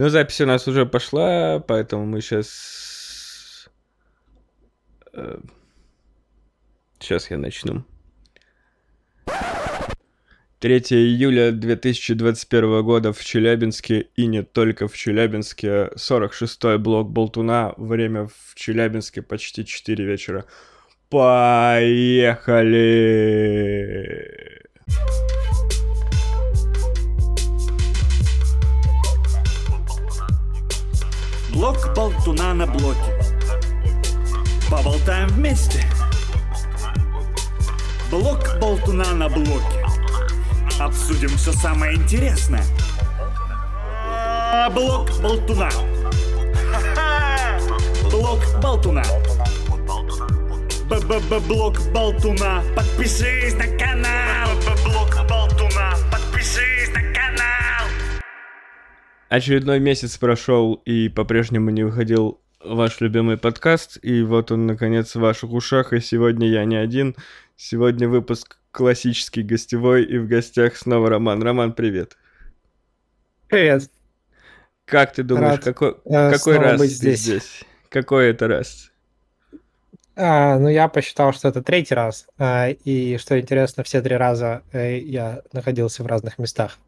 Ну, 0.00 0.08
запись 0.08 0.40
у 0.40 0.46
нас 0.46 0.66
уже 0.66 0.86
пошла, 0.86 1.60
поэтому 1.60 2.06
мы 2.06 2.22
сейчас... 2.22 3.68
Сейчас 6.98 7.30
я 7.30 7.36
начну. 7.36 7.84
3 10.60 10.78
июля 10.88 11.52
2021 11.52 12.82
года 12.82 13.12
в 13.12 13.22
Челябинске 13.22 14.08
и 14.16 14.24
не 14.24 14.42
только 14.42 14.88
в 14.88 14.96
Челябинске. 14.96 15.90
46-й 15.94 16.78
блок 16.78 17.10
Болтуна. 17.10 17.74
Время 17.76 18.26
в 18.26 18.54
Челябинске 18.54 19.20
почти 19.20 19.66
4 19.66 20.02
вечера. 20.02 20.46
Поехали! 21.10 22.40
Блок 31.60 31.94
болтуна 31.94 32.54
на 32.54 32.66
блоке. 32.66 33.18
Поболтаем 34.70 35.28
вместе. 35.28 35.84
Блок 38.10 38.58
болтуна 38.58 39.12
на 39.12 39.28
блоке. 39.28 39.84
Обсудим 40.78 41.28
все 41.36 41.52
самое 41.52 41.96
интересное. 41.96 42.64
Блок 44.70 45.10
болтуна. 45.20 45.68
Блок 48.10 48.40
болтуна. 48.62 49.04
Б-б-б-блок 50.88 51.78
болтуна. 51.92 52.62
Подпишись 52.74 53.52
на 53.52 53.66
канал. 53.76 53.99
Очередной 59.30 59.78
месяц 59.78 60.18
прошел 60.18 60.74
и 60.84 61.08
по-прежнему 61.08 61.70
не 61.70 61.84
выходил 61.84 62.40
ваш 62.64 63.00
любимый 63.00 63.38
подкаст, 63.38 63.96
и 64.02 64.24
вот 64.24 64.50
он, 64.50 64.66
наконец, 64.66 65.14
в 65.14 65.20
ваших 65.20 65.52
ушах, 65.52 65.92
и 65.92 66.00
сегодня 66.00 66.48
я 66.48 66.64
не 66.64 66.74
один. 66.74 67.14
Сегодня 67.54 68.08
выпуск 68.08 68.58
классический 68.72 69.44
гостевой, 69.44 70.02
и 70.02 70.18
в 70.18 70.26
гостях 70.26 70.76
снова 70.76 71.10
Роман. 71.10 71.44
Роман, 71.44 71.74
привет. 71.74 72.16
Привет. 73.46 73.88
Как 74.84 75.12
ты 75.12 75.22
думаешь, 75.22 75.58
Рад, 75.58 75.64
какой, 75.64 75.94
э, 76.06 76.32
какой 76.32 76.58
раз 76.58 76.80
ты 76.80 76.86
здесь. 76.88 77.20
здесь? 77.20 77.64
Какой 77.88 78.30
это 78.30 78.48
раз? 78.48 78.90
А, 80.16 80.58
ну, 80.58 80.68
я 80.68 80.88
посчитал, 80.88 81.32
что 81.32 81.46
это 81.46 81.62
третий 81.62 81.94
раз. 81.94 82.26
А, 82.36 82.68
и 82.68 83.16
что 83.16 83.38
интересно, 83.38 83.84
все 83.84 84.02
три 84.02 84.16
раза 84.16 84.64
э, 84.72 84.98
я 84.98 85.42
находился 85.52 86.02
в 86.02 86.06
разных 86.08 86.38
местах. 86.38 86.78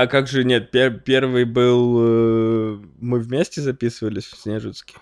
А 0.00 0.06
как 0.06 0.28
же, 0.28 0.44
нет, 0.44 0.72
пер- 0.72 1.00
первый 1.00 1.44
был... 1.44 1.96
э, 1.98 2.78
мы 3.00 3.18
вместе 3.18 3.60
записывались 3.60 4.26
в 4.26 4.36
Снежинске? 4.38 4.94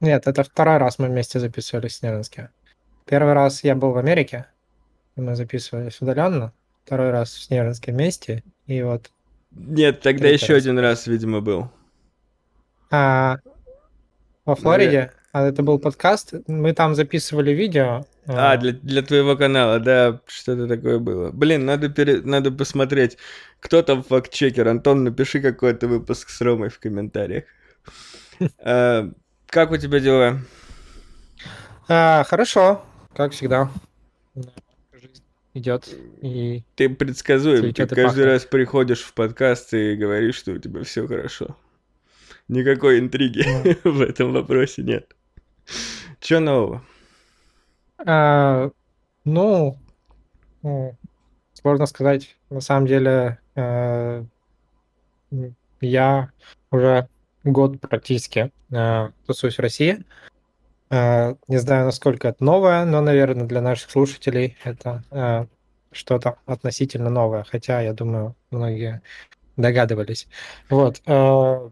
Нет, 0.00 0.26
это 0.26 0.42
второй 0.42 0.78
раз 0.78 0.98
мы 0.98 1.08
вместе 1.08 1.38
записывались 1.38 1.92
в 1.92 1.96
Снежинске. 1.96 2.48
Первый 3.04 3.34
раз 3.34 3.62
я 3.64 3.74
был 3.74 3.90
в 3.92 3.98
Америке, 3.98 4.46
и 5.16 5.20
мы 5.20 5.36
записывались 5.36 6.00
удаленно. 6.00 6.54
Второй 6.86 7.10
раз 7.10 7.34
в 7.34 7.42
Снежинске 7.42 7.92
вместе. 7.92 8.42
И 8.66 8.80
вот 8.80 9.10
Нет, 9.50 10.00
тогда 10.00 10.28
еще 10.28 10.54
раз. 10.54 10.62
один 10.62 10.78
раз, 10.78 11.06
видимо, 11.06 11.42
был. 11.42 11.70
а, 12.90 13.36
во 14.46 14.56
Флориде, 14.56 15.12
это 15.46 15.62
был 15.62 15.78
подкаст, 15.78 16.34
мы 16.46 16.72
там 16.72 16.94
записывали 16.94 17.52
видео. 17.52 18.04
А, 18.26 18.56
для, 18.56 18.72
для 18.72 19.02
твоего 19.02 19.36
канала, 19.36 19.78
да, 19.80 20.20
что-то 20.26 20.66
такое 20.66 20.98
было. 20.98 21.30
Блин, 21.30 21.64
надо, 21.64 21.88
пере... 21.88 22.20
надо 22.22 22.50
посмотреть, 22.50 23.16
кто 23.60 23.82
там 23.82 24.02
факт-чекер. 24.02 24.68
Антон, 24.68 25.04
напиши 25.04 25.40
какой-то 25.40 25.88
выпуск 25.88 26.28
с 26.30 26.40
Ромой 26.40 26.68
в 26.68 26.78
комментариях. 26.78 27.44
А, 28.60 29.10
Как 29.46 29.70
у 29.70 29.76
тебя 29.78 29.98
дела? 29.98 30.40
а, 31.88 32.22
хорошо, 32.24 32.84
как 33.14 33.32
всегда. 33.32 33.70
Жизнь 34.92 35.22
идет. 35.54 35.88
И 36.20 36.62
Ты 36.74 36.90
предсказуем, 36.90 37.72
ты 37.72 37.86
каждый 37.86 38.04
пахнет. 38.04 38.26
раз 38.26 38.44
приходишь 38.44 39.00
в 39.00 39.14
подкаст 39.14 39.72
и 39.72 39.96
говоришь, 39.96 40.36
что 40.36 40.52
у 40.52 40.58
тебя 40.58 40.84
все 40.84 41.06
хорошо. 41.06 41.56
Никакой 42.48 42.98
интриги 42.98 43.42
в 43.88 44.02
этом 44.02 44.34
вопросе 44.34 44.82
нет. 44.82 45.14
Че 46.20 46.40
нового? 46.40 46.82
А, 48.06 48.70
ну, 49.24 49.78
м, 50.62 50.96
сложно 51.52 51.86
сказать. 51.86 52.36
На 52.50 52.60
самом 52.60 52.86
деле, 52.86 53.38
э, 53.54 54.24
я 55.80 56.30
уже 56.70 57.08
год 57.44 57.80
практически 57.80 58.50
э, 58.70 59.10
тусуюсь 59.26 59.56
в 59.56 59.60
России. 59.60 60.04
Э, 60.90 61.34
Не 61.48 61.58
знаю, 61.58 61.86
насколько 61.86 62.28
это 62.28 62.42
новое, 62.44 62.84
но, 62.84 63.00
наверное, 63.00 63.46
для 63.46 63.60
наших 63.60 63.90
слушателей 63.90 64.56
это 64.64 65.02
э, 65.10 65.46
что-то 65.92 66.38
относительно 66.46 67.10
новое. 67.10 67.44
Хотя, 67.44 67.80
я 67.80 67.92
думаю, 67.92 68.34
многие 68.50 69.02
догадывались. 69.56 70.28
Вот. 70.70 71.02
э, 71.06 71.70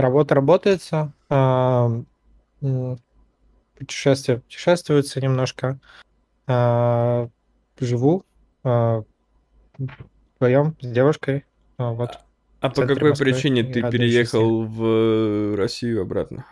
Работа 0.00 0.34
работается. 0.34 1.12
а, 1.30 1.90
путешествия 3.78 4.38
путешествуются 4.38 5.20
немножко. 5.20 5.78
А, 6.46 7.28
живу 7.80 8.24
а, 8.62 9.04
вдвоем 9.78 10.76
с 10.80 10.86
девушкой. 10.86 11.44
Вот. 11.78 12.18
А 12.60 12.70
по 12.70 12.82
какой 12.86 13.10
Москвы 13.10 13.32
причине 13.32 13.64
ты 13.64 13.82
переехал 13.90 14.64
в 14.64 15.56
Россию 15.56 16.02
обратно? 16.02 16.44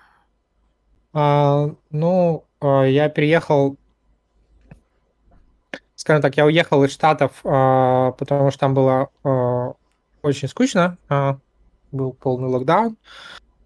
А, 1.12 1.70
ну, 1.90 2.44
я 2.62 3.08
переехал, 3.08 3.76
скажем 5.96 6.22
так, 6.22 6.36
я 6.36 6.46
уехал 6.46 6.82
из 6.84 6.92
Штатов, 6.92 7.40
потому 7.42 8.50
что 8.50 8.58
там 8.58 8.74
было 8.74 9.10
очень 10.22 10.48
скучно, 10.48 10.98
был 11.94 12.12
полный 12.12 12.48
локдаун, 12.48 12.96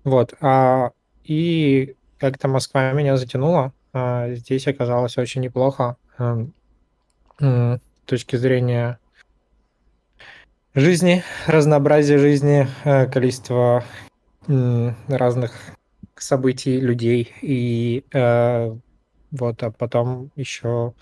вот, 0.04 0.34
а, 0.40 0.92
и 1.24 1.96
как-то 2.18 2.48
Москва 2.48 2.92
меня 2.92 3.16
затянула, 3.16 3.72
а, 3.92 4.32
здесь 4.34 4.66
оказалось 4.68 5.18
очень 5.18 5.40
неплохо 5.40 5.96
м, 6.18 6.52
с 7.40 7.80
точки 8.04 8.36
зрения 8.36 8.98
жизни, 10.74 11.22
разнообразия 11.46 12.18
жизни, 12.18 12.68
э, 12.84 13.06
количество 13.06 13.84
разных 15.08 15.52
событий, 16.16 16.80
людей, 16.80 17.32
и 17.42 18.04
э, 18.12 18.76
вот, 19.30 19.62
а 19.62 19.70
потом 19.70 20.30
еще, 20.36 20.94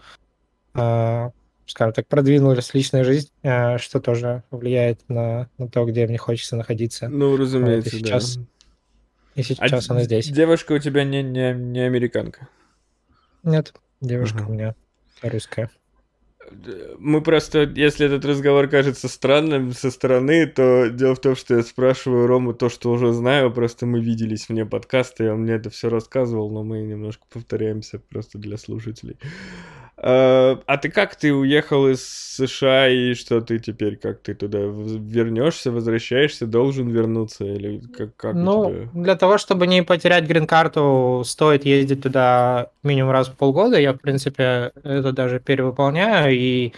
э, 0.75 1.31
скажем 1.67 1.93
так, 1.93 2.07
продвинулась 2.07 2.73
личная 2.75 3.05
жизнь, 3.05 3.31
э, 3.43 3.79
что 3.79 4.01
тоже 4.01 4.43
влияет 4.51 5.01
на, 5.09 5.49
на 5.59 5.69
то, 5.69 5.85
где 5.85 6.07
мне 6.07 6.19
хочется 6.19 6.57
находиться. 6.57 7.09
Ну, 7.09 7.37
разумеется, 7.37 7.91
да. 7.93 7.99
сейчас 7.99 8.39
И 9.35 9.41
А 9.41 9.43
сейчас 9.43 9.91
она 9.91 10.01
д- 10.01 10.05
здесь. 10.07 10.29
Девушка 10.29 10.73
у 10.73 10.79
тебя 10.79 11.05
не, 11.05 11.23
не, 11.23 11.53
не 11.53 11.81
американка. 11.81 12.49
Нет, 13.43 13.75
девушка 14.01 14.39
Ага. 14.39 14.49
у 14.49 14.53
меня 14.55 14.75
русская. 15.23 15.71
Мы 16.99 17.23
просто, 17.23 17.63
если 17.75 18.07
этот 18.07 18.25
разговор 18.25 18.69
кажется 18.69 19.09
странным 19.09 19.73
со 19.73 19.91
стороны, 19.91 20.47
то 20.47 20.89
дело 20.91 21.17
в 21.17 21.21
том, 21.21 21.35
что 21.35 21.57
я 21.57 21.63
спрашиваю 21.65 22.29
Рому 22.29 22.55
то, 22.55 22.69
что 22.69 22.93
уже 22.93 23.13
знаю, 23.13 23.53
просто 23.53 23.85
мы 23.85 24.01
виделись 24.01 24.49
вне 24.49 24.65
подкаста, 24.65 25.25
и 25.25 25.29
он 25.29 25.41
мне 25.41 25.55
это 25.55 25.71
все 25.71 25.89
рассказывал, 25.91 26.51
но 26.51 26.63
мы 26.63 26.83
немножко 26.83 27.25
повторяемся 27.33 27.99
просто 27.99 28.39
для 28.39 28.57
слушателей. 28.59 29.19
А 29.99 30.61
а 30.67 30.77
ты 30.77 30.91
как, 30.91 31.17
ты 31.17 31.33
уехал 31.33 31.89
из 31.89 32.03
США, 32.07 32.89
и 32.89 33.15
что 33.15 33.41
ты 33.41 33.59
теперь, 33.59 33.97
как 33.97 34.21
ты 34.21 34.35
туда 34.35 34.59
вернешься, 34.59 35.73
возвращаешься, 35.73 36.47
должен 36.47 36.89
вернуться, 36.89 37.45
или 37.45 37.81
как, 37.97 38.15
как 38.17 38.35
Ну, 38.35 38.71
тебя? 38.71 38.89
для 38.93 39.17
того, 39.17 39.39
чтобы 39.39 39.67
не 39.67 39.83
потерять 39.83 40.27
грин-карту, 40.27 41.23
стоит 41.25 41.65
ездить 41.65 42.03
туда 42.03 42.71
минимум 42.83 43.13
раз 43.13 43.29
в 43.29 43.37
полгода. 43.37 43.81
Я, 43.81 43.95
в 43.95 43.99
принципе, 43.99 44.73
это 44.85 45.13
даже 45.13 45.41
перевыполняю. 45.41 46.35
И 46.37 46.69
э, 46.69 46.73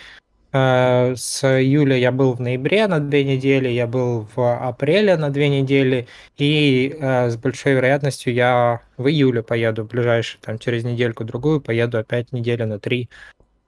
с 0.52 1.44
июля 1.44 1.96
я 1.96 2.10
был 2.12 2.34
в 2.34 2.40
ноябре 2.40 2.86
на 2.86 3.00
две 3.00 3.24
недели, 3.24 3.68
я 3.68 3.86
был 3.86 4.26
в 4.34 4.68
апреле 4.68 5.16
на 5.16 5.30
две 5.30 5.48
недели, 5.48 6.08
и 6.36 6.96
э, 6.98 7.30
с 7.30 7.36
большой 7.36 7.74
вероятностью 7.74 8.32
я 8.32 8.82
в 8.96 9.08
июле 9.08 9.42
поеду, 9.42 9.84
в 9.84 9.88
ближайшую, 9.88 10.40
там, 10.42 10.58
через 10.58 10.84
недельку-другую, 10.84 11.60
поеду 11.60 11.98
опять 11.98 12.32
недели 12.32 12.64
на 12.64 12.78
три. 12.78 13.10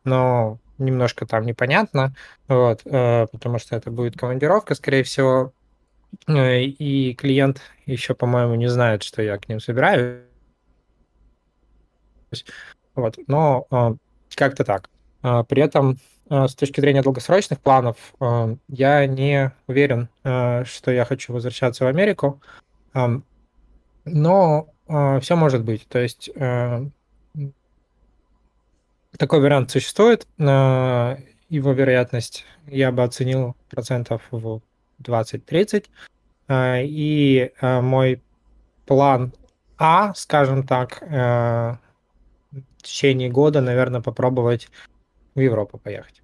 Но 0.04 0.58
немножко 0.78 1.26
там 1.26 1.44
непонятно, 1.46 2.14
вот, 2.48 2.82
э, 2.84 3.26
потому 3.30 3.58
что 3.58 3.76
это 3.76 3.90
будет 3.90 4.16
командировка, 4.18 4.74
скорее 4.74 5.02
всего, 5.04 5.52
Э, 6.26 6.62
И 6.62 7.14
клиент 7.14 7.60
еще, 7.86 8.14
по-моему, 8.14 8.54
не 8.54 8.68
знает, 8.68 9.02
что 9.02 9.22
я 9.22 9.38
к 9.38 9.48
ним 9.48 9.60
собираюсь. 9.60 10.22
Вот. 12.94 13.18
Но 13.26 13.66
как-то 14.34 14.64
так. 14.64 14.90
При 15.22 15.62
этом 15.62 15.92
э, 15.92 15.96
с 16.30 16.54
точки 16.54 16.80
зрения 16.80 17.02
долгосрочных 17.02 17.60
планов, 17.60 17.96
э, 18.20 18.56
я 18.68 19.06
не 19.06 19.52
уверен, 19.66 20.08
э, 20.22 20.64
что 20.64 20.92
я 20.92 21.04
хочу 21.04 21.32
возвращаться 21.32 21.84
в 21.84 21.88
Америку. 21.88 22.40
Ам, 22.92 23.24
Но 24.04 24.68
все 25.20 25.36
может 25.36 25.62
быть. 25.64 25.86
То 25.86 26.00
есть 26.00 26.30
такой 29.16 29.40
вариант 29.40 29.70
существует. 29.70 30.26
Его 30.36 31.72
вероятность 31.72 32.44
я 32.66 32.90
бы 32.90 33.04
оценил 33.04 33.54
процентов 33.68 34.22
в 34.32 34.60
20-30. 35.00 35.88
Э, 36.48 36.82
И 36.84 37.52
мой 37.60 38.20
план 38.86 39.32
А, 39.78 40.12
скажем 40.14 40.66
так, 40.66 41.00
в 41.02 41.78
течение 42.82 43.30
года, 43.30 43.60
наверное, 43.60 44.00
попробовать 44.00 44.68
в 45.34 45.40
Европу 45.40 45.78
поехать. 45.78 46.19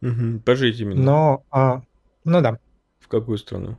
Мгм. 0.00 0.40
Пожить 0.40 0.80
именно. 0.80 1.02
Но, 1.02 1.44
а, 1.50 1.82
ну 2.24 2.40
да, 2.40 2.58
В 3.00 3.08
какую 3.08 3.38
страну? 3.38 3.76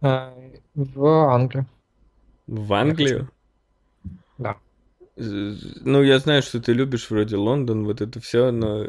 а, 0.00 0.34
в 0.74 1.06
Англию, 1.30 1.66
В 2.46 2.72
Англию? 2.74 3.28
да. 4.38 4.56
Ну, 5.16 6.02
я 6.02 6.18
знаю, 6.18 6.42
что 6.42 6.60
ты 6.60 6.72
любишь 6.72 7.10
вроде 7.10 7.36
Лондон, 7.36 7.84
вот 7.84 8.00
это 8.00 8.20
все, 8.20 8.52
но 8.52 8.84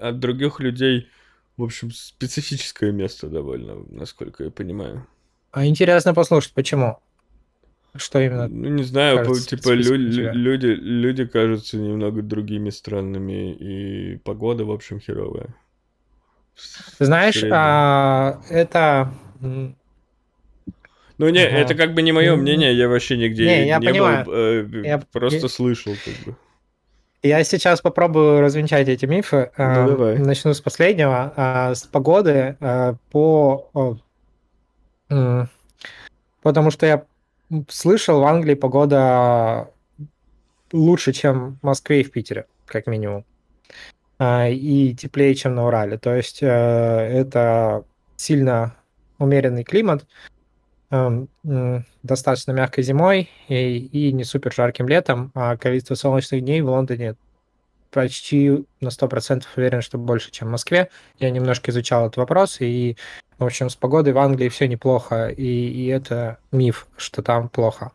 от 0.00 0.20
других 0.20 0.60
людей, 0.60 1.08
в 1.56 1.64
общем, 1.64 1.90
специфическое 1.90 2.92
место 2.92 3.28
довольно, 3.28 3.84
насколько 3.90 4.44
я 4.44 4.50
понимаю. 4.50 5.06
А 5.50 5.66
интересно 5.66 6.14
послушать, 6.14 6.52
почему? 6.54 6.98
Что 7.98 8.20
именно? 8.20 8.48
Ну, 8.48 8.68
не 8.68 8.82
знаю, 8.84 9.18
кажется 9.18 9.56
типа 9.56 9.70
лю- 9.74 9.96
люди, 9.96 10.66
люди 10.66 11.26
кажутся 11.26 11.76
немного 11.76 12.22
другими 12.22 12.70
странными, 12.70 13.52
и 13.52 14.16
погода, 14.18 14.64
в 14.64 14.70
общем, 14.70 15.00
херовая. 15.00 15.48
Ты 16.98 17.04
знаешь, 17.04 17.42
а, 17.50 18.40
это... 18.50 19.12
Ну, 19.40 21.28
не, 21.30 21.40
ага. 21.44 21.56
это 21.56 21.74
как 21.74 21.94
бы 21.94 22.02
не 22.02 22.12
мое 22.12 22.36
мнение, 22.36 22.72
я 22.76 22.88
вообще 22.88 23.16
нигде 23.16 23.44
не, 23.44 23.66
я 23.66 23.78
не 23.78 23.86
понимаю. 23.88 24.24
был, 24.24 24.32
э, 24.34 24.66
Я- 24.84 24.98
просто 25.12 25.38
я- 25.38 25.48
слышал, 25.48 25.94
как 26.04 26.14
бы. 26.24 26.36
Я 27.24 27.42
сейчас 27.42 27.80
попробую 27.80 28.40
развенчать 28.40 28.86
эти 28.86 29.04
мифы. 29.04 29.50
А, 29.56 29.82
Ну, 29.82 29.88
давай. 29.88 30.18
Начну 30.18 30.54
с 30.54 30.60
последнего. 30.60 31.32
А, 31.36 31.74
С 31.74 31.82
погоды 31.82 32.56
а, 32.60 32.94
по... 33.10 33.98
Потому 36.42 36.70
что 36.70 36.86
я 36.86 37.04
слышал, 37.68 38.20
в 38.20 38.24
Англии 38.24 38.54
погода 38.54 39.70
лучше, 40.72 41.12
чем 41.12 41.58
в 41.60 41.66
Москве 41.66 42.00
и 42.00 42.04
в 42.04 42.10
Питере, 42.10 42.46
как 42.66 42.86
минимум. 42.86 43.24
А, 44.18 44.48
И 44.48 44.94
теплее, 44.94 45.34
чем 45.34 45.54
на 45.54 45.66
Урале. 45.66 45.98
То 45.98 46.14
есть 46.14 46.42
э, 46.42 46.46
это 46.46 47.84
сильно 48.16 48.74
умеренный 49.18 49.64
климат, 49.64 50.06
эм, 50.90 51.28
достаточно 52.02 52.52
мягкой 52.52 52.84
зимой 52.84 53.28
и 53.48 54.12
не 54.12 54.24
супер 54.24 54.52
жарким 54.52 54.88
летом, 54.88 55.32
а 55.34 55.56
количество 55.56 55.94
солнечных 55.94 56.40
дней 56.42 56.60
в 56.60 56.68
Лондоне 56.68 57.16
почти 57.90 58.64
на 58.80 58.88
100% 58.90 59.44
уверен, 59.56 59.82
что 59.82 59.98
больше, 59.98 60.30
чем 60.30 60.48
в 60.48 60.52
Москве. 60.52 60.90
Я 61.18 61.30
немножко 61.30 61.70
изучал 61.70 62.06
этот 62.06 62.18
вопрос, 62.18 62.60
и, 62.60 62.96
в 63.38 63.44
общем, 63.44 63.70
с 63.70 63.76
погодой 63.76 64.12
в 64.12 64.18
Англии 64.18 64.48
все 64.48 64.66
неплохо, 64.68 65.28
и, 65.28 65.42
и 65.42 65.86
это 65.86 66.38
миф, 66.52 66.86
что 66.96 67.22
там 67.22 67.48
плохо. 67.48 67.92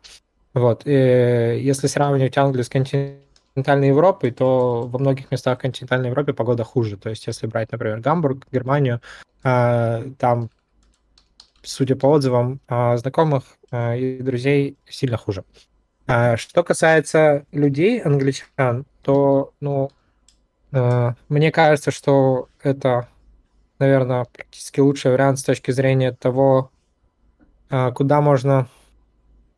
Вот. 0.54 0.86
э, 0.86 1.58
Если 1.60 1.86
сравнивать 1.86 2.38
Англию 2.38 2.64
с 2.64 2.68
континентальной 2.68 3.88
Европой, 3.88 4.30
то 4.30 4.86
во 4.86 4.98
многих 4.98 5.30
местах 5.30 5.58
континентальной 5.58 6.08
Европы 6.08 6.32
погода 6.32 6.64
хуже. 6.64 6.96
То 6.96 7.10
есть, 7.10 7.26
если 7.26 7.46
брать, 7.46 7.72
например, 7.72 8.00
Гамбург, 8.00 8.46
Германию, 8.52 9.00
а, 9.42 10.04
там, 10.18 10.50
судя 11.62 11.96
по 11.96 12.06
отзывам 12.06 12.60
а, 12.68 12.96
знакомых 12.96 13.44
и 13.72 14.18
друзей, 14.22 14.78
сильно 14.88 15.16
хуже. 15.16 15.44
Что 16.06 16.62
касается 16.62 17.44
людей, 17.50 18.00
англичан, 18.00 18.84
то, 19.02 19.52
ну, 19.60 19.90
э, 20.72 21.12
мне 21.28 21.50
кажется, 21.50 21.90
что 21.90 22.48
это, 22.62 23.08
наверное, 23.78 24.26
практически 24.32 24.80
лучший 24.80 25.12
вариант 25.12 25.38
с 25.38 25.44
точки 25.44 25.70
зрения 25.70 26.12
того, 26.12 26.70
а, 27.70 27.92
куда 27.92 28.20
можно... 28.20 28.68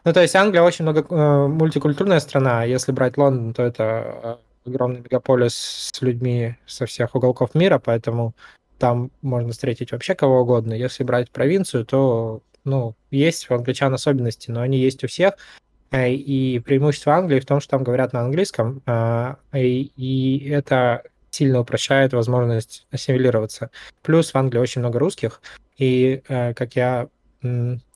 Ну, 0.04 0.12
то 0.12 0.22
есть 0.22 0.36
Англия 0.36 0.62
очень 0.62 0.84
много 0.84 1.04
э, 1.10 1.46
мультикультурная 1.48 2.20
страна. 2.20 2.62
Если 2.62 2.92
брать 2.92 3.18
Лондон, 3.18 3.52
то 3.54 3.64
это 3.64 4.38
э, 4.64 4.68
огромный 4.68 5.00
мегаполис 5.00 5.54
с 5.92 6.00
людьми 6.00 6.54
со 6.64 6.86
всех 6.86 7.16
уголков 7.16 7.54
мира, 7.54 7.80
поэтому 7.84 8.34
там 8.78 9.10
можно 9.22 9.50
встретить 9.50 9.90
вообще 9.90 10.14
кого 10.14 10.42
угодно. 10.42 10.74
Если 10.74 11.02
брать 11.02 11.30
провинцию, 11.32 11.84
то, 11.84 12.40
ну, 12.64 12.94
есть 13.10 13.50
у 13.50 13.54
англичан 13.54 13.92
особенности, 13.94 14.50
но 14.50 14.60
они 14.60 14.78
есть 14.78 15.02
у 15.02 15.08
всех. 15.08 15.34
Э, 15.90 16.10
И 16.10 16.60
преимущество 16.60 17.14
Англии 17.14 17.40
в 17.40 17.46
том, 17.46 17.60
что 17.60 17.72
там 17.72 17.84
говорят 17.84 18.12
на 18.12 18.20
английском, 18.20 18.82
а, 18.86 19.38
и 19.52 20.48
это 20.50 21.02
сильно 21.36 21.60
упрощает 21.60 22.12
возможность 22.12 22.86
ассимилироваться. 22.90 23.70
Плюс 24.02 24.32
в 24.32 24.36
Англии 24.36 24.58
очень 24.58 24.80
много 24.80 24.98
русских, 24.98 25.42
и 25.76 26.22
э, 26.28 26.54
как 26.54 26.74
я 26.76 27.08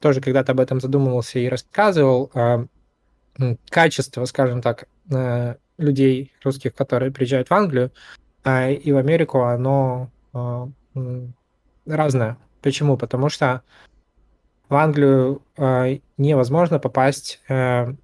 тоже 0.01 0.21
когда-то 0.21 0.53
об 0.53 0.61
этом 0.61 0.81
задумывался 0.81 1.39
и 1.39 1.49
рассказывал, 1.49 2.31
м, 2.35 2.69
качество, 3.69 4.25
скажем 4.27 4.61
так, 4.63 4.87
э, 5.11 5.57
людей 5.79 6.33
русских, 6.45 6.75
которые 6.75 7.11
приезжают 7.11 7.49
в 7.49 7.55
Англию 7.55 7.91
а, 8.45 8.69
и 8.69 8.93
в 8.93 8.99
Америку, 8.99 9.43
оно 9.43 10.11
разное. 11.87 12.37
Почему? 12.63 12.97
Потому 12.97 13.31
что 13.31 13.63
в 14.69 14.75
Англию 14.75 15.43
э, 15.57 15.99
невозможно 16.19 16.79
попасть 16.79 17.41
э, 17.49 17.95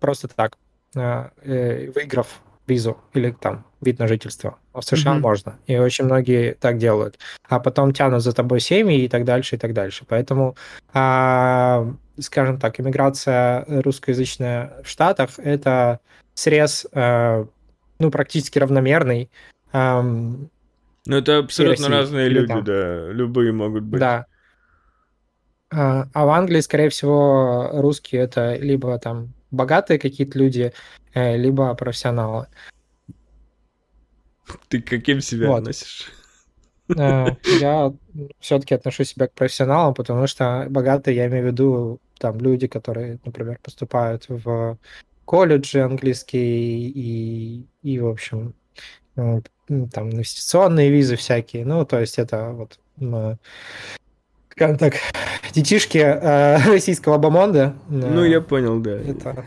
просто 0.00 0.28
так, 0.28 0.56
э, 0.94 1.28
э, 1.42 1.90
выиграв 1.94 2.40
визу 2.66 2.98
или 3.14 3.30
там 3.30 3.65
вид 3.80 3.98
на 3.98 4.08
жительство. 4.08 4.58
А 4.72 4.80
в 4.80 4.84
США 4.84 5.12
Мгм. 5.12 5.22
можно, 5.22 5.58
и 5.66 5.76
очень 5.76 6.04
многие 6.04 6.54
так 6.54 6.78
делают. 6.78 7.18
А 7.48 7.60
потом 7.60 7.92
тянут 7.92 8.22
за 8.22 8.32
тобой 8.32 8.60
семьи 8.60 9.04
и 9.04 9.08
так 9.08 9.24
дальше, 9.24 9.56
и 9.56 9.58
так 9.58 9.72
дальше. 9.74 10.04
Поэтому, 10.08 10.56
а, 10.92 11.86
скажем 12.18 12.58
так, 12.58 12.80
иммиграция 12.80 13.64
русскоязычная 13.68 14.72
в 14.82 14.88
Штатах– 14.88 15.30
это 15.38 16.00
срез, 16.34 16.86
э, 16.92 17.44
ну, 17.98 18.10
практически 18.10 18.58
равномерный. 18.58 19.30
ам, 19.72 20.48
Ну, 21.06 21.16
это 21.16 21.38
абсолютно 21.38 21.88
России, 21.88 21.98
разные 21.98 22.28
люди, 22.28 22.48
там. 22.48 22.64
да, 22.64 23.08
любые 23.12 23.52
могут 23.52 23.84
быть. 23.84 24.00
Да. 24.00 24.26
А 25.70 26.06
а 26.14 26.24
в 26.26 26.30
Англии, 26.30 26.60
скорее 26.60 26.88
всего, 26.88 27.70
русские 27.72 28.22
это 28.22 28.54
либо 28.56 28.98
там 28.98 29.32
богатые 29.50 29.98
какие-то 29.98 30.38
люди, 30.38 30.72
э, 31.14 31.36
либо 31.36 31.74
профессионалы. 31.74 32.46
Ты 34.68 34.80
каким 34.80 35.20
себя 35.20 35.48
Вот. 35.48 35.58
относишь? 35.58 36.12
Э, 36.96 37.26
Я 37.60 37.92
все-таки 38.40 38.74
отношу 38.74 39.04
себя 39.04 39.28
к 39.28 39.32
профессионалам, 39.32 39.94
потому 39.94 40.26
что 40.26 40.66
богатые, 40.70 41.16
я 41.16 41.26
имею 41.26 41.44
в 41.44 41.46
виду 41.48 42.00
там 42.18 42.38
люди, 42.38 42.66
которые, 42.66 43.18
например, 43.24 43.58
поступают 43.62 44.26
в 44.28 44.78
колледжи 45.24 45.80
английские 45.80 46.88
и, 46.88 47.66
и 47.82 47.98
в 47.98 48.06
общем, 48.06 48.54
там 49.14 50.10
инвестиционные 50.10 50.90
визы 50.90 51.16
всякие. 51.16 51.64
Ну, 51.64 51.84
то 51.84 52.00
есть 52.00 52.18
это 52.18 52.50
вот, 52.50 52.78
скажем 54.50 54.78
так, 54.78 54.94
детишки 55.52 55.98
э, 55.98 56.58
российского 56.66 57.18
бомонда. 57.18 57.74
Ну, 57.88 58.24
Э, 58.24 58.28
я 58.28 58.40
понял, 58.40 58.78
да. 58.80 58.92
Это 58.92 59.44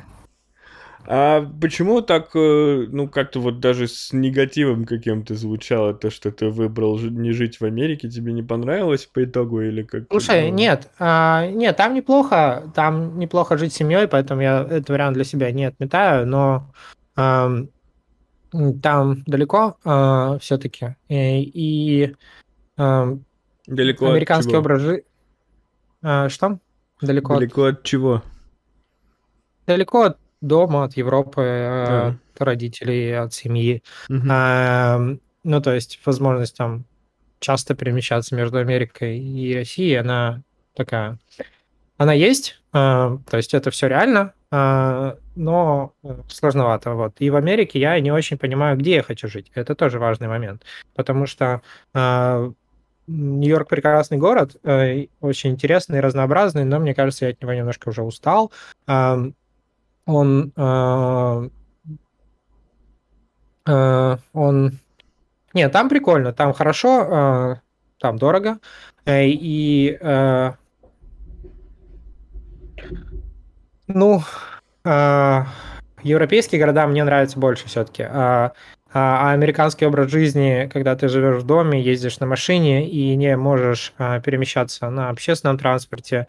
А 1.11 1.41
почему 1.59 2.01
так, 2.01 2.35
э, 2.35 2.85
ну, 2.87 3.09
как-то 3.09 3.39
вот 3.39 3.59
даже 3.59 3.87
с 3.87 4.13
негативом 4.13 4.85
каким-то 4.85 5.33
звучало 5.33 5.95
то, 5.95 6.11
что 6.11 6.31
ты 6.31 6.49
выбрал 6.49 6.99
не 6.99 7.31
жить 7.31 7.59
в 7.59 7.65
Америке, 7.65 8.07
тебе 8.07 8.31
не 8.31 8.43
понравилось 8.43 9.07
по 9.07 9.23
итогу 9.23 9.59
или 9.61 9.81
как? 9.81 10.03
Слушай, 10.11 10.51
нет, 10.51 10.91
а, 10.99 11.47
нет, 11.47 11.75
там 11.77 11.95
неплохо, 11.95 12.71
там 12.75 13.17
неплохо 13.17 13.57
жить 13.57 13.73
с 13.73 13.77
семьей, 13.77 14.07
поэтому 14.07 14.41
я 14.41 14.61
этот 14.61 14.89
вариант 14.89 15.15
для 15.15 15.23
себя 15.23 15.51
не 15.51 15.65
отметаю, 15.65 16.27
но 16.27 16.71
м, 17.17 17.71
там 18.79 19.23
далеко 19.25 19.77
все-таки, 20.39 20.95
и, 21.07 21.41
и, 21.41 22.15
ам, 22.77 23.25
Далеко 23.65 24.05
от 24.05 24.11
американский 24.11 24.51
чего? 24.51 24.59
образ 24.59 24.81
жизни... 24.81 25.03
Что? 26.29 26.59
Далеко, 27.01 27.33
от- 27.33 27.39
Далеко 27.39 27.63
от 27.63 27.83
чего? 27.83 28.21
далеко 29.65 30.01
от 30.03 30.17
дома, 30.41 30.83
от 30.85 30.97
Европы, 30.97 31.41
э, 31.41 32.07
от 32.09 32.41
родителей, 32.41 33.17
от 33.17 33.33
семьи. 33.33 33.83
Ам, 34.09 35.19
Ну, 35.43 35.61
то 35.61 35.73
есть 35.73 35.99
возможность 36.05 36.57
там 36.57 36.85
часто 37.39 37.75
перемещаться 37.75 38.35
между 38.35 38.57
Америкой 38.57 39.17
и 39.17 39.55
Россией, 39.55 39.95
она 39.95 40.41
такая... 40.75 41.17
Она 41.97 42.13
есть, 42.13 42.61
а, 42.71 43.17
то 43.29 43.37
есть 43.37 43.53
это 43.53 43.71
все 43.71 43.87
реально, 43.87 44.33
а, 44.51 45.17
но 45.35 45.93
сложновато. 46.29 46.93
Вот. 46.93 47.15
И 47.19 47.29
в 47.29 47.35
Америке 47.35 47.79
я 47.79 47.99
не 47.99 48.11
очень 48.11 48.37
понимаю, 48.37 48.77
где 48.77 48.95
я 48.95 49.03
хочу 49.03 49.27
жить. 49.27 49.51
Это 49.53 49.75
тоже 49.75 49.99
важный 49.99 50.27
момент. 50.27 50.63
Потому 50.95 51.25
что 51.25 51.61
а, 51.93 52.51
Нью-Йорк 53.07 53.67
прекрасный 53.67 54.17
город, 54.17 54.55
э, 54.63 55.07
очень 55.19 55.51
интересный, 55.51 55.99
разнообразный, 55.99 56.63
но 56.63 56.79
мне 56.79 56.93
кажется, 56.93 57.25
я 57.25 57.31
от 57.31 57.41
него 57.41 57.53
немножко 57.53 57.89
уже 57.89 58.03
устал. 58.03 58.51
Он, 60.11 60.51
он, 64.33 64.71
нет, 65.53 65.71
там 65.71 65.89
прикольно, 65.89 66.33
там 66.33 66.53
хорошо, 66.53 67.59
там 67.99 68.17
дорого, 68.17 68.57
э, 69.05 69.27
и 69.27 69.99
ну, 73.89 74.21
э, 74.85 75.43
европейские 76.03 76.61
города 76.61 76.85
мне 76.85 77.03
нравятся 77.03 77.39
больше 77.39 77.67
все-таки. 77.67 78.03
А, 78.03 78.53
а, 78.93 79.29
а 79.29 79.31
американский 79.33 79.85
образ 79.85 80.11
жизни, 80.11 80.69
когда 80.71 80.95
ты 80.95 81.07
живешь 81.07 81.41
в 81.41 81.45
доме, 81.45 81.81
ездишь 81.81 82.19
на 82.19 82.27
машине 82.27 82.87
и 82.87 83.15
не 83.15 83.35
можешь 83.35 83.93
а, 83.97 84.19
перемещаться 84.19 84.89
на 84.91 85.09
общественном 85.09 85.57
транспорте, 85.57 86.27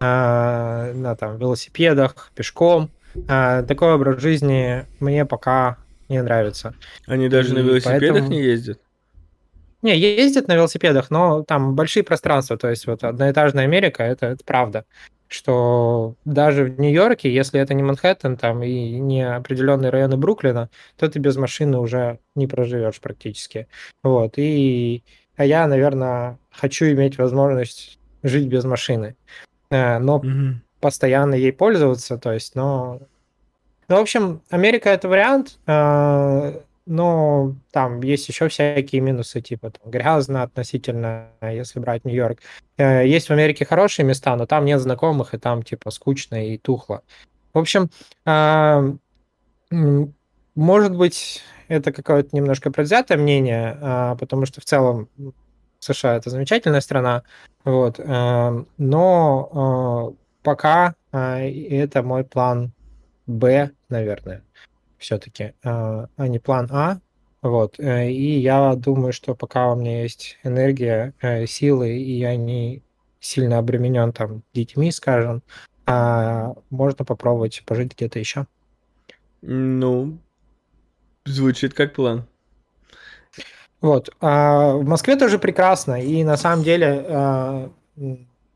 а, 0.00 0.92
на 0.94 1.14
там, 1.14 1.36
велосипедах, 1.36 2.30
пешком, 2.34 2.90
а, 3.28 3.62
такой 3.62 3.94
образ 3.94 4.20
жизни 4.20 4.86
мне 5.00 5.24
пока 5.24 5.78
не 6.08 6.22
нравится. 6.22 6.74
Они 7.06 7.28
даже 7.28 7.50
и 7.50 7.52
на 7.54 7.58
велосипедах 7.60 8.10
поэтому... 8.10 8.30
не 8.30 8.42
ездят? 8.42 8.80
Не, 9.82 9.98
ездят 9.98 10.46
на 10.46 10.54
велосипедах, 10.54 11.10
но 11.10 11.42
там 11.42 11.74
большие 11.74 12.04
пространства, 12.04 12.56
то 12.56 12.70
есть 12.70 12.86
вот 12.86 13.02
одноэтажная 13.02 13.64
Америка, 13.64 14.04
это, 14.04 14.26
это 14.26 14.44
правда 14.44 14.84
что 15.32 16.14
даже 16.24 16.64
в 16.64 16.78
Нью-Йорке, 16.78 17.32
если 17.32 17.58
это 17.58 17.72
не 17.74 17.82
Манхэттен 17.82 18.36
там 18.36 18.62
и 18.62 18.98
не 18.98 19.22
определенные 19.22 19.90
районы 19.90 20.16
Бруклина, 20.18 20.68
то 20.96 21.08
ты 21.08 21.18
без 21.18 21.36
машины 21.36 21.78
уже 21.78 22.18
не 22.34 22.46
проживешь 22.46 23.00
практически. 23.00 23.66
Вот. 24.02 24.34
И 24.36 25.02
а 25.36 25.44
я, 25.44 25.66
наверное, 25.66 26.38
хочу 26.50 26.84
иметь 26.86 27.16
возможность 27.16 27.98
жить 28.22 28.46
без 28.46 28.64
машины, 28.64 29.16
э, 29.70 29.98
но 29.98 30.18
угу. 30.18 30.60
Постоянно 30.82 31.34
ей 31.34 31.52
пользоваться, 31.52 32.18
то 32.18 32.32
есть, 32.32 32.54
но... 32.56 33.00
Ну, 33.88 33.96
в 33.96 34.00
общем, 34.00 34.42
Америка 34.50 34.90
это 34.90 35.08
вариант, 35.08 35.58
э, 35.66 36.60
но 36.86 37.54
там 37.70 38.02
есть 38.02 38.28
еще 38.28 38.48
всякие 38.48 39.00
минусы, 39.00 39.40
типа 39.40 39.70
там, 39.70 39.90
грязно 39.90 40.42
относительно, 40.42 41.28
если 41.40 41.78
брать 41.78 42.04
Нью-Йорк. 42.04 42.40
Э, 42.78 43.06
есть 43.06 43.28
в 43.28 43.32
Америке 43.32 43.64
хорошие 43.64 44.04
места, 44.04 44.34
но 44.36 44.46
там 44.46 44.64
нет 44.64 44.80
знакомых, 44.80 45.34
и 45.34 45.38
там 45.38 45.62
типа 45.62 45.90
скучно 45.90 46.48
и 46.48 46.58
тухло. 46.58 47.02
В 47.54 47.58
общем, 47.58 47.90
а, 48.24 48.82
может 50.54 50.96
быть, 50.96 51.42
это 51.68 51.92
какое-то 51.92 52.34
немножко 52.34 52.70
предвзятое 52.70 53.18
мнение, 53.18 54.16
потому 54.18 54.46
что 54.46 54.60
в 54.60 54.64
целом 54.64 55.08
США 55.78 56.16
это 56.16 56.30
замечательная 56.30 56.80
страна, 56.80 57.22
вот, 57.64 57.98
э, 57.98 58.64
э, 60.42 60.44
пока 60.44 60.94
это 61.12 62.02
мой 62.02 62.24
план 62.24 62.72
Б, 63.26 63.70
наверное 63.88 64.42
все-таки, 65.02 65.52
а, 65.62 66.08
а 66.16 66.28
не 66.28 66.38
план 66.38 66.68
А. 66.70 66.98
Вот. 67.42 67.78
Э, 67.78 68.08
и 68.08 68.38
я 68.38 68.74
думаю, 68.76 69.12
что 69.12 69.34
пока 69.34 69.70
у 69.70 69.76
меня 69.76 70.02
есть 70.02 70.38
энергия, 70.44 71.12
э, 71.20 71.46
силы, 71.46 71.96
и 71.96 72.18
я 72.18 72.36
не 72.36 72.82
сильно 73.20 73.58
обременен 73.58 74.12
там 74.12 74.42
детьми, 74.54 74.90
скажем, 74.92 75.42
а 75.86 76.54
можно 76.70 77.04
попробовать 77.04 77.62
пожить 77.66 77.94
где-то 77.94 78.18
еще. 78.18 78.46
Ну, 79.42 80.18
звучит 81.24 81.74
как 81.74 81.94
план. 81.94 82.26
Вот. 83.80 84.14
А 84.20 84.74
в 84.74 84.84
Москве 84.84 85.16
тоже 85.16 85.40
прекрасно. 85.40 86.00
И 86.00 86.22
на 86.22 86.36
самом 86.36 86.62
деле 86.62 87.04
а, 87.08 87.72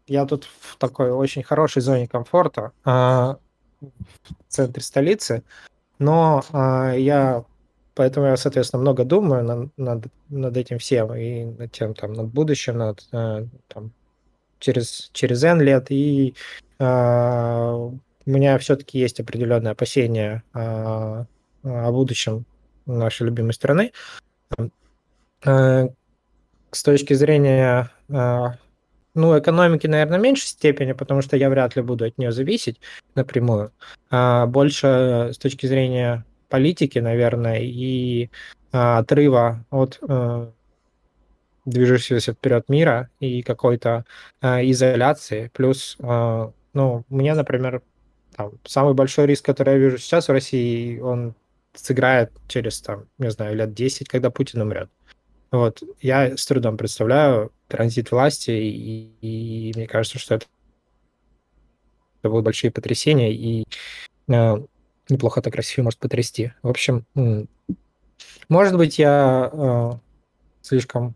я 0.06 0.26
тут 0.26 0.48
в 0.60 0.76
такой 0.76 1.10
очень 1.10 1.42
хорошей 1.42 1.82
зоне 1.82 2.06
комфорта 2.08 2.72
а, 2.84 3.38
в 3.80 3.88
центре 4.48 4.82
столицы. 4.82 5.42
Но 5.98 6.44
а, 6.52 6.92
я 6.92 7.44
поэтому 7.94 8.26
я, 8.26 8.36
соответственно, 8.36 8.82
много 8.82 9.04
думаю 9.04 9.42
над, 9.42 9.78
над, 9.78 10.06
над 10.28 10.56
этим 10.56 10.78
всем 10.78 11.14
и 11.14 11.44
над 11.44 11.72
тем, 11.72 11.94
там, 11.94 12.12
над 12.12 12.28
будущим, 12.28 12.78
над 12.78 13.04
а, 13.12 13.46
там, 13.68 13.92
через, 14.60 15.10
через 15.12 15.42
N 15.42 15.60
лет. 15.60 15.86
И 15.90 16.34
а, 16.78 17.75
у 17.75 17.98
меня 18.26 18.58
все-таки 18.58 18.98
есть 18.98 19.18
определенные 19.18 19.72
опасения 19.72 20.44
а, 20.52 21.26
о 21.64 21.90
будущем 21.90 22.44
нашей 22.84 23.25
любимой 23.26 23.54
страны. 23.54 23.92
А, 25.44 25.88
с 26.70 26.82
точки 26.82 27.14
зрения 27.14 27.90
а, 28.10 28.56
ну, 29.16 29.38
экономики, 29.38 29.87
наверное, 29.87 30.18
в 30.18 30.23
меньшей 30.23 30.46
степени, 30.46 30.92
потому 30.92 31.23
что 31.23 31.37
я 31.37 31.50
вряд 31.50 31.75
ли 31.75 31.82
буду 31.82 32.04
от 32.04 32.18
нее 32.18 32.32
зависеть 32.32 32.80
напрямую. 33.14 33.73
А 34.11 34.46
больше 34.46 35.30
с 35.32 35.38
точки 35.38 35.66
зрения 35.66 36.25
политики, 36.49 36.99
наверное, 36.99 37.61
и 37.62 38.30
а, 38.73 38.99
отрыва 38.99 39.64
от 39.70 39.99
а, 40.08 40.52
движущегося 41.64 42.35
вперед 42.35 42.68
мира 42.68 43.11
и 43.18 43.42
какой-то 43.42 44.04
а, 44.40 44.62
изоляции. 44.62 45.50
Плюс, 45.54 45.96
а, 46.00 46.52
ну, 46.75 47.04
мне, 47.08 47.35
например, 47.35 47.82
там, 48.37 48.52
самый 48.64 48.94
большой 48.94 49.26
риск, 49.26 49.44
который 49.44 49.75
я 49.75 49.78
вижу 49.78 49.99
сейчас 49.99 50.28
в 50.28 50.32
России, 50.32 50.99
он 51.00 51.35
сыграет 51.75 52.32
через, 52.49 52.80
там, 52.80 53.06
не 53.18 53.30
знаю, 53.30 53.56
лет 53.56 53.73
10, 53.75 54.08
когда 54.08 54.30
Путин 54.30 54.61
умрет. 54.61 54.90
Вот. 55.50 55.83
Я 56.00 56.37
с 56.37 56.45
трудом 56.47 56.76
представляю 56.76 57.53
транзит 57.69 58.11
власти, 58.11 58.50
и, 58.50 59.11
и 59.21 59.73
мне 59.75 59.87
кажется, 59.87 60.19
что 60.19 60.37
это, 60.37 60.47
это 62.23 62.31
будут 62.31 62.45
большие 62.45 62.71
потрясения, 62.71 63.33
и 63.33 63.65
э, 64.29 64.55
неплохо 65.09 65.43
так 65.43 65.55
Россию 65.55 65.85
может 65.85 65.99
потрясти. 65.99 66.53
В 66.62 66.69
общем, 66.69 67.05
может 68.49 68.76
быть, 68.76 68.99
я 68.99 69.50
э, 69.53 69.91
слишком 70.62 71.15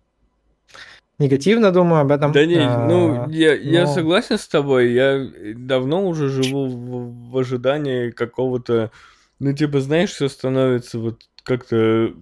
негативно 1.19 1.71
думаю 1.71 2.01
об 2.01 2.11
этом. 2.11 2.33
Да 2.33 2.45
не, 2.45 2.57
а, 2.57 2.87
ну, 2.87 3.29
я, 3.29 3.51
но... 3.51 3.57
я 3.57 3.87
согласен 3.87 4.39
с 4.39 4.49
тобой. 4.49 4.93
Я 4.93 5.31
давно 5.55 6.07
уже 6.07 6.29
живу 6.29 6.67
в, 6.67 7.31
в 7.31 7.39
ожидании 7.39 8.11
какого-то... 8.11 8.91
Ну, 9.39 9.53
типа, 9.53 9.81
знаешь, 9.81 10.11
все 10.11 10.29
становится 10.29 10.99
вот 10.99 11.23
как-то 11.45 12.13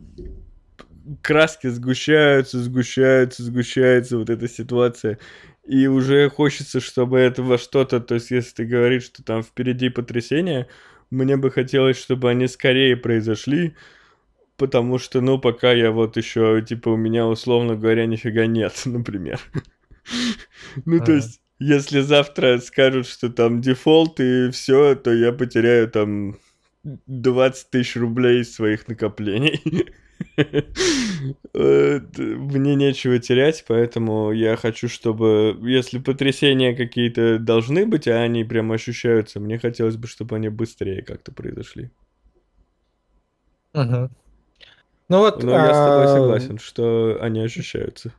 краски 1.23 1.69
сгущаются, 1.69 2.61
сгущаются, 2.61 3.43
сгущается 3.43 4.19
вот 4.19 4.31
эта 4.31 4.49
ситуация. 4.49 5.19
И 5.67 5.87
уже 5.87 6.31
хочется, 6.31 6.81
чтобы 6.81 7.19
это 7.19 7.43
во 7.43 7.59
что-то, 7.59 8.01
то 8.01 8.15
есть 8.15 8.31
если 8.31 8.55
ты 8.55 8.65
говоришь, 8.65 9.05
что 9.05 9.23
там 9.23 9.43
впереди 9.43 9.91
потрясения, 9.91 10.67
мне 11.11 11.37
бы 11.37 11.51
хотелось, 11.51 11.99
чтобы 11.99 12.31
они 12.31 12.49
скорее 12.49 12.97
произошли, 12.97 13.75
потому 14.57 14.99
что, 14.99 15.21
ну, 15.21 15.39
пока 15.39 15.73
я 15.73 15.91
вот 15.91 16.17
еще, 16.17 16.63
типа, 16.67 16.91
у 16.91 16.97
меня, 16.97 17.27
условно 17.27 17.77
говоря, 17.77 18.07
нифига 18.07 18.47
нет, 18.47 18.83
например. 18.85 19.41
Ну, 20.85 21.05
то 21.05 21.13
есть, 21.13 21.41
если 21.59 22.01
завтра 22.01 22.59
скажут, 22.59 23.07
что 23.07 23.29
там 23.31 23.61
дефолт 23.61 24.21
и 24.21 24.51
все, 24.51 24.95
то 24.95 25.13
я 25.13 25.33
потеряю 25.33 25.89
там 25.91 26.39
20 26.83 27.71
тысяч 27.71 27.97
рублей 27.97 28.45
своих 28.45 28.89
накоплений. 28.89 29.61
Э, 31.55 32.01
мне 32.15 32.75
нечего 32.75 33.19
терять, 33.19 33.65
поэтому 33.67 34.33
я 34.33 34.57
хочу, 34.57 34.89
чтобы, 34.89 35.57
если 35.63 35.99
потрясения 35.99 36.75
какие-то 36.75 37.39
должны 37.39 37.87
быть, 37.87 38.07
а 38.07 38.23
они 38.23 38.45
прям 38.45 38.71
ощущаются, 38.71 39.41
мне 39.41 39.59
хотелось 39.59 39.97
бы, 39.97 40.07
чтобы 40.07 40.37
они 40.37 40.49
быстрее 40.49 41.03
как-то 41.03 41.33
произошли. 41.33 41.91
Угу. 43.75 44.11
Ну 45.09 45.19
вот. 45.19 45.43
Но 45.43 45.53
я 45.53 45.75
с 45.75 45.87
тобой 45.87 46.05
а, 46.05 46.09
согласен, 46.09 46.59
что 46.59 47.19
они 47.21 47.41
ощущаются. 47.41 48.13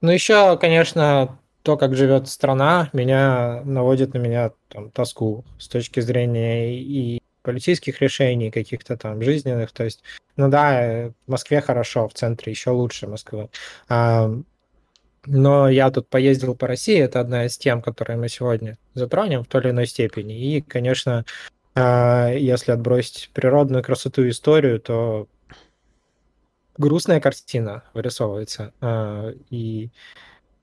Ну 0.00 0.10
еще, 0.10 0.58
конечно, 0.58 1.38
то, 1.62 1.76
как 1.76 1.96
живет 1.96 2.28
страна, 2.28 2.90
меня 2.92 3.62
наводит 3.64 4.12
на 4.14 4.18
меня 4.18 4.52
там, 4.68 4.90
тоску 4.90 5.44
с 5.58 5.68
точки 5.68 6.00
зрения 6.00 6.78
и 6.78 7.20
политических 7.44 8.00
решений, 8.00 8.50
каких-то 8.50 8.96
там 8.96 9.22
жизненных. 9.22 9.70
То 9.70 9.84
есть, 9.84 10.02
ну 10.36 10.48
да, 10.48 10.82
э, 10.82 11.10
в 11.26 11.30
Москве 11.30 11.60
хорошо, 11.60 12.08
в 12.08 12.14
центре 12.14 12.50
еще 12.50 12.70
лучше 12.70 13.06
Москвы. 13.06 13.50
А, 13.88 14.30
но 15.26 15.68
я 15.68 15.90
тут 15.90 16.08
поездил 16.08 16.56
по 16.56 16.66
России, 16.66 16.98
это 16.98 17.20
одна 17.20 17.44
из 17.46 17.56
тем, 17.58 17.82
которые 17.82 18.16
мы 18.16 18.28
сегодня 18.28 18.78
затронем 18.94 19.44
в 19.44 19.46
той 19.46 19.60
или 19.60 19.70
иной 19.70 19.86
степени. 19.86 20.34
И, 20.38 20.62
конечно, 20.62 21.24
а, 21.74 22.30
если 22.32 22.72
отбросить 22.72 23.30
природную 23.34 23.84
красоту 23.84 24.24
и 24.24 24.30
историю, 24.30 24.80
то 24.80 25.28
грустная 26.78 27.20
картина 27.20 27.84
вырисовывается. 27.92 28.72
А, 28.80 29.32
и 29.50 29.90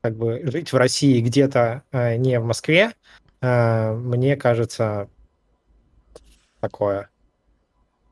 как 0.02 0.16
бы 0.16 0.42
жить 0.46 0.74
в 0.74 0.78
России 0.78 1.22
где-то 1.22 1.84
не 2.18 2.40
в 2.40 2.46
Москве, 2.46 2.94
мне 3.40 4.36
кажется, 4.36 5.10
такое. 6.62 7.10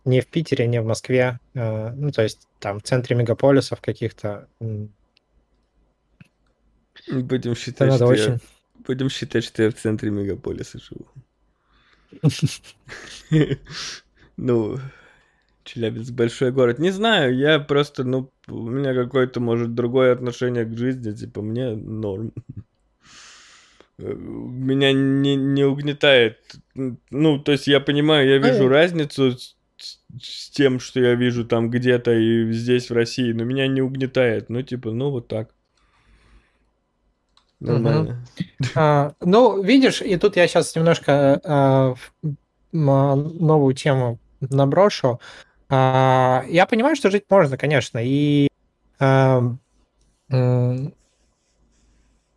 Не 0.05 0.21
в 0.21 0.27
Питере, 0.27 0.67
не 0.67 0.81
в 0.81 0.85
Москве. 0.85 1.39
э, 1.53 1.91
Ну, 1.91 2.11
то 2.11 2.23
есть 2.23 2.47
там 2.59 2.79
в 2.79 2.83
центре 2.83 3.15
мегаполисов 3.15 3.79
каких-то. 3.81 4.47
Будем 7.09 7.55
считать, 7.55 7.93
что 7.93 8.05
я... 8.05 8.11
очень... 8.11 8.39
Будем 8.87 9.09
считать, 9.09 9.43
что 9.43 9.63
я 9.63 9.69
в 9.69 9.75
центре 9.75 10.09
мегаполиса 10.09 10.79
живу. 10.79 11.07
Ну, 14.41 14.79
Челябинск 15.65 16.13
большой 16.13 16.51
город. 16.51 16.79
Не 16.79 16.91
знаю, 16.91 17.37
я 17.37 17.59
просто, 17.59 18.03
ну, 18.03 18.31
у 18.47 18.69
меня 18.69 18.95
какое-то, 18.95 19.39
может, 19.39 19.75
другое 19.75 20.13
отношение 20.13 20.65
к 20.65 20.77
жизни, 20.77 21.11
типа, 21.11 21.41
мне 21.41 21.75
норм. 21.75 22.33
Э, 23.99 24.13
Меня 24.13 24.93
не, 24.93 25.35
не 25.35 25.63
угнетает. 25.63 26.37
Ну, 27.09 27.39
то 27.39 27.51
есть 27.51 27.67
я 27.67 27.79
понимаю, 27.79 28.27
я 28.29 28.37
вижу 28.37 28.63
Ой. 28.65 28.69
разницу 28.69 29.31
с, 29.37 29.57
с- 30.19 30.49
тем, 30.51 30.79
что 30.79 30.99
я 30.99 31.15
вижу 31.15 31.45
там 31.45 31.69
где-то 31.69 32.13
и 32.13 32.51
здесь, 32.53 32.89
в 32.89 32.93
России, 32.93 33.31
но 33.33 33.43
меня 33.43 33.67
не 33.67 33.81
угнетает. 33.81 34.49
Ну, 34.49 34.61
типа, 34.61 34.91
ну, 34.91 35.11
вот 35.11 35.27
так. 35.27 35.49
Нормально. 37.59 38.25
А, 38.75 39.13
ну, 39.19 39.61
видишь, 39.61 40.01
и 40.01 40.15
тут 40.15 40.37
я 40.37 40.47
сейчас 40.47 40.73
немножко 40.75 41.41
а, 41.43 41.95
а, 42.73 43.15
новую 43.15 43.73
тему 43.73 44.19
наброшу. 44.39 45.19
А, 45.69 46.45
я 46.47 46.65
понимаю, 46.65 46.95
что 46.95 47.11
жить 47.11 47.25
можно, 47.29 47.57
конечно, 47.57 47.99
и 48.01 48.47
а, 48.99 49.43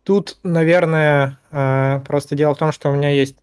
тут, 0.03 0.37
наверное, 0.43 1.39
а, 1.51 1.99
просто 2.01 2.35
дело 2.35 2.55
в 2.55 2.57
том, 2.57 2.71
что 2.71 2.89
у 2.91 2.95
меня 2.95 3.09
есть 3.09 3.35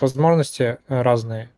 возможности 0.00 0.78
разные, 0.88 1.50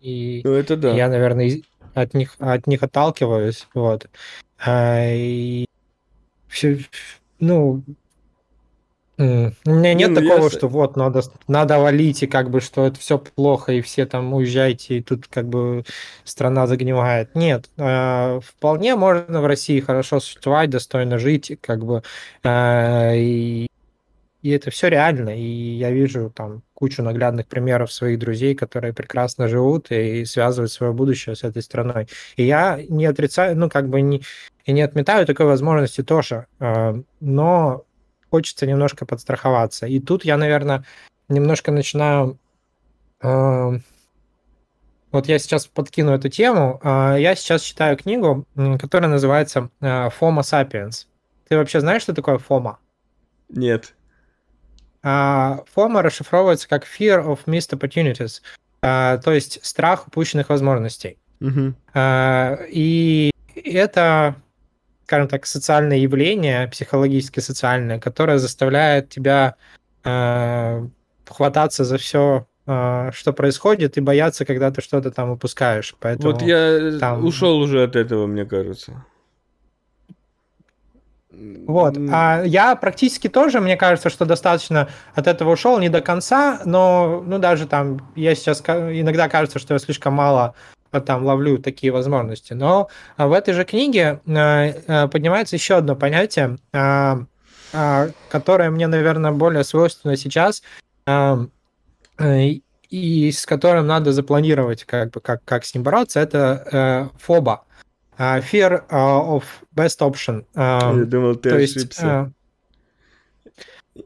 и 0.00 0.42
Ну, 0.44 0.52
это 0.54 0.76
да. 0.76 0.94
я, 0.96 1.08
наверное, 1.08 1.62
от 1.94 2.14
них 2.14 2.36
от 2.38 2.66
них 2.66 2.82
отталкиваюсь, 2.82 3.66
вот. 3.74 4.08
А, 4.58 5.04
и 5.12 5.66
всё- 6.48 6.78
ну, 7.40 7.82
у 9.66 9.70
меня 9.70 9.94
Не, 9.94 9.94
нет 9.94 10.10
ну 10.10 10.20
я 10.20 10.30
такого, 10.30 10.48
с- 10.48 10.52
что 10.52 10.68
вот 10.68 10.96
надо 10.96 11.22
надо 11.48 11.78
валить 11.78 12.22
и 12.22 12.26
как 12.26 12.50
бы 12.50 12.60
что 12.60 12.86
это 12.86 12.98
все 12.98 13.18
плохо 13.18 13.72
и 13.72 13.80
все 13.80 14.06
там 14.06 14.32
уезжайте 14.34 14.98
и 14.98 15.02
тут 15.02 15.26
как 15.28 15.48
бы 15.48 15.84
страна 16.24 16.66
загнивает. 16.66 17.34
Нет, 17.34 17.70
а, 17.78 18.40
вполне 18.40 18.96
можно 18.96 19.40
в 19.40 19.46
России 19.46 19.80
хорошо 19.80 20.20
существовать, 20.20 20.70
достойно 20.70 21.18
жить, 21.18 21.56
как 21.60 21.84
бы 21.84 22.02
а, 22.42 23.12
и 23.14 23.66
и 24.42 24.50
это 24.50 24.70
все 24.72 24.88
реально. 24.88 25.30
И 25.38 25.42
я 25.42 25.90
вижу 25.92 26.30
там 26.34 26.62
кучу 26.74 27.02
наглядных 27.02 27.46
примеров 27.46 27.92
своих 27.92 28.18
друзей, 28.18 28.54
которые 28.56 28.92
прекрасно 28.92 29.46
живут 29.46 29.90
и 29.92 30.24
связывают 30.24 30.72
свое 30.72 30.92
будущее 30.92 31.36
с 31.36 31.44
этой 31.44 31.62
страной. 31.62 32.08
И 32.36 32.44
я 32.44 32.80
не 32.88 33.06
отрицаю, 33.06 33.56
ну, 33.56 33.70
как 33.70 33.88
бы 33.88 34.00
не, 34.00 34.22
и 34.64 34.72
не 34.72 34.82
отметаю 34.82 35.26
такой 35.26 35.46
возможности 35.46 36.02
тоже. 36.02 36.46
а, 36.58 36.96
Но 37.20 37.84
хочется 38.32 38.66
немножко 38.66 39.04
подстраховаться. 39.04 39.86
И 39.86 40.00
тут 40.00 40.24
я, 40.24 40.38
наверное, 40.38 40.84
немножко 41.28 41.70
начинаю... 41.70 42.38
а, 43.20 43.72
Вот 45.10 45.26
я 45.28 45.38
сейчас 45.38 45.66
подкину 45.66 46.12
эту 46.12 46.30
тему. 46.30 46.80
А, 46.82 47.16
Я 47.16 47.34
сейчас 47.34 47.60
читаю 47.60 47.98
книгу, 47.98 48.46
которая 48.80 49.10
называется 49.10 49.68
а, 49.82 50.08
«Homo 50.18 50.40
sapiens». 50.40 51.06
Ты 51.46 51.58
вообще 51.58 51.80
знаешь, 51.80 52.00
что 52.02 52.14
такое 52.14 52.38
FOMO? 52.38 52.76
Нет. 53.50 53.94
А, 55.02 55.62
FOMO 55.76 56.00
расшифровывается 56.00 56.66
как 56.66 56.84
Fear 56.86 57.22
of 57.26 57.40
Missed 57.44 57.78
Opportunities, 57.78 58.40
а, 58.80 59.18
то 59.18 59.32
есть 59.32 59.62
страх 59.62 60.06
упущенных 60.08 60.48
возможностей. 60.48 61.18
А, 61.92 62.56
И 62.70 63.30
это, 63.54 64.36
скажем 65.12 65.28
так, 65.28 65.44
социальное 65.44 65.98
явление, 65.98 66.68
психологически 66.68 67.40
социальное, 67.40 67.98
которое 67.98 68.38
заставляет 68.38 69.10
тебя 69.10 69.56
а, 70.04 70.86
хвататься 71.28 71.84
за 71.84 71.98
все, 71.98 72.46
что 72.64 73.32
происходит, 73.36 73.98
и 73.98 74.00
бояться, 74.00 74.46
когда 74.46 74.70
ты 74.70 74.80
что-то 74.80 75.10
там 75.10 75.30
упускаешь. 75.30 75.94
Поэтому 76.00 76.32
Вот 76.32 76.42
я 76.42 76.98
там- 76.98 77.24
ушел 77.26 77.58
уже 77.58 77.82
от 77.82 77.94
этого, 77.94 78.26
мне 78.26 78.46
кажется. 78.46 79.04
Вот. 81.66 81.98
А 82.10 82.42
я 82.44 82.74
практически 82.76 83.28
тоже, 83.28 83.60
мне 83.60 83.76
кажется, 83.76 84.08
что 84.08 84.24
достаточно 84.24 84.88
от 85.14 85.26
этого 85.26 85.52
ушел, 85.52 85.78
не 85.78 85.90
до 85.90 86.00
конца, 86.00 86.62
но 86.64 87.22
ну 87.26 87.38
даже 87.38 87.66
там 87.66 88.12
я 88.16 88.34
сейчас 88.34 88.60
иногда 88.60 89.28
кажется, 89.28 89.58
что 89.58 89.74
я 89.74 89.78
слишком 89.78 90.14
мало 90.14 90.54
там 91.00 91.24
ловлю 91.24 91.58
такие 91.58 91.92
возможности. 91.92 92.52
Но 92.52 92.88
а, 93.16 93.26
в 93.26 93.32
этой 93.32 93.54
же 93.54 93.64
книге 93.64 94.20
э, 94.26 94.32
э, 94.86 95.08
поднимается 95.08 95.56
еще 95.56 95.76
одно 95.76 95.96
понятие, 95.96 96.58
а, 96.72 97.20
а, 97.72 98.08
которое 98.28 98.70
мне, 98.70 98.86
наверное, 98.86 99.32
более 99.32 99.64
свойственно 99.64 100.16
сейчас, 100.16 100.62
э, 101.06 101.36
и 102.90 103.32
с 103.32 103.46
которым 103.46 103.86
надо 103.86 104.12
запланировать, 104.12 104.84
как 104.84 105.10
бы 105.12 105.20
как, 105.20 105.42
как 105.44 105.64
с 105.64 105.74
ним 105.74 105.82
бороться, 105.82 106.20
это 106.20 107.10
э, 107.12 107.18
фоба. 107.18 107.64
А, 108.18 108.40
Fear 108.40 108.86
of 108.90 109.44
best 109.74 110.00
option. 110.00 110.44
А, 110.54 110.94
Я 110.94 111.06
думал, 111.06 111.36
ты 111.36 111.48
то 111.50 111.58
есть, 111.58 111.76
ошибся. 111.76 112.32
э, 113.94 114.00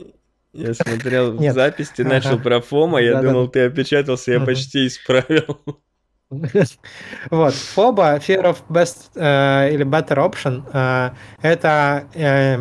Я 0.52 0.74
смотрел 0.74 1.32
Нет. 1.40 1.54
запись, 1.54 1.90
ты 1.90 2.02
Ага. 2.02 2.14
начал 2.14 2.38
про 2.40 2.60
Фома, 2.60 3.00
я 3.00 3.20
думал, 3.20 3.48
ты 3.48 3.64
опечатался, 3.66 4.32
я 4.32 4.40
почти 4.40 4.86
исправил. 4.86 5.60
Вот, 7.30 7.54
FOBA, 7.54 8.18
Fear 8.18 8.42
of 8.44 8.58
Best 8.68 9.10
э, 9.14 9.72
или 9.72 9.84
Better 9.84 10.18
Option, 10.18 10.64
э, 10.72 11.10
это 11.42 12.08
э, 12.14 12.58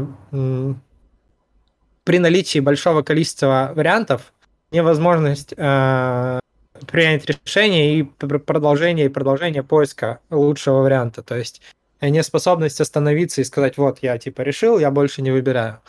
при 2.04 2.20
наличии 2.20 2.60
большого 2.60 3.02
количества 3.02 3.72
вариантов 3.76 4.34
невозможность 4.72 5.54
э, 5.58 6.40
принять 6.88 7.26
решение 7.26 8.00
и 8.00 8.04
пр- 8.04 8.40
продолжение 8.40 9.08
и 9.08 9.10
продолжение 9.10 9.64
поиска 9.64 10.20
лучшего 10.30 10.82
варианта. 10.82 11.24
То 11.24 11.36
есть 11.36 11.62
э, 12.02 12.10
неспособность 12.10 12.80
остановиться 12.82 13.42
и 13.42 13.46
сказать, 13.46 13.78
вот, 13.78 14.00
я 14.02 14.18
типа 14.20 14.42
решил, 14.42 14.78
я 14.78 14.92
больше 14.92 15.22
не 15.24 15.32
выбираю. 15.32 15.80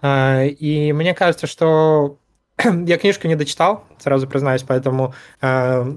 А, 0.00 0.42
И 0.44 0.92
мне 0.92 1.14
кажется, 1.14 1.46
что 1.46 2.16
я 2.64 2.98
книжку 2.98 3.28
не 3.28 3.36
дочитал, 3.36 3.84
сразу 3.98 4.26
признаюсь, 4.26 4.62
поэтому 4.64 5.14
э, 5.40 5.96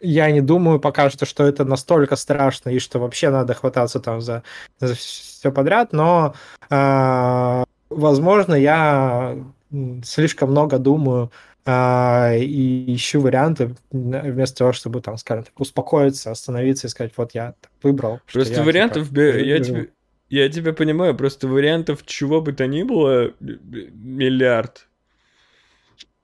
я 0.00 0.30
не 0.30 0.40
думаю 0.40 0.80
пока 0.80 1.10
что, 1.10 1.26
что 1.26 1.44
это 1.44 1.64
настолько 1.64 2.16
страшно 2.16 2.70
и 2.70 2.78
что 2.78 2.98
вообще 2.98 3.30
надо 3.30 3.54
хвататься 3.54 4.00
там 4.00 4.20
за, 4.20 4.42
все 4.80 5.50
подряд, 5.52 5.92
но 5.92 6.34
а, 6.70 7.64
возможно 7.90 8.54
я 8.54 9.36
слишком 10.04 10.50
много 10.50 10.78
думаю 10.78 11.30
а, 11.64 12.32
и 12.34 12.94
ищу 12.94 13.20
варианты 13.20 13.74
вместо 13.90 14.58
того, 14.58 14.72
чтобы 14.72 15.00
там, 15.00 15.16
скажем 15.16 15.44
так, 15.44 15.58
успокоиться, 15.58 16.30
остановиться 16.30 16.86
и 16.86 16.90
сказать, 16.90 17.12
вот 17.16 17.32
я 17.34 17.54
выбрал. 17.82 18.20
Просто 18.32 18.54
я, 18.54 18.62
вариантов, 18.62 19.08
типа, 19.08 19.20
я 19.20 19.56
живу». 19.56 19.64
тебе, 19.64 19.88
я 20.28 20.48
тебя 20.48 20.72
понимаю, 20.72 21.16
просто 21.16 21.48
вариантов 21.48 22.06
чего 22.06 22.40
бы 22.40 22.52
то 22.52 22.66
ни 22.66 22.84
было 22.84 23.26
э, 23.26 23.32
миллиард. 23.40 24.86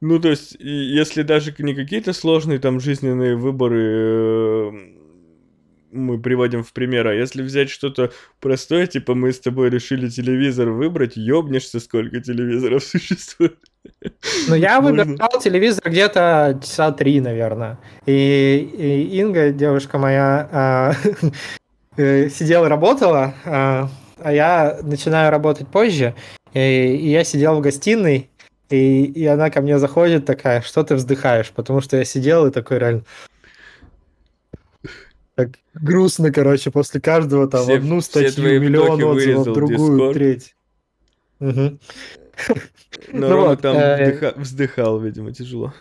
Ну, 0.02 0.18
то 0.18 0.30
есть, 0.30 0.56
если 0.58 1.22
даже 1.22 1.54
не 1.58 1.74
какие-то 1.76 2.12
сложные 2.12 2.58
там 2.58 2.80
жизненные 2.80 3.36
выборы 3.36 3.80
э, 3.80 4.70
мы 5.92 6.18
приводим 6.18 6.64
в 6.64 6.72
пример, 6.72 7.06
а 7.06 7.14
если 7.14 7.40
взять 7.40 7.70
что-то 7.70 8.10
простое, 8.40 8.88
типа 8.88 9.14
мы 9.14 9.32
с 9.32 9.38
тобой 9.38 9.70
решили 9.70 10.08
телевизор 10.08 10.70
выбрать, 10.70 11.16
ёбнешься, 11.16 11.78
сколько 11.78 12.20
телевизоров 12.20 12.82
существует. 12.84 13.56
Ну, 14.48 14.56
я 14.56 14.80
Можно. 14.80 15.04
выбирал 15.04 15.40
телевизор 15.40 15.84
где-то 15.86 16.58
часа 16.60 16.90
три, 16.90 17.20
наверное. 17.20 17.78
И, 18.04 18.70
и 18.76 19.20
Инга, 19.20 19.52
девушка 19.52 19.98
моя, 19.98 20.48
а, 20.50 20.92
э, 21.96 22.28
сидела, 22.28 22.68
работала, 22.68 23.34
а, 23.44 23.88
а 24.18 24.32
я 24.32 24.80
начинаю 24.82 25.30
работать 25.30 25.68
позже. 25.68 26.16
И, 26.54 26.58
и 26.58 27.10
я 27.10 27.22
сидел 27.22 27.54
в 27.56 27.60
гостиной, 27.60 28.31
и, 28.72 29.04
и 29.04 29.26
она 29.26 29.50
ко 29.50 29.60
мне 29.60 29.78
заходит 29.78 30.24
такая, 30.24 30.60
что 30.62 30.82
ты 30.82 30.94
вздыхаешь? 30.94 31.50
Потому 31.50 31.80
что 31.80 31.96
я 31.96 32.04
сидел 32.04 32.46
и 32.46 32.50
такой 32.50 32.78
реально... 32.78 33.02
Так 35.34 35.50
грустно, 35.74 36.30
короче, 36.30 36.70
после 36.70 37.00
каждого 37.00 37.48
там 37.48 37.62
Все- 37.62 37.76
одну 37.76 38.00
статью, 38.00 38.60
миллион 38.60 39.02
отзывов, 39.02 39.54
другую, 39.54 39.98
Discord. 39.98 40.12
треть. 40.14 40.56
Мгм. 41.38 41.78
Но 43.12 43.28
Ну 43.28 43.40
вот, 43.40 43.62
там 43.62 43.76
э, 43.76 44.32
вздыхал, 44.36 45.00
видимо, 45.00 45.32
тяжело. 45.32 45.72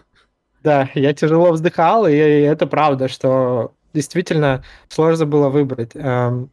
Да, 0.64 0.90
я 0.96 1.14
тяжело 1.14 1.52
вздыхал, 1.52 2.08
и 2.08 2.14
это 2.14 2.68
правда, 2.68 3.08
что 3.08 3.74
действительно 3.94 4.64
сложно 4.90 5.26
было 5.26 5.50
выбрать. 5.50 5.92
Эм, 5.96 6.50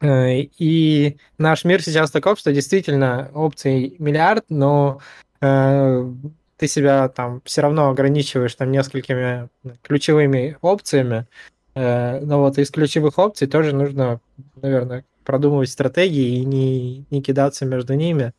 э, 0.00 0.42
И 0.58 1.16
наш 1.38 1.64
мир 1.64 1.82
сейчас 1.82 2.10
таков, 2.10 2.38
что 2.38 2.52
действительно 2.52 3.30
опций 3.34 3.96
миллиард, 3.98 4.44
но 4.50 5.00
ты 5.40 6.68
себя 6.68 7.08
там 7.08 7.40
все 7.46 7.62
равно 7.62 7.88
ограничиваешь 7.88 8.54
там 8.54 8.70
несколькими 8.70 9.48
ключевыми 9.82 10.58
опциями, 10.60 11.26
э, 11.74 12.20
но 12.20 12.40
вот 12.40 12.58
из 12.58 12.70
ключевых 12.70 13.18
опций 13.18 13.48
тоже 13.48 13.74
нужно, 13.74 14.20
наверное, 14.56 15.06
продумывать 15.24 15.70
стратегии 15.70 16.40
и 16.40 16.44
не, 16.44 17.06
не 17.10 17.22
кидаться 17.22 17.64
между 17.64 17.94
ними. 17.94 18.34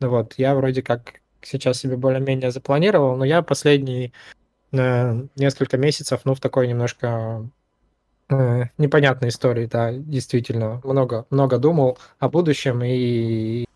Ну 0.00 0.08
вот, 0.08 0.34
я 0.38 0.54
вроде 0.54 0.82
как 0.82 1.20
сейчас 1.42 1.78
себе 1.78 1.98
более-менее 1.98 2.50
запланировал, 2.50 3.14
но 3.16 3.26
я 3.26 3.42
последние 3.42 4.12
э, 4.72 5.26
несколько 5.36 5.76
месяцев, 5.76 6.22
ну, 6.24 6.34
в 6.34 6.40
такой 6.40 6.68
немножко 6.68 7.46
э, 8.30 8.64
непонятной 8.78 9.28
истории, 9.28 9.66
да, 9.66 9.92
действительно, 9.92 10.80
много, 10.82 11.26
много 11.28 11.58
думал 11.58 11.98
о 12.18 12.30
будущем 12.30 12.82
и 12.82 13.66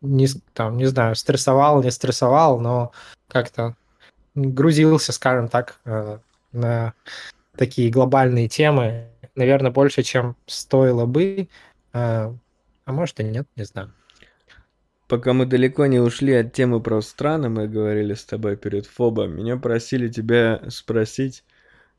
не, 0.00 0.28
там, 0.54 0.76
не 0.76 0.86
знаю, 0.86 1.14
стрессовал, 1.14 1.82
не 1.82 1.90
стрессовал, 1.90 2.60
но 2.60 2.92
как-то 3.28 3.76
грузился, 4.34 5.12
скажем 5.12 5.48
так, 5.48 5.80
э, 5.84 6.18
на 6.52 6.94
такие 7.56 7.90
глобальные 7.90 8.48
темы, 8.48 9.08
наверное, 9.34 9.70
больше, 9.70 10.02
чем 10.02 10.36
стоило 10.46 11.06
бы, 11.06 11.48
э, 11.92 12.34
а 12.84 12.92
может 12.92 13.20
и 13.20 13.24
нет, 13.24 13.46
не 13.56 13.64
знаю. 13.64 13.92
Пока 15.08 15.32
мы 15.32 15.44
далеко 15.44 15.86
не 15.86 15.98
ушли 15.98 16.34
от 16.34 16.52
темы 16.52 16.80
про 16.80 17.00
страны, 17.02 17.48
мы 17.48 17.66
говорили 17.66 18.14
с 18.14 18.24
тобой 18.24 18.56
перед 18.56 18.86
ФОБом, 18.86 19.36
меня 19.36 19.56
просили 19.56 20.08
тебя 20.08 20.62
спросить 20.68 21.44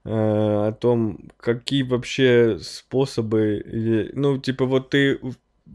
э, 0.05 0.09
о 0.09 0.71
том, 0.71 1.29
какие 1.37 1.83
вообще 1.83 2.57
способы, 2.61 4.09
ну, 4.13 4.37
типа, 4.37 4.65
вот 4.65 4.89
ты 4.91 5.19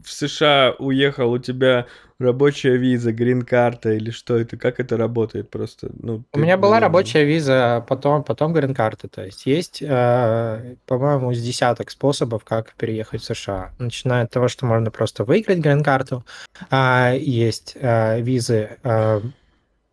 в 0.03 0.11
США 0.11 0.75
уехал, 0.79 1.31
у 1.31 1.39
тебя 1.39 1.87
рабочая 2.19 2.77
виза, 2.77 3.11
грин-карта 3.11 3.93
или 3.93 4.09
что 4.09 4.37
это? 4.37 4.57
Как 4.57 4.79
это 4.79 4.97
работает 4.97 5.49
просто? 5.49 5.91
Ну, 5.99 6.23
у 6.33 6.39
меня 6.39 6.57
была 6.57 6.79
рабочая 6.79 7.25
виза, 7.25 7.85
потом, 7.87 8.23
потом 8.23 8.53
грин-карта. 8.53 9.07
То 9.07 9.25
есть 9.25 9.45
есть, 9.45 9.81
э, 9.81 10.75
по-моему, 10.85 11.33
с 11.33 11.41
десяток 11.41 11.91
способов, 11.91 12.43
как 12.43 12.73
переехать 12.73 13.21
в 13.21 13.25
США. 13.25 13.71
Начиная 13.79 14.23
от 14.23 14.31
того, 14.31 14.47
что 14.47 14.65
можно 14.65 14.91
просто 14.91 15.23
выиграть 15.23 15.59
грин-карту. 15.59 16.25
А, 16.69 17.13
есть 17.13 17.73
э, 17.75 18.21
визы 18.21 18.77
э, 18.83 19.21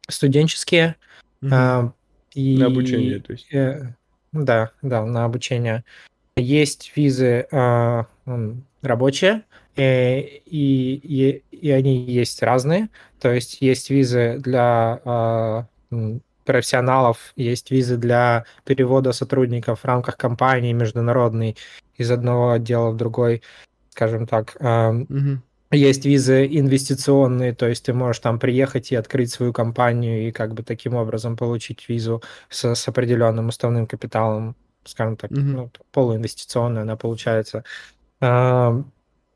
студенческие. 0.09 0.97
Угу. 1.43 1.93
И, 2.35 2.59
на 2.59 2.67
обучение, 2.67 3.21
то 3.21 3.33
есть. 3.33 3.49
Да, 4.33 4.71
да, 4.83 5.05
на 5.05 5.25
обучение. 5.25 5.85
Есть 6.37 6.93
визы 6.97 7.47
рабочие, 8.83 9.43
Э, 9.43 9.54
и, 9.77 11.01
и, 11.03 11.43
и 11.51 11.71
они 11.71 12.05
есть 12.05 12.43
разные. 12.43 12.89
То 13.21 13.33
есть 13.33 13.59
есть 13.61 13.91
визы 13.91 14.37
для 14.39 15.01
а, 15.05 15.67
профессионалов, 16.45 17.33
есть 17.37 17.71
визы 17.71 17.97
для 17.97 18.45
перевода 18.65 19.13
сотрудников 19.13 19.81
в 19.81 19.85
рамках 19.85 20.17
компании 20.17 20.73
международной 20.73 21.57
из 21.97 22.11
одного 22.11 22.53
отдела 22.53 22.91
в 22.91 22.97
другой, 22.97 23.43
скажем 23.91 24.27
так. 24.27 24.57
Угу. 24.61 25.41
Есть 25.71 26.05
визы 26.05 26.47
инвестиционные, 26.47 27.53
то 27.53 27.67
есть 27.67 27.87
ты 27.87 27.95
можешь 27.95 28.21
там 28.21 28.39
приехать 28.39 28.93
и 28.93 28.97
открыть 28.97 29.33
свою 29.33 29.53
компанию 29.53 30.29
и 30.29 30.33
как 30.33 30.55
бы 30.55 30.63
таким 30.63 30.95
образом 30.95 31.37
получить 31.37 31.89
визу 31.89 32.23
с, 32.49 32.75
с 32.75 32.89
определенным 32.89 33.49
уставным 33.49 33.87
капиталом, 33.87 34.55
скажем 34.85 35.17
так, 35.17 35.33
угу. 35.33 35.41
ну, 35.41 35.71
полуинвестиционная 35.91 36.83
она 36.83 36.97
получается. 36.97 37.65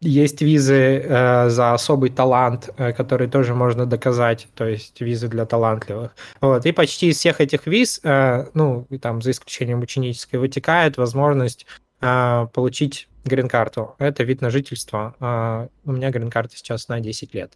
Есть 0.01 0.43
визы 0.43 1.03
э, 1.05 1.49
за 1.49 1.75
особый 1.75 2.11
талант, 2.11 2.71
э, 2.77 2.93
который 2.93 3.29
тоже 3.29 3.55
можно 3.55 3.85
доказать, 3.85 4.47
то 4.55 4.65
есть 4.65 5.01
визы 5.01 5.27
для 5.27 5.45
талантливых. 5.45 6.15
Вот. 6.41 6.67
И 6.67 6.73
почти 6.73 7.09
из 7.09 7.19
всех 7.19 7.41
этих 7.41 7.67
виз, 7.67 8.01
э, 8.05 8.47
ну, 8.55 8.87
там, 9.01 9.21
за 9.23 9.33
исключением 9.33 9.81
ученической, 9.81 10.39
вытекает 10.39 10.99
возможность 10.99 11.67
э, 12.01 12.47
получить 12.53 13.09
грин-карту. 13.25 13.97
Это 13.99 14.23
вид 14.23 14.41
на 14.41 14.51
жительство. 14.51 15.17
Э, 15.19 15.69
у 15.85 15.93
меня 15.93 16.11
грин-карта 16.11 16.57
сейчас 16.57 16.89
на 16.89 17.01
10 17.01 17.35
лет. 17.35 17.55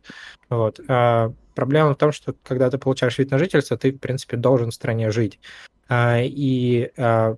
Вот. 0.48 0.81
Э, 0.88 1.31
проблема 1.55 1.94
в 1.94 1.96
том, 1.96 2.11
что 2.11 2.35
когда 2.42 2.70
ты 2.70 2.78
получаешь 2.78 3.18
вид 3.18 3.31
на 3.31 3.38
жительство, 3.38 3.76
ты, 3.76 3.92
в 3.92 3.98
принципе, 3.98 4.37
должен 4.37 4.70
в 4.70 4.74
стране 4.74 5.12
жить. 5.12 5.38
Э, 5.88 6.24
и 6.24 6.90
э, 6.96 7.37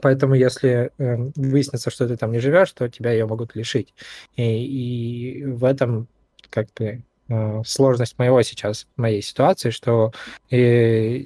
Поэтому, 0.00 0.34
если 0.34 0.90
э, 0.98 1.16
выяснится, 1.36 1.90
что 1.90 2.08
ты 2.08 2.16
там 2.16 2.32
не 2.32 2.38
живешь, 2.38 2.72
то 2.72 2.88
тебя 2.88 3.12
ее 3.12 3.26
могут 3.26 3.54
лишить. 3.54 3.94
И, 4.36 4.42
и 4.42 5.44
в 5.44 5.64
этом 5.64 6.08
как 6.50 6.68
бы 6.74 7.02
э, 7.28 7.62
сложность 7.66 8.18
моего 8.18 8.42
сейчас, 8.42 8.86
моей 8.96 9.22
ситуации, 9.22 9.70
что 9.70 10.12
э, 10.50 11.24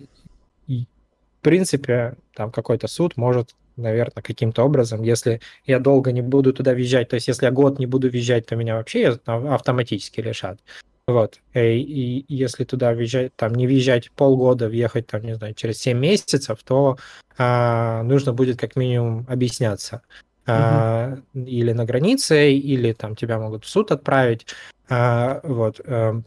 в 0.66 1.42
принципе 1.42 2.16
там 2.34 2.50
какой-то 2.50 2.88
суд 2.88 3.16
может 3.16 3.54
наверное, 3.76 4.22
каким-то 4.22 4.64
образом, 4.64 5.02
если 5.02 5.40
я 5.66 5.78
долго 5.78 6.10
не 6.10 6.22
буду 6.22 6.52
туда 6.52 6.72
въезжать, 6.72 7.10
то 7.10 7.14
есть 7.14 7.28
если 7.28 7.44
я 7.44 7.52
год 7.52 7.78
не 7.78 7.86
буду 7.86 8.08
въезжать, 8.08 8.46
то 8.46 8.56
меня 8.56 8.76
вообще 8.76 9.18
автоматически 9.26 10.20
лишат. 10.20 10.58
Вот. 11.06 11.40
Э, 11.54 11.72
и, 11.72 12.18
и 12.18 12.34
если 12.34 12.64
туда 12.64 12.92
въезжать, 12.92 13.34
там 13.36 13.54
не 13.54 13.66
въезжать 13.66 14.10
полгода, 14.10 14.68
въехать 14.68 15.06
там, 15.06 15.22
не 15.22 15.36
знаю, 15.36 15.54
через 15.54 15.78
7 15.78 15.96
месяцев, 15.96 16.58
то 16.64 16.98
а, 17.38 18.02
нужно 18.02 18.32
будет 18.32 18.58
как 18.58 18.74
минимум 18.74 19.24
объясняться. 19.28 20.02
А, 20.46 21.18
угу. 21.32 21.44
Или 21.44 21.72
на 21.72 21.84
границе, 21.84 22.52
или 22.52 22.92
там 22.92 23.14
тебя 23.14 23.38
могут 23.38 23.64
в 23.64 23.68
суд 23.68 23.92
отправить. 23.92 24.46
А, 24.88 25.40
вот. 25.44 25.80
А, 25.86 26.20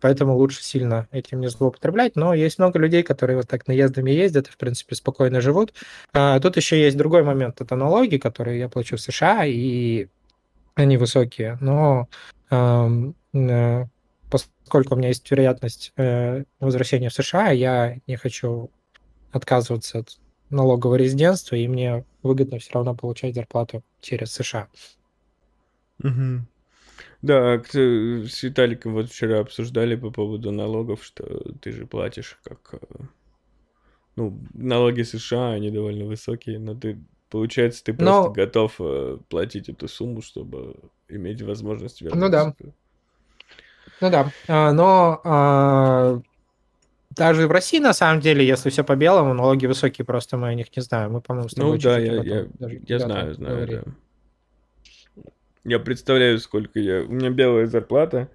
поэтому 0.00 0.36
лучше 0.36 0.62
сильно 0.62 1.08
этим 1.12 1.40
не 1.40 1.48
злоупотреблять. 1.48 2.14
Но 2.14 2.34
есть 2.34 2.58
много 2.58 2.78
людей, 2.78 3.02
которые 3.02 3.38
вот 3.38 3.48
так 3.48 3.66
наездами 3.66 4.10
ездят 4.10 4.48
и, 4.48 4.50
в 4.50 4.58
принципе, 4.58 4.96
спокойно 4.96 5.40
живут. 5.40 5.72
А, 6.12 6.40
тут 6.40 6.58
еще 6.58 6.78
есть 6.78 6.98
другой 6.98 7.22
момент. 7.22 7.62
Это 7.62 7.74
налоги, 7.74 8.18
которые 8.18 8.58
я 8.58 8.68
плачу 8.68 8.96
в 8.96 9.00
США, 9.00 9.46
и 9.46 10.08
они 10.74 10.98
высокие. 10.98 11.56
Но 11.62 12.08
поскольку 14.66 14.94
у 14.94 14.98
меня 14.98 15.08
есть 15.08 15.30
вероятность 15.30 15.92
э, 15.96 16.42
возвращения 16.58 17.08
в 17.08 17.14
США, 17.14 17.50
я 17.50 17.98
не 18.08 18.16
хочу 18.16 18.68
отказываться 19.30 20.00
от 20.00 20.18
налогового 20.50 20.96
резидентства, 20.96 21.54
и 21.54 21.68
мне 21.68 22.04
выгодно 22.24 22.58
все 22.58 22.72
равно 22.72 22.96
получать 22.96 23.36
зарплату 23.36 23.84
через 24.00 24.32
США. 24.32 24.68
Угу. 26.02 26.46
Да, 27.22 27.62
с 27.62 28.42
Виталиком 28.42 28.94
вот 28.94 29.08
вчера 29.08 29.38
обсуждали 29.38 29.94
по 29.94 30.10
поводу 30.10 30.50
налогов, 30.50 31.04
что 31.04 31.24
ты 31.60 31.70
же 31.70 31.86
платишь 31.86 32.36
как... 32.42 32.74
Э, 32.74 33.04
ну, 34.16 34.36
налоги 34.52 35.02
США, 35.02 35.52
они 35.52 35.70
довольно 35.70 36.06
высокие, 36.06 36.58
но 36.58 36.74
ты, 36.74 36.98
получается, 37.30 37.84
ты 37.84 37.94
просто 37.94 38.10
но... 38.10 38.32
готов 38.32 38.74
э, 38.80 39.18
платить 39.28 39.68
эту 39.68 39.86
сумму, 39.86 40.22
чтобы 40.22 40.74
иметь 41.08 41.40
возможность 41.42 42.02
вернуться. 42.02 42.20
Ну 42.20 42.32
да. 42.32 42.72
Ну 44.00 44.10
да, 44.10 44.30
а, 44.48 44.72
но 44.72 45.20
а, 45.24 46.20
даже 47.16 47.46
в 47.48 47.50
России, 47.50 47.78
на 47.78 47.94
самом 47.94 48.20
деле, 48.20 48.46
если 48.46 48.68
все 48.68 48.84
по 48.84 48.94
белому, 48.94 49.32
налоги 49.32 49.66
высокие, 49.66 50.04
просто 50.04 50.36
мы 50.36 50.48
о 50.48 50.54
них 50.54 50.74
не 50.76 50.82
знаем. 50.82 51.12
Мы, 51.12 51.22
по-моему, 51.22 51.48
Ну 51.56 51.78
да, 51.78 51.98
я, 51.98 52.22
я, 52.22 52.46
я 52.58 52.98
знаю, 52.98 53.34
знаю, 53.34 53.66
да. 53.66 53.82
Я 55.64 55.78
представляю, 55.80 56.38
сколько 56.38 56.78
я... 56.78 57.02
У 57.02 57.08
меня 57.08 57.30
белая 57.30 57.66
зарплата, 57.66 58.28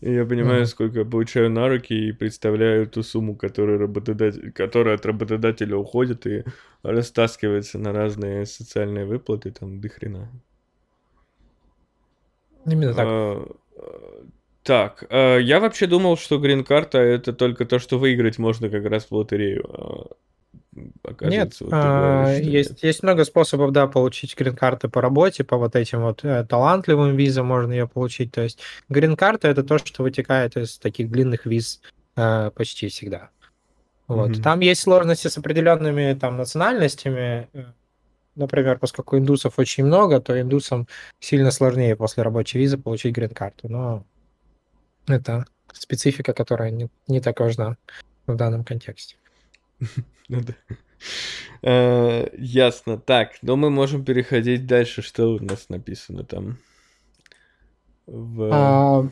и 0.00 0.12
я 0.12 0.26
понимаю, 0.26 0.62
mm-hmm. 0.62 0.66
сколько 0.66 0.98
я 1.00 1.04
получаю 1.06 1.50
на 1.50 1.68
руки, 1.68 1.92
и 1.92 2.12
представляю 2.12 2.86
ту 2.86 3.02
сумму, 3.02 3.34
которая, 3.34 3.78
работодатель... 3.78 4.52
которая 4.52 4.96
от 4.96 5.06
работодателя 5.06 5.76
уходит 5.76 6.26
и 6.26 6.44
растаскивается 6.82 7.78
на 7.78 7.92
разные 7.92 8.44
социальные 8.44 9.06
выплаты, 9.06 9.50
там, 9.50 9.80
до 9.80 9.88
хрена. 9.88 10.30
Именно 12.66 12.94
так. 12.94 13.06
А, 13.06 13.56
так, 14.68 15.04
э, 15.08 15.38
я 15.40 15.60
вообще 15.60 15.86
думал, 15.86 16.18
что 16.18 16.36
грин-карта 16.36 16.98
это 16.98 17.32
только 17.32 17.64
то, 17.64 17.78
что 17.78 17.98
выиграть 17.98 18.36
можно 18.36 18.68
как 18.68 18.84
раз 18.84 19.06
в 19.06 19.14
лотерею. 19.14 19.64
А, 20.74 21.24
нет, 21.24 21.56
вот 21.60 21.70
а, 21.72 22.24
говоришь, 22.24 22.46
есть, 22.46 22.70
нет, 22.72 22.82
есть 22.82 23.02
много 23.02 23.24
способов, 23.24 23.72
да, 23.72 23.86
получить 23.86 24.36
грин-карты 24.36 24.90
по 24.90 25.00
работе, 25.00 25.42
по 25.42 25.56
вот 25.56 25.74
этим 25.74 26.02
вот 26.02 26.22
э, 26.22 26.44
талантливым 26.44 27.16
визам 27.16 27.46
можно 27.46 27.72
ее 27.72 27.88
получить. 27.88 28.30
То 28.30 28.42
есть 28.42 28.60
грин-карта 28.90 29.48
это 29.48 29.62
то, 29.62 29.78
что 29.78 30.02
вытекает 30.02 30.58
из 30.58 30.76
таких 30.76 31.10
длинных 31.10 31.46
виз 31.46 31.80
э, 32.16 32.50
почти 32.54 32.88
всегда. 32.88 33.30
Вот. 34.06 34.32
Mm-hmm. 34.32 34.42
Там 34.42 34.60
есть 34.60 34.82
сложности 34.82 35.28
с 35.28 35.38
определенными 35.38 36.12
там 36.12 36.36
национальностями. 36.36 37.48
Э, 37.54 37.64
например, 38.36 38.78
поскольку 38.78 39.16
индусов 39.16 39.58
очень 39.58 39.86
много, 39.86 40.20
то 40.20 40.38
индусам 40.38 40.88
сильно 41.20 41.52
сложнее 41.52 41.96
после 41.96 42.22
рабочей 42.22 42.58
визы 42.58 42.76
получить 42.76 43.14
грин-карту. 43.14 43.70
Но 43.70 44.04
это 45.08 45.46
специфика, 45.72 46.32
которая 46.32 46.70
не, 46.70 46.88
не 47.06 47.20
так 47.20 47.40
важна 47.40 47.76
в 48.26 48.36
данном 48.36 48.64
контексте. 48.64 49.16
Ну 50.30 50.42
да. 50.42 50.52
Э, 51.62 52.28
ясно. 52.36 52.98
Так, 52.98 53.38
но 53.40 53.56
мы 53.56 53.70
можем 53.70 54.04
переходить 54.04 54.66
дальше. 54.66 55.00
Что 55.00 55.28
у 55.28 55.38
нас 55.38 55.70
написано 55.70 56.22
там? 56.22 56.58
В... 58.06 58.50
А, 58.52 59.08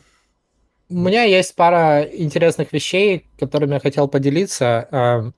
у 0.89 0.93
меня 0.93 1.23
есть 1.23 1.55
пара 1.55 2.03
интересных 2.03 2.71
вещей, 2.71 3.25
которыми 3.39 3.73
я 3.73 3.79
хотел 3.79 4.07
поделиться. 4.07 4.87
А, 4.91 5.31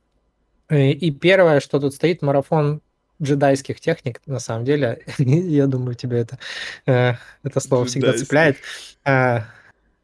и 0.69 1.11
первое, 1.11 1.61
что 1.61 1.79
тут 1.79 1.93
стоит, 1.93 2.21
марафон 2.21 2.81
джедайских 3.21 3.79
техник, 3.79 4.21
на 4.25 4.39
самом 4.39 4.65
деле. 4.65 5.03
Я 5.17 5.67
думаю, 5.67 5.95
тебе 5.95 6.19
это, 6.19 6.39
э, 6.85 7.13
это 7.43 7.59
слово 7.59 7.85
всегда 7.85 8.13
цепляет. 8.13 8.57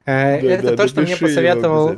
Э, 0.05 0.37
это 0.39 0.77
то, 0.77 0.87
что 0.87 1.01
мне 1.01 1.17
посоветовал... 1.17 1.95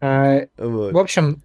Э, 0.00 0.46
в 0.56 0.98
общем, 0.98 1.42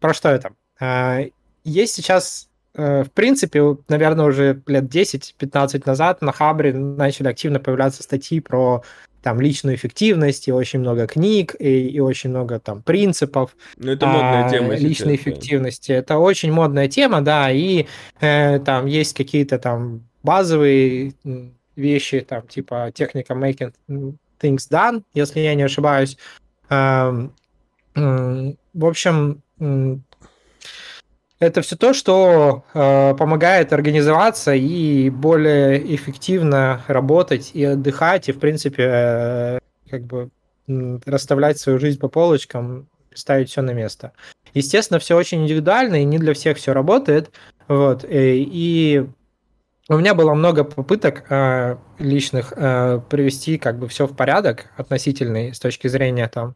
про 0.00 0.14
что 0.14 0.28
это? 0.28 1.30
Есть 1.64 1.94
сейчас 1.94 2.46
в 2.72 3.08
принципе, 3.14 3.76
наверное, 3.88 4.26
уже 4.26 4.62
лет 4.66 4.84
10-15 4.84 5.82
назад 5.86 6.22
на 6.22 6.30
Хабре 6.30 6.72
начали 6.72 7.26
активно 7.26 7.58
появляться 7.58 8.04
статьи 8.04 8.38
про 8.38 8.84
там 9.22 9.40
личную 9.40 9.76
эффективность, 9.76 10.48
и 10.48 10.52
очень 10.52 10.80
много 10.80 11.06
книг, 11.06 11.54
и, 11.58 11.88
и 11.88 12.00
очень 12.00 12.30
много 12.30 12.58
там 12.58 12.82
принципов. 12.82 13.56
Ну, 13.76 13.92
это 13.92 14.06
модная 14.06 14.46
а, 14.46 14.50
тема. 14.50 14.74
Личной 14.74 15.16
сейчас, 15.16 15.22
эффективности. 15.22 15.92
Да. 15.92 15.98
Это 15.98 16.18
очень 16.18 16.52
модная 16.52 16.88
тема, 16.88 17.20
да, 17.20 17.50
и 17.50 17.86
э, 18.20 18.58
там 18.60 18.86
есть 18.86 19.14
какие-то 19.14 19.58
там 19.58 20.08
базовые 20.22 21.14
вещи, 21.76 22.20
там, 22.20 22.46
типа 22.46 22.90
техника 22.94 23.34
making 23.34 23.72
things 24.40 24.68
done, 24.70 25.02
если 25.14 25.40
я 25.40 25.54
не 25.54 25.62
ошибаюсь. 25.62 26.16
Э, 26.68 27.28
э, 27.94 28.52
в 28.72 28.84
общем, 28.84 29.42
это 31.40 31.62
все 31.62 31.74
то, 31.74 31.94
что 31.94 32.64
э, 32.74 33.14
помогает 33.18 33.72
организоваться 33.72 34.54
и 34.54 35.08
более 35.08 35.94
эффективно 35.94 36.82
работать 36.86 37.50
и 37.54 37.64
отдыхать, 37.64 38.28
и, 38.28 38.32
в 38.32 38.38
принципе, 38.38 38.82
э, 38.86 39.58
как 39.90 40.04
бы 40.04 40.30
расставлять 41.06 41.58
свою 41.58 41.78
жизнь 41.78 41.98
по 41.98 42.08
полочкам, 42.08 42.88
ставить 43.14 43.50
все 43.50 43.62
на 43.62 43.72
место. 43.72 44.12
Естественно, 44.54 45.00
все 45.00 45.16
очень 45.16 45.42
индивидуально, 45.42 46.02
и 46.02 46.04
не 46.04 46.18
для 46.18 46.34
всех 46.34 46.58
все 46.58 46.72
работает. 46.72 47.30
Вот, 47.68 48.04
э, 48.04 48.36
и 48.36 49.06
у 49.88 49.96
меня 49.96 50.14
было 50.14 50.34
много 50.34 50.62
попыток 50.62 51.24
э, 51.30 51.76
личных 51.98 52.52
э, 52.54 53.00
привести 53.08 53.58
как 53.58 53.78
бы 53.78 53.88
все 53.88 54.06
в 54.06 54.14
порядок 54.14 54.66
относительный 54.76 55.54
с 55.54 55.58
точки 55.58 55.88
зрения 55.88 56.28
там 56.28 56.54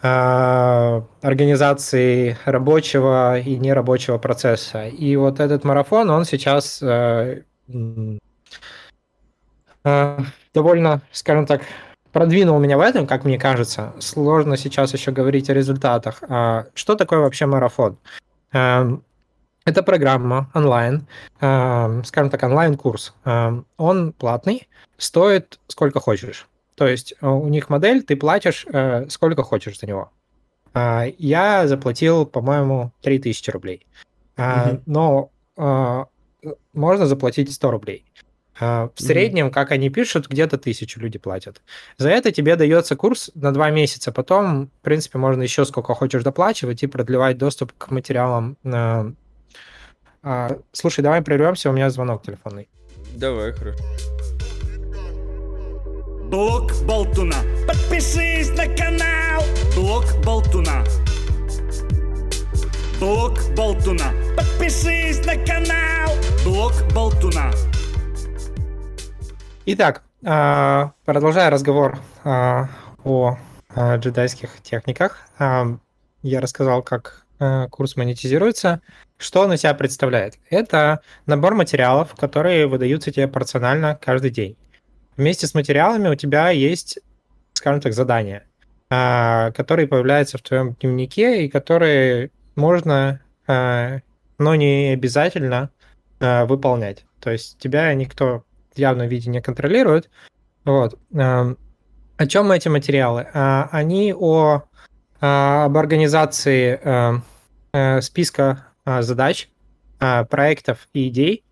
организации 0.00 2.36
рабочего 2.44 3.40
и 3.40 3.56
нерабочего 3.56 4.18
процесса. 4.18 4.86
И 4.86 5.16
вот 5.16 5.40
этот 5.40 5.64
марафон, 5.64 6.10
он 6.10 6.24
сейчас 6.24 6.80
э, 6.82 7.42
э, 9.84 10.18
довольно, 10.54 11.02
скажем 11.10 11.46
так, 11.46 11.62
продвинул 12.12 12.60
меня 12.60 12.78
в 12.78 12.80
этом, 12.80 13.06
как 13.06 13.24
мне 13.24 13.38
кажется. 13.38 13.92
Сложно 13.98 14.56
сейчас 14.56 14.92
еще 14.92 15.10
говорить 15.10 15.50
о 15.50 15.54
результатах. 15.54 16.22
А 16.28 16.66
что 16.74 16.94
такое 16.94 17.18
вообще 17.18 17.46
марафон? 17.46 17.98
Это 18.52 19.82
программа 19.84 20.50
онлайн, 20.54 21.06
скажем 21.38 22.30
так, 22.30 22.42
онлайн-курс. 22.42 23.14
Он 23.76 24.12
платный, 24.12 24.68
стоит 24.96 25.58
сколько 25.66 26.00
хочешь. 26.00 26.46
То 26.78 26.86
есть 26.86 27.12
э, 27.20 27.26
у 27.26 27.48
них 27.48 27.70
модель, 27.70 28.04
ты 28.04 28.14
платишь 28.14 28.64
э, 28.72 29.08
сколько 29.08 29.42
хочешь 29.42 29.80
за 29.80 29.86
него. 29.86 30.12
А, 30.72 31.06
я 31.18 31.66
заплатил, 31.66 32.24
по-моему, 32.24 32.92
3000 33.02 33.50
рублей. 33.50 33.86
Mm-hmm. 34.36 34.82
Но 34.86 35.32
а, 35.56 36.06
можно 36.72 37.06
заплатить 37.06 37.52
100 37.52 37.70
рублей. 37.70 38.04
В 38.60 38.90
среднем, 38.96 39.48
mm-hmm. 39.48 39.52
как 39.52 39.70
они 39.70 39.88
пишут, 39.88 40.28
где-то 40.28 40.58
тысячу 40.58 40.98
люди 40.98 41.16
платят. 41.18 41.62
За 41.96 42.08
это 42.10 42.32
тебе 42.32 42.56
дается 42.56 42.96
курс 42.96 43.30
на 43.34 43.52
два 43.52 43.70
месяца. 43.70 44.10
Потом, 44.10 44.66
в 44.66 44.82
принципе, 44.82 45.18
можно 45.18 45.42
еще 45.42 45.64
сколько 45.64 45.94
хочешь 45.94 46.24
доплачивать 46.24 46.82
и 46.82 46.88
продлевать 46.88 47.38
доступ 47.38 47.72
к 47.78 47.92
материалам. 47.92 48.56
Слушай, 50.72 51.02
давай 51.02 51.22
прервемся, 51.22 51.70
у 51.70 51.72
меня 51.72 51.88
звонок 51.88 52.24
телефонный. 52.24 52.68
Давай, 53.14 53.52
хорошо. 53.52 53.78
Блок 56.30 56.72
Болтуна. 56.84 57.36
Подпишись 57.66 58.50
на 58.50 58.66
канал 58.66 59.42
Блок 59.74 60.04
Болтуна. 60.22 60.84
Блок 63.00 63.38
Болтуна. 63.56 64.12
Подпишись 64.36 65.24
на 65.24 65.36
канал 65.42 66.14
Блок 66.44 66.74
Болтуна. 66.94 67.50
Итак, 69.64 70.02
а, 70.22 70.92
продолжая 71.06 71.48
разговор 71.48 71.98
а, 72.24 72.68
о 73.04 73.38
а, 73.74 73.96
джедайских 73.96 74.60
техниках, 74.62 75.26
я 75.38 76.40
рассказал, 76.40 76.82
как 76.82 77.24
курс 77.70 77.96
монетизируется. 77.96 78.82
Что 79.16 79.42
он 79.42 79.54
из 79.54 79.60
себя 79.60 79.72
представляет? 79.72 80.34
Это 80.50 81.00
набор 81.24 81.54
материалов, 81.54 82.14
которые 82.16 82.66
выдаются 82.66 83.12
тебе 83.12 83.28
порционально 83.28 83.98
каждый 83.98 84.30
день. 84.30 84.58
Вместе 85.18 85.48
с 85.48 85.54
материалами 85.54 86.08
у 86.08 86.14
тебя 86.14 86.50
есть, 86.50 87.00
скажем 87.52 87.80
так, 87.80 87.92
задания, 87.92 88.44
а, 88.88 89.50
которые 89.50 89.88
появляются 89.88 90.38
в 90.38 90.42
твоем 90.42 90.74
дневнике 90.74 91.44
и 91.44 91.48
которые 91.48 92.30
можно, 92.54 93.20
а, 93.48 93.98
но 94.38 94.54
не 94.54 94.92
обязательно 94.92 95.70
а, 96.20 96.46
выполнять. 96.46 97.04
То 97.18 97.32
есть 97.32 97.58
тебя 97.58 97.92
никто 97.94 98.44
в 98.72 98.78
явном 98.78 99.08
виде 99.08 99.28
не 99.28 99.42
контролирует. 99.42 100.08
Вот. 100.64 100.96
О 101.12 102.26
чем 102.28 102.52
эти 102.52 102.68
материалы? 102.68 103.26
Они 103.32 104.14
о, 104.16 104.62
об 105.18 105.76
организации 105.76 107.20
списка 108.00 108.66
задач, 108.86 109.48
проектов 109.98 110.88
и 110.92 111.08
идей, 111.08 111.44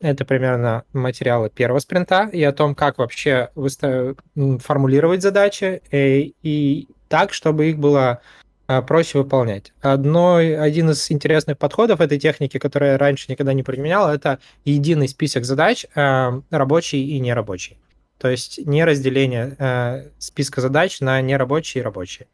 это 0.00 0.24
примерно 0.24 0.84
материалы 0.92 1.50
первого 1.50 1.78
спринта 1.80 2.28
и 2.32 2.42
о 2.42 2.52
том, 2.52 2.74
как 2.74 2.98
вообще 2.98 3.50
выстав... 3.54 4.16
формулировать 4.60 5.22
задачи 5.22 5.82
и, 5.90 5.96
э, 5.96 6.32
и 6.42 6.88
так, 7.08 7.32
чтобы 7.32 7.70
их 7.70 7.78
было 7.78 8.20
а, 8.66 8.80
проще 8.80 9.18
выполнять. 9.18 9.72
Одно, 9.80 10.36
один 10.36 10.90
из 10.90 11.10
интересных 11.10 11.58
подходов 11.58 12.00
этой 12.00 12.18
техники, 12.18 12.58
который 12.58 12.90
я 12.90 12.98
раньше 12.98 13.30
никогда 13.30 13.52
не 13.52 13.62
применял, 13.62 14.08
это 14.08 14.38
единый 14.64 15.08
список 15.08 15.44
задач, 15.44 15.84
а, 15.94 16.40
рабочий 16.50 17.04
и 17.04 17.20
нерабочий. 17.20 17.76
То 18.18 18.28
есть 18.28 18.64
не 18.64 18.84
разделение 18.84 19.56
а, 19.58 20.04
списка 20.18 20.60
задач 20.60 21.00
на 21.00 21.20
нерабочие 21.20 21.82
и 21.82 21.84
рабочие. 21.84 22.28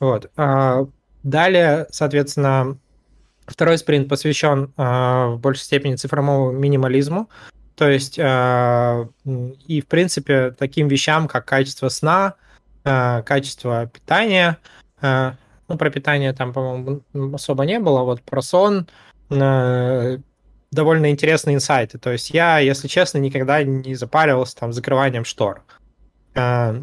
Вот. 0.00 0.30
Далее, 1.24 1.86
соответственно, 1.90 2.78
Второй 3.48 3.78
спринт 3.78 4.08
посвящен 4.08 4.72
э, 4.76 4.82
в 4.82 5.38
большей 5.40 5.64
степени 5.64 5.96
цифровому 5.96 6.52
минимализму. 6.52 7.30
То 7.76 7.88
есть, 7.88 8.18
э, 8.18 9.06
и 9.66 9.80
в 9.80 9.86
принципе, 9.86 10.50
таким 10.50 10.88
вещам, 10.88 11.28
как 11.28 11.46
качество 11.46 11.88
сна, 11.88 12.34
э, 12.84 13.22
качество 13.22 13.86
питания. 13.86 14.58
Э, 15.00 15.32
ну, 15.66 15.78
про 15.78 15.90
питание 15.90 16.32
там, 16.34 16.52
по-моему, 16.52 17.02
особо 17.34 17.64
не 17.64 17.78
было. 17.78 18.02
Вот 18.02 18.22
про 18.22 18.42
сон 18.42 18.86
э, 19.30 20.18
довольно 20.70 21.10
интересные 21.10 21.56
инсайты. 21.56 21.98
То 21.98 22.12
есть 22.12 22.30
я, 22.30 22.58
если 22.58 22.86
честно, 22.86 23.18
никогда 23.18 23.62
не 23.62 23.94
запаривался 23.94 24.56
там 24.56 24.72
закрыванием 24.72 25.24
штор. 25.24 25.62
Э, 26.34 26.82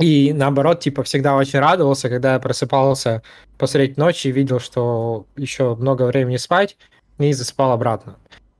и 0.00 0.32
наоборот, 0.32 0.80
типа, 0.80 1.02
всегда 1.02 1.36
очень 1.36 1.58
радовался, 1.58 2.08
когда 2.08 2.34
я 2.34 2.38
просыпался 2.38 3.22
посреди 3.58 3.94
ночи 3.96 4.28
и 4.28 4.32
видел, 4.32 4.60
что 4.60 5.26
еще 5.36 5.74
много 5.76 6.04
времени 6.04 6.36
спать, 6.36 6.76
и 7.18 7.32
засыпал 7.32 7.72
обратно. 7.72 8.16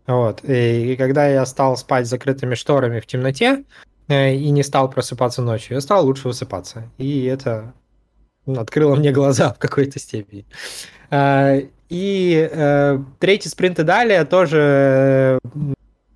Вот. 0.07 0.45
И, 0.45 0.93
и 0.93 0.97
когда 0.97 1.27
я 1.27 1.47
стал 1.47 1.77
спать 1.77 2.07
с 2.07 2.11
закрытыми 2.11 2.55
шторами 2.55 3.01
в 3.01 3.07
темноте 3.07 3.65
э, 4.09 4.35
и 4.35 4.51
не 4.51 4.63
стал 4.63 4.91
просыпаться 4.91 5.41
ночью, 5.41 5.77
я 5.77 5.81
стал 5.81 6.05
лучше 6.05 6.29
высыпаться. 6.29 6.91
И 6.99 7.25
это 7.25 7.73
открыло 8.47 8.97
мне 8.97 9.13
глаза 9.13 9.53
в 9.53 9.59
какой-то 9.59 9.99
степени. 9.99 10.45
Э, 11.11 11.63
и 11.89 12.49
э, 12.51 12.99
третий 13.19 13.49
спринт 13.49 13.79
и 13.79 13.83
далее 13.83 14.25
тоже 14.25 14.59
э, 14.59 15.39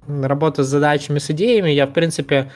работа 0.06 0.62
с 0.64 0.68
задачами, 0.68 1.18
с 1.18 1.30
идеями. 1.30 1.70
Я, 1.70 1.86
в 1.86 1.92
принципе, 1.92 2.52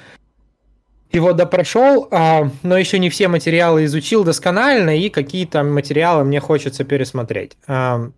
его 1.11 1.33
допрошел, 1.33 2.09
а, 2.11 2.51
но 2.63 2.77
еще 2.77 2.99
не 2.99 3.11
все 3.11 3.29
материалы 3.29 3.85
изучил 3.85 4.25
досконально, 4.25 4.99
и 4.99 5.09
какие-то 5.09 5.63
материалы 5.63 6.25
мне 6.25 6.41
хочется 6.41 6.85
пересмотреть. 6.85 7.57
А, 7.67 8.11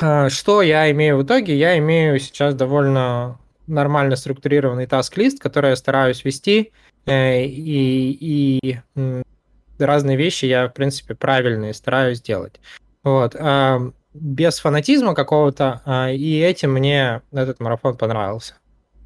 а, 0.00 0.30
что 0.30 0.62
я 0.62 0.90
имею 0.90 1.18
в 1.18 1.24
итоге? 1.24 1.56
Я 1.56 1.76
имею 1.78 2.18
сейчас 2.18 2.54
довольно 2.54 3.38
нормально 3.66 4.16
структурированный 4.16 4.86
таск-лист, 4.86 5.40
который 5.40 5.70
я 5.70 5.76
стараюсь 5.76 6.24
вести, 6.24 6.72
э, 7.04 7.44
и, 7.44 8.16
и 8.20 8.78
разные 9.78 10.16
вещи 10.16 10.46
я, 10.46 10.68
в 10.68 10.72
принципе, 10.72 11.14
правильные 11.14 11.74
стараюсь 11.74 12.22
делать. 12.22 12.60
Вот. 13.02 13.36
без 14.14 14.58
фанатизма 14.58 15.14
какого-то, 15.14 16.10
и 16.12 16.40
этим 16.40 16.72
мне 16.72 17.20
этот 17.30 17.60
марафон 17.60 17.96
понравился. 17.96 18.54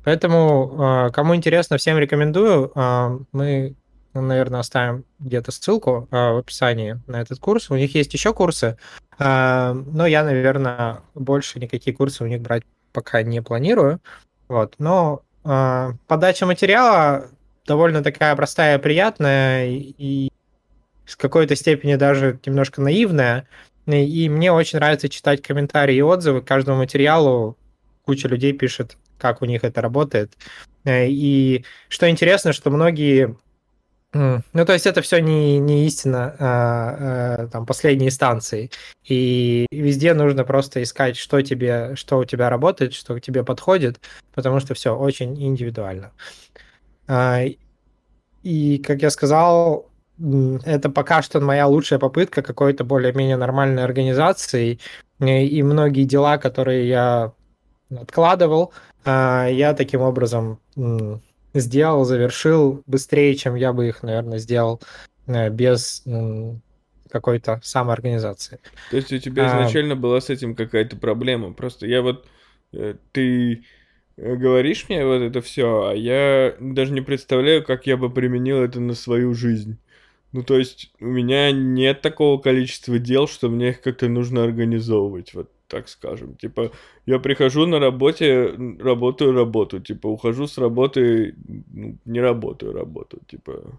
Поэтому, 0.05 0.77
а, 0.79 1.11
кому 1.11 1.35
интересно, 1.35 1.77
всем 1.77 1.99
рекомендую. 1.99 2.73
А, 2.75 3.19
мы, 3.33 3.75
наверное, 4.15 4.61
оставим 4.61 5.05
где-то 5.19 5.53
ссылку 5.53 6.09
в 6.11 6.39
описании 6.39 7.01
на 7.07 7.21
этот 7.21 7.39
курс. 7.39 7.71
У 7.71 7.77
них 7.77 7.95
есть 7.95 8.13
еще 8.15 8.33
курсы, 8.33 8.77
но 9.19 10.07
я, 10.07 10.25
наверное, 10.25 11.01
больше 11.15 11.61
никакие 11.61 11.95
курсы 11.95 12.25
у 12.25 12.27
них 12.27 12.41
брать 12.41 12.65
пока 12.93 13.23
не 13.23 13.41
планирую. 13.41 14.01
Вот. 14.49 14.75
Но 14.79 15.23
подача 15.43 16.47
материала 16.47 17.29
довольно 17.67 18.03
такая 18.03 18.35
простая, 18.35 18.79
приятная 18.79 19.69
и 19.69 20.31
в 21.05 21.17
какой-то 21.17 21.55
степени 21.55 21.95
даже 21.95 22.41
немножко 22.45 22.81
наивная. 22.81 23.47
И 23.87 24.29
мне 24.29 24.53
очень 24.53 24.79
нравится 24.79 25.09
читать 25.09 25.43
комментарии 25.43 25.97
и 25.97 26.03
отзывы 26.03 26.43
к 26.43 26.47
каждому 26.47 26.79
материалу. 26.79 27.57
Куча 28.05 28.27
людей 28.27 28.53
пишет, 28.53 28.97
как 29.21 29.43
у 29.43 29.45
них 29.45 29.65
это 29.65 29.81
работает. 29.81 30.33
Э, 30.85 31.07
и 31.09 31.65
что 31.89 32.09
интересно, 32.09 32.53
что 32.53 32.71
многие 32.71 33.37
ну, 34.13 34.65
то 34.67 34.73
есть 34.73 34.87
это 34.87 35.03
все 35.03 35.21
не, 35.21 35.59
не 35.61 35.87
истина 35.87 36.35
а, 36.39 37.37
а, 37.39 37.47
там, 37.47 37.65
последней 37.65 38.09
инстанции. 38.09 38.71
И 39.05 39.67
везде 39.71 40.15
нужно 40.15 40.43
просто 40.43 40.83
искать, 40.83 41.17
что 41.17 41.41
тебе, 41.43 41.95
что 41.95 42.19
у 42.19 42.25
тебя 42.25 42.51
работает, 42.51 42.93
что 42.93 43.15
к 43.15 43.21
тебе 43.21 43.45
подходит, 43.45 44.01
потому 44.35 44.59
что 44.59 44.75
все 44.75 44.97
очень 44.97 45.41
индивидуально. 45.41 46.11
А, 47.07 47.43
и, 48.43 48.79
как 48.79 49.03
я 49.03 49.11
сказал, 49.11 49.89
это 50.65 50.91
пока 50.91 51.23
что 51.23 51.41
моя 51.41 51.69
лучшая 51.69 52.01
попытка 52.01 52.43
какой-то 52.43 52.83
более-менее 52.83 53.37
нормальной 53.37 53.85
организации. 53.85 54.81
И 55.21 55.63
многие 55.63 56.05
дела, 56.05 56.39
которые 56.39 56.89
я 56.89 57.33
откладывал, 57.97 58.73
я 59.05 59.75
таким 59.77 60.01
образом 60.03 60.59
сделал, 61.55 62.05
завершил 62.05 62.83
быстрее, 62.87 63.35
чем 63.35 63.55
я 63.55 63.73
бы 63.73 63.89
их, 63.89 64.03
наверное, 64.03 64.39
сделал 64.39 64.81
э, 65.27 65.51
без 65.51 66.05
какой-то 67.11 67.61
самоорганизации. 67.63 68.61
То 68.91 68.97
есть 68.97 69.13
у 69.13 69.19
тебя 69.19 69.53
а. 69.53 69.57
изначально 69.57 69.95
а... 69.95 69.97
была 69.97 70.21
с 70.21 70.31
этим 70.31 70.55
какая-то 70.55 70.97
проблема? 70.97 71.53
Просто 71.53 71.87
я 71.87 72.03
вот... 72.03 72.27
Э, 72.73 72.95
ты 73.13 73.65
э, 74.17 74.37
говоришь 74.37 74.87
мне 74.89 75.05
вот 75.05 75.23
это 75.23 75.41
все, 75.41 75.89
а 75.89 75.95
я 75.95 76.55
даже 76.61 76.93
не 76.93 77.01
представляю, 77.01 77.65
как 77.65 77.87
я 77.87 77.97
бы 77.97 78.11
применил 78.11 78.59
это 78.59 78.81
на 78.81 78.95
свою 78.95 79.35
жизнь. 79.35 79.79
Ну, 80.33 80.45
то 80.45 80.57
есть, 80.57 80.93
у 81.01 81.07
меня 81.07 81.51
нет 81.51 82.03
такого 82.03 82.41
количества 82.41 83.01
дел, 83.01 83.27
что 83.27 83.49
мне 83.49 83.71
их 83.71 83.81
как-то 83.81 84.09
нужно 84.09 84.45
организовывать, 84.45 85.35
вот 85.35 85.51
так 85.71 85.89
скажем. 85.89 86.35
Типа, 86.35 86.73
я 87.07 87.19
прихожу 87.19 87.67
на 87.67 87.79
работе, 87.79 88.55
работаю 88.79 89.33
работу, 89.33 89.81
типа, 89.81 90.09
ухожу 90.09 90.47
с 90.47 90.59
работы, 90.59 91.35
не 92.05 92.21
работаю 92.21 92.73
работу, 92.73 93.21
типа... 93.27 93.79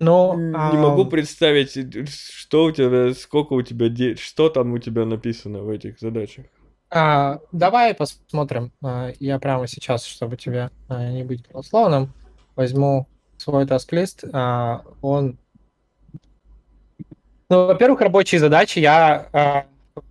Но, 0.00 0.34
не 0.34 0.54
а... 0.54 0.72
могу 0.72 1.04
представить, 1.04 1.78
что 2.10 2.64
у 2.64 2.72
тебя, 2.72 3.14
сколько 3.14 3.52
у 3.52 3.62
тебя, 3.62 3.88
де... 3.88 4.16
что 4.16 4.48
там 4.48 4.72
у 4.72 4.78
тебя 4.78 5.04
написано 5.04 5.62
в 5.62 5.70
этих 5.70 6.00
задачах. 6.00 6.46
А, 6.90 7.38
давай 7.52 7.94
посмотрим. 7.94 8.72
А, 8.82 9.12
я 9.20 9.38
прямо 9.38 9.66
сейчас, 9.66 10.04
чтобы 10.04 10.36
тебе 10.36 10.70
а, 10.88 11.10
не 11.12 11.24
быть 11.24 11.46
голословным, 11.48 12.12
возьму 12.56 13.06
свой 13.36 13.66
таск-лист, 13.66 14.24
он... 15.02 15.38
Ну, 17.50 17.66
во-первых, 17.66 18.00
рабочие 18.00 18.40
задачи 18.40 18.78
я 18.78 19.66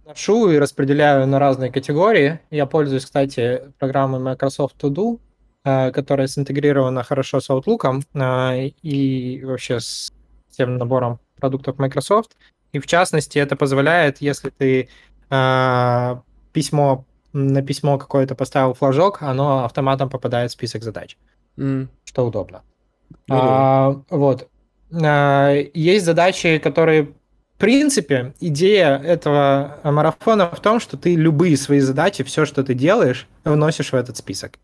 ношу 0.05 0.49
и 0.49 0.57
распределяю 0.57 1.27
на 1.27 1.39
разные 1.39 1.71
категории. 1.71 2.39
Я 2.51 2.65
пользуюсь, 2.65 3.05
кстати, 3.05 3.61
программой 3.79 4.19
Microsoft 4.19 4.75
To 4.81 4.89
Do, 4.89 5.19
а, 5.63 5.91
которая 5.91 6.27
синтегрирована 6.27 7.03
хорошо 7.03 7.39
с 7.39 7.49
Outlook 7.49 8.73
и 8.81 9.41
вообще 9.43 9.79
с 9.79 10.13
тем 10.51 10.77
набором 10.77 11.19
продуктов 11.37 11.77
Microsoft. 11.77 12.37
И 12.71 12.79
в 12.79 12.87
частности, 12.87 13.37
это 13.39 13.55
позволяет, 13.55 14.21
если 14.21 14.49
ты 14.49 14.89
письмо 16.53 17.05
на 17.33 17.63
письмо 17.63 17.97
какое-то 17.97 18.35
поставил 18.35 18.73
флажок, 18.73 19.21
оно 19.21 19.65
автоматом 19.65 20.09
попадает 20.09 20.51
в 20.51 20.53
список 20.53 20.83
задач, 20.83 21.17
mm. 21.57 21.87
что 22.05 22.27
удобно. 22.27 22.61
Ну, 23.27 23.35
а, 23.37 24.01
вот. 24.09 24.47
А, 24.93 25.51
есть 25.73 26.05
задачи, 26.05 26.59
которые, 26.59 27.13
в 27.55 27.59
принципе, 27.59 28.33
идея 28.39 28.97
этого 28.97 29.79
марафона 29.83 30.49
в 30.49 30.59
том, 30.59 30.79
что 30.79 30.97
ты 30.97 31.15
любые 31.15 31.55
свои 31.57 31.79
задачи, 31.79 32.23
все, 32.23 32.45
что 32.45 32.63
ты 32.63 32.73
делаешь, 32.73 33.27
вносишь 33.45 33.91
в 33.91 33.95
этот 33.95 34.17
список. 34.17 34.59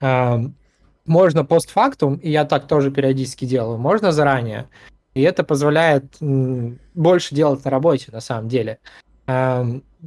Можно 0.00 1.44
постфактум, 1.44 2.16
и 2.16 2.30
я 2.30 2.44
так 2.44 2.66
тоже 2.66 2.90
периодически 2.90 3.44
делаю, 3.44 3.78
можно 3.78 4.12
заранее. 4.12 4.68
И 5.14 5.22
это 5.22 5.42
позволяет 5.42 6.16
больше 6.20 7.34
делать 7.34 7.64
на 7.64 7.70
работе, 7.70 8.10
на 8.12 8.20
самом 8.20 8.48
деле. 8.48 8.78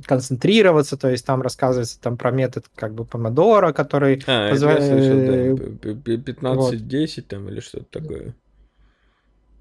Концентрироваться, 0.05 0.97
то 0.97 1.09
есть 1.09 1.25
там 1.25 1.41
рассказывается 1.41 1.99
там 1.99 2.17
про 2.17 2.31
метод 2.31 2.65
как 2.75 2.93
бы 2.93 3.05
помодора, 3.05 3.73
который 3.73 4.23
а, 4.25 4.49
позволяет... 4.49 5.81
Да. 5.81 5.89
15-10 5.91 7.13
вот. 7.17 7.27
там 7.27 7.49
или 7.49 7.59
что-то 7.59 7.99
такое. 7.99 8.33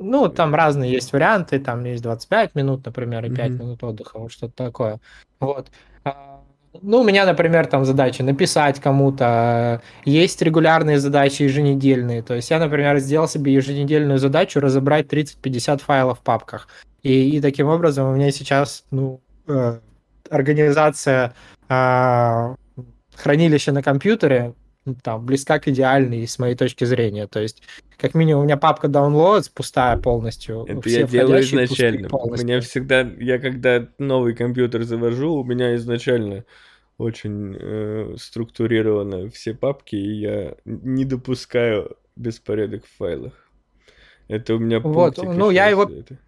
Ну, 0.00 0.28
там 0.28 0.54
разные 0.54 0.90
есть 0.92 1.12
варианты, 1.12 1.58
там 1.58 1.84
есть 1.84 2.02
25 2.02 2.54
минут, 2.54 2.84
например, 2.84 3.24
и 3.24 3.30
5 3.30 3.38
mm-hmm. 3.38 3.58
минут 3.58 3.84
отдыха, 3.84 4.18
вот 4.18 4.32
что-то 4.32 4.64
такое. 4.64 4.98
Вот. 5.38 5.68
А, 6.04 6.40
ну, 6.82 7.00
у 7.00 7.04
меня, 7.04 7.26
например, 7.26 7.66
там 7.66 7.84
задача 7.84 8.24
написать 8.24 8.80
кому-то. 8.80 9.82
Есть 10.04 10.42
регулярные 10.42 10.98
задачи 10.98 11.42
еженедельные. 11.42 12.22
То 12.22 12.34
есть 12.34 12.50
я, 12.50 12.58
например, 12.58 12.98
сделал 12.98 13.28
себе 13.28 13.52
еженедельную 13.52 14.18
задачу 14.18 14.60
разобрать 14.60 15.06
30-50 15.06 15.82
файлов 15.82 16.18
в 16.18 16.22
папках. 16.22 16.68
И, 17.02 17.36
и 17.36 17.40
таким 17.40 17.68
образом 17.68 18.08
у 18.10 18.14
меня 18.14 18.30
сейчас, 18.30 18.84
ну, 18.90 19.20
Э, 19.50 19.80
организация 20.30 21.34
э, 21.68 22.54
хранилища 23.16 23.72
на 23.72 23.82
компьютере 23.82 24.54
там 24.94 25.24
близка 25.24 25.58
к 25.58 25.68
идеальной 25.68 26.26
с 26.26 26.38
моей 26.38 26.54
точки 26.54 26.84
зрения. 26.84 27.26
То 27.26 27.40
есть, 27.40 27.62
как 27.96 28.14
минимум, 28.14 28.42
у 28.42 28.44
меня 28.44 28.56
папка 28.56 28.88
downloads 28.88 29.50
пустая 29.52 29.96
полностью. 29.96 30.64
Это 30.66 30.88
я 30.88 31.02
делаю 31.04 31.42
изначально. 31.42 32.08
У 32.10 32.34
меня 32.34 32.60
всегда, 32.60 33.00
я 33.18 33.38
когда 33.38 33.88
новый 33.98 34.34
компьютер 34.34 34.82
завожу, 34.84 35.34
у 35.34 35.44
меня 35.44 35.74
изначально 35.76 36.44
очень 36.98 37.56
э, 37.58 38.14
структурированы 38.18 39.30
все 39.30 39.54
папки, 39.54 39.96
и 39.96 40.20
я 40.20 40.54
не 40.64 41.04
допускаю 41.04 41.96
беспорядок 42.16 42.84
в 42.84 42.96
файлах. 42.98 43.32
Это 44.28 44.54
у 44.54 44.58
меня 44.58 44.80
Вот, 44.80 45.16
ну 45.18 45.50
я 45.50 45.66
его... 45.68 45.84
Это 45.84 46.18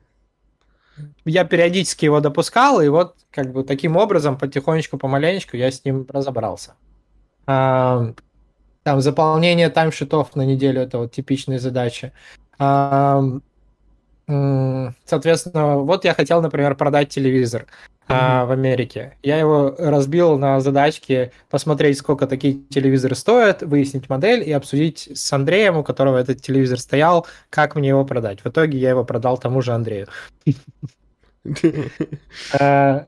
я 1.24 1.44
периодически 1.44 2.04
его 2.04 2.20
допускал, 2.20 2.80
и 2.80 2.88
вот 2.88 3.16
как 3.30 3.52
бы 3.52 3.64
таким 3.64 3.96
образом 3.96 4.38
потихонечку, 4.38 4.98
помаленечку 4.98 5.56
я 5.56 5.70
с 5.70 5.84
ним 5.84 6.06
разобрался. 6.08 6.74
А, 7.46 8.12
там 8.82 9.00
заполнение 9.00 9.70
таймшитов 9.70 10.34
на 10.36 10.42
неделю 10.42 10.82
это 10.82 10.98
вот 10.98 11.12
типичные 11.12 11.58
задачи. 11.58 12.12
А, 12.58 13.22
соответственно, 14.26 15.78
вот 15.78 16.04
я 16.04 16.14
хотел, 16.14 16.40
например, 16.42 16.74
продать 16.74 17.08
телевизор 17.08 17.66
mm-hmm. 18.08 18.46
в 18.46 18.50
Америке. 18.50 19.16
Я 19.22 19.38
его 19.38 19.74
разбил 19.78 20.38
на 20.38 20.60
задачки 20.60 21.32
посмотреть, 21.50 21.98
сколько 21.98 22.26
такие 22.26 22.54
телевизоры 22.70 23.14
стоят, 23.14 23.62
выяснить 23.62 24.08
модель 24.08 24.48
и 24.48 24.52
обсудить 24.52 25.08
с 25.14 25.32
Андреем, 25.32 25.76
у 25.76 25.84
которого 25.84 26.18
этот 26.18 26.40
телевизор 26.40 26.78
стоял, 26.78 27.26
как 27.50 27.74
мне 27.74 27.88
его 27.88 28.04
продать. 28.04 28.40
В 28.44 28.48
итоге 28.48 28.78
я 28.78 28.90
его 28.90 29.04
продал 29.04 29.38
тому 29.38 29.62
же 29.62 29.72
Андрею. 29.72 30.08
Э, 32.52 33.06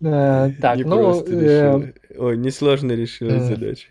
э, 0.00 0.50
так, 0.60 0.78
ну... 0.84 1.24
Э, 1.26 1.92
ой, 2.16 2.36
несложно 2.36 2.92
решилась 2.92 3.42
задача. 3.42 3.88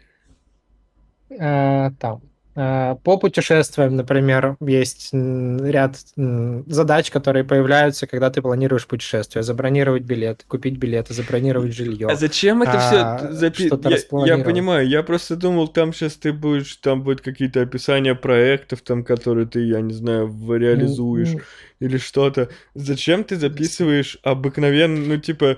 Там. 1.38 2.22
Э, 2.60 2.96
по 3.04 3.18
путешествиям, 3.18 3.96
например, 3.96 4.58
есть 4.60 5.12
ряд 5.14 5.98
задач, 6.16 7.10
которые 7.10 7.46
появляются, 7.46 8.06
когда 8.06 8.30
ты 8.30 8.42
планируешь 8.42 8.86
путешествие. 8.86 9.44
Забронировать 9.44 10.04
билет, 10.04 10.44
купить 10.46 10.78
билеты, 10.78 11.14
забронировать 11.14 11.74
жилье. 11.74 12.10
А 12.10 12.16
зачем 12.16 12.62
это 12.62 12.74
а, 12.74 13.18
все 13.18 13.34
записывать? 13.34 14.08
Я, 14.28 14.36
я 14.36 14.44
понимаю, 14.44 14.86
я 14.88 15.04
просто 15.04 15.38
думал, 15.38 15.70
там 15.70 15.94
сейчас 15.94 16.16
ты 16.16 16.34
будешь, 16.34 16.76
там 16.76 17.02
будет 17.02 17.22
какие-то 17.22 17.62
описания 17.62 18.14
проектов, 18.14 18.82
там, 18.82 19.06
которые 19.06 19.48
ты, 19.48 19.62
я 19.62 19.80
не 19.80 19.94
знаю, 19.94 20.28
реализуешь 20.50 21.36
или 21.80 21.98
что-то. 21.98 22.50
Зачем 22.74 23.24
ты 23.24 23.38
записываешь 23.38 24.18
обыкновенно, 24.22 25.06
ну, 25.06 25.18
типа, 25.18 25.58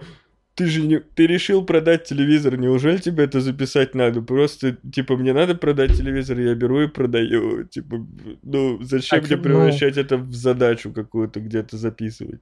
ты 0.55 0.65
же 0.67 0.81
не, 0.81 0.99
ты 0.99 1.27
решил 1.27 1.63
продать 1.65 2.03
телевизор, 2.03 2.57
неужели 2.57 2.97
тебе 2.97 3.23
это 3.23 3.39
записать 3.39 3.95
надо? 3.95 4.21
Просто, 4.21 4.77
типа, 4.93 5.15
мне 5.15 5.33
надо 5.33 5.55
продать 5.55 5.95
телевизор, 5.95 6.39
я 6.39 6.53
беру 6.55 6.81
и 6.81 6.87
продаю. 6.87 7.63
Типа, 7.63 8.05
ну, 8.43 8.81
зачем 8.81 9.19
так, 9.19 9.29
мне 9.29 9.37
ну 9.37 9.43
превращать 9.43 9.95
ну... 9.95 10.01
это 10.01 10.17
в 10.17 10.33
задачу 10.33 10.91
какую-то 10.91 11.39
где-то 11.39 11.77
записывать? 11.77 12.41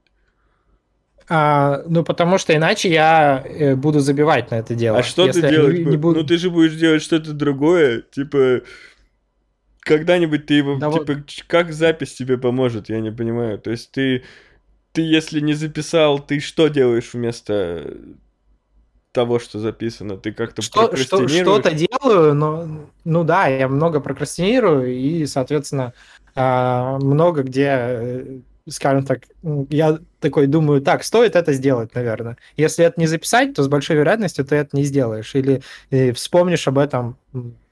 А, 1.28 1.84
ну, 1.86 2.02
потому 2.02 2.38
что 2.38 2.56
иначе 2.56 2.90
я 2.90 3.44
э, 3.46 3.76
буду 3.76 4.00
забивать 4.00 4.50
на 4.50 4.56
это 4.56 4.74
дело. 4.74 4.98
А 4.98 5.02
что 5.04 5.30
ты 5.30 5.40
делаешь? 5.40 5.78
Не, 5.78 5.84
не 5.84 5.96
буду... 5.96 6.20
Ну, 6.20 6.26
ты 6.26 6.36
же 6.38 6.50
будешь 6.50 6.74
делать 6.74 7.02
что-то 7.02 7.32
другое, 7.32 8.02
типа... 8.02 8.62
Когда-нибудь 9.82 10.44
ты 10.44 10.54
его, 10.54 10.76
да 10.76 10.90
типа, 10.90 11.14
вот... 11.14 11.24
как 11.46 11.72
запись 11.72 12.12
тебе 12.14 12.36
поможет, 12.36 12.90
я 12.90 13.00
не 13.00 13.10
понимаю. 13.10 13.58
То 13.58 13.70
есть 13.70 13.92
ты, 13.92 14.24
ты 14.92 15.02
если 15.02 15.40
не 15.40 15.54
записал, 15.54 16.18
ты 16.18 16.40
что 16.40 16.68
делаешь 16.68 17.10
вместо 17.12 17.96
того, 19.12 19.38
что 19.38 19.58
записано? 19.58 20.16
Ты 20.16 20.32
как-то 20.32 20.62
что, 20.62 20.82
прокрастинируешь? 20.82 21.30
Что, 21.32 21.42
что-то 21.42 21.72
делаю, 21.72 22.34
но, 22.34 22.68
ну 23.04 23.24
да, 23.24 23.46
я 23.46 23.68
много 23.68 24.00
прокрастинирую, 24.00 24.94
и, 24.94 25.26
соответственно, 25.26 25.92
а, 26.34 26.98
много 26.98 27.42
где 27.42 27.68
э, 27.68 28.40
скажем 28.70 29.04
так, 29.04 29.24
я 29.68 29.98
такой 30.20 30.46
думаю, 30.46 30.80
так, 30.80 31.02
стоит 31.02 31.36
это 31.36 31.52
сделать, 31.52 31.94
наверное. 31.94 32.36
Если 32.56 32.84
это 32.84 33.00
не 33.00 33.06
записать, 33.06 33.54
то 33.54 33.62
с 33.62 33.68
большой 33.68 33.96
вероятностью 33.96 34.44
ты 34.44 34.56
это 34.56 34.76
не 34.76 34.84
сделаешь. 34.84 35.34
Или 35.34 35.62
э, 35.90 36.12
вспомнишь 36.12 36.68
об 36.68 36.78
этом 36.78 37.16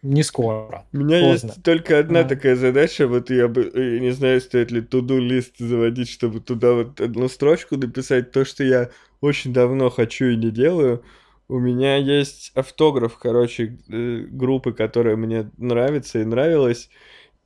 не 0.03 0.23
скоро. 0.23 0.85
У 0.93 0.99
меня 0.99 1.21
поздно. 1.21 1.49
есть 1.49 1.63
только 1.63 1.99
одна 1.99 2.21
а. 2.21 2.25
такая 2.25 2.57
задача, 2.57 3.07
вот 3.07 3.31
я 3.31 3.49
бы, 3.49 3.71
я 3.75 3.97
э, 3.97 3.99
не 3.99 4.11
знаю, 4.11 4.41
стоит 4.41 4.71
ли 4.71 4.81
туду 4.81 5.19
лист 5.19 5.59
заводить, 5.59 6.11
чтобы 6.11 6.41
туда 6.41 6.73
вот 6.73 7.01
одну 7.01 7.29
строчку 7.29 7.77
написать, 7.77 8.33
то, 8.33 8.45
что 8.45 8.65
я 8.65 8.91
очень 9.21 9.53
давно 9.53 9.91
хочу 9.91 10.27
и 10.27 10.37
не 10.37 10.51
делаю. 10.51 11.03
У 11.49 11.59
меня 11.59 11.97
есть 11.97 12.53
автограф, 12.55 13.19
короче, 13.19 13.79
э, 13.89 14.27
группы, 14.29 14.73
которая 14.73 15.17
мне 15.17 15.51
нравится 15.57 16.21
и 16.21 16.25
нравилась 16.25 16.91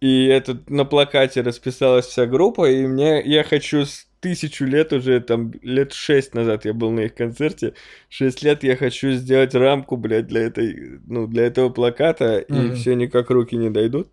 и 0.02 0.26
это 0.26 0.60
на 0.66 0.84
плакате 0.84 1.42
расписалась 1.42 2.06
вся 2.06 2.26
группа, 2.26 2.68
и 2.68 2.88
мне, 2.88 3.22
я 3.22 3.44
хочу 3.44 3.84
с 3.84 4.08
тысячу 4.18 4.64
лет 4.64 4.92
уже, 4.92 5.20
там, 5.20 5.52
лет 5.62 5.92
шесть 5.92 6.34
назад 6.34 6.64
я 6.64 6.74
был 6.74 6.90
на 6.90 7.02
их 7.02 7.14
концерте, 7.14 7.74
шесть 8.08 8.42
лет 8.42 8.64
я 8.64 8.76
хочу 8.76 9.12
сделать 9.12 9.54
рамку, 9.54 9.96
блядь, 9.96 10.26
для 10.26 10.40
этой, 10.40 10.98
ну, 11.06 11.28
для 11.28 11.44
этого 11.44 11.68
плаката, 11.68 12.44
mm-hmm. 12.48 12.72
и 12.72 12.74
все 12.74 12.96
никак 12.96 13.30
руки 13.30 13.54
не 13.54 13.70
дойдут. 13.70 14.08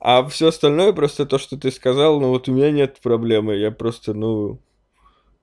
А 0.00 0.26
все 0.28 0.48
остальное, 0.48 0.94
просто 0.94 1.26
то, 1.26 1.36
что 1.36 1.58
ты 1.58 1.70
сказал, 1.72 2.18
ну, 2.20 2.28
вот 2.28 2.48
у 2.48 2.54
меня 2.54 2.70
нет 2.70 2.98
проблемы, 3.02 3.54
я 3.56 3.70
просто, 3.70 4.14
ну, 4.14 4.62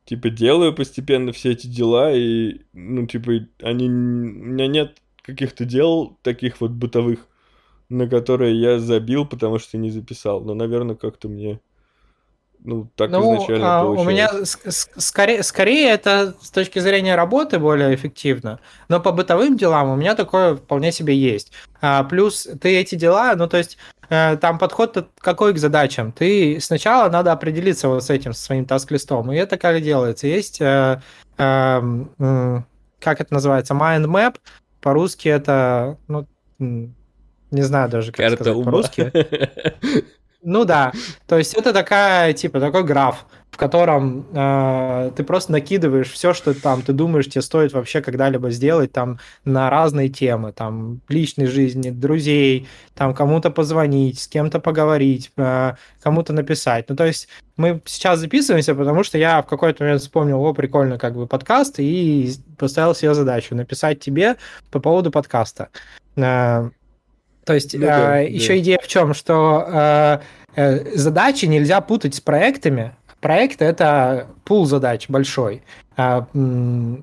типа, 0.05 0.31
делаю 0.31 0.73
постепенно 0.73 1.31
все 1.31 1.51
эти 1.51 1.67
дела, 1.67 2.11
и, 2.11 2.61
ну, 2.73 3.05
типа, 3.05 3.33
они, 3.61 3.87
у 3.87 3.91
меня 3.91 4.65
нет 4.65 4.97
каких-то 5.21 5.63
дел 5.63 6.17
таких 6.23 6.59
вот 6.59 6.71
бытовых, 6.71 7.27
на 7.89 8.07
которые 8.07 8.59
я 8.59 8.79
забил, 8.79 9.25
потому 9.25 9.59
что 9.59 9.77
не 9.77 9.91
записал. 9.91 10.41
Но, 10.41 10.53
наверное, 10.53 10.95
как-то 10.95 11.29
мне 11.29 11.59
ну, 12.65 12.89
так 12.95 13.11
ну, 13.11 13.35
изначально 13.35 13.79
а, 13.79 13.83
получилось. 13.83 14.07
У 14.07 14.09
меня 14.09 14.29
скорее, 14.45 15.43
скорее 15.43 15.89
это 15.91 16.33
с 16.41 16.49
точки 16.49 16.79
зрения 16.79 17.15
работы 17.15 17.59
более 17.59 17.93
эффективно, 17.93 18.59
но 18.89 18.99
по 18.99 19.11
бытовым 19.11 19.55
делам 19.55 19.89
у 19.89 19.95
меня 19.95 20.15
такое 20.15 20.55
вполне 20.55 20.91
себе 20.91 21.15
есть. 21.15 21.51
А, 21.79 22.03
плюс 22.03 22.47
ты 22.59 22.75
эти 22.75 22.95
дела, 22.95 23.35
ну 23.35 23.47
то 23.47 23.57
есть 23.57 23.77
э, 24.09 24.37
там 24.37 24.57
подход 24.57 25.09
какой 25.19 25.53
к 25.53 25.59
задачам. 25.59 26.11
Ты 26.11 26.59
сначала 26.59 27.07
надо 27.09 27.31
определиться 27.31 27.87
вот 27.87 28.03
с 28.03 28.09
этим, 28.09 28.33
со 28.33 28.43
своим 28.43 28.65
таск-листом, 28.65 29.31
и 29.31 29.37
это 29.37 29.57
как 29.57 29.81
делается. 29.81 30.25
Есть, 30.25 30.59
э, 30.59 31.01
э, 31.37 32.61
как 32.99 33.21
это 33.21 33.31
называется, 33.31 33.75
mind 33.75 34.05
map, 34.05 34.37
по-русски 34.81 35.29
это, 35.29 35.99
ну, 36.07 36.25
не 37.55 37.63
знаю 37.63 37.89
даже, 37.89 38.11
как 38.11 38.17
Карта 38.17 38.43
сказать 38.43 38.63
по-русски. 38.63 39.11
Ну 40.47 40.63
да, 40.63 40.91
то 41.25 41.39
есть 41.39 41.55
это 41.55 41.73
такая, 41.73 42.31
типа, 42.33 42.59
такой 42.59 42.83
граф, 42.83 43.25
в 43.49 43.57
котором 43.57 44.27
э, 44.31 45.11
ты 45.15 45.23
просто 45.23 45.51
накидываешь 45.51 46.11
все, 46.11 46.35
что 46.35 46.53
там 46.53 46.83
ты 46.83 46.93
думаешь, 46.93 47.25
тебе 47.25 47.41
стоит 47.41 47.73
вообще 47.73 47.99
когда-либо 47.99 48.51
сделать 48.51 48.91
там 48.91 49.17
на 49.43 49.71
разные 49.71 50.07
темы, 50.07 50.51
там 50.51 51.01
личной 51.09 51.47
жизни, 51.47 51.89
друзей, 51.89 52.67
там 52.93 53.15
кому-то 53.15 53.49
позвонить, 53.49 54.19
с 54.19 54.27
кем-то 54.27 54.59
поговорить, 54.59 55.31
э, 55.35 55.73
кому-то 55.99 56.31
написать. 56.31 56.89
Ну 56.89 56.95
то 56.95 57.05
есть 57.05 57.27
мы 57.57 57.81
сейчас 57.85 58.19
записываемся, 58.19 58.75
потому 58.75 59.03
что 59.03 59.17
я 59.17 59.41
в 59.41 59.47
какой-то 59.47 59.83
момент 59.83 60.01
вспомнил, 60.01 60.43
о, 60.43 60.53
прикольно, 60.53 60.99
как 60.99 61.15
бы 61.15 61.25
подкаст, 61.25 61.79
и 61.79 62.33
поставил 62.59 62.93
себе 62.93 63.15
задачу 63.15 63.55
написать 63.55 63.99
тебе 63.99 64.35
по 64.69 64.79
поводу 64.79 65.09
подкаста. 65.09 65.69
Э, 66.17 66.69
то 67.45 67.53
есть 67.53 67.73
ну, 67.73 67.81
да, 67.81 68.21
э, 68.21 68.25
да. 68.25 68.29
еще 68.29 68.59
идея 68.59 68.79
в 68.81 68.87
чем, 68.87 69.13
что 69.13 69.65
э, 69.67 70.19
э, 70.55 70.97
задачи 70.97 71.45
нельзя 71.45 71.79
путать 71.79 72.15
с 72.15 72.21
проектами. 72.21 72.95
Проекты 73.21 73.65
это 73.65 74.27
пул 74.43 74.65
задач 74.65 75.07
большой, 75.09 75.63
э, 75.95 76.21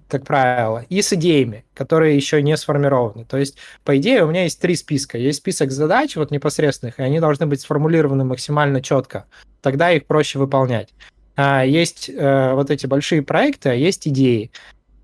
как 0.09 0.25
правило, 0.25 0.85
и 0.89 1.01
с 1.01 1.13
идеями, 1.13 1.65
которые 1.75 2.17
еще 2.17 2.43
не 2.43 2.57
сформированы. 2.57 3.25
То 3.25 3.39
есть, 3.39 3.57
по 3.85 3.97
идее, 3.97 4.25
у 4.25 4.29
меня 4.29 4.43
есть 4.45 4.61
три 4.61 4.77
списка. 4.77 5.17
Есть 5.17 5.39
список 5.39 5.71
задач 5.71 6.17
вот 6.17 6.31
непосредственных, 6.31 6.99
и 6.99 7.03
они 7.03 7.21
должны 7.21 7.47
быть 7.47 7.61
сформулированы 7.61 8.25
максимально 8.25 8.83
четко. 8.83 9.27
Тогда 9.63 9.93
их 9.93 10.07
проще 10.07 10.39
выполнять. 10.39 10.91
А 11.37 11.65
есть 11.65 12.11
э, 12.11 12.53
вот 12.55 12.71
эти 12.71 12.87
большие 12.87 13.23
проекты, 13.23 13.71
а 13.71 13.75
есть 13.75 14.07
идеи. 14.07 14.51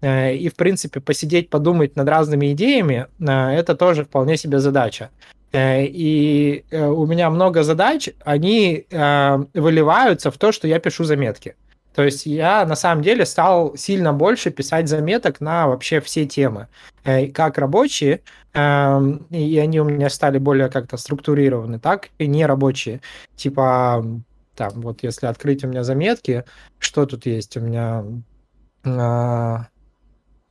Э, 0.00 0.34
и, 0.34 0.48
в 0.48 0.54
принципе, 0.54 1.00
посидеть, 1.00 1.50
подумать 1.50 1.96
над 1.96 2.08
разными 2.08 2.52
идеями, 2.52 3.06
э, 3.18 3.24
это 3.58 3.74
тоже 3.74 4.04
вполне 4.04 4.36
себе 4.36 4.60
задача. 4.60 5.10
Э, 5.52 5.84
и 5.84 6.64
у 6.70 7.06
меня 7.06 7.30
много 7.30 7.62
задач, 7.62 8.10
они 8.24 8.86
выливаются 8.90 10.30
в 10.30 10.36
то, 10.36 10.52
что 10.52 10.68
я 10.68 10.78
пишу 10.78 11.04
заметки. 11.04 11.56
То 11.94 12.04
есть 12.04 12.26
я 12.26 12.64
на 12.66 12.76
самом 12.76 13.02
деле 13.02 13.26
стал 13.26 13.76
сильно 13.76 14.12
больше 14.12 14.50
писать 14.50 14.88
заметок 14.88 15.40
на 15.40 15.66
вообще 15.66 16.00
все 16.00 16.26
темы, 16.26 16.68
как 17.34 17.58
рабочие, 17.58 18.20
эм, 18.52 19.26
и 19.30 19.58
они 19.58 19.80
у 19.80 19.84
меня 19.84 20.08
стали 20.10 20.38
более 20.38 20.68
как-то 20.68 20.96
структурированы, 20.96 21.80
так 21.80 22.10
и 22.18 22.28
нерабочие. 22.28 23.00
Типа, 23.34 24.04
там, 24.54 24.80
вот 24.80 25.02
если 25.02 25.26
открыть 25.26 25.64
у 25.64 25.68
меня 25.68 25.82
заметки, 25.82 26.44
что 26.78 27.04
тут 27.04 27.26
есть? 27.26 27.56
У 27.56 27.60
меня 27.60 28.04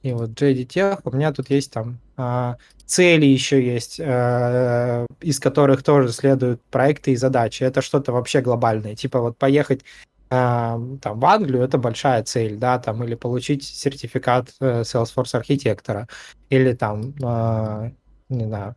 и 0.02 0.14
вот 0.14 0.30
JD 0.30 0.68
Tech, 0.68 1.00
у 1.04 1.12
меня 1.12 1.34
тут 1.34 1.50
есть 1.50 1.72
там 1.72 2.00
а, 2.16 2.58
цели 2.86 3.26
еще 3.26 3.66
есть, 3.66 4.00
а, 4.00 5.06
из 5.22 5.40
которых 5.40 5.84
тоже 5.84 6.12
следуют 6.12 6.62
проекты 6.72 7.12
и 7.12 7.16
задачи. 7.16 7.64
Это 7.64 7.82
что-то 7.82 8.12
вообще 8.12 8.42
глобальное. 8.42 8.96
Типа 8.96 9.20
вот 9.20 9.38
поехать 9.38 9.84
а, 10.30 10.80
там 11.02 11.20
в 11.20 11.26
Англию 11.26 11.64
это 11.64 11.78
большая 11.78 12.24
цель, 12.24 12.58
да, 12.58 12.80
там 12.80 13.04
или 13.04 13.16
получить 13.16 13.64
сертификат 13.64 14.54
э, 14.60 14.82
Salesforce 14.82 15.38
архитектора, 15.38 16.08
или 16.50 16.74
там, 16.74 17.14
э, 17.24 17.92
не 18.30 18.46
знаю, 18.46 18.76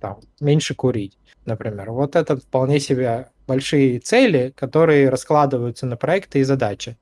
там 0.00 0.20
меньше 0.40 0.74
курить, 0.74 1.18
например. 1.44 1.90
Вот 1.90 2.16
это 2.16 2.38
вполне 2.38 2.80
себе 2.80 3.28
большие 3.46 4.00
цели, 4.00 4.54
которые 4.56 5.10
раскладываются 5.10 5.84
на 5.84 5.96
проекты 5.96 6.40
и 6.40 6.44
задачи 6.44 6.96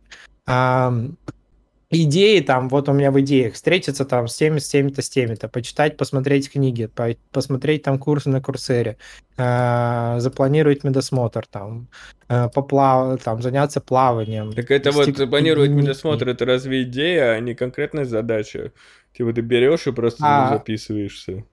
идеи 1.97 2.41
там, 2.41 2.69
вот 2.69 2.89
у 2.89 2.93
меня 2.93 3.11
в 3.11 3.21
идеях, 3.21 3.55
встретиться 3.55 4.05
там 4.05 4.29
с 4.29 4.37
теми, 4.37 4.59
с 4.59 4.69
теми-то, 4.69 5.03
с 5.03 5.09
теми-то, 5.11 5.49
почитать, 5.49 5.97
посмотреть 5.97 6.51
книги, 6.51 6.87
по, 6.87 7.15
посмотреть 7.33 7.83
там 7.83 7.99
курсы 7.99 8.31
на 8.31 8.41
Курсере, 8.41 8.97
э, 9.37 10.17
запланировать 10.19 10.85
медосмотр, 10.85 11.47
там, 11.47 11.89
э, 12.29 12.49
поплав, 12.49 13.23
там, 13.23 13.43
заняться 13.43 13.81
плаванием. 13.81 14.53
Так 14.53 14.71
это 14.71 14.91
вот 14.91 15.17
запланировать 15.17 15.71
медосмотр, 15.71 16.29
это 16.29 16.45
разве 16.45 16.83
идея, 16.85 17.33
а 17.33 17.41
не 17.41 17.55
конкретная 17.55 18.05
задача? 18.05 18.73
Типа 19.17 19.33
ты 19.33 19.43
берешь 19.43 19.87
и 19.87 19.93
просто 19.93 20.23
а... 20.25 20.55
записываешься? 20.55 21.45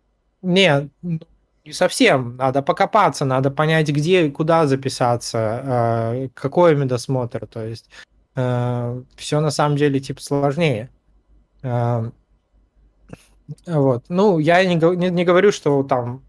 Нет, 0.42 0.90
не 1.02 1.74
совсем. 1.74 2.38
Надо 2.38 2.62
покопаться, 2.62 3.26
надо 3.26 3.52
понять, 3.52 3.90
где 3.90 4.26
и 4.26 4.32
куда 4.32 4.66
записаться, 4.68 5.64
э, 6.16 6.30
какой 6.34 6.76
медосмотр, 6.76 7.46
то 7.46 7.66
есть 7.66 7.90
Э, 8.40 9.02
все 9.18 9.42
на 9.42 9.52
самом 9.52 9.76
деле 9.76 10.00
типа 10.00 10.22
сложнее. 10.22 10.90
Э, 11.62 12.10
вот. 13.66 14.06
Ну, 14.08 14.40
я 14.40 14.64
не, 14.64 14.76
не, 14.76 15.10
не 15.10 15.26
говорю, 15.26 15.52
что 15.52 15.84
там 15.84 16.24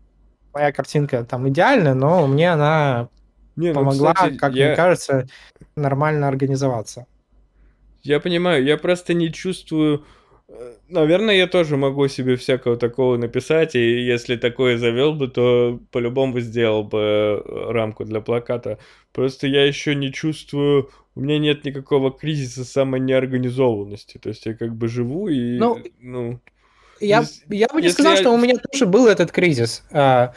моя 0.52 0.72
картинка 0.72 1.24
там 1.24 1.48
идеальная, 1.48 1.94
но 1.94 2.26
мне 2.26 2.52
она 2.52 3.08
не, 3.54 3.68
ну, 3.68 3.74
помогла, 3.74 4.14
кстати, 4.14 4.36
как 4.36 4.54
я... 4.54 4.68
мне 4.68 4.76
кажется, 4.76 5.28
нормально 5.76 6.26
организоваться. 6.26 7.06
Я 8.02 8.18
понимаю, 8.18 8.64
я 8.64 8.76
просто 8.76 9.14
не 9.14 9.32
чувствую 9.32 10.04
Наверное, 10.88 11.36
я 11.36 11.46
тоже 11.46 11.76
могу 11.76 12.08
себе 12.08 12.36
всякого 12.36 12.76
такого 12.76 13.16
написать, 13.16 13.76
и 13.76 14.00
если 14.00 14.36
такое 14.36 14.78
завел 14.78 15.14
бы, 15.14 15.28
то 15.28 15.78
по-любому 15.92 16.40
сделал 16.40 16.82
бы 16.82 16.98
э, 16.98 17.70
рамку 17.70 18.04
для 18.04 18.20
плаката. 18.20 18.78
Просто 19.12 19.46
я 19.46 19.64
еще 19.64 19.94
не 19.94 20.12
чувствую, 20.12 20.90
у 21.14 21.20
меня 21.20 21.38
нет 21.38 21.64
никакого 21.64 22.10
кризиса 22.10 22.64
самой 22.64 23.00
неорганизованности. 23.00 24.18
То 24.18 24.30
есть 24.30 24.46
я 24.46 24.54
как 24.54 24.74
бы 24.74 24.88
живу 24.88 25.28
и, 25.28 25.58
ну, 25.58 25.78
ну 26.00 26.40
я, 27.00 27.24
я 27.48 27.68
бы 27.68 27.80
не 27.80 27.88
сказал, 27.90 28.12
я... 28.12 28.18
что 28.18 28.30
у 28.32 28.38
меня 28.38 28.56
тоже 28.56 28.86
был 28.86 29.06
этот 29.06 29.32
кризис. 29.32 29.82
А, 29.90 30.32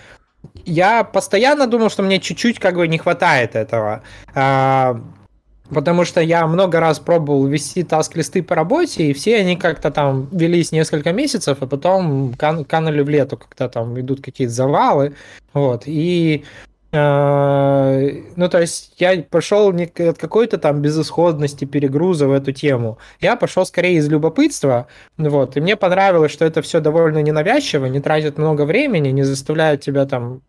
я 0.66 1.04
постоянно 1.04 1.68
думал, 1.68 1.90
что 1.90 2.04
мне 2.04 2.20
чуть-чуть 2.20 2.60
как 2.60 2.76
бы 2.76 2.88
не 2.88 2.98
хватает 2.98 3.56
этого. 3.56 4.04
Потому 5.74 6.06
что 6.06 6.22
я 6.22 6.46
много 6.48 6.80
раз 6.80 7.00
пробовал 7.00 7.46
вести 7.48 7.84
таск-листы 7.84 8.44
по 8.44 8.56
работе, 8.56 9.06
и 9.08 9.14
все 9.14 9.38
они 9.38 9.56
как-то 9.56 9.92
там 9.92 10.28
велись 10.32 10.72
несколько 10.72 11.12
месяцев, 11.12 11.58
а 11.62 11.68
потом 11.68 12.34
кан 12.34 12.66
канули 12.66 13.02
в 13.02 13.10
лету, 13.10 13.38
когда 13.38 13.70
там 13.70 14.00
идут 14.00 14.22
какие-то 14.22 14.54
завалы. 14.54 15.16
Вот. 15.54 15.84
И 15.86 16.46
э, 16.92 18.22
ну, 18.36 18.50
то 18.50 18.62
есть 18.62 18.94
я 18.98 19.24
пошел 19.30 19.72
не 19.72 19.86
от 19.86 20.18
какой-то 20.18 20.58
там 20.58 20.82
безысходности, 20.82 21.66
перегруза 21.66 22.28
в 22.28 22.32
эту 22.32 22.52
тему. 22.52 22.98
Я 23.20 23.36
пошел 23.36 23.66
скорее 23.66 23.98
из 23.98 24.08
любопытства. 24.10 24.88
Вот. 25.18 25.58
И 25.58 25.62
мне 25.62 25.76
понравилось, 25.76 26.32
что 26.32 26.46
это 26.46 26.62
все 26.62 26.80
довольно 26.80 27.22
ненавязчиво, 27.22 27.86
не 27.88 28.00
тратит 28.00 28.38
много 28.38 28.66
времени, 28.66 29.10
не 29.10 29.24
заставляет 29.24 29.82
тебя 29.82 30.06
там 30.06 30.42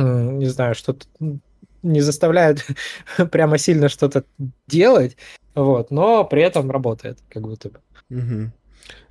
не 0.00 0.46
знаю, 0.46 0.74
что-то 0.74 1.06
не 1.82 2.00
заставляет 2.00 2.66
прямо 3.30 3.58
сильно 3.58 3.88
что-то 3.88 4.24
делать, 4.66 5.16
вот, 5.54 5.90
но 5.90 6.24
при 6.24 6.42
этом 6.42 6.70
работает, 6.70 7.18
как 7.28 7.42
будто 7.42 7.70
бы. 7.70 7.80
Угу. 8.10 8.52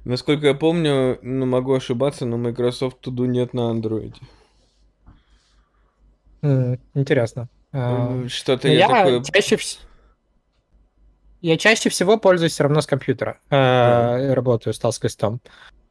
Насколько 0.05 0.47
я 0.47 0.53
помню, 0.53 1.19
ну 1.21 1.45
могу 1.45 1.73
ошибаться, 1.73 2.25
но 2.25 2.37
Microsoft 2.37 2.97
Todo 3.05 3.27
нет 3.27 3.53
на 3.53 3.71
Android. 3.71 4.15
интересно. 6.93 7.49
А, 7.71 8.25
Что-то 8.27 8.67
я, 8.67 8.73
я 8.73 8.87
такое... 8.87 9.23
чаще 9.23 9.57
всего 9.57 9.89
я 11.41 11.57
чаще 11.57 11.89
всего 11.89 12.17
пользуюсь 12.17 12.53
все 12.53 12.63
равно 12.63 12.81
с 12.81 12.87
компьютера. 12.87 13.39
Э, 13.49 14.27
да. 14.29 14.35
Работаю 14.35 14.73
с 14.73 14.79
таскостом. 14.79 15.41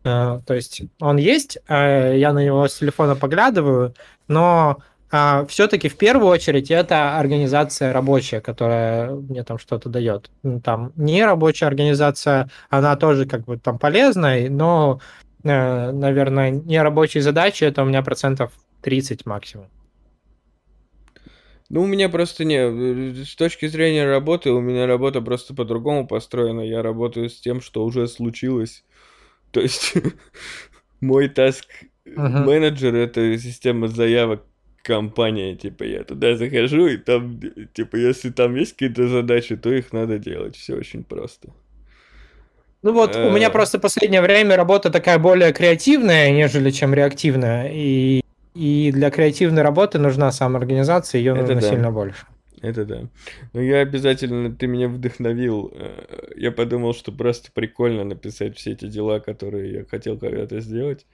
Э, 0.05 0.41
то 0.47 0.55
есть 0.55 0.83
он 1.01 1.17
есть, 1.17 1.59
э, 1.69 2.19
я 2.19 2.33
на 2.33 2.45
него 2.45 2.67
с 2.69 2.79
телефона 2.79 3.17
поглядываю, 3.17 3.95
но 4.27 4.79
а, 5.11 5.47
все-таки 5.47 5.89
в 5.89 5.97
первую 5.97 6.29
очередь 6.29 6.71
это 6.71 7.19
организация 7.19 7.93
рабочая, 7.93 8.41
которая 8.41 9.11
мне 9.13 9.43
там 9.43 9.59
что-то 9.59 9.89
дает. 9.89 10.31
Ну, 10.43 10.61
там 10.61 10.93
не 10.97 11.25
рабочая 11.25 11.67
организация, 11.67 12.51
она 12.69 12.97
тоже 12.97 13.27
как 13.27 13.45
бы 13.45 13.59
там 13.59 13.79
полезная, 13.79 14.51
но, 14.51 15.01
э, 15.45 15.91
наверное, 15.93 16.51
не 16.51 16.81
рабочие 16.83 17.23
задачи 17.23 17.65
это 17.65 17.83
у 17.83 17.87
меня 17.87 18.03
процентов 18.03 18.53
30 18.83 19.25
максимум. 19.25 19.69
Ну, 21.71 21.83
у 21.83 21.87
меня 21.87 22.09
просто 22.09 22.45
не... 22.45 23.25
С 23.25 23.35
точки 23.37 23.67
зрения 23.67 24.07
работы, 24.07 24.51
у 24.51 24.61
меня 24.61 24.87
работа 24.87 25.21
просто 25.21 25.55
по-другому 25.55 26.07
построена. 26.07 26.63
Я 26.63 26.83
работаю 26.83 27.29
с 27.29 27.41
тем, 27.41 27.61
что 27.61 27.85
уже 27.85 28.09
случилось. 28.09 28.85
То 29.51 29.61
есть 29.61 29.95
мой 31.01 31.29
таск 31.29 31.67
менеджер 32.07 32.95
uh-huh. 32.95 33.05
это 33.05 33.39
система 33.39 33.89
заявок 33.89 34.48
компания, 34.83 35.55
типа, 35.55 35.85
я 35.85 36.05
туда 36.05 36.37
захожу, 36.37 36.87
и 36.87 36.97
там, 36.97 37.41
типа, 37.73 37.97
если 37.97 38.31
там 38.31 38.55
есть 38.55 38.73
какие-то 38.73 39.09
задачи, 39.09 39.57
то 39.57 39.73
их 39.73 39.93
надо 39.93 40.19
делать. 40.19 40.57
Все 40.57 40.75
очень 40.75 41.05
просто. 41.05 41.49
Ну 42.83 42.93
вот, 42.93 43.17
у 43.17 43.31
меня 43.31 43.49
э. 43.49 43.51
просто 43.51 43.79
последнее 43.79 44.23
время 44.23 44.57
работа 44.57 44.91
такая 44.91 45.19
более 45.19 45.53
креативная, 45.53 46.31
нежели 46.31 46.71
чем 46.71 46.95
реактивная. 46.95 47.71
И, 47.73 48.23
и 48.55 48.93
для 48.93 49.11
креативной 49.11 49.63
работы 49.63 49.99
нужна 49.99 50.31
самоорганизация, 50.31 51.19
ее 51.19 51.35
нужно 51.35 51.57
да. 51.57 51.61
сильно 51.61 51.91
больше. 51.91 52.27
Это 52.61 52.85
да. 52.85 53.03
Но 53.53 53.61
я 53.61 53.81
обязательно, 53.81 54.55
ты 54.55 54.67
меня 54.67 54.89
вдохновил. 54.89 55.73
Э, 55.75 56.33
я 56.37 56.51
подумал, 56.53 56.95
что 56.95 57.13
просто 57.13 57.51
прикольно 57.53 58.05
написать 58.05 58.57
все 58.57 58.73
эти 58.73 58.87
дела, 58.87 59.21
которые 59.21 59.73
я 59.73 59.85
хотел 59.85 60.19
когда-то 60.19 60.61
сделать 60.61 61.07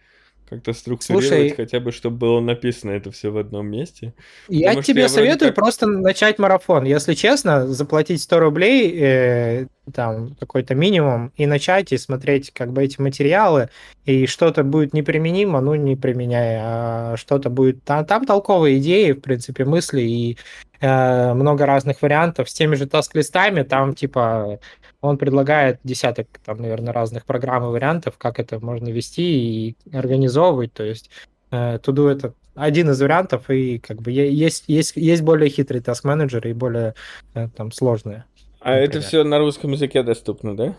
как-то 0.55 0.73
структурировать, 0.73 1.29
Слушай, 1.29 1.57
хотя 1.57 1.81
бы, 1.81 1.93
чтобы 1.93 2.17
было 2.17 2.41
написано 2.41 2.93
это 2.93 3.11
все 3.11 3.31
в 3.31 3.39
одном 3.39 3.67
месте. 3.67 4.15
Я 4.49 4.81
тебе 4.81 5.03
я 5.03 5.09
советую 5.09 5.51
как... 5.51 5.57
просто 5.57 5.87
начать 5.87 6.39
марафон. 6.39 6.85
Если 6.85 7.15
честно, 7.15 7.67
заплатить 7.67 8.23
100 8.23 8.39
рублей, 8.39 8.99
э, 8.99 9.67
там, 9.93 10.35
какой-то 10.41 10.75
минимум, 10.75 11.33
и 11.37 11.47
начать 11.47 11.93
и 11.93 11.99
смотреть 11.99 12.53
как 12.53 12.73
бы 12.73 12.83
эти 12.83 13.01
материалы, 13.01 13.69
и 14.05 14.27
что-то 14.27 14.65
будет 14.65 14.95
неприменимо, 14.95 15.61
ну, 15.61 15.75
не 15.75 15.97
применяй, 15.97 16.59
а 16.61 17.17
что-то 17.17 17.51
будет... 17.51 17.85
Там, 17.85 18.05
там 18.07 18.25
толковые 18.27 18.79
идеи, 18.79 19.13
в 19.13 19.21
принципе, 19.21 19.65
мысли, 19.65 20.03
и 20.03 20.39
э, 20.81 21.35
много 21.35 21.67
разных 21.67 22.03
вариантов. 22.03 22.49
С 22.49 22.55
теми 22.55 22.75
же 22.77 22.87
таск-листами, 22.87 23.63
там, 23.63 23.95
типа, 23.95 24.59
он 25.01 25.19
предлагает 25.19 25.81
десяток, 25.85 26.29
там, 26.45 26.59
наверное, 26.59 26.93
разных 26.93 27.27
программ 27.27 27.65
и 27.65 27.69
вариантов, 27.69 28.15
как 28.17 28.41
это 28.41 28.59
можно 28.59 28.89
вести 28.89 29.23
и 29.69 29.77
организовывать. 29.93 30.73
То 30.73 30.83
есть 30.83 31.11
э, 31.51 31.79
Туду 31.83 32.07
это 32.07 32.35
один 32.55 32.91
из 32.91 33.01
вариантов, 33.01 33.51
и 33.51 33.79
как 33.79 34.01
бы 34.01 34.13
есть, 34.13 34.65
есть, 34.69 34.97
есть 34.97 35.23
более 35.23 35.51
хитрые 35.51 35.83
таск-менеджеры 35.83 36.51
и 36.51 36.55
более 36.55 36.95
э, 37.35 37.49
там 37.55 37.73
сложные. 37.73 38.25
А 38.65 38.71
например. 38.71 38.89
это 38.89 39.01
все 39.03 39.25
на 39.25 39.39
русском 39.39 39.73
языке 39.73 40.03
доступно, 40.03 40.57
да? 40.57 40.75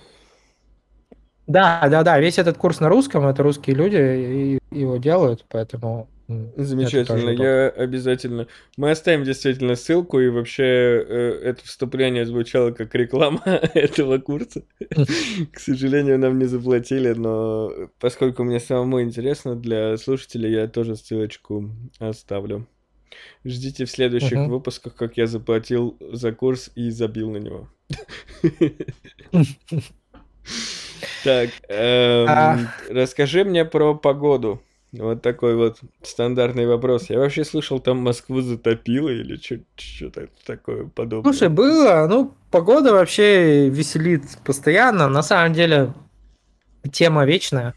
Да, 1.46 1.88
да, 1.88 2.04
да. 2.04 2.20
Весь 2.20 2.40
этот 2.40 2.58
курс 2.58 2.80
на 2.80 2.90
русском, 2.90 3.28
это 3.28 3.44
русские 3.44 3.76
люди 3.76 4.60
его 4.72 4.98
делают, 4.98 5.46
поэтому 5.50 6.08
Замечательно, 6.28 7.30
я 7.30 7.70
обязательно. 7.70 8.48
Мы 8.78 8.90
оставим 8.90 9.24
действительно 9.24 9.76
ссылку, 9.76 10.20
и 10.20 10.30
вообще 10.30 10.64
э, 10.64 11.40
это 11.44 11.64
вступление 11.64 12.26
звучало 12.26 12.72
как 12.72 12.96
реклама 12.96 13.44
этого 13.76 14.18
курса. 14.18 14.64
К 15.52 15.60
сожалению, 15.60 16.18
нам 16.18 16.40
не 16.40 16.46
заплатили, 16.46 17.14
но 17.14 17.72
поскольку 18.00 18.44
мне 18.44 18.60
самому 18.60 19.04
интересно, 19.04 19.56
для 19.56 19.96
слушателей 19.98 20.52
я 20.52 20.68
тоже 20.68 20.96
ссылочку 20.96 21.70
оставлю. 22.00 22.66
Ждите 23.44 23.86
в 23.86 23.92
следующих 23.92 24.34
uh-huh. 24.34 24.48
выпусках, 24.48 24.96
как 24.96 25.18
я 25.18 25.28
заплатил 25.28 25.98
за 26.00 26.32
курс 26.32 26.72
и 26.76 26.90
забил 26.90 27.32
на 27.32 27.38
него. 27.38 27.70
Так, 31.24 31.50
эм, 31.70 32.68
расскажи 32.90 33.44
мне 33.44 33.66
про 33.66 33.96
погоду. 33.96 34.62
Вот 34.92 35.22
такой 35.22 35.56
вот 35.56 35.80
стандартный 36.04 36.66
вопрос. 36.68 37.10
Я 37.10 37.20
вообще 37.20 37.44
слышал, 37.44 37.80
там 37.80 37.98
Москву 37.98 38.42
затопило 38.42 39.10
или 39.10 39.40
что-то 39.76 40.30
такое 40.46 40.86
подобное. 40.86 41.34
Слушай, 41.34 41.50
было. 41.50 42.08
Ну, 42.08 42.34
погода 42.52 42.94
вообще 42.94 43.70
веселит 43.70 44.24
постоянно. 44.44 45.10
На 45.10 45.22
самом 45.24 45.54
деле, 45.54 45.94
тема 46.92 47.26
вечная. 47.26 47.74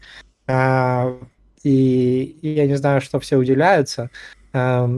А, 0.47 1.17
и, 1.63 2.37
я 2.41 2.67
не 2.67 2.75
знаю, 2.75 3.01
что 3.01 3.19
все 3.19 3.37
удивляются. 3.37 4.09
А, 4.53 4.89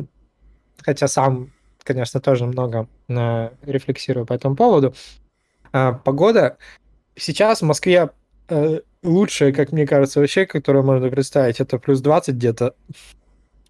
хотя 0.83 1.07
сам, 1.07 1.51
конечно, 1.83 2.19
тоже 2.19 2.45
много 2.45 2.87
а, 3.09 3.53
рефлексирую 3.63 4.25
по 4.25 4.33
этому 4.33 4.55
поводу. 4.55 4.93
А, 5.73 5.93
погода. 5.93 6.57
Сейчас 7.15 7.61
в 7.61 7.65
Москве 7.65 8.09
э, 8.49 8.79
лучшее, 9.03 9.53
как 9.53 9.71
мне 9.71 9.85
кажется, 9.85 10.19
вообще, 10.19 10.45
которое 10.45 10.83
можно 10.83 11.09
представить, 11.09 11.59
это 11.59 11.77
плюс 11.77 12.01
20 12.01 12.35
где-то, 12.35 12.75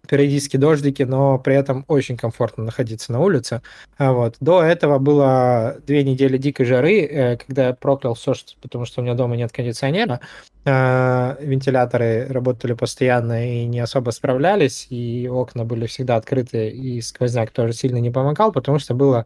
периодически 0.08 0.56
дождики, 0.56 1.02
но 1.02 1.38
при 1.38 1.54
этом 1.54 1.84
очень 1.88 2.16
комфортно 2.16 2.64
находиться 2.64 3.12
на 3.12 3.20
улице. 3.20 3.62
А 3.98 4.12
вот. 4.12 4.36
До 4.40 4.62
этого 4.62 4.98
было 4.98 5.78
две 5.86 6.02
недели 6.02 6.36
дикой 6.38 6.66
жары, 6.66 7.02
э, 7.02 7.36
когда 7.36 7.68
я 7.68 7.72
проклял 7.74 8.14
все, 8.14 8.34
потому 8.60 8.84
что 8.84 9.00
у 9.00 9.04
меня 9.04 9.14
дома 9.14 9.36
нет 9.36 9.52
кондиционера. 9.52 10.20
А, 10.64 11.36
вентиляторы 11.40 12.26
работали 12.28 12.74
постоянно 12.74 13.62
и 13.62 13.64
не 13.64 13.80
особо 13.80 14.10
справлялись, 14.10 14.86
и 14.90 15.28
окна 15.28 15.64
были 15.64 15.86
всегда 15.86 16.16
открыты, 16.16 16.68
и 16.70 17.00
сквозняк 17.00 17.50
тоже 17.50 17.72
сильно 17.72 17.98
не 17.98 18.10
помогал, 18.10 18.52
потому 18.52 18.78
что 18.78 18.94
было 18.94 19.24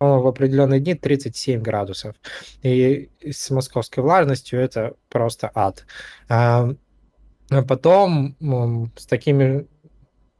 в 0.00 0.26
определенные 0.28 0.80
дни 0.80 0.94
37 0.94 1.60
градусов. 1.60 2.14
И 2.62 3.10
с 3.28 3.50
московской 3.50 4.02
влажностью 4.02 4.60
это 4.60 4.94
просто 5.08 5.50
ад. 5.54 5.84
А 6.28 6.68
потом 7.66 8.36
с 8.96 9.06
такими 9.06 9.66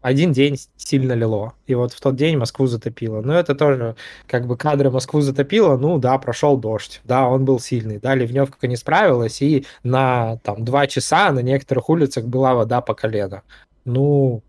один 0.00 0.32
день 0.32 0.56
сильно 0.76 1.12
лило. 1.12 1.54
И 1.66 1.74
вот 1.74 1.92
в 1.92 2.00
тот 2.00 2.16
день 2.16 2.36
Москву 2.36 2.66
затопило. 2.66 3.20
Но 3.20 3.34
это 3.34 3.54
тоже 3.54 3.96
как 4.26 4.46
бы 4.46 4.56
кадры 4.56 4.90
Москву 4.90 5.20
затопило. 5.20 5.76
Ну 5.76 5.98
да, 5.98 6.16
прошел 6.18 6.56
дождь. 6.56 7.00
Да, 7.04 7.28
он 7.28 7.44
был 7.44 7.58
сильный. 7.58 7.98
Да, 7.98 8.14
ливневка 8.14 8.68
не 8.68 8.76
справилась. 8.76 9.42
И 9.42 9.66
на 9.82 10.36
там 10.44 10.64
два 10.64 10.86
часа 10.86 11.32
на 11.32 11.40
некоторых 11.40 11.88
улицах 11.90 12.26
была 12.26 12.54
вода 12.54 12.80
по 12.80 12.94
колено. 12.94 13.42
Ну, 13.84 14.42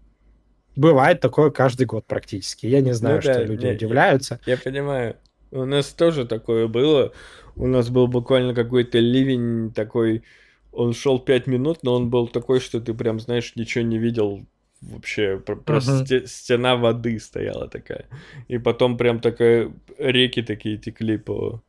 Бывает 0.76 1.20
такое 1.20 1.50
каждый 1.50 1.86
год 1.86 2.06
практически. 2.06 2.66
Я 2.66 2.80
не 2.80 2.94
знаю, 2.94 3.18
ну, 3.18 3.22
что 3.22 3.34
да, 3.34 3.44
люди 3.44 3.66
не, 3.66 3.74
удивляются. 3.74 4.40
Я, 4.46 4.54
я 4.54 4.58
понимаю. 4.58 5.18
У 5.52 5.66
нас 5.66 5.88
тоже 5.88 6.26
такое 6.26 6.68
было. 6.68 7.12
У 7.58 7.68
нас 7.68 7.90
был 7.90 8.08
буквально 8.08 8.54
какой-то 8.54 8.98
ливень 8.98 9.74
такой. 9.74 10.24
Он 10.72 10.94
шел 10.94 11.20
5 11.20 11.48
минут, 11.48 11.80
но 11.82 11.96
он 11.96 12.10
был 12.10 12.30
такой, 12.30 12.62
что 12.62 12.80
ты 12.80 12.94
прям, 12.94 13.20
знаешь, 13.20 13.58
ничего 13.58 13.84
не 13.84 13.98
видел 13.98 14.46
вообще. 14.82 15.38
Просто 15.40 15.92
uh-huh. 15.92 16.28
стена 16.28 16.76
воды 16.76 17.20
стояла 17.20 17.68
такая. 17.68 18.06
И 18.48 18.58
потом 18.58 18.98
прям 18.98 19.20
такая 19.20 19.72
реки 19.98 20.42
такие 20.42 20.78
текли 20.78 21.18
по 21.18 21.62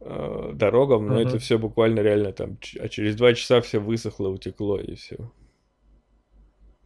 э, 0.00 0.50
дорогам, 0.54 1.06
но 1.06 1.20
uh-huh. 1.20 1.28
это 1.28 1.38
все 1.38 1.58
буквально 1.58 2.00
реально 2.00 2.32
там. 2.32 2.58
А 2.80 2.88
через 2.88 3.16
два 3.16 3.34
часа 3.34 3.60
все 3.60 3.78
высохло, 3.78 4.28
утекло 4.28 4.78
и 4.78 4.94
все. 4.94 5.16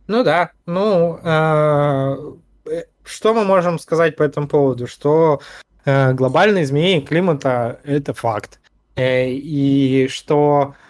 Ну 0.07 0.25
да, 0.25 0.53
ну, 0.65 1.19
а, 1.23 2.17
э, 2.65 2.85
что 3.05 3.35
мы 3.35 3.45
можем 3.45 3.79
сказать 3.79 4.17
по 4.17 4.23
этому 4.23 4.49
поводу? 4.49 4.87
Что 4.87 5.41
э, 5.85 6.15
глобальное 6.15 6.63
изменение 6.63 7.03
климата– 7.03 7.79
это 7.85 8.15
факт. 8.15 8.59
Э, 8.97 9.29
и 9.29 10.09
что 10.09 10.75
э, 10.75 10.88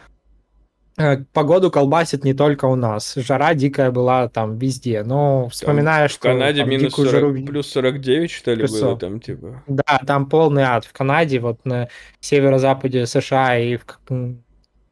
погоду 1.32 1.70
колбасит 1.70 2.24
не 2.24 2.34
только 2.34 2.64
у 2.66 2.74
нас. 2.74 3.14
Жара 3.16 3.54
дикая 3.54 3.90
была 3.90 4.28
там 4.28 4.58
везде. 4.58 5.02
Но 5.04 5.48
вспоминая, 5.48 6.02
Там 6.02 6.08
что... 6.08 6.18
в 6.28 6.32
Канаде 6.32 6.60
там 6.60 6.70
минус 6.70 6.90
дикую 6.92 7.08
40, 7.08 7.22
жару- 7.36 7.46
плюс 7.46 7.68
49, 7.70 8.30
что 8.30 8.50
ли, 8.52 8.56
Плюс 8.58 8.70
было 8.72 8.78
40. 8.80 8.98
там, 9.00 9.20
типа. 9.20 9.62
Да, 9.66 10.00
там 10.06 10.28
полный 10.28 10.62
ад. 10.64 10.84
В 10.84 10.92
Канаде, 10.92 11.38
вот 11.40 11.64
на 11.64 11.88
северо-западе 12.20 13.06
США 13.06 13.58
и 13.58 13.76
в 13.76 13.84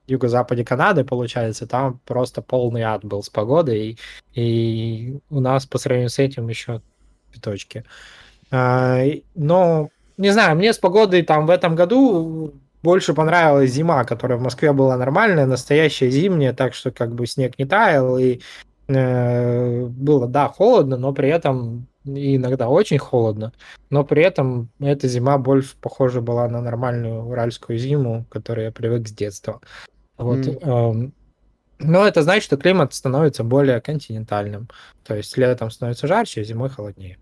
юго-западе 0.07 0.65
Канады, 0.65 1.05
получается, 1.05 1.67
там 1.67 2.01
просто 2.05 2.41
полный 2.43 2.83
ад 2.83 3.05
был 3.05 3.23
с 3.23 3.29
погодой. 3.29 3.99
И, 4.35 4.41
и 4.41 5.19
у 5.31 5.41
нас 5.41 5.67
по 5.67 5.79
сравнению 5.79 6.11
с 6.11 6.19
этим 6.19 6.49
еще 6.49 6.81
цветочки. 7.33 7.85
А, 8.51 9.03
и- 9.03 9.25
но, 9.35 9.89
не 10.17 10.31
знаю, 10.31 10.57
мне 10.57 10.73
с 10.73 10.79
погодой 10.79 11.23
там 11.23 11.47
в 11.47 11.51
этом 11.51 11.75
году 11.75 12.55
больше 12.87 13.15
понравилась 13.15 13.73
зима, 13.73 14.05
которая 14.05 14.39
в 14.39 14.43
Москве 14.43 14.73
была 14.73 14.97
нормальная, 14.97 15.45
настоящая 15.45 16.09
зимняя, 16.09 16.53
так 16.53 16.73
что 16.73 16.93
как 16.93 17.15
бы 17.17 17.27
снег 17.27 17.59
не 17.59 17.65
таял, 17.67 18.17
и 18.17 18.41
э, 18.87 19.87
было, 19.87 20.29
да, 20.29 20.49
холодно, 20.49 20.97
но 20.97 21.13
при 21.13 21.29
этом 21.29 21.89
и 22.05 22.37
иногда 22.37 22.69
очень 22.69 22.99
холодно, 22.99 23.53
но 23.91 24.05
при 24.05 24.23
этом 24.23 24.69
эта 24.79 25.09
зима 25.09 25.37
больше 25.39 25.75
похожа 25.81 26.21
была 26.21 26.49
на 26.49 26.61
нормальную 26.61 27.25
уральскую 27.25 27.77
зиму, 27.77 28.25
к 28.29 28.33
которой 28.33 28.67
я 28.67 28.71
привык 28.71 29.09
с 29.09 29.13
детства. 29.13 29.61
Вот. 30.17 30.39
Мгм. 30.39 30.59
эм, 30.63 31.13
но 31.81 32.07
это 32.07 32.23
значит, 32.23 32.45
что 32.45 32.57
климат 32.57 32.95
становится 32.95 33.43
более 33.43 33.81
континентальным. 33.81 34.69
То 35.05 35.17
есть 35.17 35.37
летом 35.37 35.71
становится 35.71 36.07
жарче, 36.07 36.43
а 36.43 36.45
зимой 36.45 36.69
холоднее. 36.69 37.19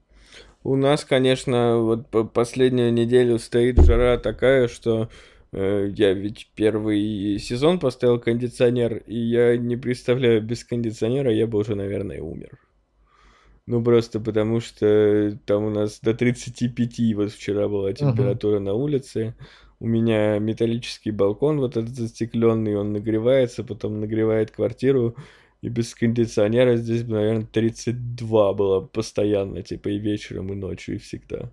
У 0.63 0.77
нас, 0.77 1.05
конечно, 1.05 1.79
вот 1.79 2.09
по- 2.09 2.25
последнюю 2.25 2.93
неделю 2.93 3.39
стоит 3.39 3.79
жара 3.85 4.19
такая, 4.19 4.69
что 4.69 5.03
э, 5.03 5.34
я 5.55 6.13
ведь 6.13 6.51
первый 6.57 7.39
сезон 7.39 7.79
поставил 7.79 8.19
кондиционер, 8.19 8.99
и 9.07 9.17
я 9.17 9.57
не 9.57 9.77
представляю, 9.77 10.43
без 10.43 10.65
кондиционера 10.65 11.33
я 11.33 11.47
бы 11.47 11.59
уже, 11.59 11.75
наверное, 11.75 12.21
умер. 12.21 12.59
Ну, 13.67 13.83
просто 13.83 14.21
потому 14.21 14.61
что 14.61 15.39
там 15.47 15.65
у 15.65 15.71
нас 15.71 16.01
до 16.01 16.13
35 16.13 17.15
вот 17.15 17.33
вчера 17.33 17.69
была 17.69 17.93
температура 17.93 18.59
на 18.59 18.75
улице. 18.75 19.35
У 19.81 19.87
меня 19.87 20.39
металлический 20.39 21.11
балкон 21.11 21.59
вот 21.59 21.77
этот 21.77 21.95
застекленный, 21.95 22.77
он 22.77 22.93
нагревается, 22.93 23.65
потом 23.65 24.01
нагревает 24.01 24.51
квартиру. 24.51 25.17
И 25.63 25.69
без 25.69 25.95
кондиционера 25.95 26.77
здесь, 26.77 27.05
бы, 27.05 27.15
наверное, 27.15 27.47
32 27.47 28.53
было 28.53 28.81
постоянно, 28.81 29.63
типа 29.63 29.89
и 29.89 29.99
вечером, 29.99 30.53
и 30.53 30.57
ночью, 30.57 30.97
и 30.97 30.99
всегда. 30.99 31.51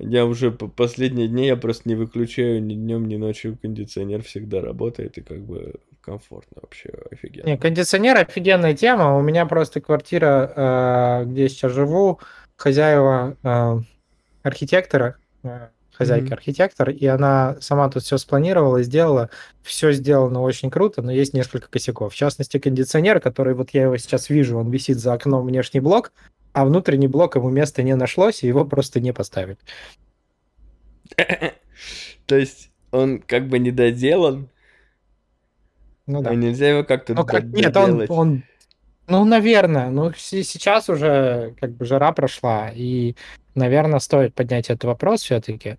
Я 0.00 0.26
уже 0.26 0.50
по 0.50 0.68
последние 0.68 1.28
дни 1.28 1.46
я 1.46 1.56
просто 1.56 1.88
не 1.88 1.94
выключаю 1.94 2.62
ни 2.62 2.74
днем, 2.74 3.06
ни 3.06 3.16
ночью 3.16 3.58
кондиционер 3.60 4.22
всегда 4.22 4.60
работает 4.60 5.18
и 5.18 5.22
как 5.22 5.40
бы 5.40 5.74
комфортно 6.00 6.58
вообще 6.62 6.90
офигенно. 7.10 7.46
Не, 7.46 7.58
кондиционер 7.58 8.16
офигенная 8.16 8.74
тема. 8.74 9.16
У 9.16 9.22
меня 9.22 9.44
просто 9.46 9.80
квартира, 9.80 10.52
э, 10.54 11.24
где 11.26 11.42
я 11.42 11.48
сейчас 11.48 11.72
живу, 11.72 12.20
хозяева 12.56 13.36
э, 13.42 13.80
архитектора, 14.42 15.16
э, 15.42 15.68
хозяйка 15.92 16.34
архитектор, 16.34 16.90
и 16.90 17.06
она 17.06 17.56
сама 17.60 17.88
тут 17.90 18.04
все 18.04 18.18
спланировала, 18.18 18.82
сделала. 18.82 19.30
Все 19.62 19.92
сделано 19.92 20.40
очень 20.42 20.70
круто, 20.70 21.02
но 21.02 21.10
есть 21.10 21.34
несколько 21.34 21.68
косяков. 21.68 22.14
В 22.14 22.16
частности, 22.16 22.58
кондиционер, 22.58 23.20
который 23.20 23.54
вот 23.54 23.70
я 23.70 23.82
его 23.82 23.96
сейчас 23.96 24.30
вижу, 24.30 24.58
он 24.58 24.70
висит 24.70 24.98
за 24.98 25.12
окном 25.12 25.44
внешний 25.44 25.80
блок, 25.80 26.12
а 26.58 26.64
внутренний 26.64 27.06
блок 27.06 27.36
ему 27.36 27.50
места 27.50 27.84
не 27.84 27.94
нашлось, 27.94 28.42
и 28.42 28.48
его 28.48 28.64
просто 28.64 28.98
не 28.98 29.12
поставить. 29.12 29.58
То 32.26 32.36
есть 32.36 32.72
он 32.90 33.20
как 33.20 33.46
бы 33.48 33.60
не 33.60 33.70
доделан, 33.70 34.48
Ну 36.06 36.20
да. 36.20 36.34
нельзя 36.34 36.68
его 36.70 36.82
как-то 36.82 37.14
Ну, 37.14 37.24
как, 37.24 37.44
нет, 37.44 37.76
он, 37.76 38.04
он, 38.08 38.42
ну, 39.06 39.24
наверное, 39.24 39.90
ну, 39.90 40.12
се- 40.14 40.42
сейчас 40.42 40.88
уже 40.88 41.54
как 41.60 41.70
бы 41.70 41.84
жара 41.84 42.10
прошла, 42.10 42.72
и, 42.74 43.14
наверное, 43.54 44.00
стоит 44.00 44.34
поднять 44.34 44.68
этот 44.68 44.82
вопрос 44.84 45.22
все-таки. 45.22 45.76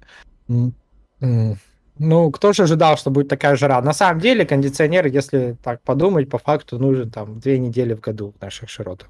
Ну, 2.01 2.31
кто 2.31 2.53
же 2.53 2.63
ожидал, 2.63 2.95
что 2.95 3.11
будет 3.11 3.27
такая 3.27 3.57
жара? 3.57 3.81
На 3.81 3.91
самом 3.91 4.21
деле, 4.21 4.45
кондиционер, 4.45 5.07
если 5.07 5.57
так 5.61 5.81
подумать, 5.81 6.29
по 6.29 6.37
факту 6.37 6.79
нужен 6.79 7.11
там 7.11 7.41
две 7.41 7.59
недели 7.59 7.93
в 7.93 7.99
году 7.99 8.33
в 8.37 8.41
наших 8.41 8.69
широтах. 8.69 9.09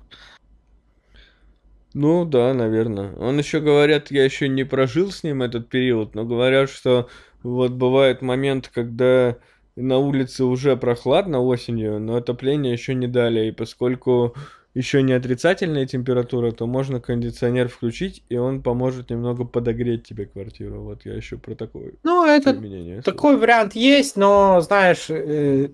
Ну 1.93 2.25
да, 2.25 2.53
наверное. 2.53 3.15
Он 3.15 3.37
еще 3.37 3.59
говорят, 3.59 4.11
я 4.11 4.23
еще 4.23 4.47
не 4.47 4.63
прожил 4.63 5.11
с 5.11 5.23
ним 5.23 5.41
этот 5.41 5.69
период, 5.69 6.15
но 6.15 6.25
говорят, 6.25 6.69
что 6.69 7.09
вот 7.41 7.71
бывает 7.71 8.21
момент, 8.21 8.69
когда 8.73 9.37
на 9.75 9.97
улице 9.97 10.43
уже 10.43 10.75
прохладно 10.77 11.39
осенью, 11.39 11.99
но 11.99 12.17
отопление 12.17 12.73
еще 12.73 12.93
не 12.93 13.07
дали, 13.07 13.47
и 13.47 13.51
поскольку 13.51 14.35
еще 14.75 15.01
не 15.01 15.13
отрицательная 15.13 15.85
температура, 15.85 16.51
то 16.51 16.67
можно 16.67 17.01
кондиционер 17.01 17.69
включить, 17.69 18.23
и 18.29 18.37
он 18.37 18.61
поможет 18.61 19.09
немного 19.09 19.43
подогреть 19.43 20.07
тебе 20.07 20.25
квартиру. 20.25 20.83
Вот 20.83 21.05
я 21.05 21.15
еще 21.15 21.37
про 21.37 21.55
такое 21.55 21.93
Ну, 22.03 22.25
это. 22.25 22.53
Такой 23.01 23.37
вариант 23.37 23.75
есть, 23.75 24.15
но, 24.15 24.61
знаешь, 24.61 25.09
э, 25.09 25.69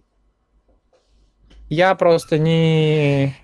я 1.69 1.95
просто 1.95 2.37
не... 2.37 3.35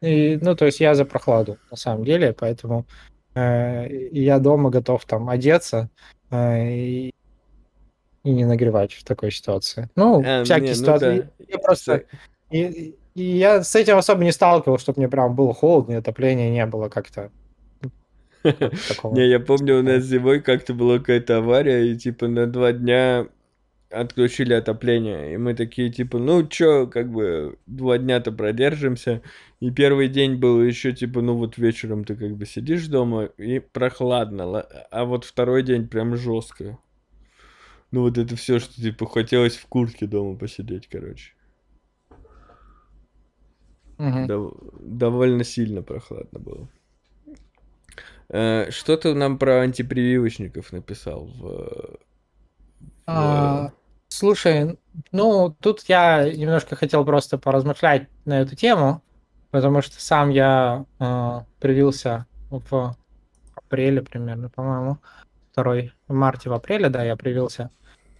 и, 0.00 0.38
Ну, 0.40 0.54
то 0.54 0.66
есть 0.66 0.80
я 0.80 0.94
за 0.94 1.04
прохладу, 1.04 1.58
на 1.70 1.76
самом 1.76 2.04
деле, 2.04 2.32
поэтому 2.32 2.86
э, 3.34 3.88
я 4.12 4.38
дома 4.38 4.70
готов 4.70 5.04
там 5.04 5.28
одеться 5.28 5.90
э, 6.30 6.70
и, 6.70 7.14
и 8.24 8.30
не 8.30 8.44
нагревать 8.44 8.92
в 8.92 9.04
такой 9.04 9.30
ситуации. 9.30 9.88
Ну, 9.96 10.22
А, 10.24 10.44
всякие 10.44 10.62
не, 10.64 10.70
ну 10.70 10.74
ситуации. 10.74 11.20
да. 11.38 11.44
Я 11.48 11.58
просто... 11.58 12.04
И, 12.50 12.96
и 13.14 13.22
я 13.22 13.62
с 13.62 13.76
этим 13.76 13.96
особо 13.96 14.24
не 14.24 14.32
сталкивался, 14.32 14.82
чтобы 14.82 15.00
мне 15.00 15.08
прям 15.08 15.34
было 15.34 15.54
холодно, 15.54 15.92
и 15.92 15.96
отопления 15.96 16.50
не 16.50 16.66
было 16.66 16.88
как-то. 16.88 17.30
Не, 18.42 19.28
я 19.28 19.38
помню, 19.38 19.80
у 19.80 19.82
нас 19.82 20.02
зимой 20.04 20.40
как-то 20.40 20.72
была 20.72 20.98
какая-то 20.98 21.38
авария, 21.38 21.92
и 21.92 21.96
типа 21.96 22.26
на 22.28 22.46
два 22.46 22.72
дня 22.72 23.26
отключили 23.90 24.54
отопление. 24.54 25.34
И 25.34 25.36
мы 25.36 25.54
такие, 25.54 25.90
типа, 25.90 26.18
ну 26.18 26.46
чё, 26.46 26.86
как 26.86 27.10
бы 27.10 27.58
два 27.66 27.98
дня-то 27.98 28.32
продержимся. 28.32 29.20
И 29.60 29.70
первый 29.70 30.08
день 30.08 30.36
был 30.36 30.62
еще, 30.62 30.92
типа, 30.92 31.20
ну 31.20 31.36
вот 31.36 31.58
вечером 31.58 32.04
ты 32.04 32.16
как 32.16 32.34
бы 32.36 32.46
сидишь 32.46 32.86
дома 32.88 33.24
и 33.24 33.58
прохладно. 33.58 34.46
ла- 34.46 34.68
А 34.90 35.04
вот 35.04 35.24
второй 35.24 35.62
день 35.62 35.86
прям 35.86 36.16
жестко. 36.16 36.78
Ну 37.90 38.02
вот 38.02 38.16
это 38.18 38.36
все, 38.36 38.58
что 38.58 38.74
типа 38.74 39.06
хотелось 39.06 39.56
в 39.56 39.66
куртке 39.66 40.06
дома 40.06 40.36
посидеть, 40.38 40.88
короче. 40.88 41.32
Мгм. 43.98 44.26
Дов- 44.26 44.56
довольно 44.80 45.44
сильно 45.44 45.82
прохладно 45.82 46.38
было. 46.38 46.68
Э, 48.30 48.70
Что 48.70 48.96
ты 48.96 49.12
нам 49.14 49.38
про 49.38 49.60
антипрививочников 49.60 50.72
написал 50.72 51.26
в- 51.26 51.98
А, 53.06 53.72
слушай, 54.08 54.78
ну, 55.12 55.54
тут 55.60 55.82
я 55.88 56.32
немножко 56.32 56.76
хотел 56.76 57.04
просто 57.04 57.38
поразмышлять 57.38 58.08
на 58.24 58.40
эту 58.40 58.54
тему, 58.56 59.02
потому 59.50 59.82
что 59.82 60.00
сам 60.00 60.30
я 60.30 60.84
а, 60.98 61.44
привился 61.60 62.26
в 62.50 62.96
апреле 63.54 64.02
примерно, 64.02 64.48
по-моему, 64.48 64.98
второй 65.52 65.92
в 66.08 66.12
марте, 66.14 66.50
в 66.50 66.52
апреле, 66.52 66.88
да, 66.88 67.04
я 67.04 67.16
привился. 67.16 67.70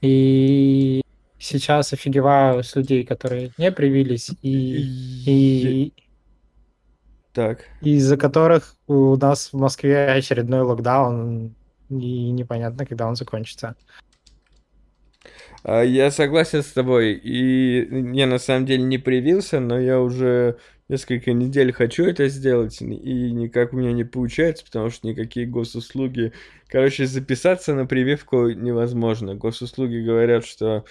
И 0.00 1.02
сейчас 1.38 1.92
офигеваю 1.92 2.62
с 2.62 2.74
людей, 2.76 3.04
которые 3.04 3.52
не 3.58 3.70
привились, 3.72 4.30
и, 4.42 4.86
и 5.26 5.92
Так. 7.32 7.64
из-за 7.80 8.16
которых 8.16 8.76
у 8.86 9.16
нас 9.16 9.52
в 9.52 9.56
Москве 9.56 10.06
очередной 10.12 10.62
локдаун, 10.62 11.54
и 11.88 12.30
непонятно, 12.30 12.86
когда 12.86 13.06
он 13.08 13.16
закончится. 13.16 13.74
А, 15.64 15.82
Я 15.82 16.10
согласен 16.10 16.62
с 16.62 16.72
тобой. 16.72 17.14
И 17.14 18.16
я 18.16 18.26
на 18.26 18.38
самом 18.38 18.66
деле 18.66 18.84
не 18.84 18.98
привился, 18.98 19.60
но 19.60 19.78
я 19.78 20.00
уже 20.00 20.58
несколько 20.90 21.32
недель 21.32 21.72
хочу 21.72 22.04
это 22.04 22.28
сделать, 22.28 22.82
и 22.82 23.30
никак 23.30 23.72
у 23.72 23.76
меня 23.76 23.92
не 23.92 24.04
получается, 24.04 24.64
потому 24.64 24.90
что 24.90 25.06
никакие 25.06 25.46
госуслуги... 25.46 26.32
Короче, 26.66 27.06
записаться 27.06 27.74
на 27.74 27.86
прививку 27.86 28.48
невозможно. 28.50 29.36
Госуслуги 29.36 29.98
говорят, 29.98 30.44
что 30.44 30.84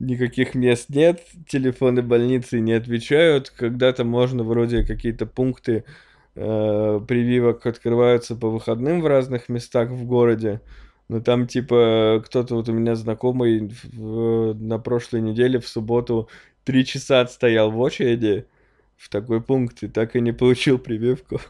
никаких 0.00 0.54
мест 0.54 0.88
нет, 0.88 1.22
телефоны 1.48 2.02
больницы 2.02 2.58
не 2.58 2.72
отвечают. 2.72 3.50
Когда-то 3.50 4.04
можно 4.04 4.42
вроде 4.42 4.84
какие-то 4.84 5.24
пункты 5.26 5.84
э, 6.34 7.00
прививок 7.06 7.64
открываются 7.66 8.34
по 8.34 8.48
выходным 8.50 9.02
в 9.02 9.06
разных 9.06 9.48
местах 9.48 9.90
в 9.90 10.04
городе. 10.04 10.60
Ну 11.08 11.20
там 11.22 11.46
типа 11.46 12.22
кто-то 12.26 12.56
вот 12.56 12.68
у 12.68 12.72
меня 12.72 12.96
знакомый 12.96 13.70
в- 13.92 14.54
на 14.54 14.78
прошлой 14.78 15.20
неделе 15.20 15.60
в 15.60 15.68
субботу 15.68 16.28
три 16.64 16.84
часа 16.84 17.20
отстоял 17.20 17.70
в 17.70 17.78
очереди 17.78 18.46
в 18.96 19.08
такой 19.08 19.40
пункт 19.40 19.82
и 19.82 19.88
так 19.88 20.16
и 20.16 20.20
не 20.20 20.32
получил 20.32 20.78
прививку. 20.78 21.40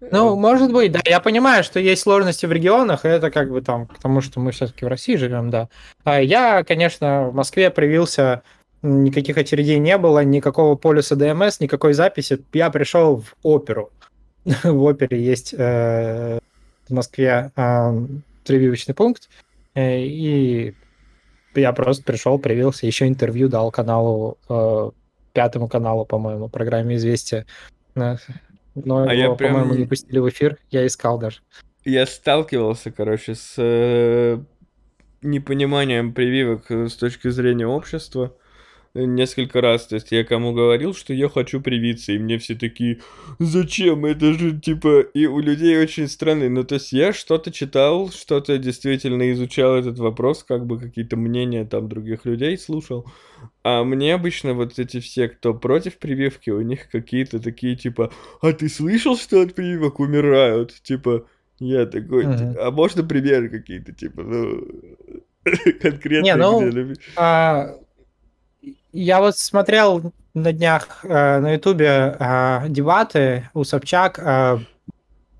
Ну, 0.00 0.36
может 0.36 0.72
быть, 0.72 0.92
да. 0.92 1.00
Я 1.04 1.20
понимаю, 1.20 1.62
что 1.62 1.78
есть 1.78 2.02
сложности 2.02 2.46
в 2.46 2.52
регионах, 2.52 3.04
и 3.04 3.08
это 3.08 3.30
как 3.30 3.50
бы 3.50 3.60
там, 3.60 3.86
потому 3.86 4.20
что 4.20 4.40
мы 4.40 4.50
все-таки 4.50 4.84
в 4.84 4.88
России 4.88 5.16
живем, 5.16 5.50
да. 5.50 5.68
А 6.04 6.20
я, 6.20 6.64
конечно, 6.64 7.28
в 7.28 7.34
Москве 7.34 7.70
привился, 7.70 8.42
никаких 8.82 9.36
очередей 9.36 9.78
не 9.78 9.96
было, 9.98 10.24
никакого 10.24 10.74
полюса 10.74 11.16
ДМС, 11.16 11.60
никакой 11.60 11.92
записи. 11.92 12.44
Я 12.52 12.70
пришел 12.70 13.18
в 13.20 13.34
оперу. 13.42 13.90
в 14.44 14.82
опере 14.82 15.22
есть 15.22 15.54
э, 15.56 16.38
в 16.88 16.92
Москве 16.92 17.52
э, 17.54 18.06
прививочный 18.44 18.94
пункт, 18.94 19.28
э, 19.74 20.00
и 20.00 20.74
я 21.54 21.72
просто 21.72 22.04
пришел, 22.04 22.38
привился, 22.38 22.86
еще 22.86 23.08
интервью 23.08 23.48
дал 23.48 23.70
каналу, 23.70 24.38
пятому 25.32 25.68
каналу, 25.68 26.04
по-моему, 26.04 26.48
программе 26.48 26.96
«Известия». 26.96 27.46
Но 27.94 29.04
а 29.04 29.14
его, 29.14 29.34
прям... 29.36 29.54
по-моему, 29.54 29.74
не 29.74 29.86
пустили 29.86 30.18
в 30.18 30.28
эфир, 30.28 30.58
я 30.70 30.86
искал 30.86 31.18
даже. 31.18 31.40
Я 31.84 32.06
сталкивался, 32.06 32.90
короче, 32.90 33.34
с 33.34 33.54
э, 33.56 34.38
непониманием 35.22 36.12
прививок 36.12 36.70
с 36.70 36.94
точки 36.94 37.28
зрения 37.28 37.66
общества 37.66 38.34
несколько 38.94 39.60
раз. 39.60 39.86
То 39.86 39.96
есть 39.96 40.10
я 40.12 40.24
кому 40.24 40.52
говорил, 40.52 40.94
что 40.94 41.12
я 41.12 41.28
хочу 41.28 41.60
привиться, 41.60 42.12
и 42.12 42.18
мне 42.18 42.38
все 42.38 42.54
такие, 42.54 43.00
зачем? 43.38 44.04
Это 44.04 44.32
же 44.32 44.58
типа... 44.58 45.00
И 45.00 45.26
у 45.26 45.40
людей 45.40 45.78
очень 45.78 46.08
странный. 46.08 46.48
Ну, 46.48 46.64
то 46.64 46.76
есть 46.76 46.92
я 46.92 47.12
что-то 47.12 47.50
читал, 47.50 48.10
что-то 48.10 48.58
действительно 48.58 49.30
изучал 49.32 49.76
этот 49.76 49.98
вопрос, 49.98 50.44
как 50.44 50.66
бы 50.66 50.78
какие-то 50.78 51.16
мнения 51.16 51.64
там 51.64 51.88
других 51.88 52.24
людей 52.24 52.56
слушал. 52.58 53.06
А 53.62 53.84
мне 53.84 54.14
обычно 54.14 54.54
вот 54.54 54.78
эти 54.78 55.00
все, 55.00 55.28
кто 55.28 55.54
против 55.54 55.98
прививки, 55.98 56.50
у 56.50 56.60
них 56.60 56.88
какие-то 56.90 57.40
такие 57.40 57.76
типа, 57.76 58.12
а 58.40 58.52
ты 58.52 58.68
слышал, 58.68 59.16
что 59.16 59.42
от 59.42 59.54
прививок 59.54 60.00
умирают? 60.00 60.74
Типа, 60.82 61.26
я 61.58 61.86
такой, 61.86 62.24
uh-huh. 62.24 62.56
а 62.58 62.70
можно 62.70 63.02
примеры 63.02 63.48
какие-то, 63.48 63.92
типа, 63.92 64.22
ну, 64.22 64.68
конкретно? 65.82 66.24
Не, 66.24 66.36
ну, 66.36 66.94
а, 67.16 67.74
я 68.92 69.20
вот 69.20 69.36
смотрел 69.36 70.12
на 70.34 70.52
днях 70.52 71.04
э, 71.04 71.38
на 71.40 71.52
Ютубе 71.52 72.16
э, 72.18 72.68
дебаты 72.68 73.48
у 73.54 73.64
Собчак. 73.64 74.18
Э, 74.18 74.58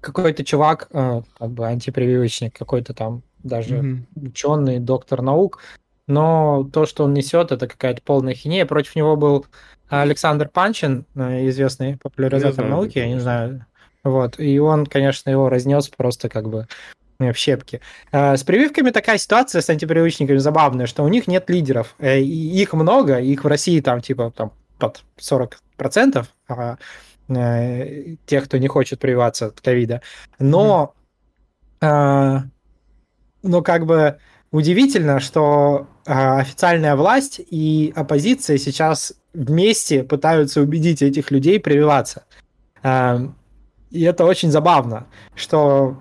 какой-то 0.01 0.45
чувак, 0.45 0.89
э, 0.93 1.23
как 1.39 1.51
бы 1.51 1.67
антипрививочник, 1.67 2.57
какой-то 2.57 2.95
там 2.95 3.23
даже 3.43 3.77
mm-hmm. 3.77 4.29
ученый, 4.29 4.79
доктор 4.79 5.23
наук. 5.23 5.61
Но 6.07 6.69
то, 6.73 6.87
что 6.87 7.05
он 7.05 7.15
несет, 7.15 7.53
это 7.53 7.67
какая-то 7.67 8.01
полная 8.03 8.35
хинея. 8.35 8.65
Против 8.65 8.97
него 8.97 9.17
был 9.17 9.47
Александр 9.89 10.49
Панчин, 10.49 11.05
э, 11.15 11.49
известный 11.49 11.97
популяризатор 11.99 12.65
я 12.65 12.71
науки, 12.71 12.99
я 12.99 13.09
не 13.09 13.21
знаю. 13.21 13.67
Вот. 14.05 14.39
И 14.39 14.59
он, 14.59 14.87
конечно, 14.87 15.31
его 15.31 15.49
разнес 15.49 15.89
просто 15.89 16.29
как 16.29 16.49
бы 16.49 16.67
в 17.19 17.35
щепки. 17.35 17.81
Э, 18.13 18.37
с 18.37 18.45
прививками 18.45 18.91
такая 18.91 19.19
ситуация 19.19 19.61
с 19.61 19.71
антипривычниками 19.71 20.39
забавная, 20.39 20.87
что 20.87 21.03
у 21.03 21.09
них 21.09 21.27
нет 21.27 21.51
лидеров. 21.51 21.95
Э, 21.99 22.21
их 22.21 22.73
много, 22.73 23.19
их 23.19 23.45
в 23.45 23.47
России 23.49 23.81
там 23.81 24.01
типа 24.01 24.33
там 24.37 24.53
под 24.79 25.03
40%, 25.19 26.25
а 26.49 26.77
э, 27.29 28.17
тех, 28.27 28.45
кто 28.45 28.59
не 28.59 28.69
хочет 28.69 29.01
прививаться 29.01 29.47
от 29.47 29.61
ковида. 29.61 30.01
Но, 30.39 30.95
mm. 31.81 32.43
но 33.43 33.63
как 33.63 33.87
бы 33.87 34.19
удивительно, 34.53 35.19
что 35.19 35.89
официальная 36.07 36.95
власть 36.95 37.41
и 37.51 37.93
оппозиция 37.97 38.59
сейчас 38.59 39.13
вместе 39.35 40.05
пытаются 40.05 40.61
убедить 40.61 41.03
этих 41.03 41.31
людей 41.33 41.61
прививаться. 41.61 42.25
И 43.91 44.03
это 44.03 44.25
очень 44.25 44.51
забавно, 44.51 45.07
что 45.35 45.99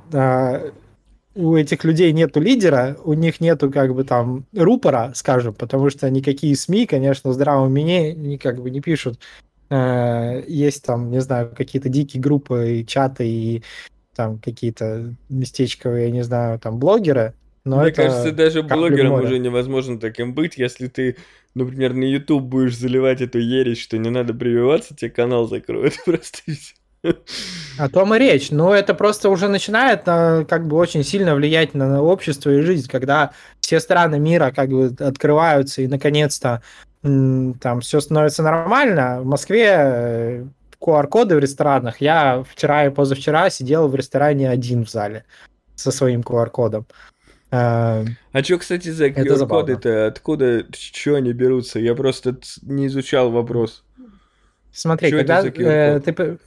у 1.38 1.55
этих 1.55 1.83
людей 1.83 2.11
нету 2.13 2.41
лидера, 2.41 2.97
у 3.03 3.13
них 3.13 3.39
нету 3.39 3.69
как 3.71 3.93
бы 3.93 4.03
там 4.03 4.45
рупора, 4.55 5.11
скажем, 5.13 5.53
потому 5.53 5.89
что 5.91 6.09
никакие 6.09 6.55
СМИ, 6.55 6.88
конечно, 6.88 7.29
в 7.29 7.33
здравом 7.33 7.67
уме 7.67 8.13
не 8.13 8.38
как 8.39 8.59
бы 8.59 8.71
не 8.71 8.81
пишут. 8.81 9.19
Э, 9.69 10.43
есть 10.47 10.83
там, 10.83 11.11
не 11.11 11.21
знаю, 11.21 11.53
какие-то 11.55 11.89
дикие 11.89 12.21
группы 12.21 12.79
и 12.79 12.85
чаты 12.85 13.27
и 13.27 13.63
там 14.15 14.39
какие-то 14.39 15.13
местечковые, 15.29 16.05
я 16.05 16.11
не 16.11 16.23
знаю, 16.23 16.57
там 16.59 16.79
блогеры. 16.79 17.33
Но 17.63 17.81
Мне 17.81 17.91
кажется, 17.91 18.31
даже 18.31 18.63
блогерам 18.63 19.13
уже 19.13 19.38
невозможно 19.38 19.99
таким 19.99 20.33
быть, 20.33 20.57
если 20.57 20.88
ты, 20.88 21.17
например, 21.53 21.93
на 21.93 22.05
YouTube 22.05 22.43
будешь 22.43 22.77
заливать 22.77 23.21
эту 23.21 23.38
ересь, 23.38 23.79
что 23.79 23.99
не 23.99 24.09
надо 24.09 24.33
прививаться, 24.33 24.95
тебе 24.95 25.11
канал 25.11 25.47
закроют 25.47 25.93
просто. 26.05 26.41
О 27.78 27.89
том 27.89 28.14
и 28.16 28.20
речь. 28.20 28.52
Но 28.52 28.74
это 28.74 28.93
просто 28.93 29.30
уже 29.30 29.48
начинает 29.48 30.06
на, 30.06 30.45
как 30.45 30.68
бы 30.68 30.78
очень 30.78 31.04
сильно 31.04 31.36
влиять 31.36 31.74
на 31.74 32.02
общество 32.02 32.50
и 32.50 32.62
жизнь, 32.62 32.89
когда 32.89 33.32
все 33.60 33.80
страны 33.80 34.20
мира 34.20 34.52
как 34.56 34.70
бы 34.70 34.95
открываются 35.00 35.82
и 35.82 35.88
наконец-то 35.88 36.62
там 37.02 37.82
все 37.82 38.00
становится 38.02 38.43
нормально. 38.43 39.22
В 39.22 39.26
Москве 39.26 40.48
QR-коды 40.82 41.36
э, 41.36 41.38
в 41.38 41.39
ресторанах. 41.39 42.02
Я 42.02 42.43
вчера 42.50 42.86
и 42.86 42.89
позавчера 42.89 43.50
сидел 43.50 43.88
в 43.88 43.95
ресторане 43.95 44.50
один 44.50 44.86
в 44.86 44.89
зале 44.89 45.24
со 45.76 45.91
своим 45.91 46.22
QR-кодом. 46.22 46.88
А, 47.50 48.04
а 48.34 48.43
что, 48.43 48.58
кстати, 48.58 48.89
за 48.89 49.08
QR-коды-то? 49.08 50.08
Откуда, 50.08 50.66
что 50.74 51.16
они 51.16 51.32
берутся? 51.32 51.80
Я 51.80 51.95
просто 51.95 52.38
не 52.64 52.88
изучал 52.88 53.32
вопрос. 53.32 53.84
Смотри, 54.74 55.10
Чё 55.10 55.18
когда 55.18 55.43
э, 55.45 56.00
ты 56.00 56.38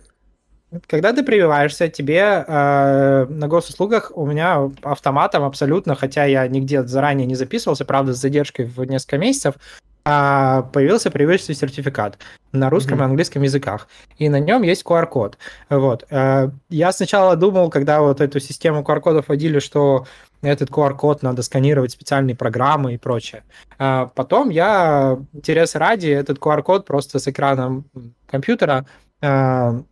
когда 0.86 1.12
ты 1.12 1.22
прививаешься, 1.22 1.88
тебе 1.88 2.44
э, 2.46 3.26
на 3.28 3.48
госуслугах 3.48 4.12
у 4.14 4.26
меня 4.26 4.70
автоматом 4.82 5.44
абсолютно, 5.44 5.94
хотя 5.94 6.24
я 6.24 6.46
нигде 6.46 6.82
заранее 6.84 7.26
не 7.26 7.34
записывался, 7.34 7.84
правда, 7.84 8.14
с 8.14 8.18
задержкой 8.18 8.66
в 8.66 8.84
несколько 8.84 9.18
месяцев, 9.18 9.54
а 10.04 10.62
появился 10.72 11.10
прививочный 11.10 11.54
сертификат 11.54 12.18
на 12.52 12.70
русском 12.70 12.98
mm-hmm. 12.98 13.02
и 13.02 13.04
английском 13.04 13.42
языках, 13.42 13.88
и 14.16 14.28
на 14.28 14.40
нем 14.40 14.62
есть 14.62 14.84
QR-код. 14.84 15.38
Вот. 15.68 16.06
Э, 16.10 16.50
я 16.68 16.92
сначала 16.92 17.36
думал, 17.36 17.68
когда 17.68 18.00
вот 18.00 18.20
эту 18.20 18.38
систему 18.40 18.82
QR-кодов 18.82 19.28
вводили, 19.28 19.58
что 19.58 20.06
этот 20.42 20.70
QR-код 20.70 21.22
надо 21.22 21.42
сканировать 21.42 21.92
специальные 21.92 22.36
программы 22.36 22.94
и 22.94 22.98
прочее. 22.98 23.42
А 23.78 24.06
потом 24.06 24.50
я, 24.50 25.18
интерес 25.32 25.74
ради, 25.74 26.08
этот 26.08 26.38
QR-код 26.38 26.86
просто 26.86 27.18
с 27.18 27.28
экраном 27.28 27.84
компьютера 28.26 28.86
э, 29.20 29.82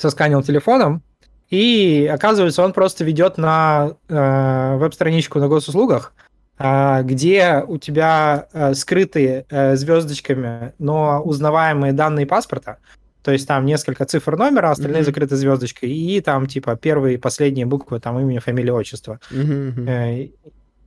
сосканил 0.00 0.42
телефоном, 0.42 1.02
и 1.50 2.10
оказывается, 2.12 2.62
он 2.62 2.72
просто 2.72 3.04
ведет 3.04 3.38
на 3.38 3.92
э, 4.08 4.76
веб-страничку 4.76 5.38
на 5.38 5.48
госуслугах, 5.48 6.12
э, 6.58 7.02
где 7.04 7.64
у 7.66 7.78
тебя 7.78 8.48
э, 8.52 8.74
скрытые 8.74 9.46
э, 9.48 9.76
звездочками, 9.76 10.74
но 10.78 11.22
узнаваемые 11.22 11.92
данные 11.92 12.26
паспорта. 12.26 12.78
То 13.22 13.32
есть 13.32 13.48
там 13.48 13.64
несколько 13.64 14.04
цифр 14.04 14.36
номера, 14.36 14.70
остальные 14.70 15.02
mm-hmm. 15.02 15.06
закрыты 15.06 15.36
звездочкой, 15.36 15.90
и 15.90 16.20
там 16.20 16.46
типа 16.46 16.76
первые 16.76 17.14
и 17.14 17.18
последние 17.18 17.66
буквы, 17.66 17.98
там 17.98 18.18
имя, 18.20 18.40
фамилия, 18.40 18.72
отчество. 18.72 19.18
Mm-hmm. 19.30 19.88
Э, 19.88 20.28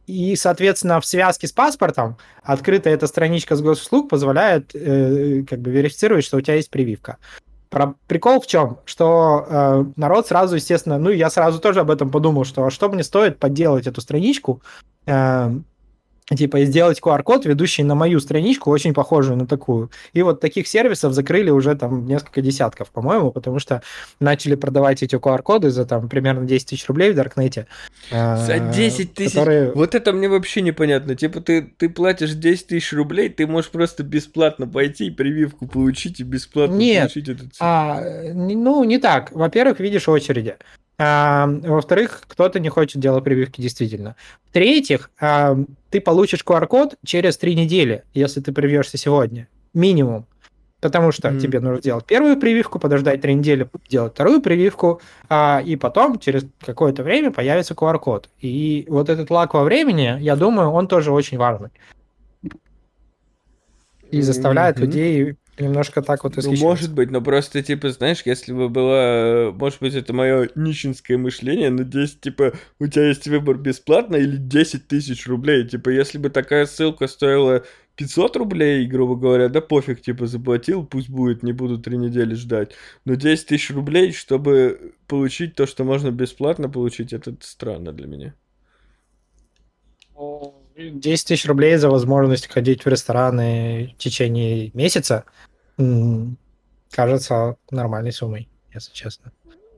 и, 0.08 0.36
соответственно, 0.36 1.00
в 1.00 1.06
связке 1.06 1.48
с 1.48 1.52
паспортом 1.52 2.18
открытая 2.44 2.94
эта 2.94 3.08
страничка 3.08 3.56
с 3.56 3.62
госуслуг 3.62 4.10
позволяет 4.10 4.76
э, 4.76 5.44
как 5.48 5.60
бы 5.60 5.72
верифицировать, 5.72 6.26
что 6.26 6.38
у 6.38 6.42
тебя 6.42 6.56
есть 6.56 6.70
прививка. 6.70 7.18
Про... 7.72 7.96
Прикол 8.08 8.42
в 8.42 8.48
чем? 8.48 8.80
Что 8.84 9.46
э, 9.48 9.86
народ 9.96 10.28
сразу, 10.28 10.58
естественно, 10.58 11.00
ну, 11.00 11.10
я 11.10 11.30
сразу 11.30 11.60
тоже 11.60 11.80
об 11.80 11.90
этом 11.90 12.12
подумал, 12.12 12.44
что 12.44 12.70
что 12.70 12.90
мне 12.90 13.02
стоит 13.02 13.40
подделать 13.40 13.88
эту 13.88 14.02
страничку, 14.02 14.62
э, 15.06 15.50
типа, 16.36 16.62
сделать 16.62 17.00
QR-код, 17.00 17.46
ведущий 17.46 17.84
на 17.84 17.96
мою 17.96 18.20
страничку, 18.20 18.72
очень 18.72 18.94
похожую 18.94 19.38
на 19.38 19.48
такую. 19.48 19.92
И 20.14 20.22
вот 20.22 20.40
таких 20.40 20.68
сервисов 20.68 21.14
закрыли 21.14 21.50
уже 21.50 21.76
там 21.76 22.06
несколько 22.06 22.42
десятков, 22.42 22.90
по-моему, 22.90 23.32
потому 23.32 23.60
что 23.60 23.82
начали 24.20 24.56
продавать 24.56 25.04
эти 25.04 25.16
QR-коды 25.16 25.70
за 25.70 25.86
там 25.86 26.10
примерно 26.10 26.46
10 26.46 26.70
тысяч 26.70 26.88
рублей 26.88 27.12
в 27.12 27.16
Даркнете. 27.16 27.68
За 28.10 28.60
10 28.60 29.00
э, 29.00 29.14
тысяч? 29.14 29.34
Которые... 29.34 29.72
Вот 29.74 29.96
это 29.96 30.14
мне 30.14 30.30
вообще 30.30 30.62
непонятно. 30.62 31.16
Типа 31.16 31.42
ты, 31.42 31.62
ты 31.62 31.90
платишь 31.90 32.34
10 32.34 32.68
тысяч 32.68 32.94
рублей, 32.94 33.30
ты 33.30 33.48
можешь 33.48 33.72
просто 33.72 34.04
бесплатно 34.04 34.68
пойти 34.68 35.08
и 35.08 35.12
прививку 35.12 35.68
получить 35.68 36.20
и 36.20 36.24
бесплатно 36.24 36.76
Нет, 36.76 37.14
получить 37.14 37.30
этот... 37.30 37.48
А, 37.60 38.02
ну, 38.34 38.84
не 38.84 38.98
так. 38.98 39.32
Во-первых, 39.32 39.80
видишь 39.80 40.08
очереди. 40.08 40.56
А, 41.04 41.48
во-вторых, 41.48 42.22
кто-то 42.28 42.60
не 42.60 42.70
хочет 42.70 43.02
делать 43.02 43.24
прививки 43.24 43.60
действительно. 43.60 44.16
В-третьих, 44.50 45.10
а, 45.20 45.58
ты 45.90 46.00
получишь 46.00 46.44
QR-код 46.46 46.94
через 47.04 47.38
три 47.38 47.56
недели, 47.56 48.04
если 48.14 48.40
ты 48.40 48.52
привьешься 48.52 49.00
сегодня. 49.00 49.48
Минимум. 49.74 50.28
Потому 50.80 51.12
что 51.12 51.30
mm-hmm. 51.30 51.40
тебе 51.40 51.60
нужно 51.60 51.80
сделать 51.80 52.06
первую 52.06 52.40
прививку, 52.40 52.78
подождать 52.78 53.20
три 53.20 53.34
недели, 53.34 53.68
делать 53.90 54.14
вторую 54.14 54.44
прививку, 54.44 55.02
а, 55.28 55.64
и 55.66 55.76
потом 55.76 56.20
через 56.20 56.46
какое-то 56.64 57.02
время 57.02 57.32
появится 57.32 57.74
QR-код. 57.74 58.30
И 58.40 58.86
вот 58.88 59.10
этот 59.10 59.32
лак 59.32 59.56
во 59.56 59.64
времени, 59.64 60.18
я 60.20 60.36
думаю, 60.36 60.70
он 60.70 60.88
тоже 60.88 61.12
очень 61.12 61.40
важный. 61.40 61.70
И 64.12 64.22
заставляет 64.22 64.78
mm-hmm. 64.78 64.82
людей 64.82 65.36
немножко 65.58 66.02
так 66.02 66.24
вот 66.24 66.38
Ну, 66.38 66.56
может 66.58 66.94
быть, 66.94 67.12
но 67.12 67.22
просто, 67.22 67.62
типа, 67.62 67.90
знаешь, 67.92 68.22
если 68.26 68.54
бы 68.54 68.70
было, 68.70 69.52
может 69.58 69.80
быть, 69.80 69.94
это 69.96 70.14
мое 70.14 70.50
нищенское 70.56 71.18
мышление, 71.18 71.70
но 71.70 71.84
здесь, 71.84 72.18
типа, 72.18 72.54
у 72.80 72.88
тебя 72.88 73.08
есть 73.08 73.28
выбор 73.28 73.58
бесплатно 73.58 74.16
или 74.16 74.38
10 74.38 74.88
тысяч 74.88 75.28
рублей. 75.28 75.68
Типа, 75.68 75.90
если 75.90 76.18
бы 76.18 76.30
такая 76.30 76.66
ссылка 76.66 77.08
стоила 77.08 77.64
500 77.96 78.38
рублей, 78.38 78.88
грубо 78.88 79.16
говоря, 79.16 79.50
да 79.50 79.62
пофиг, 79.62 80.02
типа, 80.02 80.28
заплатил, 80.28 80.86
пусть 80.86 81.10
будет, 81.10 81.44
не 81.44 81.54
буду 81.54 81.80
три 81.80 81.98
недели 81.98 82.34
ждать. 82.34 82.72
Но 83.06 83.16
10 83.16 83.48
тысяч 83.48 83.72
рублей, 83.72 84.14
чтобы 84.14 84.94
получить 85.08 85.56
то, 85.56 85.66
что 85.68 85.84
можно 85.84 86.12
бесплатно 86.12 86.70
получить, 86.70 87.14
это 87.14 87.36
странно 87.42 87.92
для 87.94 88.08
меня. 88.08 88.36
10 90.76 91.28
тысяч 91.28 91.46
рублей 91.46 91.76
за 91.78 91.90
возможность 91.90 92.48
ходить 92.48 92.86
в 92.86 92.88
рестораны 92.88 93.94
в 93.96 94.02
течение 94.02 94.72
месяца 94.74 95.26
кажется 96.92 97.56
нормальной 97.72 98.12
суммой, 98.12 98.50
если 98.74 98.94
честно. 98.94 99.32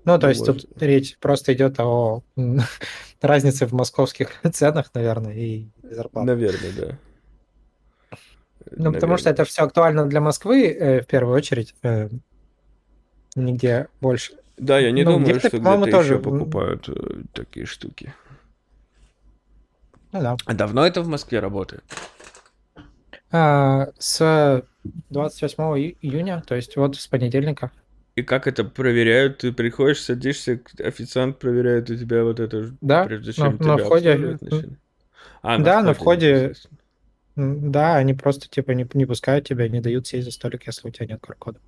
Ну, 0.06 0.20
то 0.20 0.28
Ну, 0.28 0.30
есть 0.30 0.46
тут 0.46 0.66
речь 0.82 1.18
просто 1.20 1.54
идет 1.54 1.80
о 1.80 2.24
разнице 3.22 3.66
в 3.66 3.74
московских 3.74 4.32
ценах, 4.54 4.91
наверное, 4.94 5.34
и 5.34 5.68
зарплатах. 5.84 6.28
Наверное, 6.28 6.72
да. 6.78 6.98
Ну, 8.72 8.91
потому 8.94 9.18
что 9.18 9.30
это 9.30 9.46
все 9.46 9.64
актуально 9.64 10.08
для 10.08 10.20
Москвы, 10.20 10.68
э, 10.68 11.02
в 11.02 11.06
первую 11.08 11.36
очередь, 11.36 11.76
э, 11.84 12.10
нигде 13.36 13.88
больше. 14.02 14.34
Да, 14.58 14.80
я 14.80 14.91
не 14.91 15.04
Ну, 15.04 15.14
думаю, 15.14 15.26
где-то, 15.32 15.48
что 15.48 15.60
где-то 15.60 15.80
еще 15.82 15.91
тоже, 15.91 16.16
м. 16.16 16.22
покупают 16.22 16.89
э, 16.89 17.22
такие 17.34 17.66
штуки. 17.66 18.14
Ну 20.14 20.22
да. 20.22 20.38
А 20.45 20.53
давно 20.53 20.86
это 20.86 21.01
в 21.01 21.07
Москве 21.07 21.39
работает? 21.39 21.84
А, 23.32 23.88
с 23.97 24.64
28 25.09 25.78
ию- 25.78 25.95
июня, 26.01 26.43
то 26.45 26.55
есть 26.55 26.76
вот 26.78 26.95
с 26.95 27.07
понедельника. 27.07 27.72
И 28.16 28.22
как 28.22 28.45
это 28.45 28.64
проверяют? 28.64 29.39
Ты 29.39 29.51
приходишь, 29.51 30.01
садишься, 30.03 30.59
официант 30.78 31.39
проверяет 31.39 31.89
у 31.89 31.95
тебя 31.97 32.24
вот 32.24 32.39
это, 32.39 32.72
Да, 32.80 33.05
прежде 33.05 33.30
на- 33.30 33.34
чем 33.34 33.51
на 33.53 33.57
тебя 33.57 33.86
входе, 33.86 34.11
обслуживать 34.14 34.41
м, 34.43 34.47
начинают? 34.51 34.80
А, 35.41 35.57
да, 35.57 35.82
на 35.82 35.93
входе- 35.93 36.28
непосредственно. 36.32 36.78
М, 37.36 37.72
Да, 37.72 37.95
они 37.95 38.14
просто 38.14 38.47
типа 38.47 38.72
не, 38.72 38.88
не 38.93 39.05
пускают 39.07 39.47
тебя, 39.47 39.68
не 39.68 39.82
дают 39.82 40.05
сесть 40.05 40.26
за 40.26 40.32
столик, 40.32 40.68
если 40.68 40.88
у 40.88 40.91
тебя 40.91 41.07
нет 41.07 41.22
QR-кода. 41.22 41.59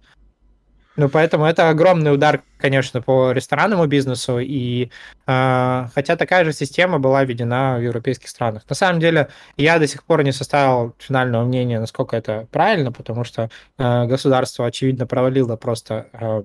Ну, 0.97 1.09
поэтому 1.09 1.45
это 1.45 1.69
огромный 1.69 2.13
удар, 2.13 2.41
конечно, 2.57 3.01
по 3.01 3.31
ресторанному 3.31 3.85
бизнесу. 3.85 4.39
И 4.39 4.89
а, 5.27 5.89
хотя 5.93 6.15
такая 6.15 6.45
же 6.45 6.53
система 6.53 6.99
была 6.99 7.23
введена 7.25 7.75
в 7.77 7.81
европейских 7.81 8.29
странах. 8.29 8.63
На 8.69 8.75
самом 8.75 9.01
деле, 9.01 9.27
я 9.57 9.77
до 9.77 9.87
сих 9.87 10.03
пор 10.03 10.23
не 10.23 10.31
составил 10.31 10.95
финального 10.99 11.43
мнения, 11.43 11.79
насколько 11.79 12.15
это 12.15 12.47
правильно, 12.51 12.91
потому 12.93 13.25
что 13.25 13.49
а, 13.77 14.05
государство, 14.05 14.65
очевидно, 14.65 15.05
провалило 15.05 15.57
просто 15.57 16.07
а, 16.13 16.43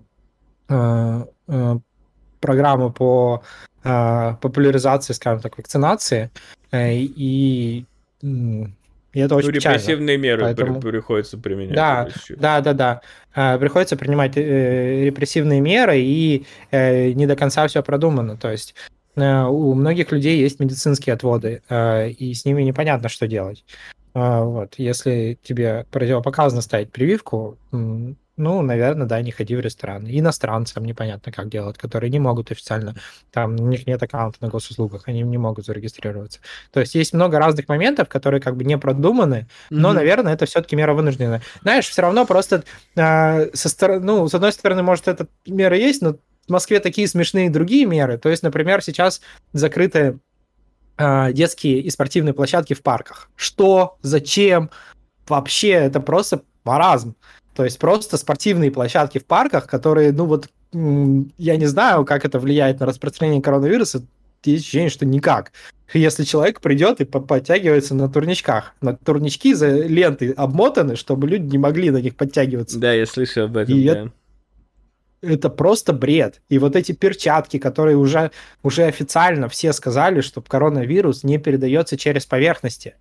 а, 0.68 1.78
программу 2.40 2.90
по 2.90 3.42
а, 3.84 4.34
популяризации, 4.34 5.12
скажем 5.12 5.40
так, 5.40 5.58
вакцинации. 5.58 6.30
Э, 6.72 6.92
И, 6.94 7.84
и 9.12 9.20
это 9.20 9.34
очень 9.34 9.48
Ну, 9.48 9.54
печально. 9.54 9.76
репрессивные 9.78 10.16
меры 10.18 10.38
при- 10.38 10.54
Поэтому- 10.54 10.80
приходится 10.80 11.38
применять. 11.38 11.74
Да, 11.74 12.08
Да, 12.30 12.60
да, 12.60 12.72
да. 12.72 13.00
А, 13.34 13.58
Приходится 13.58 13.96
принимать 13.96 14.36
э, 14.36 15.04
репрессивные 15.04 15.60
меры, 15.60 15.98
и 16.00 16.46
э, 16.70 17.12
не 17.12 17.26
до 17.26 17.36
конца 17.36 17.66
все 17.68 17.82
продумано. 17.82 18.36
То 18.36 18.50
есть 18.50 18.74
э, 19.16 19.42
у 19.44 19.74
многих 19.74 20.12
людей 20.12 20.38
есть 20.40 20.60
медицинские 20.60 21.14
отводы, 21.14 21.62
э, 21.68 22.10
и 22.10 22.32
с 22.34 22.44
ними 22.44 22.62
непонятно, 22.62 23.08
что 23.08 23.26
делать. 23.26 23.64
А, 24.14 24.42
Вот. 24.42 24.74
Если 24.78 25.38
тебе 25.42 25.86
противопоказано 25.90 26.62
ставить 26.62 26.90
прививку, 26.90 27.56
ну, 28.40 28.62
наверное, 28.62 29.06
да, 29.06 29.20
не 29.20 29.30
ходи 29.30 29.54
в 29.54 29.60
ресторан. 29.60 30.06
И 30.06 30.18
Иностранцам 30.18 30.84
непонятно, 30.84 31.30
как 31.30 31.48
делать, 31.48 31.78
которые 31.78 32.10
не 32.10 32.18
могут 32.18 32.50
официально, 32.50 32.94
там, 33.30 33.60
у 33.60 33.66
них 33.66 33.86
нет 33.86 34.02
аккаунта 34.02 34.38
на 34.40 34.48
госуслугах, 34.48 35.02
они 35.06 35.22
не 35.22 35.38
могут 35.38 35.66
зарегистрироваться. 35.66 36.40
То 36.72 36.80
есть 36.80 36.94
есть 36.94 37.12
много 37.12 37.38
разных 37.38 37.68
моментов, 37.68 38.08
которые 38.08 38.40
как 38.40 38.56
бы 38.56 38.64
не 38.64 38.78
продуманы, 38.78 39.46
но, 39.70 39.88
Мгм. 39.88 39.96
наверное, 39.96 40.32
это 40.34 40.46
все-таки 40.46 40.76
мера 40.76 40.94
вынужденная. 40.94 41.42
Знаешь, 41.62 41.88
все 41.88 42.02
равно 42.02 42.26
просто 42.26 42.64
а, 42.96 43.46
со 43.52 43.68
стороны, 43.68 44.04
ну, 44.04 44.28
с 44.28 44.34
одной 44.34 44.52
стороны, 44.52 44.82
может, 44.82 45.06
эта 45.08 45.26
мера 45.46 45.76
есть, 45.76 46.02
но 46.02 46.14
в 46.46 46.50
Москве 46.50 46.80
такие 46.80 47.06
смешные 47.06 47.50
другие 47.50 47.84
меры. 47.86 48.18
То 48.18 48.28
есть, 48.28 48.42
например, 48.42 48.82
сейчас 48.82 49.20
закрыты 49.52 50.18
а, 50.96 51.32
детские 51.32 51.80
и 51.80 51.90
спортивные 51.90 52.34
площадки 52.34 52.74
в 52.74 52.82
парках. 52.82 53.30
Что? 53.36 53.98
Зачем? 54.02 54.70
Вообще, 55.28 55.70
это 55.70 56.00
просто 56.00 56.42
маразм. 56.64 57.14
То 57.54 57.64
есть 57.64 57.78
просто 57.78 58.16
спортивные 58.16 58.70
площадки 58.70 59.18
в 59.18 59.26
парках, 59.26 59.66
которые, 59.66 60.12
ну 60.12 60.24
вот, 60.26 60.48
я 60.72 61.56
не 61.56 61.66
знаю, 61.66 62.04
как 62.04 62.24
это 62.24 62.38
влияет 62.38 62.80
на 62.80 62.86
распространение 62.86 63.42
коронавируса, 63.42 64.02
есть 64.44 64.62
ощущение, 64.64 64.88
что 64.90 65.04
никак. 65.04 65.52
Если 65.92 66.24
человек 66.24 66.60
придет 66.60 67.00
и 67.00 67.04
по- 67.04 67.20
подтягивается 67.20 67.94
на 67.94 68.08
турничках, 68.08 68.74
на 68.80 68.96
турнички 68.96 69.52
за 69.54 69.68
ленты 69.80 70.30
обмотаны, 70.30 70.96
чтобы 70.96 71.26
люди 71.28 71.44
не 71.50 71.58
могли 71.58 71.90
на 71.90 72.00
них 72.00 72.16
подтягиваться. 72.16 72.78
Да, 72.78 72.92
я 72.92 73.04
слышал 73.06 73.44
об 73.44 73.56
этом, 73.56 73.76
И 73.76 73.84
да. 73.86 73.92
это- 73.92 74.12
Это 75.22 75.50
просто 75.50 75.92
бред. 75.92 76.40
И 76.48 76.58
вот 76.58 76.74
эти 76.76 76.92
перчатки, 76.92 77.58
которые 77.58 77.98
уже, 77.98 78.30
уже 78.62 78.84
официально 78.84 79.50
все 79.50 79.74
сказали, 79.74 80.22
что 80.22 80.40
коронавирус 80.40 81.24
не 81.24 81.36
передается 81.36 81.98
через 81.98 82.24
поверхности. 82.24 82.94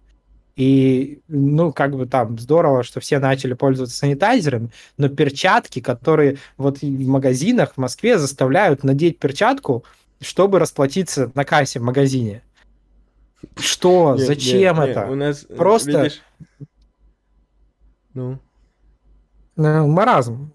И, 0.60 1.22
ну, 1.30 1.72
как 1.72 1.96
бы 1.96 2.06
там 2.06 2.38
здорово, 2.38 2.84
что 2.84 3.00
все 3.00 3.20
начали 3.20 3.54
пользоваться 3.54 3.96
санитайзерами, 3.96 4.72
но 4.98 5.08
перчатки, 5.08 5.80
которые 5.80 6.38
вот 6.58 6.82
в 6.82 7.08
магазинах 7.08 7.76
в 7.76 7.78
Москве 7.78 8.20
заставляют 8.20 8.84
надеть 8.84 9.20
перчатку, 9.20 9.86
чтобы 10.20 10.60
расплатиться 10.60 11.32
на 11.34 11.46
кассе 11.46 11.80
в 11.80 11.84
магазине. 11.84 12.42
Что? 13.56 14.16
Не, 14.18 14.26
Зачем 14.26 14.76
не, 14.80 14.84
не, 14.84 14.90
это? 14.92 15.06
У 15.10 15.16
нас, 15.16 15.46
Просто- 15.46 15.92
видишь... 16.04 16.22
Ну, 18.14 18.38
Ну, 19.56 19.88
маразм. 19.88 20.52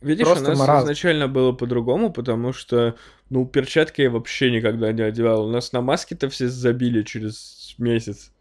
видишь, 0.00 0.26
Просто 0.26 0.46
у 0.46 0.48
нас 0.48 0.58
маразм. 0.58 0.84
изначально 0.86 1.28
было 1.28 1.52
по-другому, 1.52 2.12
потому 2.12 2.52
что, 2.52 2.96
ну, 3.30 3.46
перчатки 3.46 4.00
я 4.00 4.10
вообще 4.10 4.50
никогда 4.50 4.90
не 4.92 5.02
одевал. 5.02 5.46
У 5.46 5.50
нас 5.52 5.70
на 5.72 5.80
маски-то 5.80 6.28
все 6.28 6.48
забили 6.48 7.04
через 7.04 7.76
месяц. 7.78 8.32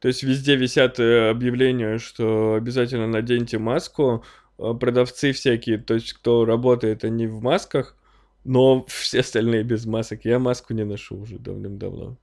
То 0.00 0.08
есть 0.08 0.22
везде 0.22 0.56
висят 0.56 0.98
э, 0.98 1.30
объявления, 1.30 1.98
что 1.98 2.54
обязательно 2.54 3.06
наденьте 3.06 3.58
маску. 3.58 4.24
А 4.58 4.74
Продавцы 4.74 5.32
всякие, 5.32 5.78
то 5.78 5.94
есть 5.94 6.12
кто 6.14 6.44
работает, 6.44 7.04
они 7.04 7.26
в 7.26 7.42
масках, 7.42 7.96
но 8.44 8.84
все 8.88 9.20
остальные 9.20 9.62
без 9.64 9.86
масок. 9.86 10.24
Я 10.24 10.38
маску 10.38 10.74
не 10.74 10.84
ношу 10.84 11.16
уже 11.18 11.38
давным-давно. 11.38 12.16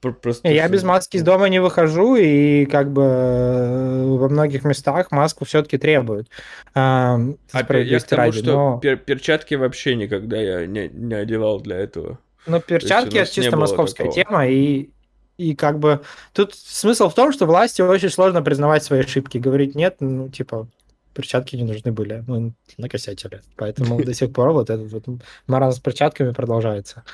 Пр- 0.00 0.14
Просто 0.14 0.48
Я 0.48 0.68
без 0.68 0.84
маски 0.84 1.16
из 1.18 1.22
дома 1.22 1.48
не 1.48 1.60
выхожу, 1.60 2.16
и 2.16 2.64
как 2.64 2.92
бы 2.92 3.02
э, 3.02 4.06
во 4.06 4.28
многих 4.28 4.64
местах 4.64 5.10
маску 5.10 5.44
все-таки 5.44 5.76
требуют. 5.76 6.28
А, 6.74 7.18
А 7.52 7.74
я 7.76 8.00
к 8.00 8.04
тому, 8.04 8.22
ради, 8.22 8.38
что 8.38 8.52
но, 8.52 8.80
пер- 8.82 8.96
перчатки 8.96 9.54
вообще 9.54 9.96
никогда 9.96 10.38
я 10.38 10.66
не, 10.66 10.88
не 10.88 11.14
одевал 11.14 11.60
для 11.60 11.76
этого. 11.76 12.18
но 12.46 12.60
перчатки 12.60 13.18
это 13.18 13.30
чисто 13.30 13.56
московская 13.56 14.04
такого. 14.04 14.24
тема, 14.24 14.46
и, 14.46 14.88
и 15.38 15.54
как 15.54 15.78
бы 15.78 16.00
тут 16.32 16.54
смысл 16.54 17.08
в 17.08 17.14
том, 17.14 17.32
что 17.32 17.46
власти 17.46 17.82
очень 17.82 18.10
сложно 18.10 18.42
признавать 18.42 18.82
свои 18.84 19.00
ошибки, 19.00 19.38
говорить 19.38 19.74
нет, 19.74 19.96
ну 20.00 20.28
типа 20.28 20.68
перчатки 21.14 21.56
не 21.56 21.64
нужны 21.64 21.92
были, 21.92 22.24
мы 22.26 22.52
накосячили. 22.78 23.40
Поэтому 23.56 24.02
до 24.04 24.14
сих 24.14 24.32
пор 24.32 24.52
вот 24.52 24.70
этот 24.70 24.90
вот 24.92 25.04
маразм 25.46 25.78
с 25.78 25.80
перчатками 25.82 26.32
продолжается. 26.32 27.04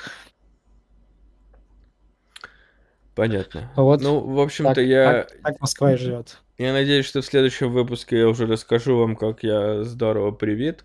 Понятно. 3.15 3.71
Вот 3.75 4.01
Ну, 4.01 4.19
в 4.19 4.39
общем-то, 4.39 4.81
я, 4.81 5.23
так- 5.23 5.41
так 5.43 5.61
Москва 5.61 5.93
и 5.93 5.97
живет. 5.97 6.39
я 6.57 6.73
надеюсь, 6.73 7.05
что 7.05 7.21
в 7.21 7.25
следующем 7.25 7.71
выпуске 7.71 8.17
я 8.19 8.27
уже 8.27 8.47
расскажу 8.47 8.97
вам, 8.97 9.15
как 9.15 9.43
я 9.43 9.83
здорово 9.83 10.31
привит. 10.31 10.83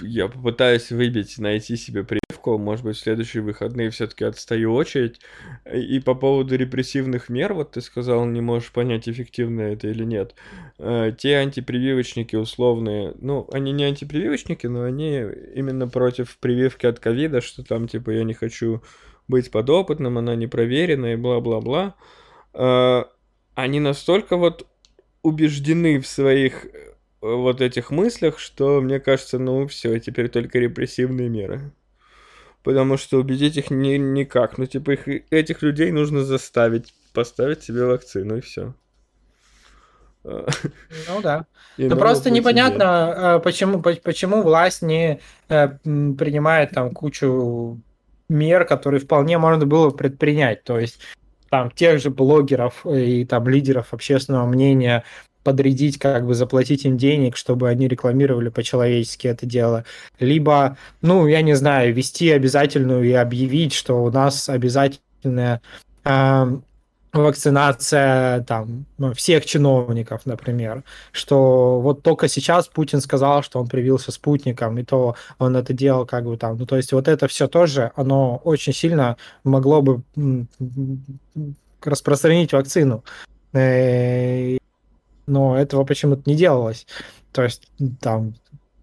Я 0.00 0.28
попытаюсь 0.28 0.90
выбить, 0.90 1.38
найти 1.38 1.76
себе 1.76 2.04
прививку. 2.04 2.56
Может 2.56 2.84
быть, 2.84 2.96
в 2.96 3.00
следующие 3.00 3.42
выходные 3.42 3.90
все-таки 3.90 4.24
отстаю 4.24 4.72
очередь. 4.74 5.20
И 5.72 5.98
по 6.00 6.14
поводу 6.14 6.56
репрессивных 6.56 7.28
мер, 7.28 7.52
вот 7.54 7.72
ты 7.72 7.80
сказал, 7.80 8.24
не 8.24 8.40
можешь 8.40 8.70
понять, 8.70 9.08
эффективно 9.08 9.62
это 9.62 9.88
или 9.88 10.04
нет. 10.04 10.34
Э, 10.78 11.12
Те 11.18 11.36
антипрививочники 11.38 12.36
условные, 12.36 13.14
ну, 13.20 13.48
они 13.52 13.72
не 13.72 13.84
антипрививочники, 13.84 14.66
но 14.68 14.84
они 14.84 15.24
именно 15.54 15.88
против 15.88 16.38
прививки 16.38 16.86
от 16.86 17.00
ковида, 17.00 17.40
что 17.40 17.64
там, 17.64 17.88
типа, 17.88 18.10
я 18.10 18.24
не 18.24 18.34
хочу 18.34 18.82
быть 19.26 19.50
подопытным, 19.50 20.16
она 20.18 20.36
не 20.36 20.46
проверена 20.46 21.12
и 21.12 21.16
бла-бла-бла. 21.16 21.96
Э, 22.54 23.04
Они 23.54 23.80
настолько 23.80 24.36
вот 24.36 24.66
убеждены 25.22 26.00
в 26.00 26.06
своих 26.06 26.66
вот 27.20 27.60
этих 27.60 27.90
мыслях, 27.90 28.38
что 28.38 28.80
мне 28.80 29.00
кажется, 29.00 29.38
ну 29.38 29.66
все, 29.66 29.98
теперь 29.98 30.28
только 30.28 30.58
репрессивные 30.58 31.28
меры. 31.28 31.72
Потому 32.62 32.96
что 32.96 33.18
убедить 33.18 33.56
их 33.56 33.70
ни, 33.70 33.96
никак. 33.96 34.58
Ну, 34.58 34.66
типа, 34.66 34.92
их, 34.92 35.08
этих 35.30 35.62
людей 35.62 35.90
нужно 35.90 36.24
заставить 36.24 36.92
поставить 37.12 37.62
себе 37.62 37.84
вакцину, 37.84 38.36
и 38.36 38.40
все. 38.40 38.74
Ну 40.24 41.22
да. 41.22 41.46
Ну 41.78 41.96
просто 41.96 42.30
непонятно, 42.30 43.34
а, 43.34 43.38
почему, 43.38 43.80
почему 43.80 44.42
власть 44.42 44.82
не 44.82 45.20
э, 45.48 45.68
принимает 45.68 46.72
там 46.72 46.92
кучу 46.92 47.80
мер, 48.28 48.64
которые 48.64 49.00
вполне 49.00 49.38
можно 49.38 49.64
было 49.64 49.90
предпринять. 49.90 50.64
То 50.64 50.78
есть 50.78 51.00
там 51.48 51.70
тех 51.70 52.00
же 52.00 52.10
блогеров 52.10 52.84
и 52.86 53.24
там 53.24 53.48
лидеров 53.48 53.94
общественного 53.94 54.46
мнения 54.46 55.04
подрядить, 55.48 55.98
как 55.98 56.26
бы 56.26 56.34
заплатить 56.34 56.84
им 56.84 56.98
денег, 56.98 57.34
чтобы 57.34 57.70
они 57.70 57.88
рекламировали 57.88 58.50
по-человечески 58.50 59.28
это 59.28 59.46
дело. 59.46 59.84
Либо, 60.20 60.76
ну, 61.00 61.26
я 61.26 61.40
не 61.40 61.54
знаю, 61.54 61.94
вести 61.94 62.30
обязательную 62.30 63.02
и 63.04 63.12
объявить, 63.12 63.72
что 63.72 64.04
у 64.04 64.10
нас 64.10 64.50
обязательная 64.50 65.62
э, 66.04 66.56
вакцинация 67.14 68.42
там 68.42 68.84
ну, 68.98 69.14
всех 69.14 69.46
чиновников, 69.46 70.26
например, 70.26 70.84
что 71.12 71.80
вот 71.80 72.02
только 72.02 72.28
сейчас 72.28 72.68
Путин 72.68 73.00
сказал, 73.00 73.42
что 73.42 73.58
он 73.58 73.68
привился 73.68 74.12
спутником, 74.12 74.76
и 74.76 74.82
то 74.84 75.14
он 75.38 75.56
это 75.56 75.72
делал 75.72 76.04
как 76.04 76.24
бы 76.24 76.36
там, 76.36 76.58
ну 76.58 76.66
то 76.66 76.76
есть 76.76 76.92
вот 76.92 77.08
это 77.08 77.26
все 77.26 77.48
тоже, 77.48 77.90
оно 77.96 78.42
очень 78.44 78.74
сильно 78.74 79.16
могло 79.44 79.80
бы 79.80 80.02
распространить 81.82 82.52
вакцину, 82.52 83.02
э, 83.54 84.57
но 85.28 85.58
этого 85.58 85.84
почему-то 85.84 86.22
не 86.26 86.34
делалось. 86.34 86.86
То 87.32 87.42
есть 87.42 87.68
там 88.00 88.34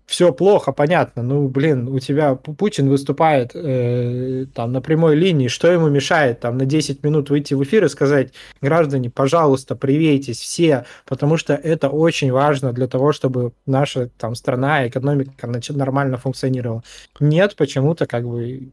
все 0.05 0.31
плохо, 0.31 0.71
понятно. 0.71 1.23
Ну, 1.23 1.47
блин, 1.47 1.87
у 1.87 1.99
тебя 1.99 2.35
Путин 2.35 2.89
выступает 2.89 3.51
э, 3.55 4.45
там 4.53 4.71
на 4.71 4.81
прямой 4.81 5.15
линии, 5.15 5.47
что 5.47 5.71
ему 5.71 5.89
мешает 5.89 6.39
там 6.39 6.57
на 6.57 6.65
10 6.65 7.03
минут 7.03 7.29
выйти 7.29 7.55
в 7.55 7.63
эфир 7.63 7.85
и 7.85 7.89
сказать, 7.89 8.31
граждане, 8.61 9.09
пожалуйста, 9.09 9.75
привейтесь 9.75 10.39
все, 10.39 10.85
потому 11.05 11.37
что 11.37 11.55
это 11.55 11.89
очень 11.89 12.31
важно 12.31 12.71
для 12.71 12.87
того, 12.87 13.13
чтобы 13.13 13.53
наша 13.65 14.09
там 14.17 14.35
страна, 14.35 14.87
экономика 14.87 15.49
нормально 15.69 16.17
функционировала. 16.17 16.83
Нет, 17.19 17.55
почему-то 17.55 18.05
как 18.05 18.27
бы 18.27 18.69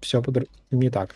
все 0.00 0.22
не 0.70 0.90
так. 0.90 1.14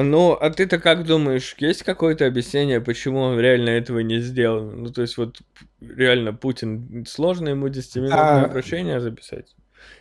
Ну, 0.00 0.32
а 0.32 0.50
ты-то 0.50 0.78
как 0.78 1.04
думаешь, 1.04 1.56
есть 1.58 1.82
какое-то 1.82 2.24
объяснение, 2.24 2.80
почему 2.80 3.20
он 3.20 3.40
реально 3.40 3.70
этого 3.70 3.98
не 3.98 4.20
сделал? 4.20 4.62
Ну, 4.62 4.90
то 4.90 5.02
есть 5.02 5.16
вот 5.16 5.40
реально 5.80 6.32
Путин, 6.32 7.04
сложно 7.08 7.48
ему 7.48 7.66
10-минутное 7.66 8.42
а... 8.42 8.44
обращение 8.44 9.00
записать? 9.00 9.56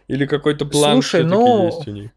Или 0.07 0.27
какой-то 0.27 0.67
план 0.67 0.93
Слушай, 0.93 1.23
ну... 1.23 1.65
есть 1.65 1.87
у 1.87 1.91
них? 1.91 2.11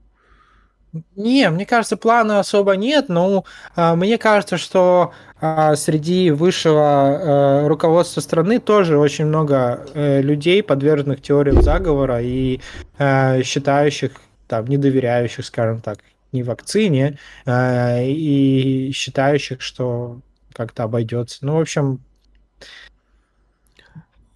Не, 1.15 1.49
мне 1.51 1.65
кажется, 1.65 1.97
плана 1.97 2.41
особо 2.41 2.75
нет, 2.75 3.09
но 3.09 3.45
а, 3.77 3.95
мне 3.95 4.19
кажется, 4.19 4.59
что 4.59 5.13
а, 5.41 5.77
среди 5.77 6.33
высшего 6.33 6.83
а, 6.83 7.69
руководства 7.69 8.21
страны 8.21 8.59
тоже 8.59 8.99
очень 8.99 9.27
много 9.27 9.87
а, 9.95 10.21
людей, 10.21 10.63
подверженных 10.65 11.23
теориям 11.23 11.63
заговора 11.63 12.21
и 12.21 12.61
а, 12.99 13.41
считающих, 13.43 14.13
там, 14.49 14.67
недоверяющих, 14.67 15.47
скажем 15.47 15.81
так, 15.81 16.01
не 16.33 16.43
вакцине, 16.43 17.19
э, 17.47 18.07
и 18.07 18.93
считающих, 18.93 19.61
что 19.61 20.21
как-то 20.53 20.85
обойдется. 20.85 21.39
Ну, 21.47 21.57
в 21.57 21.61
общем... 21.61 22.01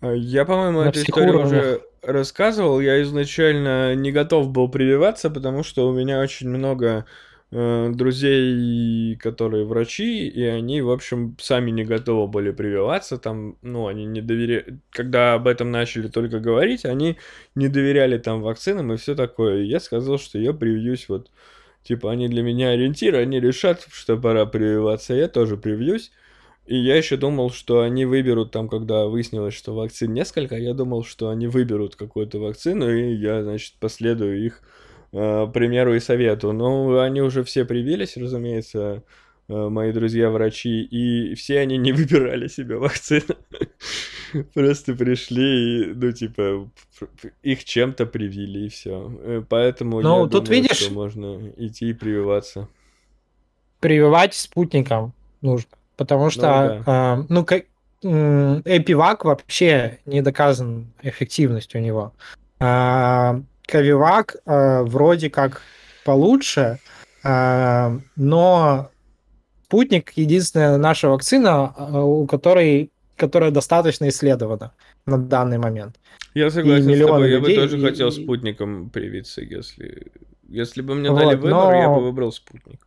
Я, 0.02 0.44
по-моему, 0.44 0.80
эту 0.80 1.00
историю 1.00 1.40
уже 1.46 1.80
рассказывал. 2.02 2.80
Я 2.80 3.02
изначально 3.02 3.94
не 3.94 4.12
готов 4.12 4.50
был 4.50 4.68
прививаться, 4.68 5.30
потому 5.30 5.62
что 5.62 5.88
у 5.88 5.94
меня 5.94 6.20
очень 6.20 6.48
много 6.50 7.06
э, 7.50 7.90
друзей, 7.94 9.16
которые 9.16 9.64
врачи, 9.64 10.28
и 10.28 10.42
они, 10.42 10.82
в 10.82 10.90
общем, 10.90 11.36
сами 11.40 11.70
не 11.70 11.84
готовы 11.84 12.26
были 12.26 12.50
прививаться. 12.50 13.16
Там, 13.16 13.56
ну, 13.62 13.86
они 13.86 14.04
не 14.04 14.20
доверяли... 14.20 14.78
Когда 14.90 15.34
об 15.34 15.48
этом 15.48 15.70
начали 15.70 16.08
только 16.08 16.38
говорить, 16.38 16.84
они 16.84 17.16
не 17.54 17.68
доверяли 17.68 18.18
там 18.18 18.42
вакцинам 18.42 18.92
и 18.92 18.96
все 18.96 19.14
такое. 19.14 19.62
И 19.62 19.66
я 19.66 19.80
сказал, 19.80 20.18
что 20.18 20.38
я 20.38 20.52
привьюсь 20.52 21.08
вот 21.08 21.30
Типа, 21.84 22.10
они 22.10 22.28
для 22.28 22.42
меня 22.42 22.70
ориентиры, 22.70 23.18
они 23.18 23.38
решат, 23.38 23.86
что 23.92 24.16
пора 24.16 24.46
прививаться, 24.46 25.14
я 25.14 25.28
тоже 25.28 25.56
привьюсь. 25.58 26.10
И 26.66 26.76
я 26.78 26.96
еще 26.96 27.18
думал, 27.18 27.50
что 27.50 27.82
они 27.82 28.06
выберут 28.06 28.50
там, 28.50 28.70
когда 28.70 29.04
выяснилось, 29.04 29.52
что 29.54 29.74
вакцин 29.74 30.14
несколько, 30.14 30.56
я 30.56 30.72
думал, 30.72 31.04
что 31.04 31.28
они 31.28 31.46
выберут 31.46 31.94
какую-то 31.94 32.38
вакцину, 32.38 32.90
и 32.90 33.14
я, 33.14 33.42
значит, 33.42 33.74
последую 33.80 34.46
их 34.46 34.62
э, 35.12 35.46
примеру 35.52 35.94
и 35.94 36.00
совету. 36.00 36.52
Но 36.52 37.00
они 37.00 37.20
уже 37.20 37.44
все 37.44 37.66
привились, 37.66 38.16
разумеется, 38.16 39.02
мои 39.48 39.92
друзья-врачи, 39.92 40.82
и 40.82 41.34
все 41.34 41.60
они 41.60 41.76
не 41.76 41.92
выбирали 41.92 42.48
себе 42.48 42.76
вакцину. 42.76 43.36
Просто 44.54 44.94
пришли 44.94 45.82
и, 45.82 45.94
ну, 45.94 46.12
типа, 46.12 46.70
их 47.42 47.64
чем-то 47.64 48.06
привили, 48.06 48.66
и 48.66 48.68
все. 48.68 49.12
Э, 49.22 49.42
поэтому 49.48 50.00
ну, 50.00 50.24
я 50.24 50.30
тут 50.30 50.44
думаю, 50.44 50.62
видишь, 50.62 50.78
что 50.78 50.92
можно 50.92 51.52
идти 51.56 51.90
и 51.90 51.92
прививаться. 51.92 52.68
Прививать 53.80 54.34
спутником 54.34 55.12
нужно, 55.42 55.70
потому 55.96 56.30
что, 56.30 56.76
ну, 56.78 56.82
да. 56.84 57.16
э, 57.18 57.26
ну 57.28 57.44
как, 57.44 57.64
Эпивак 58.02 59.24
вообще 59.24 59.98
не 60.04 60.20
доказан 60.20 60.92
эффективность 61.02 61.74
у 61.74 61.78
него. 61.78 62.12
А, 62.60 63.40
Кавивак 63.66 64.36
э, 64.44 64.82
вроде 64.82 65.30
как 65.30 65.62
получше, 66.04 66.78
э, 67.22 67.98
но 68.16 68.90
Спутник— 69.64 70.12
единственная 70.16 70.76
наша 70.76 71.08
вакцина, 71.08 71.74
а, 71.76 72.02
у 72.02 72.26
которой, 72.26 72.90
которая 73.16 73.50
достаточно 73.50 74.08
исследована 74.08 74.72
на 75.06 75.18
данный 75.18 75.58
момент. 75.58 75.96
Я 76.34 76.50
согласен 76.50 76.94
с 76.94 76.98
тобой, 76.98 77.30
я 77.30 77.40
бы 77.40 77.54
тоже 77.54 77.78
и... 77.78 77.82
хотел 77.82 78.12
спутником 78.12 78.90
привиться, 78.90 79.40
если... 79.40 80.12
Если 80.46 80.82
бы 80.82 80.94
мне 80.94 81.10
вот, 81.10 81.18
дали 81.18 81.36
выбор, 81.36 81.50
но... 81.50 81.74
я 81.74 81.88
бы 81.88 82.02
выбрал 82.02 82.30
спутник. 82.30 82.86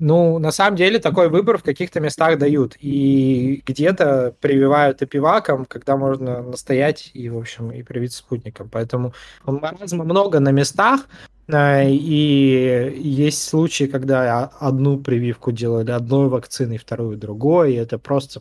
Ну, 0.00 0.38
на 0.38 0.50
самом 0.50 0.76
деле, 0.76 0.98
такой 0.98 1.28
выбор 1.28 1.58
в 1.58 1.62
каких-то 1.62 2.00
местах 2.00 2.38
дают. 2.38 2.74
И 2.80 3.62
где-то 3.66 4.34
прививают 4.40 5.02
эпиваком, 5.02 5.66
когда 5.66 5.98
можно 5.98 6.42
настоять 6.42 7.10
и, 7.12 7.28
в 7.28 7.36
общем, 7.36 7.70
и 7.70 7.82
привить 7.82 8.14
спутником. 8.14 8.70
Поэтому 8.70 9.12
маразма 9.44 10.04
много 10.04 10.40
на 10.40 10.52
местах. 10.52 11.06
А, 11.52 11.82
и 11.82 12.98
есть 12.98 13.46
случаи, 13.46 13.84
когда 13.84 14.44
одну 14.58 14.98
прививку 14.98 15.52
делали 15.52 15.90
одной 15.90 16.28
вакциной, 16.30 16.78
вторую 16.78 17.18
другой, 17.18 17.74
и 17.74 17.76
это 17.76 17.98
просто 17.98 18.40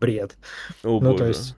бред. 0.00 0.36
О, 0.84 1.00
ну, 1.00 1.10
боже. 1.10 1.18
то 1.18 1.26
есть, 1.26 1.56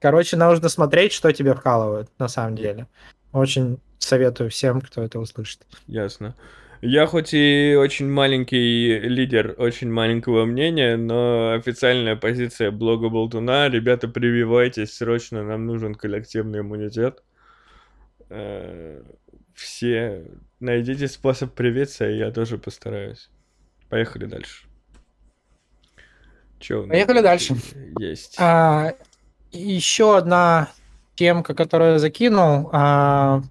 короче, 0.00 0.38
нужно 0.38 0.70
смотреть, 0.70 1.12
что 1.12 1.30
тебе 1.32 1.54
вкалывают, 1.54 2.08
на 2.18 2.28
самом 2.28 2.56
деле. 2.56 2.86
Очень 3.32 3.78
советую 3.98 4.48
всем, 4.48 4.80
кто 4.80 5.02
это 5.02 5.18
услышит. 5.20 5.66
Ясно. 5.86 6.34
Я 6.80 7.06
хоть 7.06 7.32
и 7.32 7.76
очень 7.78 8.08
маленький 8.08 8.98
лидер 8.98 9.54
очень 9.58 9.90
маленького 9.90 10.44
мнения, 10.44 10.96
но 10.96 11.52
официальная 11.52 12.16
позиция 12.16 12.70
блога 12.70 13.08
Болтуна, 13.08 13.68
ребята, 13.68 14.08
прививайтесь 14.08 14.94
срочно, 14.94 15.42
нам 15.42 15.66
нужен 15.66 15.94
коллективный 15.94 16.60
иммунитет. 16.60 17.22
Э, 18.28 19.02
все 19.54 20.26
найдите 20.60 21.08
способ 21.08 21.54
привиться, 21.54 22.08
и 22.08 22.18
я 22.18 22.30
тоже 22.30 22.58
постараюсь. 22.58 23.30
Поехали 23.88 24.26
дальше. 24.26 24.66
Че 26.58 26.86
Поехали 26.86 27.20
дальше. 27.20 27.54
Есть. 27.98 28.36
А, 28.38 28.94
еще 29.52 30.16
одна 30.16 30.70
темка, 31.14 31.54
которую 31.54 31.92
я 31.92 31.98
закинул, 31.98 32.70
а, 32.72 33.42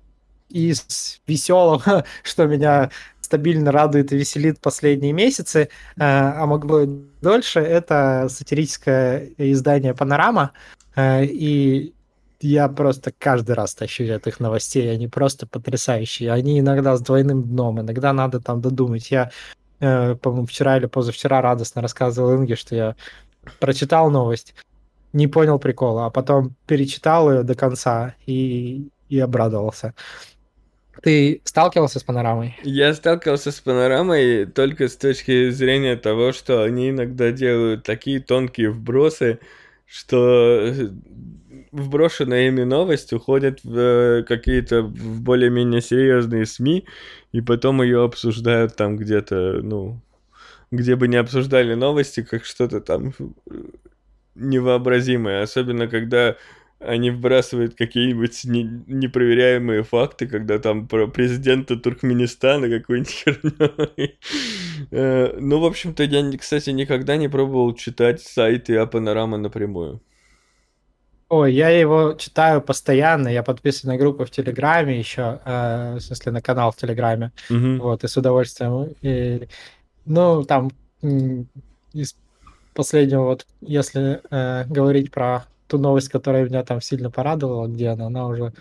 из 0.50 1.22
веселого, 1.28 2.06
что 2.24 2.46
меня 2.46 2.92
стабильно 3.34 3.72
радует 3.72 4.14
и 4.14 4.18
веселит 4.18 4.60
последние 4.60 5.12
месяцы, 5.12 5.70
а, 5.98 6.36
а 6.38 6.46
могло 6.46 6.82
и 6.82 6.88
дольше, 7.20 7.62
это 7.62 8.28
сатирическое 8.30 9.30
издание 9.40 9.96
«Панорама». 9.96 10.52
А, 10.96 11.22
и 11.24 11.94
я 12.42 12.68
просто 12.70 13.12
каждый 13.18 13.56
раз 13.56 13.74
тащу 13.74 14.04
от 14.14 14.28
их 14.28 14.40
новостей, 14.40 14.92
они 14.92 15.08
просто 15.08 15.48
потрясающие. 15.48 16.32
Они 16.32 16.60
иногда 16.60 16.96
с 16.96 17.02
двойным 17.02 17.42
дном, 17.42 17.82
иногда 17.82 18.14
надо 18.14 18.40
там 18.40 18.62
додумать. 18.62 19.10
Я, 19.10 19.32
э, 19.80 20.14
по-моему, 20.16 20.46
вчера 20.46 20.78
или 20.78 20.86
позавчера 20.86 21.42
радостно 21.42 21.82
рассказывал 21.82 22.36
Инге, 22.36 22.56
что 22.56 22.76
я 22.76 22.96
прочитал 23.60 24.12
новость, 24.12 24.54
не 25.12 25.28
понял 25.28 25.58
прикола, 25.58 26.06
а 26.06 26.10
потом 26.12 26.54
перечитал 26.68 27.32
ее 27.32 27.42
до 27.42 27.56
конца 27.56 28.14
и, 28.28 28.90
и 29.10 29.20
обрадовался. 29.20 29.96
Ты 31.02 31.42
сталкивался 31.44 32.00
с 32.00 32.04
панорамой? 32.04 32.58
Я 32.64 32.94
сталкивался 32.94 33.52
с 33.52 33.60
панорамой 33.60 34.46
только 34.46 34.88
с 34.88 34.96
точки 34.96 35.50
зрения 35.50 35.96
того, 35.96 36.32
что 36.32 36.64
они 36.64 36.92
иногда 36.92 37.32
делают 37.32 37.84
такие 37.84 38.20
тонкие 38.20 38.70
вбросы, 38.70 39.40
что 39.86 40.74
вброшенная 41.72 42.48
ими 42.48 42.64
новость 42.64 43.12
уходит 43.14 43.64
в 43.64 43.78
э, 43.78 44.24
какие-то 44.24 44.84
более-менее 44.84 45.82
серьезные 45.82 46.46
СМИ, 46.46 46.86
и 47.32 47.42
потом 47.42 47.82
ее 47.82 48.04
обсуждают 48.04 48.76
там 48.76 48.96
где-то, 48.96 49.60
ну, 49.64 50.00
где 50.72 50.96
бы 50.96 51.08
не 51.08 51.18
обсуждали 51.18 51.74
новости, 51.74 52.22
как 52.22 52.46
что-то 52.46 52.80
там 52.80 53.14
э, 53.50 53.54
невообразимое. 54.36 55.42
Особенно, 55.42 55.88
когда 55.88 56.36
они 56.86 57.12
вбрасывают 57.12 57.76
какие-нибудь 57.76 58.44
не, 58.46 58.64
непроверяемые 58.88 59.84
факты, 59.84 60.28
когда 60.28 60.60
там 60.60 60.88
про 60.88 61.08
президента 61.08 61.76
Туркменистана 61.76 62.70
какой-нибудь 62.70 63.10
хернёй. 63.26 64.20
Э, 64.92 65.38
ну, 65.40 65.60
в 65.60 65.66
общем-то, 65.66 66.04
я, 66.04 66.38
кстати, 66.38 66.72
никогда 66.72 67.18
не 67.18 67.28
пробовал 67.28 67.74
читать 67.74 68.22
сайты 68.22 68.78
Апанорама 68.78 69.38
напрямую. 69.38 70.02
Ой, 71.30 71.54
я 71.54 71.70
его 71.70 72.14
читаю 72.14 72.62
постоянно, 72.62 73.28
я 73.28 73.42
подписан 73.42 73.90
на 73.90 73.98
группу 73.98 74.24
в 74.24 74.30
Телеграме 74.30 75.00
еще, 75.00 75.40
э, 75.44 75.96
в 75.96 76.00
смысле 76.00 76.32
на 76.32 76.42
канал 76.42 76.72
в 76.72 76.76
Телеграме, 76.76 77.32
вот, 77.50 78.04
и 78.04 78.08
с 78.08 78.18
удовольствием. 78.18 78.94
И, 79.02 79.48
ну, 80.06 80.44
там 80.44 80.70
из 81.94 82.16
последнего, 82.74 83.24
вот, 83.24 83.48
если 83.62 84.22
э, 84.30 84.66
говорить 84.68 85.12
про 85.12 85.46
ту 85.74 85.80
новость, 85.80 86.10
которая 86.10 86.46
меня 86.46 86.64
там 86.64 86.82
сильно 86.82 87.10
порадовала, 87.10 87.68
где 87.68 87.90
она, 87.90 88.06
она 88.06 88.28
уже... 88.28 88.54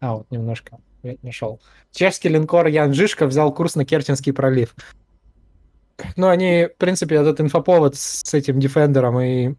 А, 0.00 0.16
вот 0.16 0.30
немножко 0.30 0.78
нашел. 1.22 1.60
Чешский 1.92 2.28
линкор 2.28 2.66
Ян 2.66 2.92
Жишка 2.92 3.26
взял 3.26 3.54
курс 3.54 3.74
на 3.74 3.86
Керченский 3.86 4.34
пролив. 4.34 4.74
Ну, 6.16 6.28
они, 6.28 6.66
в 6.66 6.76
принципе, 6.76 7.16
этот 7.16 7.40
инфоповод 7.40 7.96
с 7.96 8.34
этим 8.34 8.60
Дефендером 8.60 9.18
и 9.18 9.54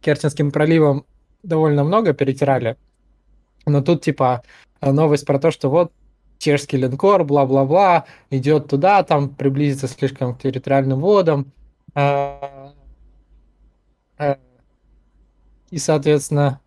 Керченским 0.00 0.52
проливом 0.52 1.04
довольно 1.42 1.82
много 1.82 2.12
перетирали. 2.12 2.76
Но 3.66 3.82
тут, 3.82 4.02
типа, 4.02 4.42
новость 4.80 5.26
про 5.26 5.40
то, 5.40 5.50
что 5.50 5.68
вот 5.68 5.92
чешский 6.38 6.76
линкор, 6.76 7.24
бла-бла-бла, 7.24 8.04
идет 8.30 8.68
туда, 8.68 9.02
там 9.02 9.30
приблизится 9.30 9.88
слишком 9.88 10.36
к 10.36 10.42
территориальным 10.42 11.00
водам. 11.00 11.52
А, 11.94 12.72
а, 14.16 14.38
И, 15.74 15.78
соответственно, 15.78 16.60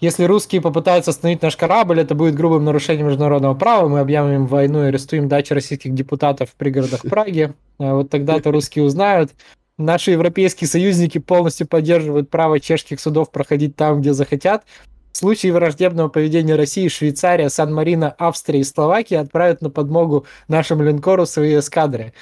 если 0.00 0.24
русские 0.24 0.60
попытаются 0.60 1.12
остановить 1.12 1.42
наш 1.42 1.56
корабль, 1.56 2.00
это 2.00 2.16
будет 2.16 2.34
грубым 2.34 2.64
нарушением 2.64 3.06
международного 3.06 3.54
права. 3.54 3.86
Мы 3.86 4.00
объявим 4.00 4.34
им 4.34 4.46
войну 4.48 4.82
и 4.82 4.88
арестуем 4.88 5.28
дачи 5.28 5.52
российских 5.52 5.94
депутатов 5.94 6.50
в 6.50 6.54
пригородах 6.56 7.02
Праги. 7.02 7.52
А 7.78 7.94
Вот 7.94 8.10
тогда-то 8.10 8.50
русские 8.50 8.84
узнают. 8.84 9.30
Наши 9.78 10.10
европейские 10.10 10.66
союзники 10.66 11.18
полностью 11.18 11.68
поддерживают 11.68 12.30
право 12.30 12.58
чешских 12.58 12.98
судов 12.98 13.30
проходить 13.30 13.76
там, 13.76 14.00
где 14.00 14.12
захотят. 14.12 14.64
В 15.12 15.16
случае 15.16 15.52
враждебного 15.52 16.08
поведения 16.08 16.56
России, 16.56 16.88
Швейцария, 16.88 17.48
Сан-Марино, 17.48 18.12
Австрия 18.18 18.58
и 18.58 18.64
Словакия 18.64 19.20
отправят 19.20 19.62
на 19.62 19.70
подмогу 19.70 20.26
нашему 20.48 20.82
линкору 20.82 21.26
свои 21.26 21.60
эскадры. 21.60 22.12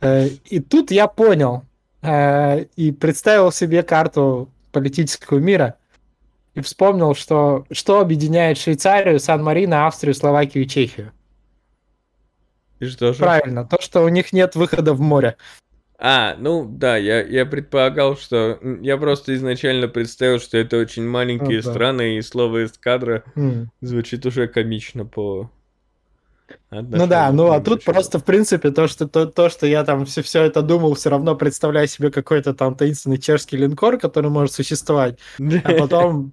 Э, 0.00 0.28
И 0.44 0.60
тут 0.60 0.92
я 0.92 1.08
понял 1.08 1.64
э, 2.02 2.66
и 2.76 2.92
представил 2.92 3.50
себе 3.50 3.82
карту 3.82 4.48
политического 4.76 5.38
мира 5.38 5.76
и 6.54 6.60
вспомнил, 6.60 7.14
что 7.14 7.64
что 7.70 8.00
объединяет 8.00 8.58
Швейцарию, 8.58 9.18
Сан-Марино, 9.18 9.86
Австрию, 9.86 10.14
Словакию 10.14 10.64
и 10.64 10.68
Чехию. 10.68 11.12
И 12.78 12.84
что 12.84 13.14
же? 13.14 13.20
Правильно, 13.20 13.64
то, 13.64 13.80
что 13.80 14.02
у 14.04 14.08
них 14.08 14.34
нет 14.34 14.54
выхода 14.54 14.92
в 14.92 15.00
море. 15.00 15.36
А, 15.98 16.36
ну 16.38 16.66
да, 16.68 16.98
я, 16.98 17.22
я 17.22 17.46
предполагал, 17.46 18.18
что... 18.18 18.58
Я 18.82 18.98
просто 18.98 19.34
изначально 19.34 19.88
представил, 19.88 20.40
что 20.40 20.58
это 20.58 20.76
очень 20.76 21.08
маленькие 21.08 21.60
Ну 21.60 21.64
да. 21.64 21.70
страны, 21.70 22.18
и 22.18 22.20
слово 22.22 22.66
эскадра 22.66 23.24
М. 23.34 23.70
звучит 23.80 24.26
уже 24.26 24.46
комично 24.46 25.06
по... 25.06 25.50
Ну 26.70 27.06
да, 27.06 27.32
ну 27.32 27.50
а 27.52 27.60
тут 27.60 27.84
просто, 27.84 28.18
в 28.18 28.24
принципе, 28.24 28.70
то, 28.70 28.86
что, 28.88 29.08
то, 29.08 29.26
то, 29.26 29.48
что 29.48 29.66
я 29.66 29.84
там 29.84 30.04
все, 30.04 30.22
все 30.22 30.42
это 30.42 30.62
думал, 30.62 30.94
все 30.94 31.10
равно 31.10 31.34
представляю 31.34 31.88
себе 31.88 32.10
какой-то 32.10 32.54
там 32.54 32.74
таинственный 32.74 33.18
чешский 33.18 33.56
линкор, 33.56 33.98
который 33.98 34.30
может 34.30 34.54
существовать, 34.54 35.18
а 35.38 35.72
потом 35.78 36.32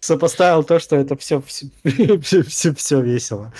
сопоставил 0.00 0.62
то, 0.64 0.78
что 0.78 0.96
это 0.96 1.16
все, 1.16 1.42
все, 1.42 2.42
все, 2.42 2.74
все 2.74 3.00
весело. 3.00 3.52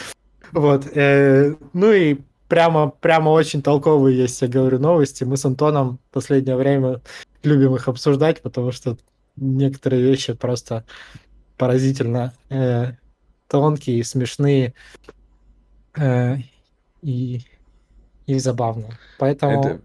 Вот. 0.53 0.87
э, 0.95 1.55
ну 1.73 1.93
и 1.93 2.19
прямо, 2.49 2.91
прямо 2.91 3.31
очень 3.31 3.63
толковые 3.63 4.17
есть, 4.17 4.43
я 4.43 4.49
говорю, 4.49 4.79
новости. 4.79 5.25
Мы 5.25 5.37
с 5.37 5.45
Антоном 5.45 5.99
в 6.11 6.15
последнее 6.15 6.57
время 6.57 7.01
любим 7.43 7.75
их 7.75 7.89
обсуждать, 7.89 8.43
потому 8.43 8.73
что 8.73 8.97
некоторые 9.37 10.03
вещи 10.03 10.33
просто 10.33 10.85
поразительно 11.57 12.35
э, 12.49 12.93
тонкие, 13.49 14.05
смешные 14.05 14.75
э, 15.97 16.37
и, 17.03 17.41
и 18.27 18.39
забавно. 18.39 18.99
Поэтому 19.19 19.61
Это... 19.61 19.81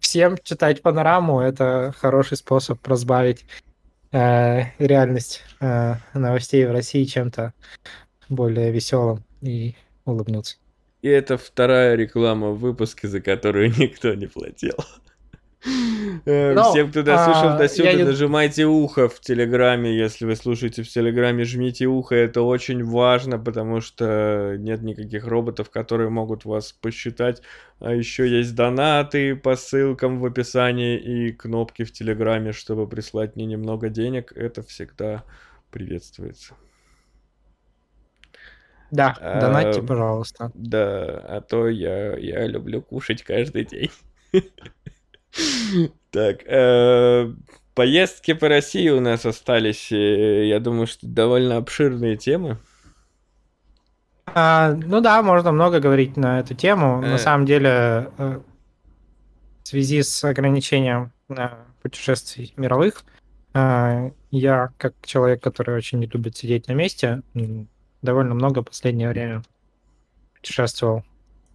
всем 0.00 0.36
читать 0.42 0.82
панораму 0.82 1.40
это 1.40 1.94
хороший 1.98 2.36
способ 2.36 2.86
разбавить 2.86 3.44
э, 4.12 4.62
реальность 4.78 5.42
э, 5.60 5.94
новостей 6.14 6.66
в 6.66 6.72
России 6.72 7.04
чем-то 7.04 7.52
более 8.28 8.70
веселым 8.70 9.24
и 9.42 9.74
улыбнуться. 10.04 10.56
И 11.02 11.08
это 11.08 11.36
вторая 11.36 11.96
реклама 11.96 12.50
в 12.50 12.60
выпуске, 12.60 13.08
за 13.08 13.20
которую 13.20 13.68
никто 13.78 14.14
не 14.14 14.26
платил. 14.26 14.76
Э, 16.26 16.60
Всем, 16.62 16.90
кто 16.90 17.02
дослушал 17.02 17.50
а, 17.50 17.58
до 17.58 17.68
сюда, 17.68 17.92
не- 17.92 18.04
нажимайте 18.04 18.66
ухо 18.66 19.08
в 19.08 19.20
Телеграме. 19.20 19.96
Если 19.96 20.24
вы 20.26 20.36
слушаете 20.36 20.82
в 20.82 20.88
Телеграме, 20.88 21.44
жмите 21.44 21.86
ухо. 21.86 22.14
Это 22.14 22.42
очень 22.42 22.84
важно, 22.84 23.38
потому 23.38 23.80
что 23.80 24.56
нет 24.58 24.82
никаких 24.82 25.26
роботов, 25.26 25.70
которые 25.70 26.10
могут 26.10 26.44
вас 26.44 26.72
посчитать. 26.72 27.42
А 27.80 27.92
еще 27.92 28.28
есть 28.28 28.54
донаты 28.54 29.36
по 29.36 29.56
ссылкам 29.56 30.20
в 30.20 30.26
описании 30.26 30.98
и 30.98 31.32
кнопки 31.32 31.84
в 31.84 31.92
Телеграме, 31.92 32.52
чтобы 32.52 32.86
прислать 32.88 33.36
мне 33.36 33.46
немного 33.46 33.88
денег. 33.88 34.32
Это 34.34 34.62
всегда 34.62 35.24
приветствуется. 35.70 36.54
Да, 38.90 39.16
донатьте, 39.32 39.80
Эм, 39.80 39.86
пожалуйста. 39.86 40.52
Да, 40.54 41.18
а 41.26 41.40
то 41.40 41.68
я, 41.68 42.16
я 42.16 42.46
люблю 42.46 42.80
кушать 42.80 43.22
каждый 43.22 43.64
день. 43.64 43.90
Так, 46.10 46.42
э, 46.46 47.32
поездки 47.74 48.34
по 48.34 48.48
России 48.48 48.88
у 48.88 49.00
нас 49.00 49.26
остались, 49.26 49.90
э, 49.90 50.46
я 50.46 50.60
думаю, 50.60 50.86
что 50.86 51.06
довольно 51.06 51.56
обширные 51.56 52.16
темы. 52.16 52.58
А, 54.26 54.72
ну 54.74 55.00
да, 55.00 55.22
можно 55.22 55.52
много 55.52 55.80
говорить 55.80 56.16
на 56.16 56.40
эту 56.40 56.54
тему. 56.54 57.02
Э. 57.02 57.10
На 57.10 57.18
самом 57.18 57.46
деле, 57.46 58.10
в 58.16 58.42
связи 59.64 60.02
с 60.02 60.22
ограничением 60.24 61.12
путешествий 61.82 62.52
мировых, 62.56 63.04
я, 63.54 64.70
как 64.78 64.94
человек, 65.04 65.42
который 65.42 65.76
очень 65.76 65.98
не 65.98 66.06
любит 66.06 66.36
сидеть 66.36 66.68
на 66.68 66.72
месте, 66.72 67.22
довольно 68.02 68.34
много 68.34 68.60
в 68.60 68.64
последнее 68.64 69.08
время 69.08 69.42
путешествовал 70.34 71.04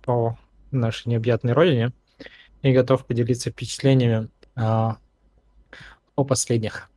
по 0.02 0.38
нашей 0.72 1.10
необъятной 1.10 1.54
родине 1.54 1.92
и 2.62 2.74
готов 2.74 3.06
поделиться 3.06 3.50
впечатлениями 3.52 4.30
а, 4.56 4.98
о 6.16 6.24
последних. 6.24 6.90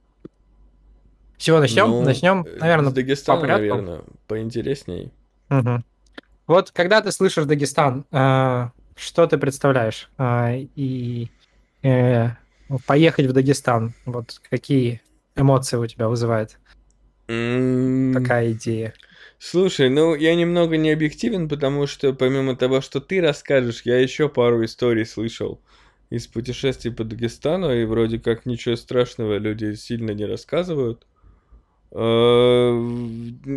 Всего 1.38 1.58
начнем? 1.60 1.88
Ну, 1.88 2.02
начнем, 2.02 2.44
э, 2.46 2.58
наверное, 2.58 2.90
С 2.90 2.94
Дагестана, 2.94 3.36
по 3.40 3.46
порядку. 3.46 3.62
наверное, 3.76 4.00
поинтересней. 4.28 5.10
Мгм. 5.48 5.84
Вот 6.46 6.70
когда 6.70 7.00
ты 7.00 7.10
слышишь 7.12 7.44
Дагестан, 7.44 8.04
э, 8.12 8.68
что 8.96 9.26
ты 9.26 9.38
представляешь? 9.38 10.08
А, 10.18 10.52
И 10.76 11.28
э, 11.82 12.28
поехать 12.86 13.26
в 13.26 13.32
Дагестан, 13.32 13.94
вот 14.04 14.40
какие 14.50 15.00
эмоции 15.34 15.76
у 15.76 15.86
тебя 15.86 16.08
вызывает 16.08 16.58
М, 17.28 18.12
такая 18.14 18.52
идея? 18.52 18.94
Слушай, 19.44 19.90
ну 19.90 20.14
я 20.14 20.36
немного 20.36 20.76
не 20.76 20.92
объективен, 20.92 21.48
потому 21.48 21.88
что 21.88 22.12
помимо 22.14 22.54
того, 22.54 22.80
что 22.80 23.00
ты 23.00 23.20
расскажешь, 23.20 23.82
я 23.84 23.98
еще 23.98 24.28
пару 24.28 24.64
историй 24.64 25.04
слышал 25.04 25.60
из 26.10 26.28
путешествий 26.28 26.92
по 26.92 27.02
Дагестану, 27.02 27.74
и 27.74 27.84
вроде 27.84 28.20
как 28.20 28.46
ничего 28.46 28.76
страшного 28.76 29.38
люди 29.38 29.74
сильно 29.74 30.12
не 30.12 30.26
рассказывают. 30.26 31.08
Э, 31.90 32.70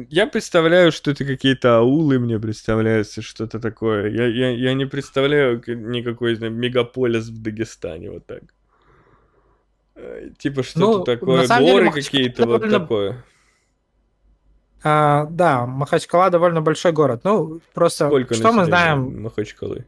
Я 0.09 0.25
представляю, 0.25 0.91
что 0.91 1.11
это 1.11 1.23
какие-то 1.23 1.77
аулы, 1.77 2.17
мне 2.17 2.39
представляется 2.39 3.21
что-то 3.21 3.59
такое. 3.59 4.09
Я, 4.09 4.25
я, 4.25 4.49
я 4.49 4.73
не 4.73 4.87
представляю 4.87 5.61
никакой 5.67 6.33
знаю, 6.33 6.51
мегаполис 6.51 7.27
в 7.27 7.43
Дагестане, 7.43 8.09
вот 8.09 8.25
так. 8.25 8.41
Э, 9.93 10.29
Типа 10.39 10.63
что-то 10.63 10.79
Ну, 10.97 11.03
такое, 11.03 11.47
деле, 11.47 11.71
горы 11.71 11.85
Махачкала 11.85 12.17
какие-то, 12.17 12.45
вот 12.47 12.61
довольно- 12.61 12.79
такое. 12.79 13.23
А, 14.83 15.25
да, 15.25 15.65
Махачкала 15.65 16.29
довольно 16.29 16.61
большой 16.61 16.91
город. 16.91 17.21
Ну, 17.23 17.59
просто 17.73 18.07
Сколько 18.07 18.33
что 18.35 18.51
мы 18.51 18.65
знаем? 18.65 19.23
Махачкалы? 19.23 19.85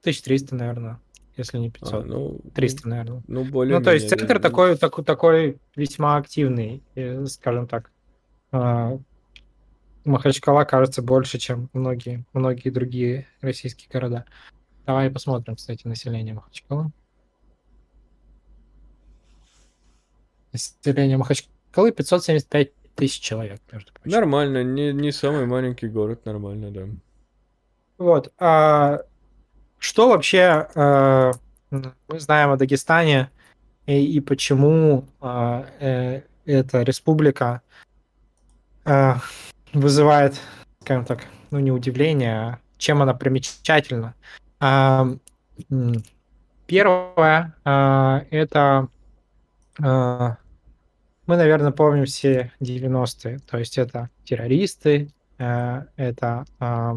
1300, 0.00 0.56
наверное, 0.56 1.00
если 1.36 1.58
не 1.58 1.70
500. 1.70 1.94
А, 1.94 2.06
ну, 2.06 2.40
300, 2.54 2.88
наверное. 2.88 3.22
Ну, 3.28 3.44
более 3.44 3.78
Ну, 3.78 3.84
то 3.84 3.92
есть 3.92 4.08
центр 4.08 4.40
такой, 4.40 4.76
такой, 4.76 5.04
такой 5.04 5.58
весьма 5.76 6.16
активный, 6.16 6.82
э, 6.96 7.24
скажем 7.26 7.68
так. 7.68 7.92
А, 8.50 8.98
Махачкала 10.04 10.64
кажется 10.64 11.02
больше, 11.02 11.38
чем 11.38 11.70
многие, 11.72 12.24
многие 12.32 12.70
другие 12.70 13.28
российские 13.40 13.88
города. 13.92 14.24
Давай 14.84 15.10
посмотрим, 15.10 15.54
кстати, 15.54 15.86
население 15.86 16.34
Махачкалы. 16.34 16.90
Население 20.52 21.16
Махачкалы 21.16 21.92
575 21.92 22.72
тысяч 22.94 23.20
человек, 23.20 23.60
между 23.72 23.92
прочим. 23.92 24.10
Нормально, 24.10 24.62
не, 24.62 24.92
не 24.92 25.12
самый 25.12 25.46
маленький 25.46 25.88
город, 25.88 26.24
нормально, 26.24 26.70
да. 26.70 26.82
Вот. 27.98 28.32
А, 28.38 29.02
что 29.78 30.08
вообще 30.08 30.68
а, 30.74 31.32
мы 31.70 32.20
знаем 32.20 32.50
о 32.50 32.56
Дагестане 32.56 33.30
и, 33.86 34.04
и 34.16 34.20
почему 34.20 35.06
а, 35.20 35.66
э, 35.80 36.22
эта 36.44 36.82
республика 36.82 37.62
а, 38.84 39.20
вызывает, 39.72 40.40
скажем 40.82 41.04
так, 41.04 41.24
ну 41.50 41.58
не 41.58 41.70
удивление, 41.70 42.34
а 42.34 42.58
чем 42.78 43.02
она 43.02 43.14
примечательна? 43.14 44.14
А, 44.60 45.06
первое 46.66 47.54
а, 47.64 48.24
это 48.30 48.88
а, 49.80 50.36
мы, 51.26 51.36
наверное, 51.36 51.70
помним 51.70 52.04
все 52.04 52.52
90-е. 52.60 53.38
То 53.40 53.58
есть 53.58 53.78
это 53.78 54.10
террористы, 54.24 55.12
э, 55.38 55.84
это 55.96 56.44
э, 56.60 56.92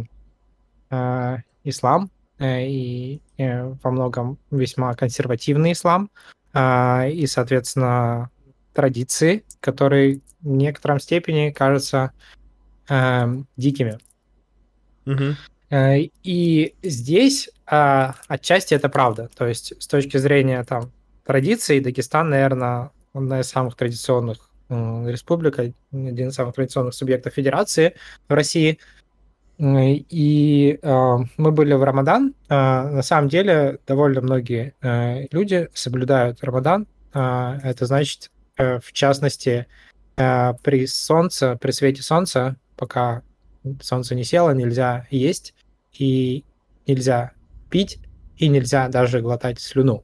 э, 0.89 1.37
ислам 1.63 2.09
и 2.37 3.21
во 3.81 3.91
многом 3.91 4.37
весьма 4.51 4.93
консервативный 4.93 5.71
ислам 5.71 6.11
и, 6.53 7.25
соответственно, 7.27 8.29
традиции, 8.73 9.45
которые 9.61 10.19
в 10.41 10.47
некотором 10.49 10.99
степени 10.99 11.51
кажутся 11.51 12.11
дикими. 13.55 13.99
Угу. 15.05 15.35
И 16.23 16.75
здесь 16.83 17.49
отчасти 17.65 18.73
это 18.73 18.89
правда. 18.89 19.29
То 19.33 19.47
есть 19.47 19.81
с 19.81 19.87
точки 19.87 20.17
зрения 20.17 20.61
там 20.65 20.91
традиций 21.25 21.79
Дагестан, 21.79 22.31
наверное, 22.31 22.91
одна 23.15 23.39
из 23.39 23.47
самых 23.47 23.75
традиционных 23.75 24.49
э, 24.69 25.05
республик, 25.07 25.59
один 25.59 26.27
из 26.29 26.35
самых 26.35 26.55
традиционных 26.55 26.93
субъектов 26.93 27.33
федерации 27.33 27.95
в 28.27 28.33
России. 28.33 28.79
И 29.57 30.79
э, 30.81 31.17
мы 31.37 31.51
были 31.51 31.73
в 31.73 31.83
Рамадан. 31.83 32.35
Э, 32.49 32.89
на 32.89 33.01
самом 33.01 33.29
деле 33.29 33.79
довольно 33.87 34.21
многие 34.21 34.73
э, 34.81 35.27
люди 35.31 35.69
соблюдают 35.73 36.43
Рамадан. 36.43 36.87
Э, 37.13 37.57
это 37.63 37.85
значит, 37.85 38.31
э, 38.57 38.79
в 38.79 38.91
частности, 38.91 39.67
э, 40.17 40.53
при 40.61 40.85
солнце, 40.87 41.57
при 41.59 41.71
свете 41.71 42.03
солнца, 42.03 42.57
пока 42.75 43.21
солнце 43.81 44.13
не 44.13 44.25
село, 44.25 44.51
нельзя 44.51 45.07
есть 45.09 45.53
и 45.93 46.43
нельзя 46.85 47.31
пить 47.69 47.99
и 48.37 48.49
нельзя 48.49 48.89
даже 48.89 49.21
глотать 49.21 49.61
слюну. 49.61 50.03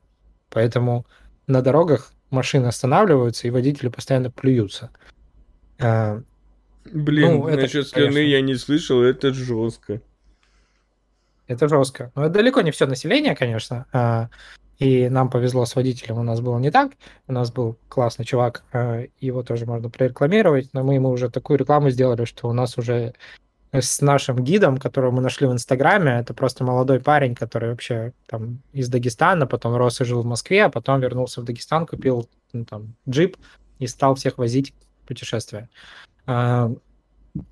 Поэтому 0.50 1.06
на 1.48 1.62
дорогах 1.62 2.14
машины 2.32 2.68
останавливаются, 2.68 3.48
и 3.48 3.52
водители 3.52 3.90
постоянно 3.90 4.32
плюются. 4.32 4.90
А, 5.80 6.22
Блин, 6.86 7.40
ну, 7.40 7.48
это, 7.48 7.62
насчет 7.62 7.88
слюны 7.88 8.08
конечно, 8.08 8.30
я 8.30 8.42
не 8.42 8.56
слышал, 8.56 9.02
это 9.02 9.34
жестко. 9.34 10.02
Это 11.48 11.68
жестко. 11.68 12.12
Но 12.16 12.26
это 12.26 12.36
далеко 12.36 12.62
не 12.62 12.72
все 12.72 12.88
население, 12.88 13.36
конечно. 13.36 13.86
А, 13.92 14.30
и 14.80 15.10
нам 15.10 15.30
повезло 15.30 15.66
с 15.66 15.76
водителем, 15.76 16.18
у 16.18 16.24
нас 16.24 16.42
было 16.42 16.58
не 16.58 16.72
так. 16.72 16.94
У 17.28 17.34
нас 17.34 17.52
был 17.52 17.78
классный 17.88 18.26
чувак, 18.26 18.64
а, 18.74 19.06
его 19.20 19.44
тоже 19.44 19.66
можно 19.66 19.90
прорекламировать, 19.90 20.70
но 20.74 20.84
мы 20.84 20.96
ему 20.96 21.10
уже 21.10 21.30
такую 21.30 21.60
рекламу 21.60 21.90
сделали, 21.90 22.26
что 22.26 22.50
у 22.50 22.54
нас 22.54 22.78
уже 22.78 23.14
с 23.74 24.02
нашим 24.02 24.44
гидом, 24.44 24.78
которого 24.78 25.12
мы 25.12 25.22
нашли 25.22 25.48
в 25.48 25.52
Инстаграме. 25.52 26.20
Это 26.20 26.34
просто 26.34 26.64
молодой 26.64 27.00
парень, 27.00 27.36
который 27.36 27.70
вообще 27.70 28.14
там 28.28 28.62
из 28.74 28.90
Дагестана, 28.90 29.48
потом 29.48 29.76
рос 29.76 30.02
и 30.02 30.06
жил 30.06 30.22
в 30.22 30.26
Москве, 30.26 30.66
а 30.66 30.70
потом 30.70 31.00
вернулся 31.00 31.42
в 31.42 31.46
Дагестан, 31.46 31.86
купил 31.86 32.30
ну, 32.54 32.66
там 32.66 32.96
джип 33.08 33.38
и 33.80 33.88
стал 33.88 34.16
всех 34.16 34.38
возить 34.38 34.74
в 35.04 35.08
путешествия. 35.08 35.70
А, 36.26 36.72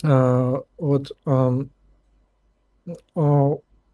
а, 0.04 0.62
вот 0.78 1.12
а, 1.26 1.58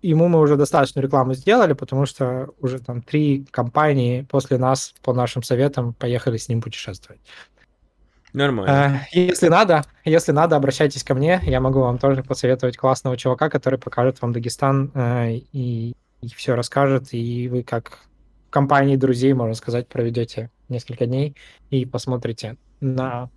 ему 0.02 0.28
мы 0.28 0.40
уже 0.40 0.56
достаточно 0.56 1.00
рекламу 1.02 1.34
сделали, 1.34 1.74
потому 1.74 2.06
что 2.06 2.50
уже 2.60 2.80
там 2.80 3.02
три 3.02 3.46
компании 3.52 4.24
после 4.24 4.58
нас 4.58 4.94
по 5.04 5.14
нашим 5.14 5.44
советам 5.44 5.94
поехали 5.94 6.38
с 6.38 6.50
ним 6.50 6.62
путешествовать. 6.62 7.22
Нормально. 8.36 9.02
Э, 9.14 9.18
если 9.18 9.48
надо, 9.48 9.84
если 10.04 10.34
надо, 10.34 10.58
обращайтесь 10.58 11.04
ко 11.04 11.16
мне. 11.16 11.40
Я 11.44 11.62
могу 11.62 11.80
вам 11.80 11.98
тоже 11.98 12.22
посоветовать 12.22 12.76
классного 12.76 13.16
чувака, 13.16 13.50
который 13.50 13.80
покажет 13.80 14.22
вам 14.22 14.34
Дагестан 14.34 14.92
э, 14.94 15.36
и, 15.54 15.96
и 16.22 16.28
все 16.36 16.56
расскажет. 16.56 17.14
И 17.14 17.48
вы 17.48 17.64
как 17.64 18.00
компании 18.50 18.98
друзей, 18.98 19.32
можно 19.34 19.56
сказать, 19.56 19.88
проведете 19.88 20.52
несколько 20.68 21.06
дней 21.06 21.36
и 21.70 21.86
посмотрите 21.86 22.58
на 22.82 23.30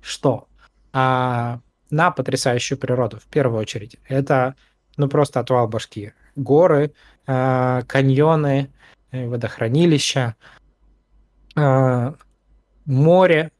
что? 0.00 0.46
А, 0.92 1.58
на 1.90 2.12
потрясающую 2.12 2.78
природу, 2.78 3.18
в 3.18 3.26
первую 3.26 3.60
очередь. 3.60 3.96
Это, 4.08 4.54
ну, 4.96 5.08
просто 5.08 5.40
отвал 5.40 5.66
башки. 5.66 6.12
Горы, 6.36 6.92
э, 7.26 7.82
каньоны, 7.88 8.70
водохранилища, 9.10 10.36
море, 12.86 13.52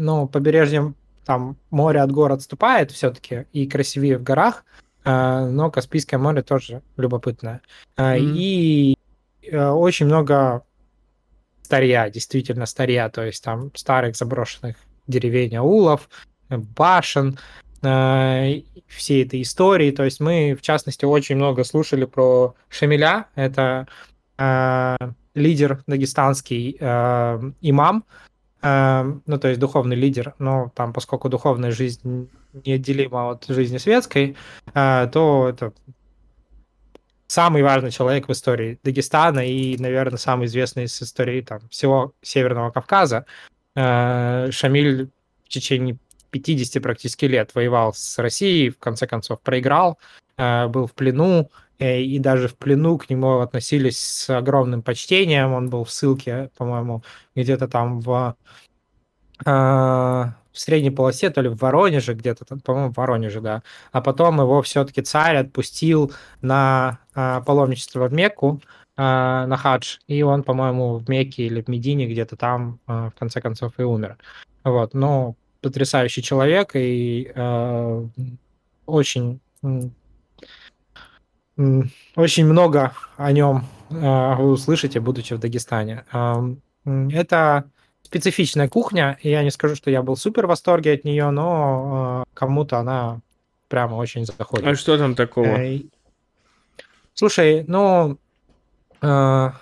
ну, 0.00 0.26
побережьем 0.26 0.96
там 1.24 1.56
море 1.70 2.00
от 2.00 2.10
гор 2.10 2.32
отступает 2.32 2.90
все-таки 2.90 3.46
и 3.52 3.66
красивее 3.66 4.18
в 4.18 4.22
горах, 4.22 4.64
э, 5.04 5.48
но 5.50 5.70
Каспийское 5.70 6.18
море 6.18 6.42
тоже 6.42 6.82
любопытное. 6.96 7.60
Mm-hmm. 7.96 8.32
И 8.34 8.98
э, 9.42 9.68
очень 9.68 10.06
много 10.06 10.64
старья, 11.62 12.10
действительно 12.10 12.66
старья, 12.66 13.08
то 13.10 13.24
есть 13.24 13.44
там 13.44 13.70
старых 13.74 14.16
заброшенных 14.16 14.76
деревень, 15.06 15.56
аулов, 15.56 16.08
башен, 16.48 17.38
всей 17.80 19.24
этой 19.24 19.40
истории. 19.40 19.90
То 19.90 20.04
есть 20.04 20.20
мы, 20.20 20.54
в 20.54 20.62
частности, 20.62 21.04
очень 21.04 21.36
много 21.36 21.64
слушали 21.64 22.04
про 22.04 22.54
Шамиля. 22.68 23.26
Это 23.34 23.86
э, 24.36 24.96
лидер 25.34 25.82
дагестанский 25.86 26.76
э, 26.78 27.52
имам, 27.62 28.04
ну, 28.62 29.38
то 29.38 29.48
есть 29.48 29.58
духовный 29.58 29.96
лидер, 29.96 30.34
но 30.38 30.70
там, 30.74 30.92
поскольку 30.92 31.28
духовная 31.28 31.70
жизнь 31.70 32.28
неотделима 32.52 33.30
от 33.30 33.46
жизни 33.46 33.78
светской, 33.78 34.36
э, 34.74 35.08
то 35.12 35.48
это 35.48 35.72
самый 37.26 37.62
важный 37.62 37.90
человек 37.90 38.28
в 38.28 38.32
истории 38.32 38.78
Дагестана 38.82 39.46
и, 39.46 39.76
наверное, 39.78 40.18
самый 40.18 40.46
известный 40.46 40.84
из 40.84 41.00
истории 41.00 41.40
там, 41.42 41.60
всего 41.70 42.12
Северного 42.22 42.70
Кавказа. 42.70 43.24
Э, 43.76 44.50
Шамиль 44.50 45.10
в 45.44 45.48
течение 45.48 45.96
50 46.30 46.82
практически 46.82 47.24
лет 47.26 47.54
воевал 47.54 47.94
с 47.94 48.18
Россией, 48.18 48.70
в 48.70 48.78
конце 48.78 49.06
концов 49.06 49.40
проиграл, 49.40 49.98
э, 50.36 50.66
был 50.66 50.86
в 50.86 50.94
плену, 50.94 51.50
и 51.80 52.18
даже 52.18 52.48
в 52.48 52.56
плену 52.56 52.98
к 52.98 53.08
нему 53.08 53.38
относились 53.38 53.98
с 53.98 54.30
огромным 54.30 54.82
почтением. 54.82 55.52
Он 55.52 55.70
был 55.70 55.84
в 55.84 55.90
ссылке, 55.90 56.50
по-моему, 56.56 57.02
где-то 57.34 57.68
там 57.68 58.00
в, 58.00 58.36
э, 59.44 59.50
в 59.50 60.32
средней 60.52 60.90
полосе, 60.90 61.30
то 61.30 61.40
ли 61.40 61.48
в 61.48 61.56
Воронеже, 61.56 62.14
где-то 62.14 62.44
там, 62.44 62.60
по-моему, 62.60 62.92
в 62.92 62.96
Воронеже, 62.96 63.40
да. 63.40 63.62
А 63.92 64.00
потом 64.02 64.40
его 64.40 64.60
все-таки 64.62 65.00
царь 65.00 65.36
отпустил 65.36 66.12
на 66.42 66.98
э, 67.14 67.40
паломничество 67.46 68.08
в 68.08 68.12
Мекку, 68.12 68.60
э, 68.96 69.02
на 69.46 69.56
хадж, 69.56 69.98
и 70.06 70.22
он, 70.22 70.42
по-моему, 70.42 70.98
в 70.98 71.08
Мекке 71.08 71.46
или 71.46 71.62
в 71.62 71.68
Медине 71.68 72.06
где-то 72.06 72.36
там, 72.36 72.78
э, 72.88 73.10
в 73.14 73.18
конце 73.18 73.40
концов, 73.40 73.72
и 73.78 73.82
умер. 73.82 74.18
Вот, 74.64 74.92
ну, 74.92 75.36
потрясающий 75.62 76.22
человек 76.22 76.72
и 76.74 77.32
э, 77.34 78.06
очень 78.86 79.40
очень 82.16 82.46
много 82.46 82.92
о 83.16 83.32
нем 83.32 83.66
а, 83.90 84.34
вы 84.36 84.52
услышите, 84.52 85.00
будучи 85.00 85.34
в 85.34 85.38
Дагестане. 85.38 86.04
Это 86.84 87.64
специфичная 88.02 88.68
кухня, 88.68 89.18
и 89.22 89.30
я 89.30 89.42
не 89.42 89.50
скажу, 89.50 89.76
что 89.76 89.90
я 89.90 90.02
был 90.02 90.16
супер 90.16 90.46
в 90.46 90.48
восторге 90.48 90.94
от 90.94 91.04
нее, 91.04 91.30
но 91.30 91.44
а, 91.92 92.24
кому-то 92.34 92.78
она 92.78 93.20
прямо 93.68 93.94
очень 93.94 94.24
заходит. 94.24 94.66
А 94.66 94.74
что 94.74 94.98
там 94.98 95.14
такого? 95.14 95.46
Э, 95.46 95.80
слушай, 97.14 97.64
ну, 97.68 98.18
а, 99.00 99.54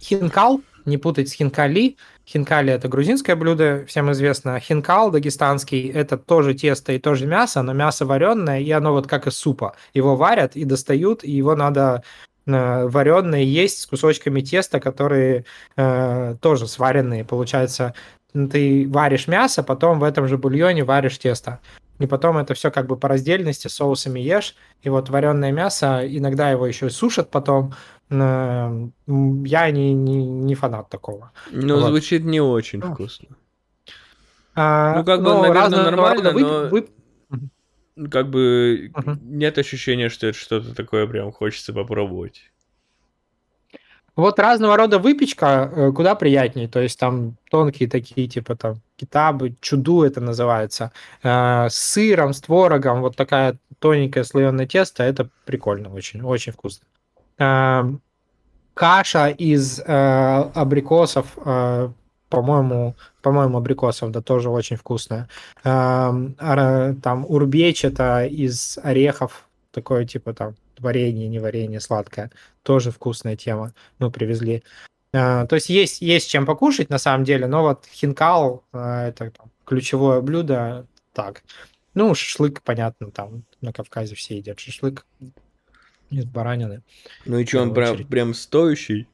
хинкал, 0.00 0.62
не 0.84 0.98
путать 0.98 1.28
с 1.28 1.32
хинкали, 1.32 1.96
Хинкали– 2.32 2.72
это 2.74 2.86
грузинское 2.86 3.34
блюдо, 3.34 3.84
всем 3.88 4.12
известно. 4.12 4.60
Хинкал 4.60 5.10
дагестанский– 5.10 5.88
это 5.94 6.16
тоже 6.16 6.54
тесто 6.54 6.92
и 6.92 7.00
тоже 7.00 7.26
мясо, 7.26 7.60
но 7.62 7.72
мясо 7.72 8.06
вареное, 8.06 8.60
и 8.60 8.70
оно 8.70 8.92
вот 8.92 9.08
как 9.08 9.26
из 9.26 9.36
супа. 9.36 9.74
Его 9.94 10.14
варят 10.14 10.54
и 10.54 10.64
достают, 10.64 11.24
и 11.24 11.30
его 11.32 11.56
надо 11.56 12.04
э, 12.46 12.86
вареное 12.86 13.42
есть 13.42 13.80
с 13.80 13.86
кусочками 13.86 14.42
теста, 14.42 14.78
которые 14.78 15.44
э, 15.76 16.36
тоже 16.40 16.68
сваренные. 16.68 17.24
Получается, 17.24 17.94
ты 18.32 18.88
варишь 18.88 19.26
мясо, 19.26 19.64
потом 19.64 19.98
в 19.98 20.04
этом 20.04 20.28
же 20.28 20.38
бульоне 20.38 20.84
варишь 20.84 21.18
тесто. 21.18 21.58
И 22.00 22.06
потом 22.06 22.38
это 22.38 22.54
все 22.54 22.70
как 22.70 22.86
бы 22.86 22.96
по 22.96 23.08
раздельности 23.08 23.68
соусами 23.68 24.18
ешь, 24.20 24.56
и 24.82 24.88
вот 24.88 25.10
вареное 25.10 25.52
мясо, 25.52 26.00
иногда 26.04 26.50
его 26.50 26.66
еще 26.66 26.86
и 26.86 26.90
сушат 26.90 27.30
потом, 27.30 27.74
я 28.10 29.70
не, 29.70 29.92
не, 29.92 30.24
не 30.24 30.54
фанат 30.54 30.88
такого. 30.88 31.30
Ну, 31.50 31.78
вот. 31.78 31.88
звучит 31.88 32.24
не 32.24 32.40
очень 32.40 32.80
ну. 32.80 32.94
вкусно. 32.94 33.28
А, 34.54 34.96
ну, 34.96 35.04
как 35.04 35.22
бы, 35.22 35.28
ну, 35.28 35.42
наверное, 35.42 35.84
нормально, 35.84 36.32
вы, 36.32 36.40
но... 36.40 36.68
Вы... 36.68 36.88
Как 38.08 38.30
бы 38.30 38.90
угу. 38.94 39.16
нет 39.22 39.58
ощущения, 39.58 40.08
что 40.08 40.28
это 40.28 40.38
что-то 40.38 40.74
такое 40.74 41.06
прям 41.06 41.32
хочется 41.32 41.72
попробовать. 41.72 42.50
Вот 44.16 44.38
разного 44.38 44.76
рода 44.76 44.98
выпечка 44.98 45.70
э, 45.74 45.92
куда 45.92 46.14
приятнее, 46.14 46.68
то 46.68 46.80
есть 46.80 46.98
там 46.98 47.36
тонкие 47.50 47.88
такие, 47.88 48.26
типа 48.28 48.56
там 48.56 48.80
китабы, 48.96 49.54
чуду 49.60 50.02
это 50.02 50.20
называется, 50.20 50.92
э, 51.22 51.68
с 51.70 51.74
сыром, 51.74 52.32
с 52.32 52.40
творогом, 52.40 53.00
вот 53.00 53.16
такая 53.16 53.56
тоненькая 53.78 54.24
слоеное 54.24 54.66
тесто, 54.66 55.02
это 55.02 55.28
прикольно 55.44 55.92
очень, 55.94 56.22
очень 56.22 56.52
вкусно. 56.52 56.86
Э, 57.38 57.84
каша 58.74 59.28
из 59.28 59.80
абрикосов, 59.86 61.26
по-моему, 62.30 62.94
по-моему, 63.20 63.58
абрикосов, 63.58 64.10
да, 64.10 64.22
тоже 64.22 64.48
очень 64.48 64.76
вкусная. 64.76 65.28
Там 65.62 67.26
урбеч 67.28 67.84
это 67.84 68.24
из 68.24 68.78
орехов, 68.82 69.48
такое 69.72 70.06
типа 70.06 70.32
там 70.32 70.54
варенье, 70.80 71.28
не 71.28 71.38
варенье, 71.38 71.80
сладкое. 71.80 72.30
Тоже 72.62 72.90
вкусная 72.90 73.36
тема. 73.36 73.72
Мы 73.98 74.10
привезли. 74.10 74.62
А, 75.12 75.46
то 75.46 75.56
есть 75.56 75.68
есть, 75.68 76.00
есть 76.00 76.28
чем 76.28 76.46
покушать 76.46 76.88
на 76.90 76.98
самом 76.98 77.24
деле, 77.24 77.46
но 77.46 77.62
вот 77.62 77.86
хинкал 77.86 78.64
а, 78.72 79.08
это 79.08 79.30
там, 79.30 79.50
ключевое 79.64 80.20
блюдо. 80.20 80.86
Так. 81.12 81.42
Ну, 81.94 82.14
шашлык, 82.14 82.62
понятно, 82.62 83.10
там 83.10 83.44
на 83.60 83.72
Кавказе 83.72 84.14
все 84.14 84.36
едят 84.36 84.60
шашлык 84.60 85.06
из 86.10 86.24
баранины. 86.24 86.82
Ну 87.24 87.38
и 87.38 87.46
что, 87.46 87.62
он 87.62 87.74
прям, 87.74 88.04
прям 88.06 88.34
стоящий? 88.34 89.08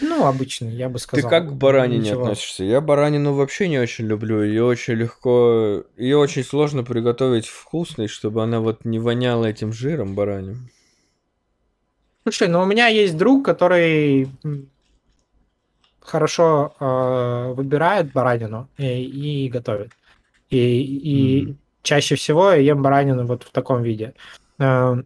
Ну, 0.00 0.24
обычный, 0.26 0.70
я 0.72 0.88
бы 0.88 0.98
сказал. 0.98 1.22
Ты 1.22 1.28
как 1.28 1.50
к 1.50 1.52
баранине 1.52 2.10
Ничего. 2.10 2.22
относишься? 2.22 2.64
Я 2.64 2.80
баранину 2.80 3.34
вообще 3.34 3.68
не 3.68 3.78
очень 3.78 4.06
люблю. 4.06 4.42
Ее 4.42 4.64
очень 4.64 4.94
легко... 4.94 5.84
Ее 5.96 6.16
очень 6.16 6.44
сложно 6.44 6.84
приготовить 6.84 7.46
вкусной, 7.46 8.08
чтобы 8.08 8.42
она 8.42 8.60
вот 8.60 8.84
не 8.84 8.98
воняла 8.98 9.46
этим 9.48 9.72
жиром 9.72 10.14
бараним. 10.14 10.70
Слушай, 12.24 12.48
ну 12.48 12.60
у 12.60 12.66
меня 12.66 12.88
есть 12.88 13.16
друг, 13.16 13.44
который 13.44 14.28
хорошо 16.00 16.74
э, 16.80 17.52
выбирает 17.54 18.12
баранину 18.12 18.68
и, 18.78 19.04
и 19.04 19.48
готовит. 19.48 19.92
И, 20.50 20.56
и 20.56 21.46
mm. 21.46 21.54
чаще 21.82 22.16
всего 22.16 22.50
я 22.50 22.56
ем 22.56 22.82
баранину 22.82 23.26
вот 23.26 23.44
в 23.44 23.50
таком 23.50 23.82
виде. 23.82 24.14
Э, 24.58 24.96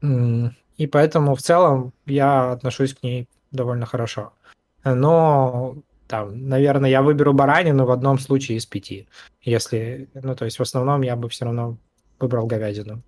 и 0.00 0.86
поэтому 0.86 1.34
в 1.34 1.42
целом 1.42 1.92
я 2.06 2.52
отношусь 2.52 2.94
к 2.94 3.02
ней 3.02 3.26
довольно 3.50 3.86
хорошо. 3.86 4.32
Но 4.84 5.76
там, 6.06 6.48
наверное, 6.48 6.90
я 6.90 7.02
выберу 7.02 7.32
баранину 7.32 7.84
в 7.84 7.90
одном 7.90 8.18
случае 8.18 8.58
из 8.58 8.66
пяти. 8.66 9.08
Если, 9.42 10.08
ну, 10.14 10.34
то 10.34 10.44
есть 10.44 10.58
в 10.58 10.62
основном 10.62 11.02
я 11.02 11.16
бы 11.16 11.28
все 11.28 11.44
равно 11.44 11.76
выбрал 12.18 12.46
говядину. 12.46 13.02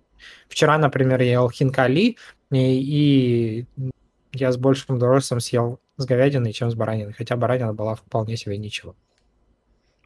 Вчера, 0.47 0.77
например, 0.77 1.21
я 1.21 1.31
ел 1.31 1.49
хинкали, 1.49 2.15
и, 2.51 3.65
и 3.71 3.91
я 4.33 4.51
с 4.51 4.57
большим 4.57 4.95
удовольствием 4.95 5.39
съел 5.39 5.79
с 5.97 6.05
говядиной, 6.05 6.53
чем 6.53 6.69
с 6.69 6.75
бараниной, 6.75 7.13
хотя 7.13 7.35
баранина 7.35 7.73
была 7.73 7.95
вполне 7.95 8.37
себе 8.37 8.57
ничего. 8.57 8.95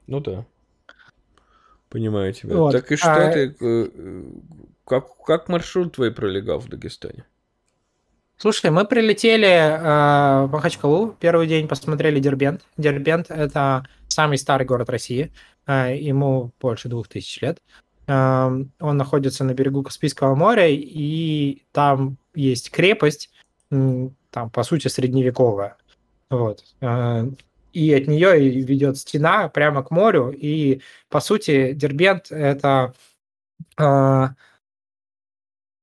Ну 0.08 0.20
да. 0.20 0.46
Понимаю 1.90 2.34
тебя. 2.34 2.56
Вот. 2.56 2.72
Так 2.72 2.92
и 2.92 2.96
что 2.96 3.28
а... 3.28 3.32
ты... 3.32 3.56
Э, 3.60 4.24
как, 4.86 5.18
как 5.24 5.50
маршрут 5.50 5.96
твой 5.96 6.12
пролегал 6.12 6.60
в 6.60 6.70
Дагестане? 6.70 7.26
Слушай, 8.38 8.72
мы 8.72 8.86
прилетели 8.86 9.48
э, 9.48 10.46
в 10.46 10.50
Махачкалу, 10.52 11.16
первый 11.20 11.48
день 11.48 11.68
посмотрели 11.68 12.20
Дербент. 12.20 12.62
Дербент– 12.78 13.28
это 13.30 13.86
самый 14.08 14.38
старый 14.38 14.66
город 14.66 14.90
России, 14.90 15.32
э, 15.68 15.96
ему 15.98 16.52
больше 16.60 16.90
двух 16.90 17.08
тысяч 17.08 17.42
лет. 17.42 17.62
Э, 18.08 18.50
он 18.80 18.98
находится 18.98 19.44
на 19.44 19.54
берегу 19.54 19.84
Каспийского 19.84 20.36
моря, 20.36 20.68
и 20.70 21.64
там 21.72 22.18
есть 22.34 22.72
крепость, 22.72 23.32
там, 23.70 24.50
по 24.52 24.64
сути, 24.64 24.90
средневековая. 24.90 25.78
Вот. 26.30 26.64
Э, 26.82 27.26
и 27.72 27.94
от 27.94 28.08
нее 28.08 28.50
ведет 28.62 28.98
стена 28.98 29.48
прямо 29.50 29.84
к 29.84 29.92
морю, 29.92 30.32
и, 30.32 30.82
по 31.10 31.20
сути, 31.20 31.74
Дербент– 31.74 32.28
это 32.32 32.94
Э, 33.78 34.30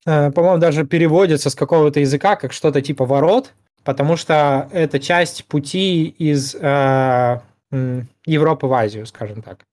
по-моему, 0.04 0.58
даже 0.58 0.84
переводится 0.84 1.50
с 1.50 1.54
какого-то 1.54 2.00
языка 2.00 2.36
как 2.36 2.52
что-то 2.52 2.82
типа 2.82 3.04
ворот, 3.04 3.52
потому 3.84 4.16
что 4.16 4.68
это 4.72 4.98
часть 4.98 5.44
пути 5.46 6.06
из 6.06 6.54
э, 6.54 7.40
Европы 8.26 8.66
в 8.66 8.72
Азию, 8.72 9.06
скажем 9.06 9.42
так. 9.42 9.64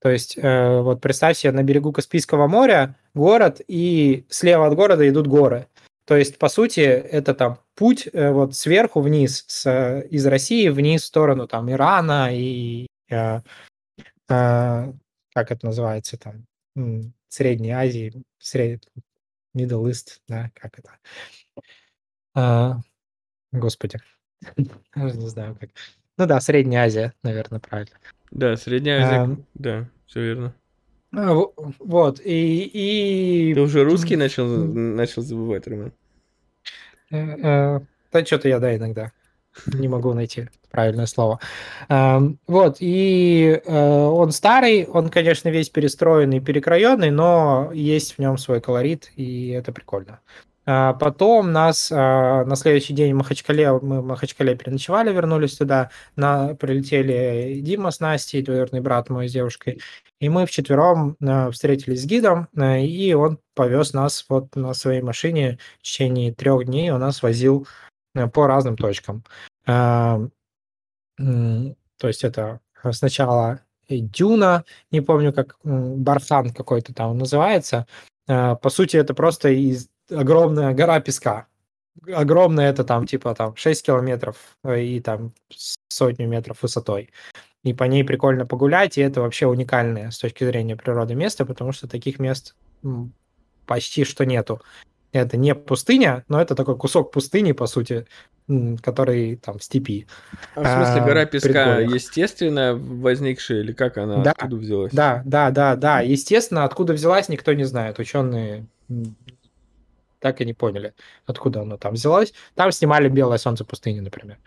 То 0.00 0.10
есть, 0.10 0.38
э, 0.38 0.80
вот 0.80 1.00
представь 1.00 1.36
себе, 1.36 1.52
на 1.52 1.62
берегу 1.62 1.92
Каспийского 1.92 2.46
моря 2.46 2.94
город, 3.14 3.60
и 3.66 4.24
слева 4.28 4.66
от 4.66 4.74
города 4.74 5.08
идут 5.08 5.26
горы. 5.26 5.66
То 6.06 6.16
есть, 6.16 6.38
по 6.38 6.48
сути, 6.48 6.80
это 6.80 7.34
там 7.34 7.58
путь 7.74 8.08
э, 8.12 8.30
вот 8.30 8.54
сверху 8.54 9.00
вниз, 9.00 9.44
с, 9.48 10.00
из 10.10 10.26
России 10.26 10.68
вниз 10.68 11.02
в 11.02 11.06
сторону 11.06 11.46
там 11.46 11.70
Ирана 11.70 12.30
и 12.32 12.86
э, 13.10 13.40
э, 14.28 14.92
как 15.34 15.50
это 15.52 15.66
называется 15.66 16.16
там, 16.16 16.46
Средней 17.28 17.72
Азии, 17.72 18.22
сред... 18.38 18.88
Middle 19.56 19.84
East, 19.88 20.20
да, 20.28 20.50
как 20.54 20.78
это? 20.78 20.90
А, 22.34 22.80
господи, 23.52 23.98
не 24.94 25.28
знаю 25.28 25.56
как. 25.58 25.70
Ну 26.16 26.26
да, 26.26 26.40
Средняя 26.40 26.84
Азия, 26.86 27.14
наверное, 27.22 27.60
правильно. 27.60 27.96
Да, 28.30 28.56
Средняя 28.56 29.04
Азия, 29.04 29.20
а, 29.20 29.36
да, 29.54 29.90
все 30.06 30.20
верно. 30.22 30.54
Вот, 31.10 32.20
и, 32.20 33.50
и... 33.50 33.54
Ты 33.54 33.60
уже 33.60 33.82
русский 33.82 34.16
начал, 34.16 34.46
начал 34.46 35.22
забывать, 35.22 35.66
Роман? 35.66 35.92
Э, 37.10 37.16
э, 37.16 37.80
да 38.12 38.24
что-то 38.26 38.48
я, 38.48 38.58
да, 38.58 38.76
иногда 38.76 39.12
не 39.66 39.88
могу 39.88 40.12
найти 40.14 40.48
правильное 40.70 41.06
слово. 41.06 41.40
Вот, 41.88 42.76
и 42.80 43.60
э, 43.64 44.04
он 44.06 44.32
старый, 44.32 44.84
он, 44.84 45.08
конечно, 45.08 45.48
весь 45.48 45.70
перестроенный, 45.70 46.40
перекроенный, 46.40 47.10
но 47.10 47.70
есть 47.72 48.14
в 48.14 48.18
нем 48.18 48.36
свой 48.36 48.60
колорит, 48.60 49.10
и 49.16 49.48
это 49.48 49.72
прикольно. 49.72 50.20
А 50.70 50.92
потом 50.92 51.50
нас 51.50 51.90
а, 51.90 52.44
на 52.44 52.54
следующий 52.54 52.92
день 52.92 53.14
в 53.14 53.16
Махачкале, 53.16 53.72
мы 53.80 54.02
в 54.02 54.04
Махачкале 54.04 54.54
переночевали, 54.54 55.10
вернулись 55.10 55.56
туда, 55.56 55.88
на, 56.14 56.54
прилетели 56.56 57.60
Дима 57.62 57.90
с 57.90 58.00
Настей, 58.00 58.42
двоюродный 58.42 58.82
брат 58.82 59.08
мой 59.08 59.30
с 59.30 59.32
девушкой, 59.32 59.80
и 60.20 60.28
мы 60.28 60.44
вчетвером 60.44 61.16
а, 61.26 61.50
встретились 61.50 62.02
с 62.02 62.04
гидом, 62.04 62.48
и 62.54 63.14
он 63.14 63.38
повез 63.54 63.94
нас 63.94 64.26
вот 64.28 64.54
на 64.56 64.74
своей 64.74 65.00
машине 65.00 65.58
в 65.78 65.84
течение 65.84 66.34
трех 66.34 66.66
дней, 66.66 66.90
он 66.90 67.00
нас 67.00 67.22
возил 67.22 67.66
по 68.32 68.46
разным 68.46 68.76
точкам. 68.76 69.24
То 69.66 70.30
есть 72.02 72.24
это 72.24 72.60
сначала 72.92 73.60
Дюна, 73.88 74.64
не 74.90 75.00
помню, 75.00 75.32
как 75.32 75.58
Бархан 75.64 76.50
какой-то 76.50 76.94
там 76.94 77.16
называется. 77.18 77.86
По 78.26 78.70
сути, 78.70 78.96
это 78.96 79.14
просто 79.14 79.48
из 79.48 79.88
огромная 80.10 80.74
гора 80.74 81.00
песка. 81.00 81.46
Огромная 82.06 82.70
это 82.70 82.84
там 82.84 83.06
типа 83.06 83.34
там 83.34 83.56
6 83.56 83.84
километров 83.84 84.56
э, 84.62 84.82
и 84.82 85.00
там 85.00 85.32
сотню 85.88 86.28
метров 86.28 86.62
высотой. 86.62 87.10
И 87.64 87.74
по 87.74 87.84
ней 87.84 88.04
прикольно 88.04 88.46
погулять, 88.46 88.98
и 88.98 89.00
это 89.00 89.20
вообще 89.20 89.46
уникальное 89.46 90.10
с 90.10 90.18
точки 90.18 90.44
зрения 90.44 90.76
природы 90.76 91.16
место, 91.16 91.44
потому 91.44 91.72
что 91.72 91.88
таких 91.88 92.20
мест 92.20 92.54
почти 93.66 94.04
что 94.04 94.24
нету. 94.24 94.62
Это 95.12 95.36
не 95.36 95.54
пустыня, 95.54 96.24
но 96.28 96.40
это 96.40 96.54
такой 96.54 96.76
кусок 96.76 97.12
пустыни, 97.12 97.52
по 97.52 97.66
сути, 97.66 98.06
который 98.82 99.36
там 99.36 99.58
в 99.58 99.64
степи. 99.64 100.06
А 100.54 100.62
в 100.62 100.84
смысле, 100.84 101.06
гора 101.06 101.22
а, 101.22 101.26
песка 101.26 101.78
естественно 101.80 102.74
возникшая, 102.74 103.60
или 103.60 103.72
как 103.72 103.96
она, 103.96 104.22
да, 104.22 104.32
откуда 104.32 104.56
взялась? 104.56 104.92
Да, 104.92 105.22
да, 105.24 105.50
да, 105.50 105.76
да. 105.76 106.00
Естественно, 106.00 106.64
откуда 106.64 106.92
взялась, 106.92 107.28
никто 107.30 107.54
не 107.54 107.64
знает. 107.64 107.98
Ученые 107.98 108.66
так 110.20 110.40
и 110.40 110.44
не 110.44 110.52
поняли, 110.52 110.94
откуда 111.26 111.62
оно 111.62 111.76
там 111.76 111.94
взялось. 111.94 112.34
Там 112.54 112.72
снимали 112.72 113.08
«Белое 113.08 113.38
солнце 113.38 113.64
пустыни», 113.64 114.00
например. 114.00 114.38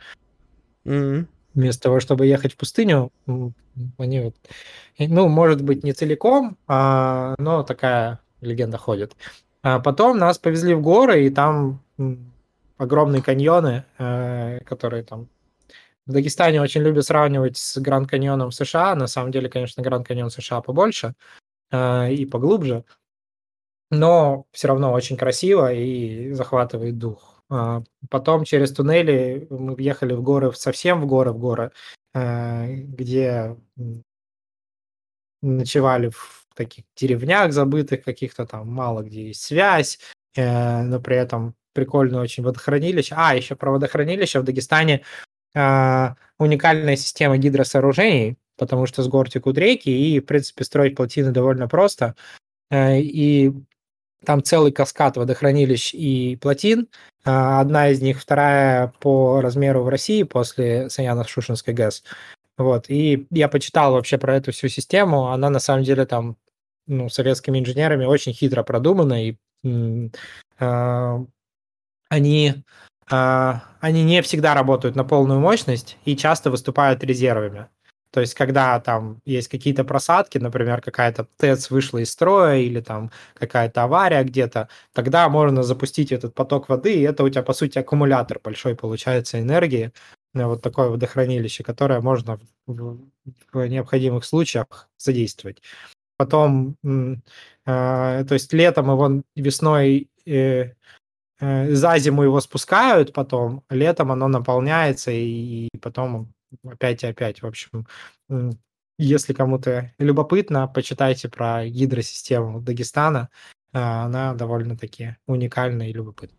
Mm-hmm. 0.85 1.25
Вместо 1.53 1.83
того, 1.83 1.99
чтобы 1.99 2.27
ехать 2.27 2.53
в 2.53 2.57
пустыню, 2.57 3.11
они 3.97 4.19
вот... 4.19 4.35
Ну, 4.97 5.27
может 5.27 5.61
быть, 5.63 5.83
не 5.83 5.93
целиком, 5.93 6.57
а, 6.67 7.35
но 7.39 7.63
такая 7.63 8.19
легенда 8.41 8.77
ходит. 8.77 9.15
А 9.63 9.79
потом 9.79 10.17
нас 10.17 10.37
повезли 10.39 10.73
в 10.73 10.81
горы, 10.81 11.25
и 11.25 11.29
там 11.29 11.81
огромные 12.77 13.21
каньоны, 13.21 13.85
э, 13.99 14.59
которые 14.65 15.03
там 15.03 15.27
в 16.07 16.13
Дагестане 16.13 16.61
очень 16.61 16.81
любят 16.81 17.05
сравнивать 17.05 17.57
с 17.57 17.77
Гранд 17.79 18.09
Каньоном 18.09 18.51
США. 18.51 18.95
На 18.95 19.07
самом 19.07 19.31
деле, 19.31 19.49
конечно, 19.49 19.83
Гранд 19.83 20.07
Каньон 20.07 20.31
США 20.31 20.61
побольше. 20.61 21.13
э, 21.71 22.13
и 22.13 22.25
поглубже, 22.25 22.85
но 23.91 24.45
все 24.51 24.69
равно 24.69 24.93
очень 24.93 25.17
красиво 25.17 25.71
и 25.73 26.31
захватывает 26.33 26.97
дух. 26.97 27.43
А, 27.49 27.83
потом 28.09 28.45
через 28.45 28.71
туннели 28.71 29.47
мы 29.49 29.75
въехали 29.75 30.13
в 30.13 30.21
горы, 30.23 30.53
совсем 30.53 31.01
в 31.01 31.05
горы, 31.07 31.31
в 31.33 31.37
горы, 31.39 31.71
э, 32.13 32.73
где 32.75 33.57
ночевали 35.41 36.09
в 36.09 36.40
таких 36.55 36.85
деревнях 36.95 37.53
забытых, 37.53 38.03
каких-то 38.03 38.45
там 38.45 38.67
мало 38.69 39.01
где 39.01 39.27
есть 39.27 39.41
связь, 39.41 39.99
э, 40.35 40.81
но 40.83 40.99
при 40.99 41.17
этом 41.17 41.55
прикольное 41.73 42.21
очень 42.21 42.43
водохранилище. 42.43 43.15
А, 43.17 43.35
еще 43.35 43.55
про 43.55 43.71
водохранилище 43.71 44.39
в 44.39 44.43
Дагестане 44.43 45.01
э, 45.55 46.07
уникальная 46.37 46.95
система 46.95 47.37
гидросооружений, 47.37 48.37
потому 48.57 48.85
что 48.85 49.03
с 49.03 49.07
гор 49.07 49.29
текут 49.29 49.57
реки, 49.57 49.89
и, 49.89 50.19
в 50.19 50.25
принципе, 50.25 50.63
строить 50.63 50.95
плотины 50.95 51.31
довольно 51.31 51.67
просто. 51.67 52.15
Э, 52.69 52.99
и 52.99 53.53
там 54.25 54.43
целый 54.43 54.71
каскад 54.71 55.17
водохранилищ 55.17 55.93
и 55.93 56.37
плотин. 56.41 56.87
Э, 57.25 57.59
одна 57.59 57.89
из 57.89 58.01
них, 58.01 58.19
вторая 58.19 58.93
по 58.99 59.41
размеру 59.41 59.83
в 59.83 59.89
России 59.89 60.23
после 60.23 60.87
Саяно-Шушинской 60.89 61.73
ГЭС. 61.73 62.03
Вот, 62.57 62.85
и 62.89 63.25
я 63.31 63.47
почитал 63.47 63.93
вообще 63.93 64.17
про 64.17 64.35
эту 64.35 64.51
всю 64.51 64.67
систему. 64.67 65.29
Она 65.31 65.49
на 65.49 65.59
самом 65.59 65.83
деле 65.83 66.05
там 66.05 66.37
ну, 66.91 67.09
советскими 67.09 67.59
инженерами 67.59 68.05
очень 68.05 68.33
хитро 68.33 68.63
продумана, 68.63 69.25
и 69.25 69.37
э, 69.63 71.19
они, 72.09 72.53
э, 73.09 73.53
они 73.79 74.03
не 74.03 74.21
всегда 74.21 74.53
работают 74.53 74.95
на 74.95 75.03
полную 75.05 75.39
мощность 75.39 75.97
и 76.05 76.17
часто 76.17 76.51
выступают 76.51 77.03
резервами. 77.03 77.67
То 78.11 78.19
есть, 78.19 78.33
когда 78.33 78.77
там 78.81 79.21
есть 79.25 79.47
какие-то 79.47 79.85
просадки, 79.85 80.37
например, 80.37 80.81
какая-то 80.81 81.27
ТЭЦ 81.37 81.69
вышла 81.69 81.99
из 81.99 82.11
строя 82.11 82.57
или 82.57 82.81
там 82.81 83.09
какая-то 83.35 83.83
авария 83.83 84.23
где-то, 84.25 84.67
тогда 84.93 85.29
можно 85.29 85.63
запустить 85.63 86.11
этот 86.11 86.35
поток 86.35 86.67
воды, 86.67 86.93
и 86.93 87.01
это 87.03 87.23
у 87.23 87.29
тебя, 87.29 87.43
по 87.43 87.53
сути, 87.53 87.79
аккумулятор 87.79 88.39
большой 88.43 88.75
получается 88.75 89.39
энергии, 89.39 89.93
э, 90.33 90.45
вот 90.45 90.61
такое 90.61 90.89
водохранилище, 90.89 91.63
которое 91.63 92.01
можно 92.01 92.37
в, 92.67 92.99
в 93.53 93.67
необходимых 93.67 94.25
случаях 94.25 94.89
задействовать. 94.97 95.61
Потом, 96.21 96.77
э, 96.83 97.15
то 97.65 98.33
есть 98.33 98.53
летом 98.53 98.91
его 98.91 99.23
весной 99.35 100.07
э, 100.27 100.73
э, 101.39 101.73
за 101.73 101.97
зиму 101.97 102.21
его 102.21 102.39
спускают, 102.41 103.11
потом 103.11 103.63
летом 103.71 104.11
оно 104.11 104.27
наполняется 104.27 105.09
и, 105.09 105.65
и 105.65 105.77
потом 105.79 106.31
опять 106.63 107.01
и 107.01 107.07
опять. 107.07 107.41
В 107.41 107.47
общем, 107.47 107.87
если 108.99 109.33
кому-то 109.33 109.91
любопытно, 109.97 110.67
почитайте 110.67 111.27
про 111.27 111.65
гидросистему 111.65 112.61
Дагестана. 112.61 113.29
А, 113.73 114.05
она 114.05 114.35
довольно-таки 114.35 115.15
уникальная 115.25 115.89
и 115.89 115.93
любопытная. 115.93 116.37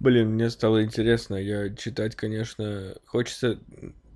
Блин, 0.00 0.30
мне 0.30 0.50
стало 0.50 0.82
интересно. 0.82 1.36
Я 1.36 1.72
читать, 1.72 2.16
конечно, 2.16 2.96
хочется... 3.06 3.60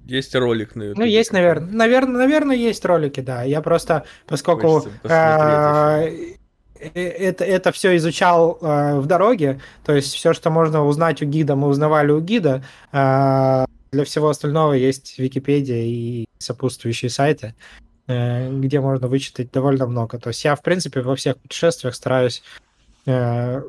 Есть 0.09 0.35
ролик 0.35 0.75
на 0.75 0.85
YouTube. 0.85 0.99
Ну, 0.99 1.05
есть, 1.05 1.33
наверное. 1.33 1.71
Наверное, 1.71 2.17
наверное, 2.17 2.57
есть 2.57 2.83
ролики, 2.85 3.21
да. 3.21 3.43
Я 3.43 3.61
просто, 3.61 4.05
поскольку 4.27 4.89
а, 5.05 6.01
э, 6.01 6.37
это, 6.81 7.45
это 7.45 7.73
все 7.73 7.95
изучал 7.99 8.59
э, 8.61 8.99
в 9.01 9.07
дороге, 9.07 9.61
то 9.85 9.95
есть 9.95 10.15
все, 10.15 10.33
что 10.33 10.49
можно 10.49 10.87
узнать 10.87 11.21
у 11.21 11.27
гида, 11.27 11.57
мы 11.57 11.69
узнавали 11.69 12.11
у 12.11 12.21
гида. 12.21 12.65
Э, 12.91 13.67
для 13.93 14.05
всего 14.05 14.31
остального 14.31 14.73
есть 14.73 15.19
Википедия 15.19 15.85
и 15.85 16.27
сопутствующие 16.39 17.11
сайты, 17.11 17.55
э, 18.07 18.51
где 18.51 18.81
можно 18.81 19.09
вычитать 19.09 19.53
довольно 19.53 19.87
много. 19.87 20.19
То 20.19 20.29
есть 20.29 20.43
я, 20.43 20.57
в 20.57 20.63
принципе, 20.63 21.03
во 21.03 21.17
всех 21.17 21.37
путешествиях 21.37 21.95
стараюсь 21.95 22.43
э, 23.05 23.63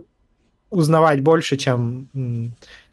узнавать 0.69 1.21
больше, 1.21 1.57
чем, 1.57 2.07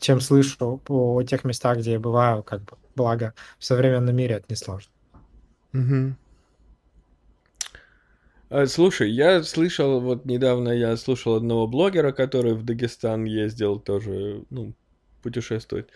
чем 0.01 0.21
слышу 0.21 0.81
по 0.85 1.23
тех 1.23 1.45
местах, 1.45 1.79
где 1.79 1.93
я 1.93 2.01
бываю, 2.01 2.43
как 2.43 2.63
бы, 2.63 2.73
благо 2.97 3.35
в 3.59 3.65
современном 3.65 4.17
мире 4.17 4.37
это 4.37 4.47
несложно. 4.49 4.91
Угу. 5.73 6.17
Слушай, 8.67 9.11
я 9.11 9.43
слышал, 9.43 10.01
вот 10.01 10.25
недавно 10.25 10.71
я 10.71 10.97
слушал 10.97 11.35
одного 11.35 11.67
блогера, 11.67 12.13
который 12.13 12.55
в 12.55 12.65
Дагестан 12.65 13.25
ездил 13.25 13.81
тоже, 13.81 14.43
ну, 14.51 14.73
путешествовать. 15.23 15.89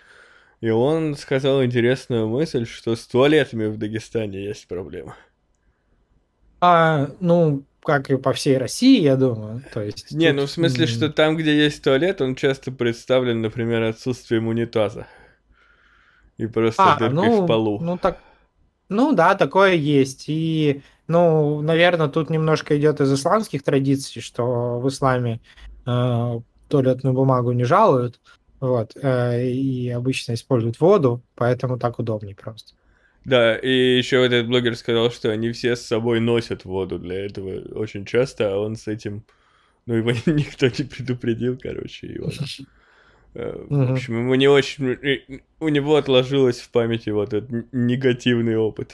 И 0.61 0.69
он 0.69 1.17
сказал 1.17 1.65
интересную 1.65 2.29
мысль, 2.29 2.67
что 2.67 2.97
с 2.97 3.07
туалетами 3.07 3.67
в 3.67 3.79
Дагестане 3.79 4.45
есть 4.45 4.67
проблема. 4.67 5.17
А, 6.61 7.11
ну, 7.21 7.65
как 7.83 8.11
и 8.11 8.17
по 8.17 8.33
всей 8.33 8.59
России, 8.59 9.01
я 9.01 9.17
думаю. 9.17 9.63
То 9.73 9.83
есть, 9.83 10.11
Не, 10.11 10.29
тут... 10.29 10.37
ну 10.37 10.47
в 10.47 10.51
смысле, 10.51 10.87
что 10.87 11.09
там, 11.09 11.37
где 11.37 11.57
есть 11.57 11.83
туалет, 11.83 12.21
он 12.21 12.35
часто 12.35 12.73
представлен, 12.73 13.41
например, 13.41 13.83
отсутствием 13.85 14.49
унитаза. 14.49 15.07
И 16.41 16.47
просто 16.47 16.95
а, 16.95 16.99
дыркой 16.99 17.15
ну, 17.15 17.43
в 17.43 17.47
полу. 17.47 17.79
Ну, 17.81 17.99
так... 17.99 18.19
ну 18.89 19.13
да, 19.13 19.35
такое 19.35 19.75
есть. 19.75 20.25
И, 20.29 20.83
ну, 21.07 21.61
наверное, 21.61 22.09
тут 22.09 22.31
немножко 22.31 22.79
идет 22.79 23.01
из 23.01 23.13
исламских 23.13 23.63
традиций, 23.63 24.23
что 24.23 24.81
в 24.81 24.89
исламе 24.89 25.41
э, 25.87 26.41
туалетную 26.69 27.15
бумагу 27.15 27.53
не 27.53 27.65
жалуют. 27.65 28.21
Вот. 28.61 28.97
Э, 29.03 29.43
и 29.47 29.91
обычно 29.91 30.33
используют 30.33 30.81
воду, 30.81 31.23
поэтому 31.35 31.79
так 31.79 31.99
удобнее 31.99 32.35
просто. 32.35 32.73
Да, 33.27 33.55
и 33.57 33.99
еще 33.99 34.25
этот 34.25 34.47
блогер 34.47 34.77
сказал, 34.77 35.11
что 35.11 35.31
они 35.31 35.53
все 35.53 35.77
с 35.77 35.83
собой 35.83 36.21
носят 36.21 36.65
воду 36.65 36.99
для 36.99 37.27
этого 37.27 37.61
очень 37.79 38.07
часто, 38.07 38.55
а 38.55 38.57
он 38.57 38.77
с 38.77 38.89
этим... 38.89 39.25
Ну, 39.85 39.95
его 39.95 40.11
никто 40.27 40.67
не 40.69 40.89
предупредил, 40.89 41.59
короче, 41.61 42.07
и 42.07 42.19
он... 42.19 42.33
Э, 43.35 43.65
в 43.69 43.93
общем, 43.93 44.19
ему 44.19 44.35
не 44.35 44.49
очень... 44.49 45.43
У 45.61 45.69
него 45.69 45.97
отложилось 45.97 46.61
в 46.61 46.71
памяти 46.71 47.11
вот 47.11 47.33
этот 47.33 47.67
негативный 47.73 48.57
опыт. 48.57 48.93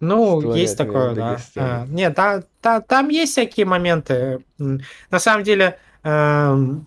Ну, 0.00 0.54
есть 0.54 0.78
такое, 0.78 1.14
да. 1.14 1.38
А, 1.56 1.86
нет, 1.88 2.14
та, 2.14 2.44
та, 2.60 2.80
там 2.80 3.08
есть 3.08 3.32
всякие 3.32 3.66
моменты. 3.66 4.44
На 4.58 5.18
самом 5.18 5.42
деле, 5.42 5.78
эм, 6.04 6.86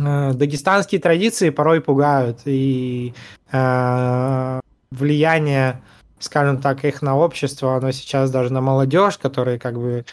Э, 0.00 0.32
дагестанские 0.32 1.00
традиции 1.00 1.50
порой 1.50 1.80
пугают, 1.80 2.40
и 2.44 3.14
э, 3.50 4.60
влияние, 4.90 5.82
скажем 6.18 6.60
так, 6.60 6.84
их 6.84 7.02
на 7.02 7.16
общество, 7.16 7.76
оно 7.76 7.90
сейчас 7.92 8.30
даже 8.30 8.52
на 8.52 8.60
молодежь, 8.60 9.18
которые 9.18 9.58
как 9.58 9.74
бы 9.74 10.04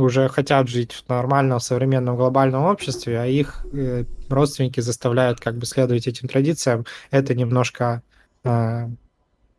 уже 0.00 0.28
хотят 0.28 0.68
жить 0.68 0.92
в 0.92 1.08
нормальном, 1.08 1.60
современном, 1.60 2.16
глобальном 2.16 2.64
обществе, 2.64 3.20
а 3.20 3.26
их 3.26 3.64
э, 3.72 4.04
родственники 4.28 4.80
заставляют 4.80 5.40
как 5.40 5.56
бы 5.56 5.66
следовать 5.66 6.06
этим 6.06 6.28
традициям, 6.28 6.84
это 7.10 7.34
немножко 7.34 8.02
э, 8.44 8.88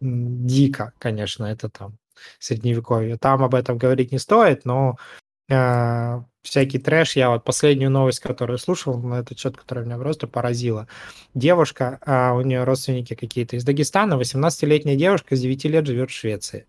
дико, 0.02 0.94
конечно, 1.00 1.46
это 1.46 1.70
там 1.70 1.98
средневековье. 2.40 3.18
Там 3.18 3.44
об 3.44 3.56
этом 3.56 3.78
говорить 3.78 4.12
не 4.12 4.20
стоит, 4.20 4.66
но 4.66 4.98
э, 5.50 6.22
всякий 6.42 6.80
трэш. 6.80 7.16
Я 7.16 7.30
вот 7.30 7.44
последнюю 7.44 7.92
новость, 7.92 8.20
которую 8.20 8.58
слушал 8.58 8.98
на 8.98 9.16
этот 9.16 9.40
счет, 9.40 9.58
которая 9.58 9.86
меня 9.86 9.98
просто 9.98 10.28
поразила. 10.28 10.88
Девушка, 11.34 12.00
а 12.06 12.34
у 12.34 12.42
нее 12.42 12.64
родственники 12.64 13.16
какие-то 13.16 13.56
из 13.56 13.64
Дагестана, 13.64 14.16
18-летняя 14.16 14.96
девушка 14.96 15.36
с 15.36 15.42
9 15.42 15.66
лет 15.66 15.86
живет 15.86 16.10
в 16.10 16.14
Швеции. 16.14 16.66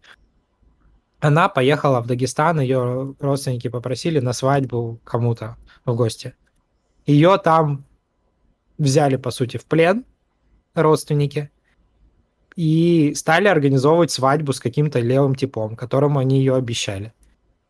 Она 1.20 1.48
поехала 1.48 2.00
в 2.00 2.06
Дагестан, 2.06 2.60
ее 2.60 3.14
родственники 3.18 3.68
попросили 3.68 4.20
на 4.20 4.32
свадьбу 4.32 5.00
кому-то 5.04 5.56
в 5.84 5.94
гости. 5.94 6.34
Ее 7.06 7.38
там 7.38 7.84
взяли, 8.78 9.16
по 9.16 9.30
сути, 9.30 9.56
в 9.56 9.64
плен 9.64 10.04
родственники 10.74 11.50
и 12.54 13.14
стали 13.14 13.48
организовывать 13.48 14.10
свадьбу 14.10 14.52
с 14.52 14.60
каким-то 14.60 15.00
левым 15.00 15.34
типом, 15.34 15.76
которому 15.76 16.18
они 16.18 16.38
ее 16.38 16.54
обещали 16.54 17.12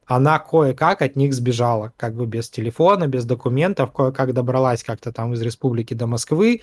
она 0.06 0.38
кое-как 0.38 1.02
от 1.02 1.16
них 1.16 1.34
сбежала, 1.34 1.92
как 1.96 2.14
бы 2.14 2.26
без 2.26 2.48
телефона, 2.48 3.08
без 3.08 3.24
документов, 3.24 3.92
кое-как 3.92 4.32
добралась 4.32 4.84
как-то 4.84 5.12
там 5.12 5.34
из 5.34 5.42
республики 5.42 5.94
до 5.94 6.06
Москвы 6.06 6.62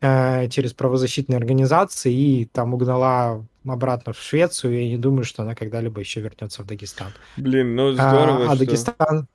э, 0.00 0.48
через 0.48 0.74
правозащитные 0.74 1.38
организации 1.38 2.12
и 2.12 2.44
там 2.44 2.74
угнала 2.74 3.46
обратно 3.66 4.12
в 4.12 4.20
Швецию. 4.20 4.80
Я 4.82 4.88
не 4.88 4.98
думаю, 4.98 5.24
что 5.24 5.42
она 5.42 5.54
когда-либо 5.54 6.00
еще 6.00 6.20
вернется 6.20 6.62
в 6.62 6.66
Дагестан. 6.66 7.12
Блин, 7.36 7.76
ну 7.76 7.92
здорово. 7.92 8.46
А, 8.48 8.52
а 8.52 8.56
Дагестан... 8.56 9.28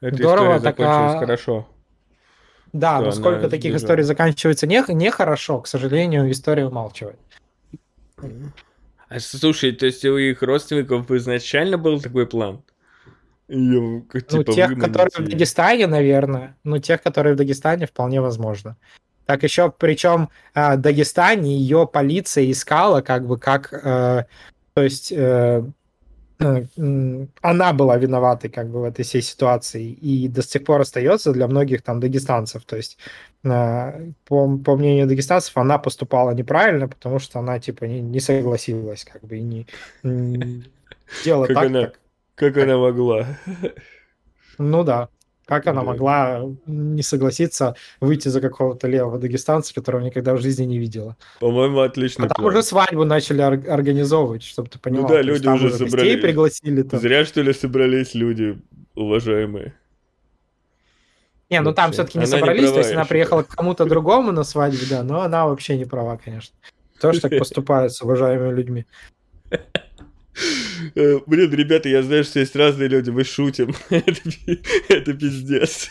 Эта 0.00 0.16
здорово, 0.16 0.58
закончилась 0.58 1.14
а... 1.14 1.18
хорошо. 1.18 1.68
Да, 2.72 3.00
но 3.00 3.10
сколько 3.10 3.48
таких 3.48 3.72
сбежала. 3.72 3.76
историй 3.78 4.04
заканчивается 4.04 4.66
не, 4.66 4.82
нехорошо, 4.88 5.60
к 5.60 5.66
сожалению, 5.66 6.30
история 6.30 6.66
умалчивает. 6.66 7.18
А 9.08 9.18
слушай, 9.18 9.72
то 9.72 9.86
есть 9.86 10.04
у 10.04 10.16
их 10.16 10.40
родственников 10.42 11.10
изначально 11.10 11.78
был 11.78 12.00
такой 12.00 12.26
план? 12.26 12.62
Ее, 13.48 13.80
ну, 13.80 14.20
типа, 14.20 14.44
ну, 14.46 14.54
тех, 14.54 14.78
которые 14.78 15.10
в 15.16 15.28
Дагестане, 15.28 15.88
наверное. 15.88 16.56
Ну, 16.62 16.78
тех, 16.78 17.02
которые 17.02 17.34
в 17.34 17.36
Дагестане, 17.36 17.86
вполне 17.86 18.20
возможно. 18.20 18.76
Так 19.30 19.44
еще, 19.44 19.70
причем 19.70 20.28
э, 20.56 20.76
Дагестане 20.76 21.56
ее 21.56 21.86
полиция 21.86 22.50
искала, 22.50 23.00
как 23.00 23.28
бы, 23.28 23.38
как 23.38 23.72
э, 23.72 24.24
То 24.74 24.82
есть 24.82 25.12
э, 25.12 25.62
э, 26.40 26.64
она 27.40 27.72
была 27.72 27.96
виноватой 27.96 28.50
как 28.50 28.70
бы 28.70 28.80
в 28.80 28.82
этой 28.82 29.04
всей 29.04 29.22
ситуации 29.22 29.84
и 29.84 30.26
до 30.26 30.42
сих 30.42 30.64
пор 30.64 30.80
остается 30.80 31.32
для 31.32 31.46
многих 31.46 31.82
там 31.82 32.00
дагестанцев. 32.00 32.64
То 32.64 32.74
есть 32.74 32.98
э, 33.44 34.10
по, 34.24 34.58
по 34.58 34.76
мнению 34.76 35.06
дагестанцев 35.06 35.56
она 35.56 35.78
поступала 35.78 36.32
неправильно, 36.32 36.88
потому 36.88 37.20
что 37.20 37.38
она 37.38 37.60
типа 37.60 37.84
не, 37.84 38.00
не 38.00 38.18
согласилась 38.18 39.04
как 39.04 39.22
бы 39.22 39.38
и 39.38 39.42
не, 39.42 39.66
не 40.02 40.64
делала 41.24 41.46
как 41.46 41.54
так, 41.54 41.66
она, 41.66 41.82
как... 41.82 42.00
Как 42.34 42.56
она 42.56 42.78
могла. 42.78 43.26
Ну 44.58 44.82
да. 44.82 45.08
Как 45.50 45.66
она 45.66 45.82
могла 45.82 46.44
не 46.66 47.02
согласиться 47.02 47.74
выйти 48.00 48.28
за 48.28 48.40
какого-то 48.40 48.86
левого 48.86 49.18
дагестанца, 49.18 49.74
которого 49.74 50.00
никогда 50.00 50.32
в 50.34 50.40
жизни 50.40 50.62
не 50.64 50.78
видела? 50.78 51.16
По-моему, 51.40 51.80
отличный 51.80 52.26
А 52.26 52.28
там 52.28 52.36
план. 52.44 52.54
уже 52.54 52.62
свадьбу 52.62 53.04
начали 53.04 53.42
ор- 53.42 53.68
организовывать, 53.68 54.44
чтобы 54.44 54.68
ты 54.68 54.78
понимал. 54.78 55.02
Ну 55.02 55.08
да, 55.08 55.14
То 55.14 55.18
есть 55.22 55.28
люди 55.28 55.44
там 55.44 55.54
уже 55.56 55.68
гостей 55.70 55.88
собрались. 55.90 56.20
пригласили. 56.22 56.82
Там. 56.82 57.00
Зря, 57.00 57.24
что 57.24 57.42
ли, 57.42 57.52
собрались 57.52 58.14
люди 58.14 58.60
уважаемые. 58.94 59.74
Не, 61.50 61.60
ну 61.62 61.74
там 61.74 61.86
Вообще. 61.86 61.94
все-таки 61.94 62.18
не 62.18 62.24
Она 62.26 62.32
не 62.32 62.38
собрались, 62.38 62.60
то 62.60 62.66
права, 62.68 62.78
есть 62.78 62.90
я 62.90 62.96
она 62.96 63.04
приехала 63.06 63.42
к 63.42 63.48
кому-то 63.48 63.84
другому 63.86 64.30
на 64.30 64.44
свадьбе, 64.44 64.86
да, 64.88 65.02
но 65.02 65.20
она 65.22 65.48
вообще 65.48 65.76
не 65.76 65.84
права, 65.84 66.16
конечно. 66.16 66.54
Тоже 67.00 67.20
так 67.20 67.32
поступают 67.38 67.92
с 67.92 68.00
уважаемыми 68.02 68.54
людьми. 68.54 68.86
Э, 70.94 71.18
Блин, 71.26 71.52
ребята, 71.52 71.88
я 71.88 72.02
знаю, 72.02 72.24
что 72.24 72.40
есть 72.40 72.56
разные 72.56 72.88
люди, 72.88 73.10
мы 73.10 73.24
шутим. 73.24 73.74
Это, 73.90 74.20
это 74.88 75.14
пиздец. 75.14 75.90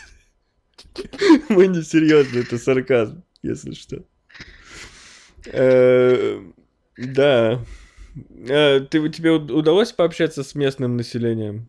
Мы 1.48 1.66
не 1.68 1.82
серьезно, 1.82 2.38
это 2.40 2.58
сарказм, 2.58 3.22
если 3.42 3.72
что. 3.74 4.04
Э, 5.46 6.40
Да. 6.96 7.64
Э, 8.48 8.80
Ты, 8.80 9.08
тебе 9.10 9.30
уд- 9.30 9.52
удалось 9.52 9.92
пообщаться 9.92 10.42
с 10.42 10.54
местным 10.54 10.96
населением 10.96 11.68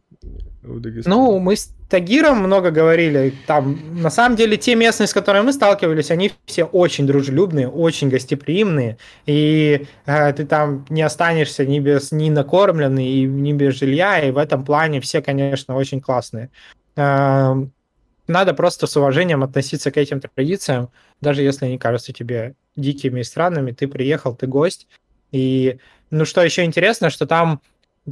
в 0.63 0.79
Дагестане? 0.79 1.15
Ну, 1.15 1.39
мы 1.39 1.55
с 1.55 1.73
Тагиром 1.89 2.39
много 2.39 2.71
говорили. 2.71 3.33
Там, 3.47 3.79
на 4.01 4.09
самом 4.09 4.35
деле, 4.35 4.57
те 4.57 4.75
местные, 4.75 5.07
с 5.07 5.13
которыми 5.13 5.45
мы 5.45 5.53
сталкивались, 5.53 6.11
они 6.11 6.31
все 6.45 6.63
очень 6.63 7.05
дружелюбные, 7.07 7.67
очень 7.67 8.09
гостеприимные. 8.09 8.97
И 9.25 9.87
э, 10.05 10.33
ты 10.33 10.45
там 10.45 10.85
не 10.89 11.01
останешься 11.01 11.65
ни 11.65 11.79
без 11.79 12.11
ни 12.11 12.29
накормленный, 12.29 13.07
и 13.07 13.25
ни 13.25 13.53
без 13.53 13.75
жилья. 13.75 14.19
И 14.19 14.31
в 14.31 14.37
этом 14.37 14.63
плане 14.63 14.99
все, 15.01 15.21
конечно, 15.21 15.75
очень 15.75 15.99
классные. 16.01 16.49
Эм, 16.95 17.71
Надо 18.27 18.53
просто 18.53 18.87
с 18.87 18.95
уважением 18.95 19.43
относиться 19.43 19.91
к 19.91 19.97
этим 19.97 20.21
традициям, 20.21 20.89
даже 21.21 21.41
если 21.41 21.65
они 21.65 21.77
кажутся 21.77 22.13
тебе 22.13 22.55
дикими 22.77 23.19
и 23.19 23.23
странными. 23.23 23.71
Ты 23.71 23.87
приехал, 23.87 24.35
ты 24.35 24.47
гость. 24.47 24.87
И, 25.33 25.77
ну, 26.11 26.25
что 26.25 26.41
еще 26.41 26.63
интересно, 26.63 27.09
что 27.09 27.25
там 27.25 27.61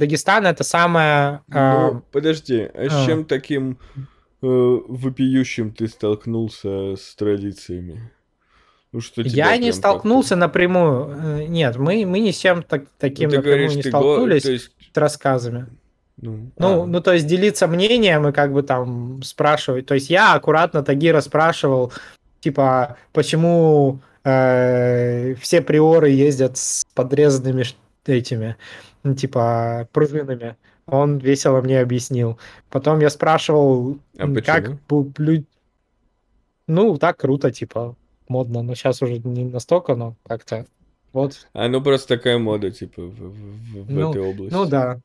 Дагестан 0.00 0.46
это 0.46 0.64
самое... 0.64 1.42
э, 1.52 1.90
Ну, 1.92 2.02
подожди, 2.10 2.68
а 2.74 2.88
с 2.88 2.92
а. 3.04 3.06
чем 3.06 3.24
таким 3.24 3.78
э, 4.42 4.46
вопиющим 4.88 5.72
ты 5.72 5.86
столкнулся 5.88 6.96
с 6.96 7.14
традициями? 7.14 8.10
Ну, 8.92 9.00
что 9.00 9.22
Я 9.22 9.56
не 9.56 9.72
столкнулся 9.72 10.34
напрямую. 10.34 11.16
э, 11.22 11.44
Нет, 11.46 11.76
мы, 11.76 12.04
мы 12.06 12.18
ни 12.20 12.32
с 12.32 12.38
чем 12.38 12.62
так, 12.62 12.82
как-то- 12.82 12.94
таким 12.98 13.28
Ну, 13.30 13.36
напрямую 13.36 13.58
говоришь, 13.68 13.76
не 13.84 13.88
столкнулись 13.90 14.42
то 14.42 14.52
есть, 14.52 14.70
с 14.92 14.96
рассказами. 14.96 15.66
ну, 16.16 16.50
Ну, 16.58 16.82
а, 16.82 16.86
ну, 16.86 17.00
то 17.00 17.12
есть 17.12 17.26
делиться 17.26 17.68
мнением 17.68 18.26
и 18.26 18.32
как 18.32 18.52
бы 18.52 18.62
там 18.64 19.22
спрашивать. 19.22 19.86
То 19.86 19.94
есть 19.94 20.10
я 20.10 20.34
аккуратно 20.34 20.82
Тагира 20.82 21.20
спрашивал, 21.20 21.92
типа, 22.40 22.96
почему 23.12 24.00
э, 24.24 25.34
все 25.36 25.60
приоры 25.62 26.10
ездят 26.10 26.56
с 26.56 26.84
подрезанными 26.94 27.64
этими, 28.06 28.56
ну, 29.02 29.14
типа, 29.14 29.88
пружинами. 29.92 30.56
Он 30.86 31.18
весело 31.18 31.60
мне 31.60 31.80
объяснил. 31.80 32.38
Потом 32.68 33.00
я 33.00 33.10
спрашивал, 33.10 33.98
А 34.18 34.26
почему? 34.26 34.42
как 34.44 35.18
лю- 35.18 35.44
Ну, 36.66 36.96
так 36.98 37.16
круто, 37.18 37.50
типа, 37.50 37.96
модно. 38.28 38.62
Но 38.62 38.74
сейчас 38.74 39.02
уже 39.02 39.18
не 39.18 39.44
настолько, 39.44 39.94
но 39.94 40.16
как-то 40.26 40.66
вот. 41.12 41.48
а, 41.52 41.68
ну 41.68 41.82
просто 41.82 42.16
такая 42.16 42.38
мода, 42.38 42.70
типа, 42.70 43.02
в, 43.02 43.10
в- 43.14 43.84
в 43.84 43.90
Ну, 43.90 44.10
этой 44.10 44.22
области. 44.22 44.54
Ну 44.54 44.66
да. 44.66 45.00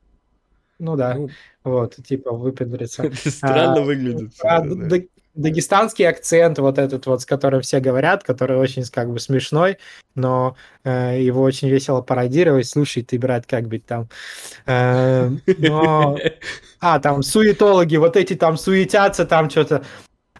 Ну 0.78 0.96
да. 0.96 1.14
Ну, 1.14 1.28
Вот, 1.64 1.96
типа, 1.96 2.32
выпендриться. 2.32 3.10
странно 3.14 3.80
А, 3.80 3.84
выглядит. 3.84 4.32
А, 4.44 4.60
всегда, 4.62 4.88
да. 4.88 4.96
Дагестанский 5.36 6.08
акцент, 6.08 6.58
вот 6.58 6.78
этот 6.78 7.06
вот, 7.06 7.22
с 7.22 7.26
которым 7.26 7.60
все 7.60 7.80
говорят, 7.80 8.24
который 8.24 8.56
очень 8.56 8.84
как 8.84 9.12
бы 9.12 9.20
смешной, 9.20 9.78
но 10.14 10.56
э, 10.84 11.22
его 11.22 11.42
очень 11.42 11.68
весело 11.68 12.00
пародировать. 12.00 12.68
Слушай, 12.68 13.02
ты, 13.02 13.18
брат, 13.18 13.46
как 13.46 13.68
быть 13.68 13.86
там? 13.86 14.08
Э, 14.66 15.30
но- 15.58 16.18
А, 16.80 16.98
там 17.00 17.22
суетологи, 17.22 17.96
вот 17.96 18.16
эти 18.16 18.34
там 18.34 18.56
суетятся, 18.56 19.24
там 19.24 19.50
что-то. 19.50 19.84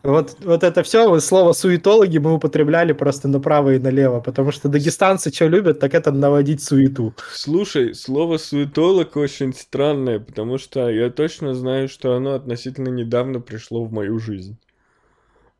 Вот, 0.07 0.37
вот 0.45 0.63
это 0.63 0.85
все, 0.85 1.19
слово 1.19 1.53
суетологи 1.53 2.19
мы 2.19 2.35
употребляли 2.35 2.93
просто 2.93 3.27
направо 3.27 3.75
и 3.75 3.81
налево, 3.81 4.21
потому 4.21 4.53
что 4.53 4.69
дагестанцы 4.69 5.33
что 5.35 5.49
любят, 5.49 5.81
так 5.81 5.95
это 5.95 6.13
наводить 6.13 6.63
суету. 6.63 7.13
Слушай, 7.33 7.93
слово 7.93 8.39
суетолог 8.39 9.17
очень 9.17 9.53
странное, 9.53 10.21
потому 10.21 10.59
что 10.59 10.89
я 10.91 11.11
точно 11.11 11.55
знаю, 11.55 11.89
что 11.89 12.15
оно 12.15 12.35
относительно 12.35 12.91
недавно 12.91 13.41
пришло 13.41 13.85
в 13.85 13.93
мою 13.93 14.21
жизнь. 14.21 14.57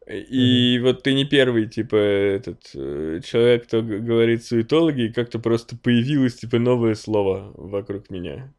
И 0.07 0.79
вот 0.83 1.03
ты 1.03 1.15
не 1.15 1.25
первый, 1.25 1.67
типа, 1.67 1.97
этот 1.97 2.71
э, 2.75 3.21
человек, 3.25 3.67
кто 3.67 3.83
говорит 3.83 4.45
суетологи, 4.45 5.07
и 5.07 5.13
как-то 5.13 5.41
просто 5.41 5.77
появилось, 5.77 6.37
типа, 6.37 6.61
новое 6.61 6.95
слово 6.95 7.53
вокруг 7.55 8.09
меня. 8.09 8.53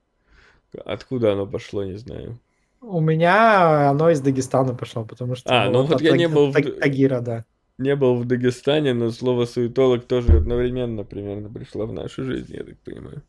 Откуда 0.85 1.31
оно 1.31 1.47
пошло, 1.47 1.85
не 1.85 1.95
знаю. 1.95 2.37
У 2.81 2.99
меня 2.99 3.89
оно 3.89 4.09
из 4.09 4.19
Дагестана 4.19 4.75
пошло, 4.75 5.05
потому 5.05 5.35
что... 5.35 5.49
А, 5.49 5.69
ну 5.69 5.83
вот 5.83 5.95
от 5.95 6.01
я 6.01 6.17
не 6.17 6.27
был 6.27 6.51
в 6.51 6.53
Тагира, 6.53 7.21
да. 7.21 7.45
Не 7.77 7.95
был 7.95 8.15
в 8.15 8.25
Дагестане, 8.25 8.93
но 8.93 9.11
слово 9.11 9.45
суетолог 9.45 10.05
тоже 10.05 10.37
одновременно 10.37 11.05
примерно 11.05 11.49
пришло 11.49 11.85
в 11.85 11.93
нашу 11.93 12.23
жизнь, 12.23 12.53
я 12.55 12.63
так 12.63 12.77
понимаю. 12.79 13.23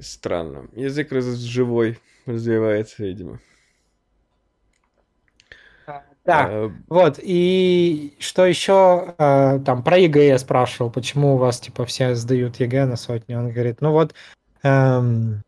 Странно. 0.00 0.68
Язык 0.74 1.12
раз 1.12 1.26
живой 1.26 1.98
развивается, 2.24 3.02
видимо. 3.02 3.40
Да, 6.24 6.46
А, 6.48 6.72
вот, 6.88 7.18
и 7.22 8.14
что 8.18 8.44
еще, 8.44 9.14
э, 9.16 9.60
там, 9.64 9.82
про 9.82 9.96
ЕГЭ 9.98 10.28
я 10.28 10.38
спрашивал, 10.38 10.90
почему 10.90 11.34
у 11.34 11.38
вас, 11.38 11.60
типа, 11.60 11.86
все 11.86 12.14
сдают 12.14 12.56
ЕГЭ 12.60 12.84
на 12.84 12.96
сотню, 12.96 13.38
он 13.38 13.50
говорит, 13.50 13.80
ну 13.80 13.92
вот, 13.92 14.14
эм, 14.62 15.42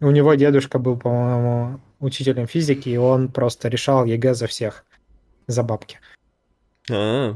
у 0.00 0.10
него 0.10 0.34
дедушка 0.34 0.78
был, 0.78 0.98
по-моему, 0.98 1.80
учителем 2.00 2.46
физики, 2.46 2.90
и 2.90 2.96
он 2.96 3.28
просто 3.28 3.68
решал 3.68 4.04
ЕГЭ 4.04 4.34
за 4.34 4.46
всех, 4.46 4.84
за 5.46 5.62
бабки. 5.62 5.98
А, 6.90 7.34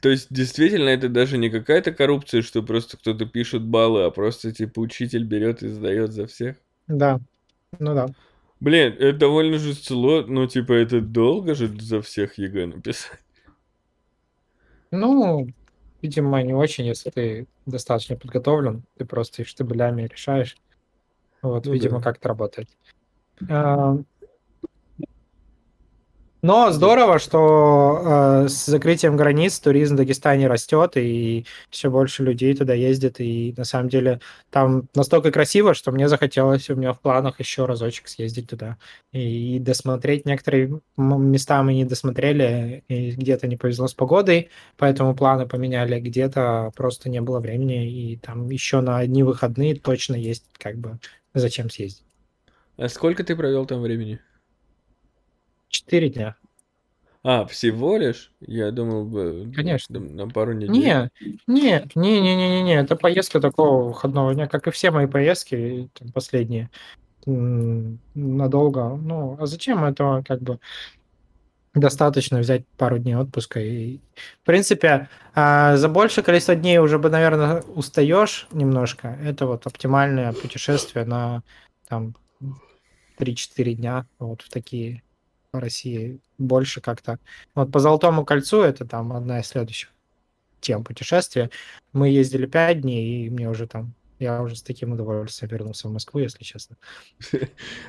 то 0.00 0.08
есть 0.08 0.28
действительно 0.30 0.88
это 0.88 1.08
даже 1.08 1.38
не 1.38 1.50
какая-то 1.50 1.92
коррупция, 1.92 2.42
что 2.42 2.62
просто 2.62 2.96
кто-то 2.96 3.26
пишет 3.26 3.62
баллы, 3.62 4.04
а 4.04 4.10
просто 4.10 4.52
типа 4.52 4.80
учитель 4.80 5.24
берет 5.24 5.62
и 5.62 5.68
сдает 5.68 6.12
за 6.12 6.26
всех. 6.26 6.56
Да, 6.86 7.20
ну 7.78 7.94
да. 7.94 8.08
Блин, 8.60 8.94
это 8.98 9.18
довольно 9.18 9.58
тяжело, 9.58 10.22
ну 10.26 10.46
типа 10.46 10.72
это 10.72 11.00
долго 11.00 11.54
же 11.54 11.68
за 11.80 12.02
всех 12.02 12.38
ЕГЭ 12.38 12.66
написать. 12.66 13.20
Ну, 14.90 15.46
видимо, 16.02 16.42
не 16.42 16.54
очень, 16.54 16.86
если 16.86 17.10
ты 17.10 17.46
достаточно 17.66 18.16
подготовлен, 18.16 18.84
ты 18.96 19.04
просто 19.04 19.42
их 19.42 19.48
штабелями 19.48 20.02
решаешь. 20.02 20.56
Вот, 21.42 21.66
Ну 21.66 21.72
видимо, 21.72 21.98
да. 21.98 22.04
как 22.04 22.16
это 22.18 22.28
работает. 22.28 22.68
А, 23.48 23.96
Но 26.40 26.70
здорово, 26.70 27.18
что 27.18 28.44
э, 28.44 28.48
с 28.48 28.66
закрытием 28.66 29.16
границ 29.16 29.58
туризм 29.58 29.94
в 29.94 29.96
Дагестане 29.96 30.46
растет, 30.46 30.92
и 30.96 31.44
все 31.68 31.90
больше 31.90 32.22
людей 32.22 32.54
туда 32.54 32.74
ездит. 32.74 33.16
И 33.18 33.52
на 33.56 33.64
самом 33.64 33.88
деле 33.88 34.20
там 34.50 34.88
настолько 34.94 35.32
красиво, 35.32 35.74
что 35.74 35.90
мне 35.90 36.08
захотелось, 36.08 36.70
у 36.70 36.76
меня 36.76 36.92
в 36.92 37.00
планах 37.00 37.40
еще 37.40 37.64
разочек 37.64 38.06
съездить 38.06 38.48
туда. 38.48 38.76
И 39.10 39.58
досмотреть 39.58 40.26
некоторые 40.26 40.80
места 40.96 41.60
мы 41.64 41.74
не 41.74 41.84
досмотрели, 41.84 42.84
и 42.86 43.10
где-то 43.10 43.48
не 43.48 43.56
повезло 43.56 43.88
с 43.88 43.94
погодой, 43.94 44.50
поэтому 44.76 45.16
планы 45.16 45.44
поменяли, 45.46 45.98
где-то 45.98 46.70
просто 46.76 47.10
не 47.10 47.20
было 47.20 47.40
времени, 47.40 47.90
и 47.90 48.16
там 48.16 48.48
еще 48.48 48.80
на 48.80 48.98
одни 48.98 49.24
выходные 49.24 49.74
точно 49.74 50.14
есть 50.14 50.44
как 50.56 50.76
бы 50.76 50.98
зачем 51.34 51.68
съездить. 51.68 52.04
А 52.76 52.88
сколько 52.88 53.24
ты 53.24 53.34
провел 53.34 53.66
там 53.66 53.80
времени? 53.80 54.20
Четыре 55.68 56.08
дня. 56.08 56.36
А, 57.24 57.44
всего 57.46 57.96
лишь? 57.96 58.32
Я 58.40 58.70
думал 58.70 59.04
бы 59.04 59.52
Конечно. 59.54 59.98
на, 59.98 60.28
пару 60.28 60.52
недель. 60.52 60.70
Не, 60.70 61.10
не, 61.46 61.84
не, 61.94 62.20
не, 62.20 62.36
не, 62.36 62.48
не, 62.48 62.62
не, 62.62 62.74
это 62.74 62.96
поездка 62.96 63.40
такого 63.40 63.88
выходного 63.88 64.34
дня, 64.34 64.46
как 64.46 64.66
и 64.66 64.70
все 64.70 64.90
мои 64.90 65.06
поездки 65.06 65.90
там, 65.98 66.12
последние 66.12 66.70
надолго. 67.26 68.96
Ну, 68.96 69.36
а 69.38 69.46
зачем 69.46 69.84
это 69.84 70.22
как 70.26 70.40
бы 70.40 70.60
достаточно 71.74 72.38
взять 72.38 72.66
пару 72.76 72.98
дней 72.98 73.16
отпуска. 73.16 73.60
И, 73.60 73.98
в 74.42 74.46
принципе, 74.46 75.08
а, 75.34 75.76
за 75.76 75.88
большее 75.88 76.24
количество 76.24 76.54
дней 76.56 76.78
уже 76.78 76.98
бы, 76.98 77.10
наверное, 77.10 77.62
устаешь 77.62 78.48
немножко. 78.52 79.18
Это 79.22 79.46
вот 79.46 79.66
оптимальное 79.66 80.32
путешествие 80.32 81.04
на 81.04 81.42
там 81.88 82.14
3-4 83.18 83.74
дня 83.74 84.06
вот 84.18 84.42
в 84.42 84.48
такие 84.48 85.02
России. 85.52 86.20
Больше 86.36 86.80
как-то. 86.80 87.18
Вот 87.54 87.72
по 87.72 87.80
Золотому 87.80 88.24
кольцу 88.24 88.62
это 88.62 88.84
там 88.84 89.12
одна 89.12 89.40
из 89.40 89.46
следующих 89.46 89.90
тем 90.60 90.84
путешествия. 90.84 91.50
Мы 91.92 92.10
ездили 92.10 92.46
5 92.46 92.80
дней, 92.80 93.26
и 93.26 93.30
мне 93.30 93.48
уже 93.48 93.66
там 93.66 93.94
я 94.18 94.42
уже 94.42 94.56
с 94.56 94.62
таким 94.62 94.92
удовольствием 94.92 95.50
вернулся 95.50 95.86
в 95.86 95.92
Москву, 95.92 96.20
если 96.20 96.42
честно. 96.42 96.76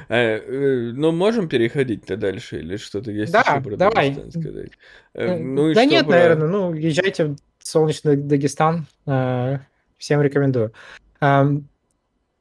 А, 0.09 0.15
э, 0.15 0.91
ну, 0.93 1.11
можем 1.11 1.49
переходить-то 1.49 2.17
дальше, 2.17 2.59
или 2.59 2.77
что-то 2.77 3.11
есть 3.11 3.33
еще 3.33 3.61
про. 3.61 3.75
Дагестан 3.77 4.31
сказать? 4.31 4.71
Э, 5.13 5.25
Э, 5.25 5.39
Ну 5.39 5.73
Да 5.73 5.85
нет, 5.85 6.07
наверное, 6.07 6.47
ну, 6.47 6.73
езжайте 6.73 7.25
в 7.25 7.37
солнечный 7.63 8.15
Дагестан. 8.15 8.85
Всем 9.97 10.21
рекомендую. 10.21 10.71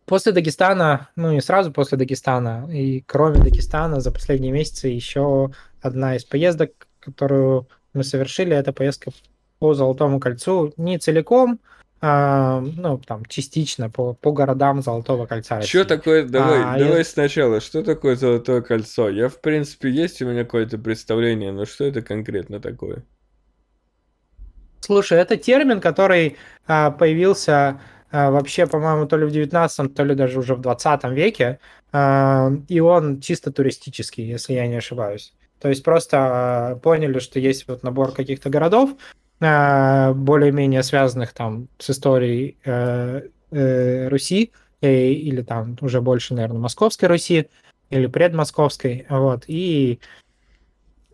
После 0.09 0.33
Дагестана, 0.33 1.11
ну 1.17 1.33
не 1.33 1.43
сразу 1.43 1.71
после 1.71 1.99
Дагестана, 1.99 2.67
и 2.73 3.03
кроме 3.03 3.39
Дагестана 3.41 4.01
за 4.01 4.11
последние 4.11 4.53
месяцы 4.53 4.89
еще 4.89 5.51
одна 5.83 6.17
из 6.17 6.25
поездок, 6.25 6.71
которую 6.99 7.69
мы 7.93 8.05
совершили, 8.05 8.57
это 8.57 8.73
поездка 8.73 9.11
по 9.59 9.75
Золотому 9.75 10.19
кольцу. 10.19 10.73
Не 10.79 10.99
целиком, 10.99 11.61
а, 12.01 12.61
ну 12.61 12.99
там 12.99 13.27
частично 13.27 13.91
по, 13.91 14.15
по 14.15 14.33
городам 14.33 14.83
Золотого 14.83 15.27
кольца 15.27 15.61
Что 15.61 15.85
такое, 15.85 16.25
давай, 16.27 16.63
А, 16.63 16.79
давай 16.79 16.99
я- 16.99 17.05
сначала, 17.05 17.61
что 17.61 17.83
такое 17.83 18.17
Золотое 18.17 18.63
кольцо? 18.63 19.11
Я, 19.11 19.29
в 19.29 19.41
принципе, 19.43 19.91
есть 19.91 20.23
у 20.23 20.27
меня 20.27 20.45
какое-то 20.45 20.79
представление, 20.79 21.53
но 21.53 21.67
что 21.67 21.85
это 21.85 22.01
конкретно 22.01 22.61
такое? 22.61 23.05
Слушай, 24.81 25.19
это 25.19 25.37
термин, 25.37 25.81
который 25.81 26.39
а, 26.67 26.93
появился 26.93 27.81
вообще, 28.11 28.67
по-моему, 28.67 29.07
то 29.07 29.17
ли 29.17 29.27
в 29.27 29.31
19 29.31 29.95
то 29.95 30.05
ли 30.05 30.15
даже 30.15 30.39
уже 30.39 30.55
в 30.55 30.61
20 30.61 31.05
веке, 31.05 31.59
а, 31.93 32.51
и 32.69 32.81
он 32.81 33.21
чисто 33.21 33.53
туристический, 33.53 34.25
если 34.25 34.55
я 34.55 34.67
не 34.67 34.77
ошибаюсь. 34.77 35.33
То 35.61 35.69
есть 35.69 35.83
просто 35.83 36.17
а, 36.21 36.77
поняли, 36.77 37.19
что 37.19 37.41
есть 37.41 37.69
вот 37.69 37.83
набор 37.83 38.13
каких-то 38.13 38.51
городов, 38.51 38.91
а, 39.41 40.13
более-менее 40.15 40.83
связанных 40.83 41.33
там 41.33 41.69
с 41.79 41.91
историей 41.91 42.57
э, 42.65 43.29
э, 43.51 44.09
Руси, 44.09 44.53
э, 44.81 45.11
или 45.11 45.43
там 45.43 45.77
уже 45.81 46.01
больше, 46.01 46.35
наверное, 46.35 46.61
Московской 46.61 47.09
Руси, 47.09 47.49
или 47.91 48.07
предмосковской, 48.07 49.07
вот, 49.09 49.45
и 49.47 50.01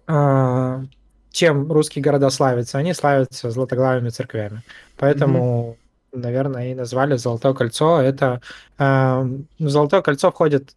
а, 0.07 0.83
чем 1.31 1.71
русские 1.71 2.03
города 2.03 2.31
славятся? 2.31 2.79
Они 2.79 2.95
славятся 2.95 3.51
золотоглавыми 3.51 4.09
церквями. 4.11 4.63
Поэтому, 4.97 5.77
наверное, 6.15 6.71
и 6.71 6.75
назвали 6.75 7.17
Золотое 7.17 7.55
кольцо. 7.55 8.01
Это 8.01 8.41
а, 8.79 9.23
в 9.59 9.69
Золотое 9.69 10.03
кольцо 10.03 10.31
входит 10.31 10.77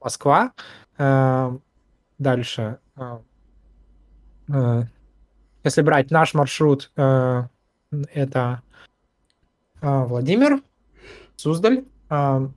Москва, 0.00 0.52
а, 0.98 1.56
дальше. 2.18 2.78
а, 2.96 3.20
а, 4.52 4.82
Если 5.64 5.82
брать 5.82 6.10
наш 6.10 6.34
маршрут, 6.34 6.90
а, 6.96 7.48
это 8.12 8.62
а, 9.80 10.04
Владимир, 10.04 10.62
Суздаль, 11.36 11.84
а, 12.08 12.48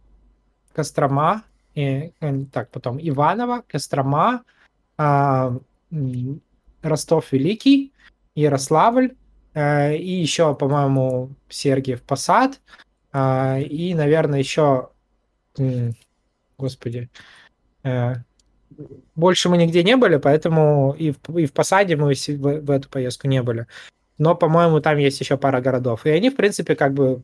Кострома, 0.73 1.43
и, 1.75 2.11
э, 2.19 2.45
так, 2.51 2.69
потом 2.69 2.99
Иваново, 3.01 3.63
Кострома, 3.67 4.43
а, 4.97 5.57
м, 5.91 6.41
Ростов 6.81 7.31
Великий, 7.31 7.93
Ярославль, 8.35 9.15
э, 9.53 9.95
и 9.95 10.21
еще, 10.21 10.55
по-моему, 10.55 11.31
Сергиев 11.49 12.01
Посад, 12.01 12.59
а, 13.11 13.59
и, 13.59 13.93
наверное, 13.93 14.39
еще, 14.39 14.89
господи, 16.57 17.09
э, 17.83 18.15
больше 19.15 19.49
мы 19.49 19.57
нигде 19.57 19.83
не 19.83 19.95
были, 19.95 20.17
поэтому 20.17 20.95
и 20.97 21.11
в, 21.11 21.37
и 21.37 21.45
в 21.45 21.53
Посаде 21.53 21.95
мы 21.95 22.13
в, 22.13 22.27
в 22.27 22.71
эту 22.71 22.89
поездку 22.89 23.27
не 23.27 23.43
были. 23.43 23.67
Но, 24.17 24.35
по-моему, 24.35 24.79
там 24.79 24.97
есть 24.97 25.19
еще 25.19 25.37
пара 25.37 25.61
городов. 25.61 26.05
И 26.05 26.09
они, 26.09 26.29
в 26.29 26.35
принципе, 26.35 26.75
как 26.75 26.93
бы 26.93 27.21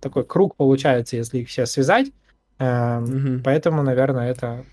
такой 0.00 0.24
круг 0.24 0.56
получается, 0.56 1.16
если 1.16 1.38
их 1.38 1.48
все 1.48 1.66
связать. 1.66 2.08
Мгм. 2.58 3.42
Поэтому, 3.44 3.82
наверное, 3.82 4.30
это, 4.30 4.64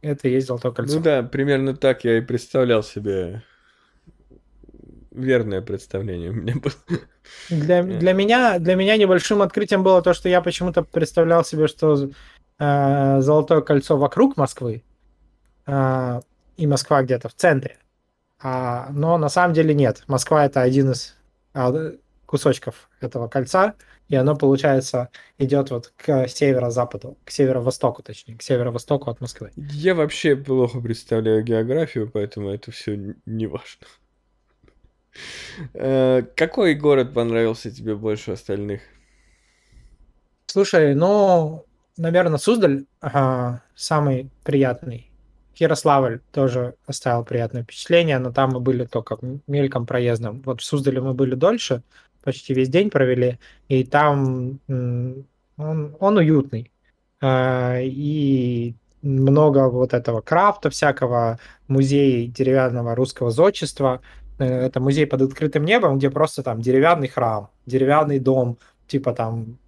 это 0.00 0.28
есть 0.28 0.46
Золотое 0.46 0.72
кольцо. 0.72 0.96
Ну 0.96 1.02
да, 1.02 1.22
примерно 1.22 1.76
так 1.76 2.04
я 2.04 2.18
и 2.18 2.22
представлял 2.22 2.82
себе. 2.82 3.42
Верное 5.16 5.62
представление 5.62 6.30
у 6.30 6.34
меня 6.34 6.54
было. 6.56 7.00
Для, 7.48 7.82
для, 8.02 8.12
меня, 8.12 8.58
для 8.58 8.74
меня 8.74 8.96
небольшим 8.96 9.40
открытием 9.40 9.82
было 9.82 10.02
то, 10.02 10.12
что 10.12 10.28
я 10.28 10.42
почему-то 10.42 10.82
представлял 10.82 11.44
себе, 11.44 11.68
что 11.68 12.10
э, 12.58 13.20
Золотое 13.20 13.62
кольцо 13.62 13.96
вокруг 13.96 14.36
Москвы, 14.36 14.84
э, 15.66 16.20
и 16.58 16.66
Москва 16.66 17.02
где-то 17.02 17.30
в 17.30 17.34
центре. 17.34 17.78
А, 18.38 18.88
но 18.90 19.16
на 19.18 19.28
самом 19.28 19.54
деле 19.54 19.74
нет. 19.74 20.04
Москва 20.06 20.44
это 20.44 20.60
один 20.60 20.92
из 20.92 21.16
а, 21.54 21.72
кусочков 22.26 22.90
этого 23.00 23.28
кольца, 23.28 23.74
и 24.08 24.16
оно, 24.16 24.36
получается, 24.36 25.08
идет 25.38 25.70
вот 25.70 25.92
к 25.96 26.28
северо-западу, 26.28 27.16
к 27.24 27.30
северо-востоку, 27.30 28.02
точнее, 28.02 28.36
к 28.36 28.42
северо-востоку 28.42 29.10
от 29.10 29.20
Москвы. 29.20 29.52
Я 29.56 29.94
вообще 29.94 30.36
плохо 30.36 30.80
представляю 30.80 31.42
географию, 31.42 32.10
поэтому 32.12 32.50
это 32.50 32.70
все 32.70 33.14
не 33.24 33.46
важно. 33.46 33.86
Э, 35.74 36.22
Какой 36.36 36.74
город 36.74 37.14
понравился 37.14 37.70
тебе 37.70 37.94
больше 37.94 38.32
остальных? 38.32 38.80
Слушай, 40.46 40.94
ну, 40.94 41.64
наверное, 41.96 42.38
Суздаль 42.38 42.86
самый 43.74 44.30
приятный. 44.44 45.10
Ярославль 45.56 46.20
тоже 46.32 46.74
оставил 46.86 47.24
приятное 47.24 47.62
впечатление, 47.62 48.18
но 48.18 48.30
там 48.30 48.50
мы 48.50 48.60
были 48.60 48.84
только 48.84 49.18
мельком 49.46 49.86
проездом. 49.86 50.42
Вот 50.42 50.60
в 50.60 50.64
Суздале 50.64 51.00
мы 51.00 51.14
были 51.14 51.34
дольше, 51.34 51.82
почти 52.22 52.52
весь 52.54 52.68
день 52.68 52.90
провели, 52.90 53.38
и 53.68 53.84
там 53.84 54.60
он, 54.68 55.96
он 55.98 56.16
уютный. 56.18 56.70
А, 57.20 57.80
И 57.80 58.74
много 59.02 59.68
вот 59.70 59.94
этого 59.94 60.20
крафта 60.20 60.68
всякого, 60.70 61.38
музей 61.68 62.28
деревянного 62.28 62.94
русского 62.94 63.30
зодчества. 63.30 64.02
Это 64.38 64.80
музей 64.80 65.06
под 65.06 65.22
открытым 65.22 65.64
небом, 65.64 65.98
где 65.98 66.10
просто 66.10 66.42
там 66.42 66.60
деревянный 66.60 67.08
храм, 67.08 67.48
деревянный 67.64 68.18
дом, 68.18 68.58
типа 68.86 69.12
там 69.12 69.58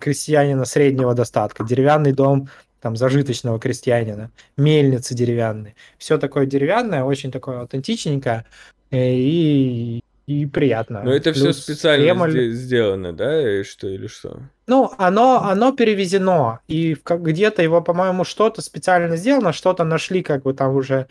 крестьянина 0.00 0.64
среднего 0.64 1.14
достатка, 1.14 1.64
деревянный 1.64 2.12
дом 2.12 2.48
там 2.80 2.96
зажиточного 2.96 3.58
крестьянина, 3.58 4.30
мельницы 4.56 5.14
деревянные. 5.14 5.74
Все 5.98 6.18
такое 6.18 6.46
деревянное, 6.46 7.04
очень 7.04 7.30
такое 7.30 7.60
аутентичненькое 7.60 8.44
э, 8.90 9.14
и, 9.14 10.00
и 10.26 10.46
приятно. 10.46 11.02
Но 11.02 11.12
это 11.12 11.32
все 11.32 11.46
Плюс 11.46 11.58
специально 11.58 12.04
Кремль. 12.04 12.30
сде- 12.30 12.50
сделано, 12.50 13.12
да, 13.12 13.60
и 13.60 13.64
что 13.64 13.88
или 13.88 14.06
что? 14.06 14.40
Ну, 14.66 14.92
оно, 14.96 15.42
оно 15.42 15.72
перевезено, 15.72 16.60
и 16.68 16.96
где-то 17.04 17.62
его, 17.62 17.82
по-моему, 17.82 18.24
что-то 18.24 18.62
специально 18.62 19.16
сделано, 19.16 19.52
что-то 19.52 19.84
нашли, 19.84 20.22
как 20.22 20.42
бы 20.42 20.54
там 20.54 20.76
уже 20.76 21.08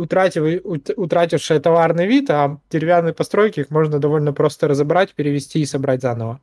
утратив, 0.00 0.64
ут- 0.64 0.90
утратившие 0.96 1.60
товарный 1.60 2.06
вид, 2.06 2.30
а 2.30 2.58
деревянные 2.70 3.14
постройки 3.14 3.60
их 3.60 3.70
можно 3.70 3.98
довольно 3.98 4.32
просто 4.32 4.68
разобрать, 4.68 5.14
перевести 5.14 5.60
и 5.60 5.66
собрать 5.66 6.02
заново. 6.02 6.40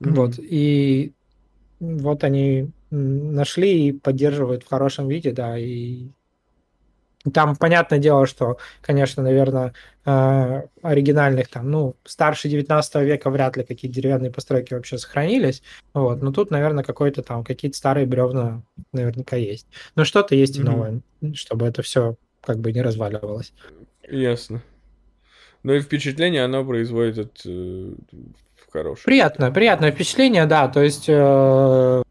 Вот, 0.00 0.34
и 0.38 1.12
вот 1.80 2.24
они 2.24 2.70
нашли 2.90 3.88
и 3.88 3.92
поддерживают 3.92 4.64
в 4.64 4.68
хорошем 4.68 5.08
виде, 5.08 5.32
да, 5.32 5.58
и 5.58 6.08
там 7.34 7.54
понятное 7.54 7.98
дело, 7.98 8.26
что, 8.26 8.56
конечно, 8.80 9.22
наверное, 9.22 9.74
э, 10.06 10.62
оригинальных 10.82 11.48
там, 11.48 11.70
ну, 11.70 11.96
старше 12.04 12.48
19 12.48 13.04
века 13.04 13.28
вряд 13.28 13.58
ли 13.58 13.64
какие 13.64 13.90
деревянные 13.90 14.30
постройки 14.30 14.72
вообще 14.72 14.96
сохранились, 14.96 15.62
вот, 15.92 16.22
но 16.22 16.32
тут, 16.32 16.50
наверное, 16.50 16.82
какой-то 16.82 17.22
там, 17.22 17.44
какие-то 17.44 17.76
старые 17.76 18.06
бревна 18.06 18.62
наверняка 18.92 19.36
есть. 19.36 19.66
Но 19.96 20.04
что-то 20.04 20.34
есть 20.34 20.56
и 20.56 20.60
Мгм. 20.60 20.70
новое, 20.70 21.00
чтобы 21.34 21.66
это 21.66 21.82
все 21.82 22.16
как 22.40 22.58
бы 22.58 22.72
не 22.72 22.82
разваливалось. 22.82 23.52
Ясно. 24.08 24.62
Ну 25.62 25.74
и 25.74 25.80
впечатление 25.80 26.44
оно 26.44 26.64
производит 26.64 27.18
от, 27.18 27.42
э, 27.44 27.92
хорошее. 28.70 29.04
Приятно, 29.04 29.50
приятное 29.50 29.92
впечатление, 29.92 30.46
да, 30.46 30.68
то 30.68 30.82
есть 30.82 31.04
э, 31.08 32.02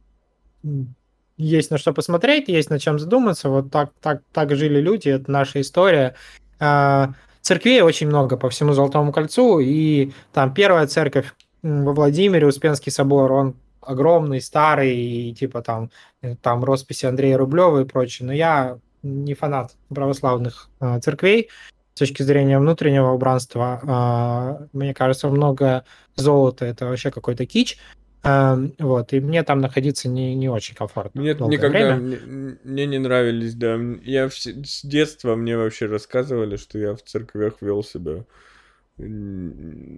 есть 1.38 1.72
на 1.72 1.77
что 1.77 1.93
посмотреть, 1.93 2.47
есть 2.47 2.69
над 2.69 2.81
чем 2.81 2.99
задуматься, 2.99 3.49
вот 3.49 3.72
так, 3.72 3.91
так, 4.01 4.22
так 4.31 4.56
жили 4.56 4.80
люди, 4.80 5.10
это 5.10 5.31
наша 5.31 5.61
история. 5.61 6.15
А, 6.60 7.14
Церквей 7.41 7.81
очень 7.81 8.07
много 8.07 8.38
по 8.38 8.49
всему 8.49 8.73
Золотому 8.73 9.11
кольцу, 9.11 9.60
и 9.60 10.11
там 10.34 10.53
первая 10.53 10.85
церковь 10.88 11.34
во 11.64 11.93
Владимире, 11.93 12.45
Успенский 12.45 12.91
собор, 12.91 13.31
он 13.31 13.56
огромный, 13.81 14.41
старый, 14.41 14.95
и 14.95 15.34
типа 15.34 15.61
там, 15.61 15.89
э, 16.22 16.35
там 16.35 16.64
росписи 16.64 17.06
Андрея 17.06 17.38
Рублева 17.38 17.81
и 17.81 17.85
прочее, 17.85 18.27
но 18.27 18.34
я 18.34 18.77
не 19.04 19.34
фанат 19.34 19.76
православных 19.90 20.70
э, 20.80 21.00
церквей 21.00 21.50
с 21.94 22.00
точки 22.00 22.24
зрения 22.24 22.60
внутреннего 22.60 23.12
убранства. 23.12 24.60
Э, 24.62 24.68
мне 24.74 24.94
кажется, 24.94 25.30
много 25.30 25.86
золота 26.16 26.66
это 26.66 26.86
вообще 26.86 27.12
какой-то 27.12 27.46
кич. 27.46 27.78
Э, 28.24 28.58
вот, 28.80 29.14
и 29.14 29.20
мне 29.20 29.44
там 29.44 29.60
находиться 29.60 30.10
не, 30.10 30.36
не 30.36 30.50
очень 30.50 30.76
комфортно. 30.76 31.22
Мне 31.22 31.34
никогда 31.34 31.96
мне, 31.96 32.58
мне 32.64 32.86
не 32.86 33.00
нравились, 33.00 33.56
да. 33.56 33.80
Я 34.04 34.28
в, 34.30 34.34
с 34.34 34.84
детства 34.84 35.36
мне 35.36 35.58
вообще 35.58 35.86
рассказывали, 35.86 36.58
что 36.58 36.78
я 36.78 36.96
в 36.96 37.02
церквях 37.04 37.62
вел 37.62 37.84
себя 37.84 38.26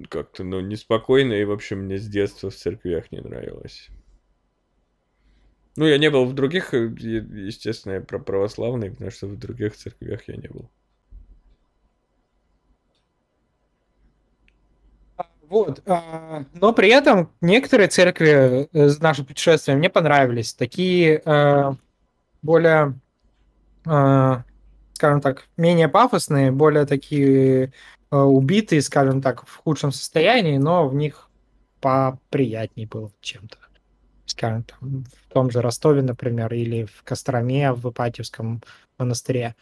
как-то, 0.10 0.44
ну, 0.44 0.60
неспокойно, 0.60 1.34
и 1.34 1.44
вообще 1.44 1.74
мне 1.74 1.98
с 1.98 2.06
детства 2.06 2.52
в 2.52 2.56
церквях 2.56 3.12
не 3.12 3.20
нравилось. 3.20 3.90
Ну, 5.78 5.86
я 5.86 5.98
не 5.98 6.10
был 6.10 6.26
в 6.26 6.34
других, 6.34 6.74
э, 6.74 6.88
естественно, 6.88 7.94
я 7.94 8.02
про 8.02 8.20
православные, 8.20 8.92
потому 8.92 9.12
что 9.12 9.28
в 9.28 9.38
других 9.38 9.76
церквях 9.76 10.28
я 10.28 10.36
не 10.36 10.48
был. 10.48 10.70
Вот. 15.48 15.82
А, 15.86 16.46
но 16.54 16.74
при 16.74 16.90
этом 16.90 17.32
некоторые 17.42 17.88
церкви 17.90 18.70
с 18.72 18.98
э, 18.98 19.02
нашим 19.02 19.26
путешествием 19.26 19.80
мне 19.80 19.90
понравились. 19.90 20.54
Такие 20.54 21.22
э, 21.26 21.74
более, 22.42 23.00
скажем 23.84 25.22
так, 25.22 25.48
менее 25.58 25.88
пафосные, 25.88 26.52
более 26.52 26.86
такие 26.86 27.74
убитые, 28.10 28.82
скажем 28.82 29.22
так, 29.22 29.46
в 29.46 29.58
худшем 29.58 29.92
состоянии, 29.92 30.58
но 30.58 30.88
в 30.88 30.96
них 30.96 31.30
поприятнее 31.80 32.88
было 32.88 33.12
чем-то 33.22 33.58
скажем, 34.32 34.64
там, 34.64 35.06
в 35.06 35.34
том 35.34 35.52
же 35.52 35.62
Ростове, 35.62 36.02
например, 36.02 36.54
или 36.54 36.86
в 36.86 37.04
Костроме, 37.04 37.72
в 37.74 37.90
Ипатьевском 37.90 38.62
монастыре. 38.98 39.56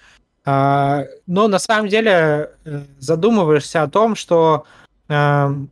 А, 0.45 1.05
но 1.27 1.47
на 1.47 1.59
самом 1.59 1.89
деле 1.89 2.51
э, 2.65 2.83
задумываешься 2.99 3.83
о 3.83 3.89
том, 3.89 4.15
что 4.15 4.65
эм, 5.09 5.69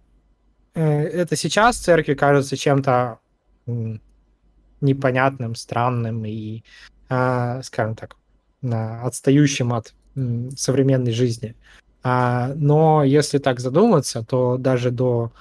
э, 0.75 0.83
это 0.83 1.35
сейчас 1.35 1.77
церкви 1.77 2.13
кажется 2.13 2.57
чем-то 2.57 3.19
непонятным, 4.79 5.55
странным 5.55 6.25
и, 6.25 6.63
а, 7.09 7.61
скажем 7.63 7.95
так, 7.95 8.15
отстающим 9.03 9.73
от 9.73 9.93
современной 10.55 11.11
жизни. 11.11 11.55
А, 12.03 12.53
но 12.55 13.03
если 13.03 13.37
так 13.37 13.59
задуматься, 13.59 14.23
то 14.23 14.57
даже 14.57 14.91
до 14.91 15.31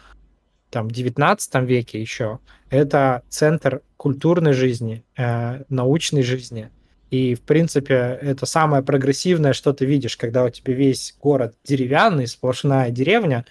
там, 0.77 0.91
19 0.91 1.55
веке 1.63 1.99
еще, 1.99 2.39
это 2.69 3.23
центр 3.31 3.81
культурной 3.97 4.53
жизни, 4.53 5.07
э, 5.17 5.63
научной 5.71 6.23
жизни. 6.23 6.69
И, 7.11 7.35
в 7.35 7.41
принципе, 7.41 8.19
это 8.21 8.45
самое 8.45 8.83
прогрессивное, 8.83 9.55
что 9.55 9.73
ты 9.73 9.87
видишь, 9.87 10.19
когда 10.19 10.45
у 10.45 10.51
тебя 10.51 10.75
весь 10.75 11.17
город 11.23 11.55
деревянный, 11.65 12.27
сплошная 12.27 12.91
деревня, 12.91 13.47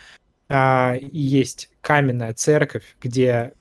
э, 0.50 1.00
и 1.00 1.20
есть 1.20 1.72
каменная 1.82 2.36
церковь, 2.36 2.96
где 3.02 3.54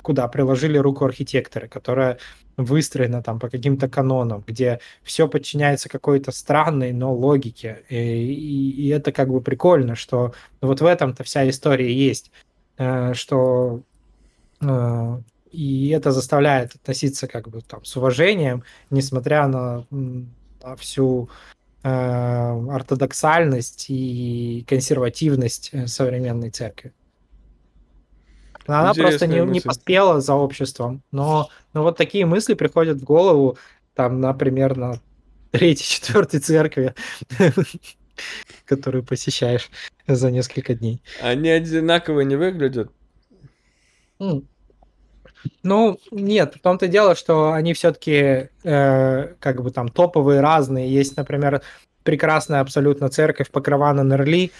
куда 0.00 0.26
приложили 0.28 0.78
руку 0.78 1.04
архитекторы, 1.04 1.68
которая 1.68 2.18
выстроена 2.56 3.22
там 3.22 3.40
по 3.40 3.50
каким-то 3.50 3.88
канонам, 3.88 4.42
где 4.46 4.80
все 5.02 5.28
подчиняется 5.28 5.90
какой-то 5.90 6.32
странной, 6.32 6.92
но 6.92 7.14
логике. 7.14 7.82
И, 7.90 7.96
и, 7.96 8.70
и 8.70 8.88
это 8.88 9.12
как 9.12 9.28
бы 9.28 9.40
прикольно, 9.40 9.96
что 9.96 10.32
вот 10.62 10.80
в 10.80 10.86
этом-то 10.86 11.24
вся 11.24 11.48
история 11.48 11.92
есть, 11.92 12.30
э, 12.30 12.43
что 12.76 13.82
э, 14.60 15.18
и 15.54 15.90
это 15.90 16.10
заставляет 16.10 16.74
относиться 16.74 17.28
как 17.28 17.48
бы 17.48 17.60
там 17.60 17.84
с 17.84 17.96
уважением, 17.96 18.64
несмотря 18.90 19.46
на, 19.46 19.86
на 19.90 20.76
всю 20.76 21.30
э, 21.84 21.88
ортодоксальность 21.88 23.86
и 23.88 24.64
консервативность 24.68 25.70
э, 25.72 25.86
современной 25.86 26.50
церкви. 26.50 26.92
Она 28.66 28.90
Интересная 28.90 29.18
просто 29.18 29.26
не, 29.28 29.52
не 29.52 29.60
поспела 29.60 30.20
за 30.20 30.34
обществом. 30.34 31.02
Но, 31.12 31.50
но 31.72 31.82
вот 31.82 31.96
такие 31.96 32.26
мысли 32.26 32.54
приходят 32.54 32.98
в 32.98 33.04
голову, 33.04 33.56
там, 33.94 34.20
например, 34.20 34.76
на 34.76 35.00
третьей, 35.52 35.86
четвертой 36.00 36.40
церкви, 36.40 36.94
которую 38.64 39.04
посещаешь 39.04 39.70
за 40.06 40.30
несколько 40.30 40.74
дней. 40.74 41.02
Они 41.20 41.48
одинаково 41.48 42.20
не 42.20 42.36
выглядят? 42.36 42.90
Ну, 45.62 45.98
нет, 46.10 46.54
в 46.56 46.60
том-то 46.60 46.88
дело, 46.88 47.14
что 47.14 47.52
они 47.52 47.74
все-таки 47.74 48.48
э, 48.64 49.34
как 49.40 49.62
бы 49.62 49.70
там 49.70 49.88
топовые, 49.88 50.40
разные. 50.40 50.92
Есть, 50.92 51.16
например, 51.16 51.60
прекрасная 52.02 52.60
абсолютно 52.60 53.10
церковь 53.10 53.50
Покрована 53.50 54.00
Нерли, 54.00 54.52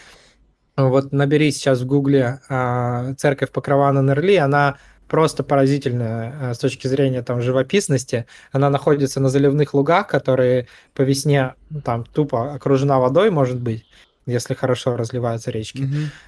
вот 0.76 1.12
набери 1.12 1.52
сейчас 1.52 1.80
в 1.80 1.86
гугле 1.86 2.40
э, 2.48 3.14
церковь 3.16 3.50
Покрована 3.50 4.00
Нерли, 4.00 4.36
она 4.36 4.76
просто 5.08 5.44
поразительная 5.44 6.34
э, 6.40 6.54
с 6.54 6.58
точки 6.58 6.88
зрения 6.88 7.22
там 7.22 7.40
живописности. 7.40 8.26
Она 8.50 8.70
находится 8.70 9.20
на 9.20 9.28
заливных 9.28 9.74
лугах, 9.74 10.08
которые 10.08 10.66
по 10.94 11.02
весне 11.02 11.54
там 11.84 12.04
тупо 12.04 12.54
окружена 12.54 12.98
водой, 12.98 13.30
может 13.30 13.60
быть, 13.60 13.84
если 14.26 14.54
хорошо 14.54 14.96
разливаются 14.96 15.50
речки. 15.50 15.82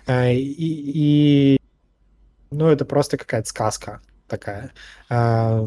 Mm-hmm. 0.09 0.35
И, 0.36 1.56
и 1.56 1.60
ну 2.51 2.68
это 2.68 2.85
просто 2.85 3.16
какая-то 3.16 3.48
сказка 3.48 4.01
такая. 4.28 4.73
Э, 5.09 5.66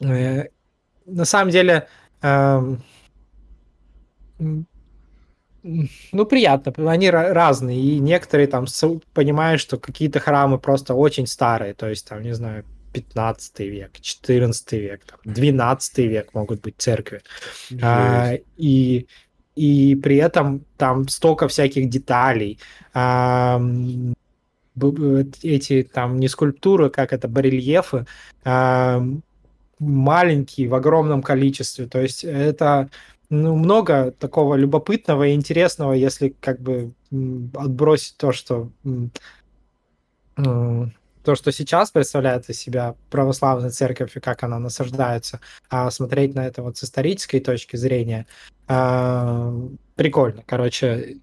э, 0.00 0.44
на 1.06 1.24
самом 1.24 1.50
деле 1.50 1.88
э, 2.22 2.76
ну, 5.62 6.26
приятно. 6.26 6.90
Они 6.90 7.10
разные. 7.10 7.80
И 7.80 7.98
некоторые 8.00 8.48
там 8.48 8.66
понимают, 9.14 9.60
что 9.60 9.78
какие-то 9.78 10.18
храмы 10.20 10.58
просто 10.58 10.94
очень 10.94 11.26
старые. 11.26 11.74
То 11.74 11.88
есть, 11.88 12.08
там, 12.08 12.22
не 12.22 12.34
знаю, 12.34 12.64
15 12.92 13.60
век, 13.60 14.00
14 14.00 14.72
век, 14.72 15.04
там, 15.04 15.18
12 15.24 15.98
век 15.98 16.34
могут 16.34 16.60
быть 16.60 16.74
церкви. 16.78 17.22
А, 17.80 18.32
и, 18.56 19.06
и 19.54 19.94
при 19.96 20.16
этом 20.16 20.64
там 20.76 21.08
столько 21.08 21.48
всяких 21.48 21.88
деталей. 21.88 22.58
А, 22.94 23.60
эти 25.42 25.82
там 25.82 26.18
не 26.18 26.28
скульптуры, 26.28 26.90
как 26.90 27.12
это, 27.12 27.28
барельефы, 27.28 28.06
а, 28.44 29.02
маленькие 29.78 30.68
в 30.68 30.74
огромном 30.74 31.22
количестве. 31.22 31.86
То 31.86 32.00
есть 32.00 32.24
это 32.24 32.88
ну, 33.28 33.56
много 33.56 34.12
такого 34.12 34.54
любопытного 34.54 35.28
и 35.28 35.34
интересного, 35.34 35.92
если 35.92 36.34
как 36.40 36.60
бы 36.60 36.92
отбросить 37.54 38.16
то, 38.16 38.32
что 38.32 38.70
то, 41.24 41.34
что 41.34 41.52
сейчас 41.52 41.90
представляет 41.90 42.48
из 42.48 42.58
себя 42.58 42.96
православная 43.10 43.70
церковь 43.70 44.16
и 44.16 44.20
как 44.20 44.42
она 44.42 44.58
насаждается, 44.58 45.40
а 45.70 45.90
смотреть 45.90 46.34
на 46.34 46.46
это 46.46 46.62
вот 46.62 46.76
с 46.76 46.84
исторической 46.84 47.40
точки 47.40 47.76
зрения, 47.76 48.26
э, 48.68 49.68
прикольно. 49.94 50.42
Короче, 50.46 51.18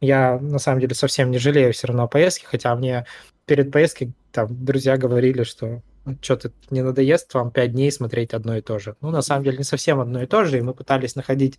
я 0.00 0.38
на 0.38 0.58
самом 0.58 0.80
деле 0.80 0.94
совсем 0.94 1.30
не 1.30 1.38
жалею 1.38 1.72
все 1.72 1.88
равно 1.88 2.04
о 2.04 2.08
поездке, 2.08 2.46
хотя 2.46 2.74
мне 2.74 3.06
перед 3.46 3.72
поездкой 3.72 4.12
там 4.30 4.64
друзья 4.64 4.96
говорили, 4.96 5.42
что 5.42 5.82
что-то 6.20 6.52
не 6.70 6.82
надоест 6.82 7.32
вам 7.34 7.50
пять 7.50 7.72
дней 7.72 7.92
смотреть 7.92 8.34
одно 8.34 8.56
и 8.56 8.60
то 8.60 8.78
же. 8.78 8.96
Ну, 9.00 9.10
на 9.10 9.22
самом 9.22 9.44
деле, 9.44 9.58
не 9.58 9.64
совсем 9.64 10.00
одно 10.00 10.22
и 10.22 10.26
то 10.26 10.44
же, 10.44 10.58
и 10.58 10.62
мы 10.62 10.74
пытались 10.74 11.14
находить 11.14 11.58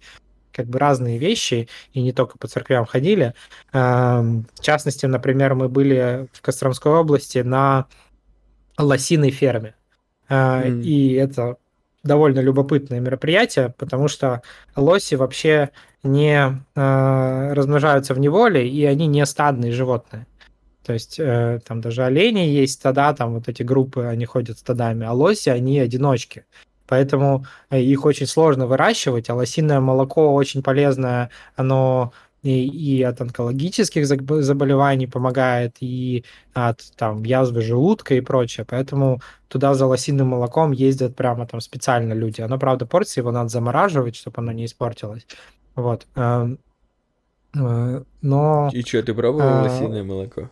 как 0.53 0.67
бы 0.67 0.79
разные 0.79 1.17
вещи, 1.17 1.67
и 1.93 2.01
не 2.01 2.11
только 2.11 2.37
по 2.37 2.47
церквям 2.47 2.85
ходили. 2.85 3.33
В 3.71 4.45
частности, 4.61 5.05
например, 5.07 5.55
мы 5.55 5.67
были 5.67 6.27
в 6.31 6.41
Костромской 6.41 6.91
области 6.91 7.39
на 7.39 7.87
лосиной 8.77 9.31
ферме. 9.31 9.75
Mm. 10.29 10.81
И 10.83 11.13
это 11.13 11.57
довольно 12.03 12.39
любопытное 12.39 12.99
мероприятие, 12.99 13.73
потому 13.77 14.07
что 14.07 14.41
лоси 14.75 15.15
вообще 15.15 15.69
не 16.03 16.61
размножаются 16.75 18.13
в 18.13 18.19
неволе, 18.19 18.67
и 18.69 18.85
они 18.85 19.07
не 19.07 19.25
стадные 19.25 19.71
животные. 19.71 20.27
То 20.85 20.91
есть 20.91 21.17
э, 21.17 21.61
там 21.65 21.79
даже 21.79 22.03
олени 22.03 22.39
есть 22.39 22.73
стада, 22.73 23.13
там 23.13 23.35
вот 23.35 23.47
эти 23.47 23.63
группы, 23.63 24.03
они 24.03 24.25
ходят 24.25 24.59
стадами, 24.59 25.05
а 25.05 25.13
лоси, 25.13 25.47
они 25.47 25.79
одиночки. 25.79 26.45
Поэтому 26.87 27.45
э, 27.69 27.81
их 27.81 28.05
очень 28.05 28.27
сложно 28.27 28.67
выращивать, 28.67 29.29
а 29.29 29.35
лосиное 29.35 29.79
молоко 29.79 30.33
очень 30.33 30.61
полезное, 30.61 31.29
оно 31.55 32.11
и, 32.43 32.67
и 32.67 33.01
от 33.03 33.21
онкологических 33.21 34.05
заболеваний 34.05 35.07
помогает, 35.07 35.77
и 35.79 36.25
от 36.53 36.81
там 36.97 37.23
язвы 37.23 37.61
желудка 37.61 38.15
и 38.15 38.21
прочее. 38.21 38.65
Поэтому 38.69 39.21
туда 39.47 39.73
за 39.73 39.85
лосиным 39.85 40.27
молоком 40.27 40.71
ездят 40.71 41.15
прямо 41.15 41.47
там 41.47 41.61
специально 41.61 42.13
люди. 42.13 42.41
Оно, 42.41 42.59
правда, 42.59 42.85
портится, 42.85 43.21
его 43.21 43.31
надо 43.31 43.49
замораживать, 43.49 44.17
чтобы 44.17 44.41
оно 44.41 44.51
не 44.51 44.65
испортилось. 44.65 45.25
Вот. 45.75 46.05
Эм, 46.15 46.59
э, 47.55 48.03
но... 48.21 48.69
И 48.73 48.81
что, 48.81 49.01
ты 49.01 49.13
пробовал 49.13 49.47
а... 49.47 49.63
лосиное 49.63 50.03
молоко? 50.03 50.49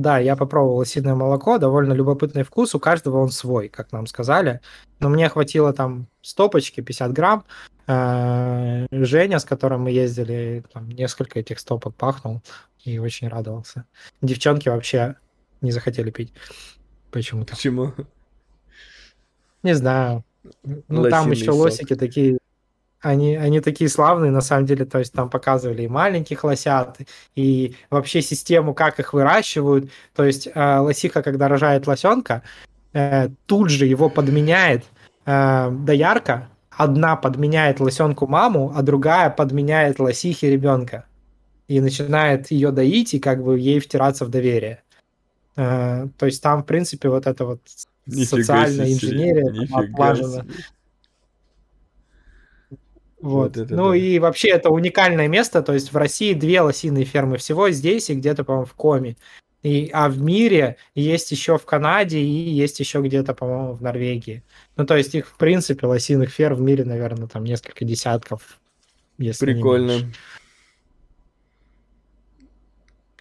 Да, 0.00 0.18
я 0.18 0.34
попробовал 0.34 0.76
лосиное 0.78 1.14
молоко, 1.14 1.58
довольно 1.58 1.92
любопытный 1.92 2.42
вкус, 2.42 2.74
у 2.74 2.80
каждого 2.80 3.18
он 3.18 3.30
свой, 3.30 3.68
как 3.68 3.92
нам 3.92 4.06
сказали. 4.06 4.62
Но 4.98 5.10
мне 5.10 5.28
хватило 5.28 5.74
там 5.74 6.06
стопочки, 6.22 6.80
50 6.80 7.12
грамм. 7.12 7.44
Э, 7.86 8.86
Женя, 8.90 9.38
с 9.38 9.44
которым 9.44 9.82
мы 9.82 9.90
ездили, 9.90 10.64
там 10.72 10.88
несколько 10.88 11.38
этих 11.38 11.58
стопок 11.58 11.94
пахнул 11.96 12.40
и 12.82 12.98
очень 12.98 13.28
радовался. 13.28 13.84
Девчонки 14.22 14.70
вообще 14.70 15.16
не 15.60 15.70
захотели 15.70 16.10
пить 16.10 16.32
почему-то. 17.10 17.54
Почему? 17.54 17.92
Не 19.62 19.74
знаю. 19.74 20.24
Ну, 20.64 21.10
там 21.10 21.28
Лосиный 21.28 21.36
еще 21.36 21.52
сок. 21.52 21.56
лосики 21.56 21.94
такие, 21.94 22.38
они, 23.00 23.36
они 23.36 23.60
такие 23.60 23.88
славные, 23.88 24.30
на 24.30 24.40
самом 24.40 24.66
деле, 24.66 24.84
то 24.84 24.98
есть 24.98 25.12
там 25.12 25.30
показывали 25.30 25.82
и 25.82 25.88
маленьких 25.88 26.44
лосят, 26.44 26.98
и 27.34 27.74
вообще 27.88 28.20
систему, 28.20 28.74
как 28.74 29.00
их 29.00 29.12
выращивают. 29.12 29.90
То 30.14 30.24
есть 30.24 30.48
э, 30.54 30.78
лосиха, 30.78 31.22
когда 31.22 31.48
рожает 31.48 31.86
лосенка, 31.86 32.42
э, 32.92 33.28
тут 33.46 33.70
же 33.70 33.86
его 33.86 34.10
подменяет 34.10 34.84
э, 35.24 35.70
доярка, 35.70 36.48
одна 36.70 37.16
подменяет 37.16 37.80
лосенку 37.80 38.26
маму, 38.26 38.72
а 38.76 38.82
другая 38.82 39.30
подменяет 39.30 39.98
лосихе 39.98 40.50
ребенка. 40.50 41.06
И 41.68 41.80
начинает 41.80 42.50
ее 42.50 42.70
доить, 42.72 43.14
и 43.14 43.20
как 43.20 43.42
бы 43.42 43.58
ей 43.58 43.80
втираться 43.80 44.24
в 44.24 44.28
доверие. 44.28 44.82
Э, 45.56 46.08
то 46.18 46.26
есть 46.26 46.42
там, 46.42 46.62
в 46.62 46.66
принципе, 46.66 47.08
вот 47.08 47.26
это 47.26 47.46
вот 47.46 47.60
Нифига 48.06 48.42
социальная 48.42 48.86
себе, 48.86 48.92
инженерия 48.92 49.68
отлажена. 49.72 50.42
себе. 50.42 50.54
Вот. 53.20 53.56
Вот 53.56 53.64
это 53.64 53.74
ну 53.74 53.90
да. 53.90 53.96
и 53.96 54.18
вообще 54.18 54.48
это 54.48 54.70
уникальное 54.70 55.28
место, 55.28 55.62
то 55.62 55.74
есть 55.74 55.92
в 55.92 55.96
России 55.96 56.32
две 56.32 56.60
лосиные 56.60 57.04
фермы 57.04 57.36
всего 57.36 57.70
здесь 57.70 58.08
и 58.10 58.14
где-то, 58.14 58.44
по-моему, 58.44 58.66
в 58.66 58.74
Коми. 58.74 59.16
И, 59.62 59.90
а 59.92 60.08
в 60.08 60.18
мире 60.22 60.76
есть 60.94 61.30
еще 61.32 61.58
в 61.58 61.66
Канаде 61.66 62.18
и 62.18 62.24
есть 62.24 62.80
еще 62.80 63.02
где-то, 63.02 63.34
по-моему, 63.34 63.74
в 63.74 63.82
Норвегии. 63.82 64.42
Ну, 64.76 64.86
то 64.86 64.96
есть 64.96 65.14
их, 65.14 65.26
в 65.26 65.36
принципе, 65.36 65.86
лосиных 65.86 66.30
ферм 66.30 66.56
в 66.56 66.60
мире, 66.62 66.84
наверное, 66.84 67.28
там 67.28 67.44
несколько 67.44 67.84
десятков. 67.84 68.58
Если 69.18 69.46
не 69.46 69.52
Прикольно. 69.52 69.92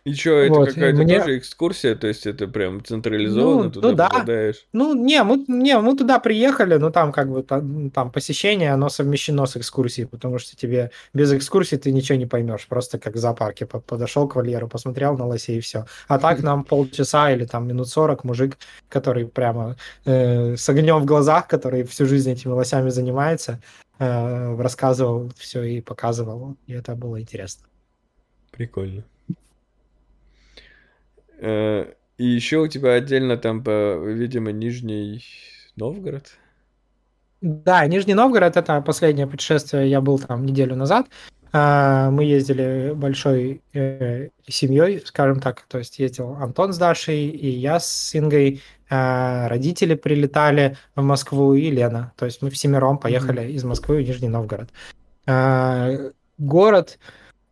И 0.10 0.14
что, 0.16 0.32
это 0.32 0.54
Вот, 0.54 0.70
какая-то 0.70 1.04
мне- 1.04 1.20
тоже 1.20 1.38
экскурсия? 1.38 1.96
То 1.96 2.08
есть 2.08 2.26
это 2.26 2.48
прям 2.48 2.84
централизованно 2.84 3.64
Ну, 3.64 3.72
туда 3.72 3.88
ну 3.90 3.96
да. 3.96 4.10
попадаешь? 4.10 4.66
Ну, 4.74 4.94
не 4.94 5.22
мы, 5.24 5.44
не, 5.48 5.78
мы 5.80 5.96
туда 5.96 6.20
приехали, 6.20 6.76
но 6.78 6.90
там 6.90 7.12
как 7.12 7.30
бы 7.30 7.44
там, 7.44 7.90
там 7.92 8.12
посещение, 8.12 8.72
оно 8.74 8.90
совмещено 8.90 9.46
с 9.46 9.58
экскурсией, 9.58 10.08
потому 10.08 10.40
что 10.40 10.56
тебе 10.56 10.92
без 11.14 11.32
экскурсии 11.34 11.76
ты 11.78 11.92
ничего 11.92 12.18
не 12.18 12.26
поймешь, 12.26 12.68
просто 12.68 12.98
как 13.00 13.16
в 13.16 13.18
зоопарке 13.18 13.66
По- 13.66 13.80
подошел 13.80 14.28
к 14.28 14.36
вольеру, 14.36 14.68
посмотрел 14.68 15.18
на 15.18 15.26
лосей 15.28 15.58
и 15.58 15.62
все. 15.62 15.86
А 16.08 16.20
так 16.20 16.42
нам 16.42 16.64
полчаса 16.64 17.32
или 17.32 17.46
там 17.46 17.68
минут 17.68 17.88
40 17.90 18.24
мужик, 18.24 18.58
который 18.90 19.26
прямо 19.28 19.76
э, 20.06 20.56
с 20.56 20.68
огнем 20.70 21.00
в 21.02 21.06
глазах, 21.06 21.48
который 21.48 21.84
всю 21.84 22.06
жизнь 22.06 22.32
этими 22.32 22.52
лосями 22.52 22.90
занимается, 22.90 23.60
э, 24.00 24.56
рассказывал 24.62 25.32
все 25.38 25.64
и 25.64 25.82
показывал, 25.82 26.56
и 26.68 26.74
это 26.74 26.96
было 26.96 27.20
интересно. 27.22 27.68
Прикольно. 28.52 29.04
Э, 31.40 31.94
И 32.18 32.26
еще 32.26 32.58
у 32.58 32.68
тебя 32.68 32.94
отдельно 32.94 33.38
там, 33.38 33.64
по, 33.64 33.96
видимо, 34.06 34.52
Нижний 34.52 35.24
Новгород? 35.76 36.38
Да, 37.42 37.86
Нижний 37.88 38.14
Новгород 38.14 38.58
это 38.58 38.82
последнее 38.82 39.26
путешествие. 39.28 39.90
Я 39.90 40.02
был 40.02 40.20
там 40.20 40.46
неделю 40.46 40.76
назад. 40.76 41.08
А, 41.52 42.12
Мы 42.12 42.26
ездили 42.26 42.92
большой 42.94 43.62
э, 43.74 44.30
семьей, 44.48 45.00
скажем 45.06 45.40
так. 45.40 45.62
То 45.70 45.78
есть 45.80 46.00
ездил 46.00 46.34
Антон 46.36 46.74
с 46.74 46.78
Дашей, 46.78 47.28
и 47.30 47.50
я 47.50 47.80
с 47.80 48.16
Ингой. 48.16 48.62
А, 48.90 49.48
Родители 49.48 49.96
прилетали 49.96 50.78
в 50.96 51.02
Москву, 51.04 51.54
и 51.54 51.72
Лена. 51.72 52.12
То 52.18 52.26
есть 52.26 52.42
мы 52.42 52.50
всемиром 52.50 52.98
поехали 52.98 53.52
из 53.52 53.64
Москвы 53.64 54.04
в 54.04 54.08
Нижний 54.08 54.30
Новгород. 54.30 54.70
А, 55.26 56.12
Город, 56.38 57.00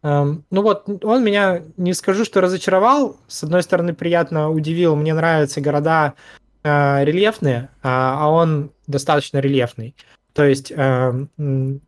ну 0.03 0.43
вот, 0.61 1.03
он 1.03 1.23
меня, 1.23 1.63
не 1.77 1.93
скажу, 1.93 2.23
что 2.23 2.41
разочаровал. 2.41 3.17
С 3.27 3.43
одной 3.43 3.63
стороны, 3.63 3.93
приятно 3.93 4.49
удивил. 4.51 4.95
Мне 4.95 5.13
нравятся 5.13 5.59
города 5.61 6.13
э, 6.63 7.03
рельефные, 7.03 7.69
а 7.83 8.17
а 8.25 8.29
он 8.29 8.71
достаточно 8.87 9.39
рельефный. 9.39 9.95
То 10.33 10.45
есть 10.45 10.71
э, 10.75 11.25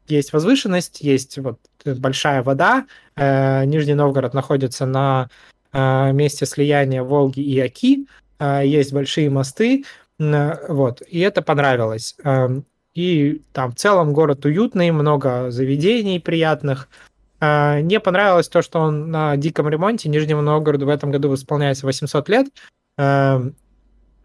есть 0.07 0.33
возвышенность, 0.33 1.01
есть 1.01 1.37
вот 1.37 1.59
большая 1.85 2.41
вода. 2.43 2.85
Э, 3.15 3.63
Нижний 3.65 3.93
Новгород 3.93 4.33
находится 4.33 4.85
на 4.87 5.29
э, 5.71 6.11
месте 6.13 6.45
слияния 6.47 7.03
Волги 7.03 7.41
и 7.41 7.59
Оки. 7.59 8.07
Э, 8.39 8.61
Есть 8.65 8.91
большие 8.91 9.29
мосты. 9.29 9.85
М, 10.19 10.57
Вот. 10.67 11.01
И 11.07 11.19
это 11.19 11.41
понравилось. 11.43 12.15
Эм, 12.23 12.65
И 12.95 13.43
там 13.53 13.71
в 13.71 13.75
целом 13.75 14.13
город 14.13 14.45
уютный, 14.45 14.91
много 14.91 15.51
заведений 15.51 16.19
приятных. 16.19 16.89
Э, 16.89 17.08
Мне 17.41 17.99
понравилось 17.99 18.49
то, 18.49 18.61
что 18.61 18.79
он 18.79 19.11
на 19.11 19.37
диком 19.37 19.69
ремонте. 19.69 20.09
Нижнему 20.09 20.41
Новгороду 20.41 20.85
в 20.85 20.89
этом 20.89 21.11
году 21.11 21.33
исполняется 21.33 21.85
800 21.85 22.27
лет. 22.29 22.47
Эм, 22.97 23.55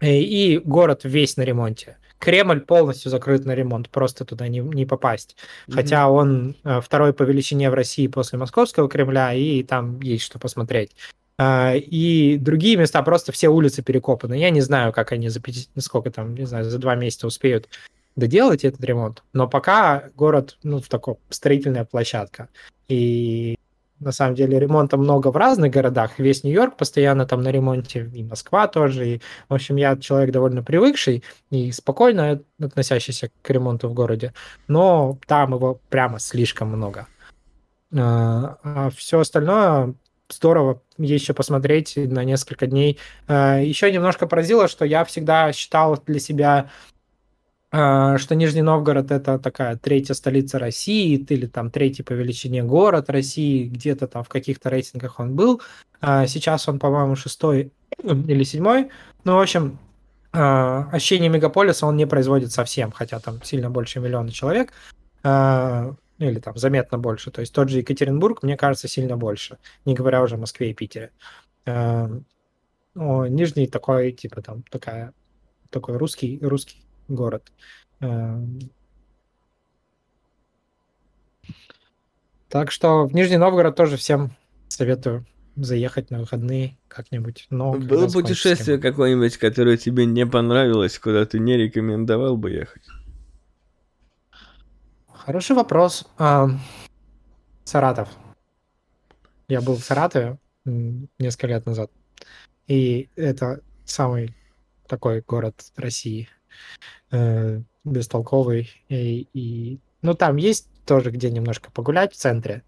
и- 0.01 0.61
город 0.63 1.01
весь 1.03 1.37
на 1.37 1.43
ремонте. 1.43 1.97
Кремль 2.19 2.61
полностью 2.61 3.11
закрыт 3.11 3.45
на 3.45 3.53
ремонт, 3.55 3.89
просто 3.89 4.25
туда 4.25 4.47
не, 4.47 4.59
не 4.59 4.85
попасть. 4.85 5.35
Хотя 5.69 6.09
он 6.09 6.55
э, 6.63 6.81
второй 6.81 7.13
по 7.13 7.23
величине 7.23 7.69
в 7.69 7.73
России 7.73 8.07
после 8.07 8.39
Московского 8.39 8.89
Кремля, 8.89 9.33
и 9.33 9.63
там 9.63 9.99
есть 10.01 10.23
что 10.23 10.39
посмотреть. 10.39 10.95
А, 11.37 11.73
И 11.75 12.37
другие 12.37 12.77
места 12.77 13.01
просто 13.03 13.31
все 13.31 13.49
улицы 13.49 13.83
перекопаны. 13.83 14.35
Я 14.35 14.49
не 14.49 14.61
знаю, 14.61 14.93
как 14.93 15.11
они 15.11 15.29
за 15.29 15.39
пяти- 15.41 15.67
сколько 15.77 16.09
там, 16.09 16.35
не 16.35 16.45
знаю, 16.45 16.63
за 16.65 16.79
два 16.79 16.95
месяца 16.95 17.27
успеют 17.27 17.67
доделать 18.15 18.63
этот 18.63 18.83
ремонт. 18.83 19.23
Но 19.33 19.47
пока 19.47 20.09
город, 20.15 20.57
ну, 20.63 20.79
в 20.79 20.87
такой 20.87 21.15
строительная 21.29 21.85
площадка. 21.85 22.49
И 22.87 23.57
на 23.99 24.11
самом 24.11 24.35
деле 24.35 24.59
ремонта 24.59 24.97
много 24.97 25.29
в 25.29 25.37
разных 25.37 25.71
городах. 25.71 26.19
Весь 26.19 26.43
Нью-Йорк 26.43 26.77
постоянно 26.77 27.25
там 27.25 27.41
на 27.41 27.49
ремонте, 27.49 28.09
и 28.13 28.23
Москва 28.23 28.67
тоже. 28.67 29.07
И, 29.07 29.21
в 29.49 29.53
общем, 29.53 29.77
я 29.77 29.95
человек 29.97 30.31
довольно 30.31 30.63
привыкший 30.63 31.23
и 31.49 31.71
спокойно 31.71 32.41
относящийся 32.59 33.29
к 33.41 33.49
ремонту 33.49 33.87
в 33.87 33.93
городе. 33.93 34.33
Но 34.67 35.17
там 35.27 35.53
его 35.53 35.79
прямо 35.89 36.19
слишком 36.19 36.69
много. 36.69 37.07
А 37.93 38.89
все 38.95 39.19
остальное 39.19 39.95
здорово 40.29 40.81
еще 40.97 41.33
посмотреть 41.33 41.95
на 41.95 42.23
несколько 42.23 42.67
дней. 42.67 42.99
А, 43.27 43.59
Еще 43.59 43.91
немножко 43.91 44.27
поразило, 44.27 44.67
что 44.67 44.85
я 44.85 45.05
всегда 45.05 45.53
считал 45.53 46.01
для 46.05 46.19
себя 46.19 46.69
а, 46.69 46.69
что 47.71 48.35
Нижний 48.35 48.61
Новгород 48.61 49.11
это 49.11 49.37
такая 49.37 49.75
третья 49.75 50.13
столица 50.13 50.59
России, 50.59 51.17
или 51.17 51.45
там 51.45 51.69
третий 51.71 52.03
по 52.03 52.13
величине 52.13 52.63
город 52.63 53.09
России, 53.09 53.67
где-то 53.67 54.07
там 54.07 54.23
в 54.23 54.29
каких-то 54.29 54.69
рейтингах 54.69 55.19
он 55.19 55.35
был. 55.35 55.61
А 55.99 56.25
Сейчас 56.27 56.69
он, 56.69 56.79
по-моему, 56.79 57.15
шестой 57.15 57.73
или 58.03 58.43
седьмой. 58.43 58.89
Ну, 59.23 59.35
в 59.35 59.39
общем, 59.39 59.79
а, 60.37 60.89
ощущение 60.91 61.29
мегаполиса 61.29 61.85
он 61.85 61.95
не 61.95 62.05
производит 62.05 62.51
совсем, 62.51 62.91
хотя 62.91 63.19
там 63.19 63.41
сильно 63.43 63.69
больше 63.69 64.01
миллиона 64.01 64.31
человек, 64.31 64.73
а, 65.23 65.95
или 66.17 66.39
там 66.39 66.57
заметно 66.57 66.97
больше. 66.97 67.31
То 67.31 67.41
есть 67.41 67.53
тот 67.53 67.69
же 67.69 67.79
Екатеринбург, 67.79 68.43
мне 68.43 68.57
кажется, 68.57 68.87
сильно 68.87 69.15
больше, 69.15 69.57
не 69.85 69.93
говоря 69.93 70.21
уже 70.21 70.35
о 70.35 70.39
Москве 70.39 70.71
и 70.71 70.73
Питере. 70.73 71.11
А, 71.65 72.09
ну, 72.95 73.25
Нижний 73.25 73.67
такой, 73.67 74.11
типа 74.11 74.41
там 74.41 74.63
такая, 74.63 75.13
такой 75.69 75.97
русский, 75.97 76.39
русский 76.41 76.84
город. 77.07 77.51
Эм. 77.99 78.59
Так 82.49 82.71
что 82.71 83.05
в 83.05 83.13
Нижний 83.13 83.37
Новгород 83.37 83.75
тоже 83.75 83.97
всем 83.97 84.31
советую 84.67 85.25
заехать 85.55 86.11
на 86.11 86.19
выходные 86.19 86.77
как-нибудь. 86.87 87.47
Но 87.49 87.73
когда 87.73 87.95
Было 87.95 88.07
путешествие 88.07 88.77
какое-нибудь, 88.77 89.37
которое 89.37 89.77
тебе 89.77 90.05
не 90.05 90.25
понравилось, 90.25 90.99
куда 90.99 91.25
ты 91.25 91.39
не 91.39 91.57
рекомендовал 91.57 92.37
бы 92.37 92.51
ехать? 92.51 92.83
Хороший 95.07 95.55
вопрос. 95.55 96.05
Ам, 96.17 96.59
Саратов. 97.63 98.09
Я 99.47 99.61
был 99.61 99.75
в 99.75 99.83
Саратове 99.83 100.37
несколько 100.65 101.47
лет 101.47 101.65
назад. 101.65 101.91
И 102.67 103.09
это 103.15 103.61
самый 103.85 104.35
такой 104.87 105.21
город 105.21 105.71
России. 105.75 106.29
Э, 107.11 107.61
бестолковый. 107.83 108.69
И, 108.89 109.27
и- 109.33 109.79
ну, 110.01 110.13
там 110.13 110.37
есть 110.37 110.67
тоже 110.85 111.11
где 111.11 111.31
немножко 111.31 111.71
погулять 111.71 112.13
в 112.13 112.17
центре, 112.17 112.63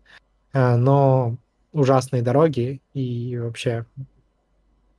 э, 0.53 0.75
но 0.75 1.37
ужасные 1.71 2.21
дороги 2.21 2.81
и 2.93 3.37
вообще 3.37 3.85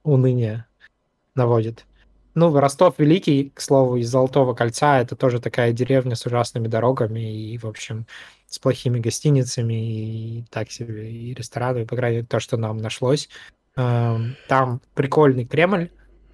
уныние 0.05 0.67
наводит. 1.35 1.85
Ну, 2.35 2.57
Ростов 2.57 2.99
Великий, 2.99 3.51
к 3.51 3.61
слову, 3.61 3.97
из 3.97 4.09
Золотого 4.09 4.55
кольца, 4.55 5.01
это 5.01 5.17
тоже 5.17 5.41
такая 5.41 5.73
деревня 5.73 6.15
с 6.15 6.25
ужасными 6.25 6.69
дорогами 6.69 7.53
и, 7.53 7.59
в 7.59 7.65
общем, 7.65 8.07
с 8.47 8.59
плохими 8.59 9.01
гостиницами 9.01 9.75
и 9.75 10.45
так 10.51 10.71
себе, 10.71 11.11
и 11.11 11.35
ресторанами, 11.35 11.85
по 11.85 11.97
крайней 11.97 12.19
мере, 12.19 12.29
то, 12.29 12.39
что 12.39 12.57
нам 12.57 12.79
нашлось. 12.79 13.29
Эм, 13.77 14.37
там 14.47 14.81
прикольный 14.95 15.47
Кремль 15.47 15.91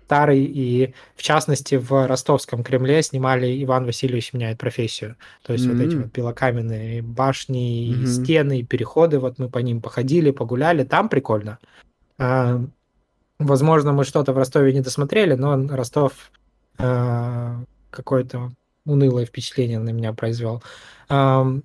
старый, 0.06 0.44
и 0.44 0.94
в 1.16 1.22
частности 1.22 1.76
в 1.76 2.06
ростовском 2.06 2.62
Кремле 2.62 3.02
снимали 3.02 3.62
«Иван 3.64 3.86
Васильевич 3.86 4.32
меняет 4.32 4.58
профессию». 4.58 5.16
То 5.42 5.54
есть 5.54 5.66
вот 5.66 5.80
эти 5.80 5.96
вот 5.96 6.12
белокаменные 6.12 7.02
башни, 7.02 7.88
и 7.88 7.96
Мгм. 7.96 8.06
стены, 8.06 8.60
и 8.60 8.64
переходы, 8.64 9.18
вот 9.18 9.38
мы 9.38 9.48
по 9.48 9.58
ним 9.58 9.80
походили, 9.80 10.30
погуляли, 10.30 10.84
там 10.84 11.08
прикольно. 11.08 11.58
А, 12.18 12.60
Возможно, 13.40 13.92
мы 13.92 14.04
что-то 14.04 14.32
в 14.32 14.38
Ростове 14.38 14.72
не 14.72 14.80
досмотрели, 14.80 15.34
но 15.34 15.56
Ростов 15.68 16.30
а, 16.78 17.56
какое-то 17.90 18.52
унылое 18.86 19.26
впечатление 19.26 19.80
на 19.80 19.90
меня 19.90 20.12
произвел. 20.12 20.62
М, 21.10 21.64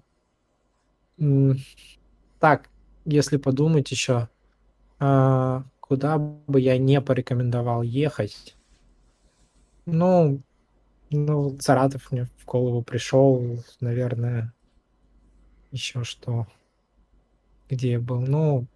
Так, 2.40 2.70
если 3.06 3.38
подумать 3.38 3.92
еще, 3.92 4.30
а, 5.00 5.64
куда 5.90 6.20
бы 6.20 6.62
я 6.62 6.78
не 6.78 7.02
порекомендовал 7.02 7.82
ехать? 7.82 8.56
Ну, 9.86 10.42
ну, 11.10 11.58
Саратов 11.60 12.12
мне 12.12 12.28
в 12.38 12.46
голову 12.46 12.84
пришел, 12.84 13.64
наверное, 13.82 14.54
еще 15.72 16.04
что, 16.04 16.46
где 17.70 17.94
я 17.94 18.00
был. 18.00 18.22
Ну, 18.22 18.68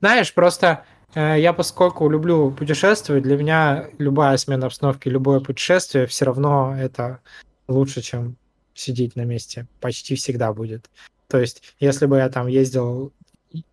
знаешь, 0.00 0.34
просто 0.34 0.84
э, 1.14 1.40
я 1.40 1.54
поскольку 1.54 2.10
люблю 2.10 2.50
путешествовать, 2.52 3.22
для 3.22 3.38
меня 3.38 3.88
любая 3.96 4.36
смена 4.36 4.66
обстановки, 4.66 5.08
любое 5.08 5.40
путешествие 5.40 6.06
все 6.06 6.26
равно 6.26 6.76
это 6.78 7.20
лучше, 7.68 8.02
чем 8.02 8.36
сидеть 8.74 9.16
на 9.16 9.22
месте. 9.22 9.66
Почти 9.80 10.14
всегда 10.14 10.52
будет. 10.52 10.90
То 11.26 11.38
есть, 11.38 11.74
если 11.80 12.04
бы 12.04 12.18
я 12.18 12.28
там 12.28 12.48
ездил 12.48 13.14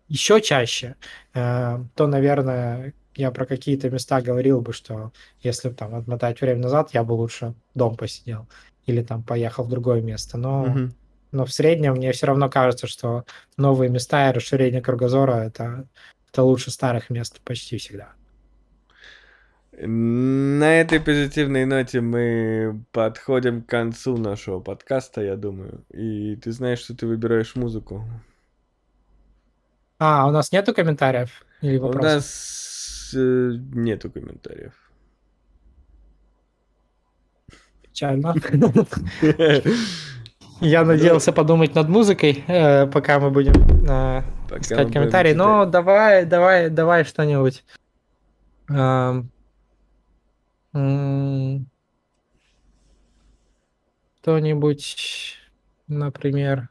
еще 0.08 0.40
чаще, 0.40 0.96
э, 1.34 1.78
то, 1.94 2.06
наверное, 2.06 2.94
я 3.14 3.30
про 3.30 3.46
какие-то 3.46 3.90
места 3.90 4.20
говорил 4.20 4.60
бы, 4.60 4.72
что 4.72 5.12
если 5.40 5.70
там 5.70 5.94
отмотать 5.94 6.40
время 6.40 6.60
назад, 6.60 6.90
я 6.92 7.02
бы 7.04 7.12
лучше 7.12 7.54
дом 7.74 7.96
посидел 7.96 8.46
или 8.86 9.02
там 9.02 9.22
поехал 9.22 9.64
в 9.64 9.68
другое 9.68 10.00
место. 10.02 10.38
Но, 10.38 10.64
Мгм. 10.66 10.94
но 11.32 11.44
в 11.44 11.52
среднем 11.52 11.94
мне 11.94 12.12
все 12.12 12.26
равно 12.26 12.48
кажется, 12.50 12.86
что 12.86 13.24
новые 13.56 13.90
места 13.90 14.30
и 14.30 14.32
расширение 14.32 14.82
кругозора 14.82 15.44
это, 15.46 15.88
это 16.32 16.42
лучше 16.42 16.70
старых 16.70 17.10
мест 17.10 17.40
почти 17.44 17.78
всегда. 17.78 18.12
На 19.78 20.80
этой 20.80 21.00
позитивной 21.00 21.66
ноте 21.66 22.00
мы 22.00 22.82
подходим 22.92 23.62
к 23.62 23.66
концу 23.66 24.16
нашего 24.16 24.58
подкаста, 24.60 25.20
я 25.20 25.36
думаю. 25.36 25.84
И 25.92 26.36
ты 26.36 26.50
знаешь, 26.52 26.78
что 26.80 26.96
ты 26.96 27.06
выбираешь 27.06 27.54
музыку. 27.56 28.04
А, 29.98 30.26
у 30.26 30.30
нас 30.30 30.52
нету 30.52 30.74
комментариев 30.74 31.44
или 31.62 31.78
У 31.78 31.82
вопросов? 31.82 32.14
нас 32.14 33.12
э, 33.14 33.52
нету 33.72 34.10
комментариев. 34.10 34.74
Печально. 37.82 38.34
Я 40.60 40.84
надеялся 40.84 41.32
подумать 41.32 41.74
над 41.74 41.88
музыкой, 41.88 42.44
э, 42.46 42.86
пока 42.86 43.18
мы 43.18 43.30
будем 43.30 43.54
э, 43.88 44.22
искать 44.58 44.92
комментарии. 44.92 45.32
Но 45.32 45.64
давай, 45.66 46.24
давай, 46.26 46.70
давай 46.70 47.04
что-нибудь. 47.04 47.64
Что-нибудь, 54.26 55.36
например, 55.86 56.68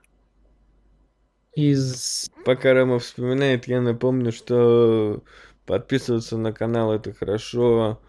из... 1.56 2.30
Пока 2.44 2.74
Рома 2.74 3.00
вспоминает, 3.00 3.68
я 3.68 3.82
напомню, 3.82 4.32
что 4.32 5.24
подписываться 5.66 6.38
на 6.38 6.54
канал 6.54 6.94
это 6.94 7.14
хорошо, 7.14 8.00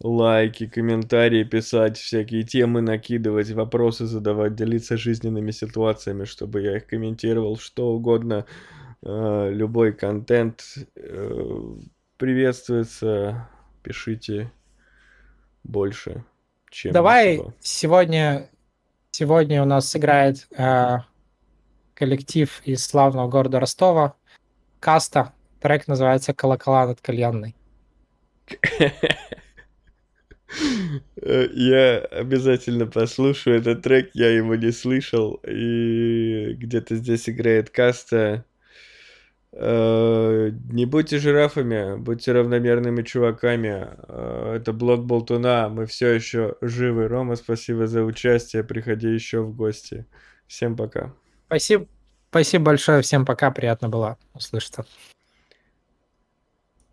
лайки, 0.00 0.66
комментарии 0.66 1.44
писать, 1.44 1.96
всякие 1.96 2.42
темы 2.42 2.82
накидывать, 2.82 3.50
вопросы 3.50 4.06
задавать, 4.06 4.54
делиться 4.54 4.96
жизненными 4.96 5.50
ситуациями, 5.50 6.24
чтобы 6.24 6.62
я 6.62 6.76
их 6.76 6.86
комментировал, 6.86 7.56
что 7.56 7.88
угодно, 7.88 8.44
э, 9.02 9.50
любой 9.52 9.92
контент 9.92 10.64
э, 10.96 11.60
приветствуется, 12.18 13.48
пишите 13.82 14.52
больше, 15.64 16.24
чем 16.70 16.92
Давай 16.92 17.40
сегодня, 17.60 18.50
сегодня 19.10 19.62
у 19.62 19.66
нас 19.66 19.88
сыграет 19.88 20.46
э, 20.58 20.98
коллектив 21.96 22.60
из 22.64 22.86
славного 22.86 23.28
города 23.28 23.58
Ростова, 23.58 24.14
Каста. 24.80 25.32
Трек 25.60 25.88
называется 25.88 26.34
«Колокола 26.34 26.86
над 26.86 27.00
кальянной». 27.00 27.56
Я 31.16 31.98
обязательно 31.98 32.86
послушаю 32.86 33.58
этот 33.58 33.82
трек, 33.82 34.10
я 34.14 34.30
его 34.30 34.54
не 34.54 34.70
слышал, 34.70 35.40
и 35.46 36.54
где-то 36.54 36.96
здесь 36.96 37.28
играет 37.28 37.70
каста. 37.70 38.44
Э, 39.52 40.50
Не 40.70 40.86
будьте 40.86 41.18
жирафами, 41.18 41.96
будьте 41.96 42.32
равномерными 42.32 43.02
чуваками. 43.02 43.88
Э, 44.08 44.54
Это 44.56 44.72
блог 44.72 45.04
Болтуна, 45.04 45.68
мы 45.68 45.86
все 45.86 46.12
еще 46.12 46.56
живы. 46.60 47.08
Рома, 47.08 47.36
спасибо 47.36 47.86
за 47.86 48.02
участие, 48.04 48.64
приходи 48.64 49.08
еще 49.08 49.40
в 49.40 49.54
гости. 49.56 50.06
Всем 50.46 50.76
пока. 50.76 51.14
Спасибо, 51.46 51.86
спасибо 52.30 52.64
большое, 52.64 53.02
всем 53.02 53.24
пока, 53.24 53.50
приятно 53.50 53.88
было 53.88 54.18
услышаться. 54.34 54.84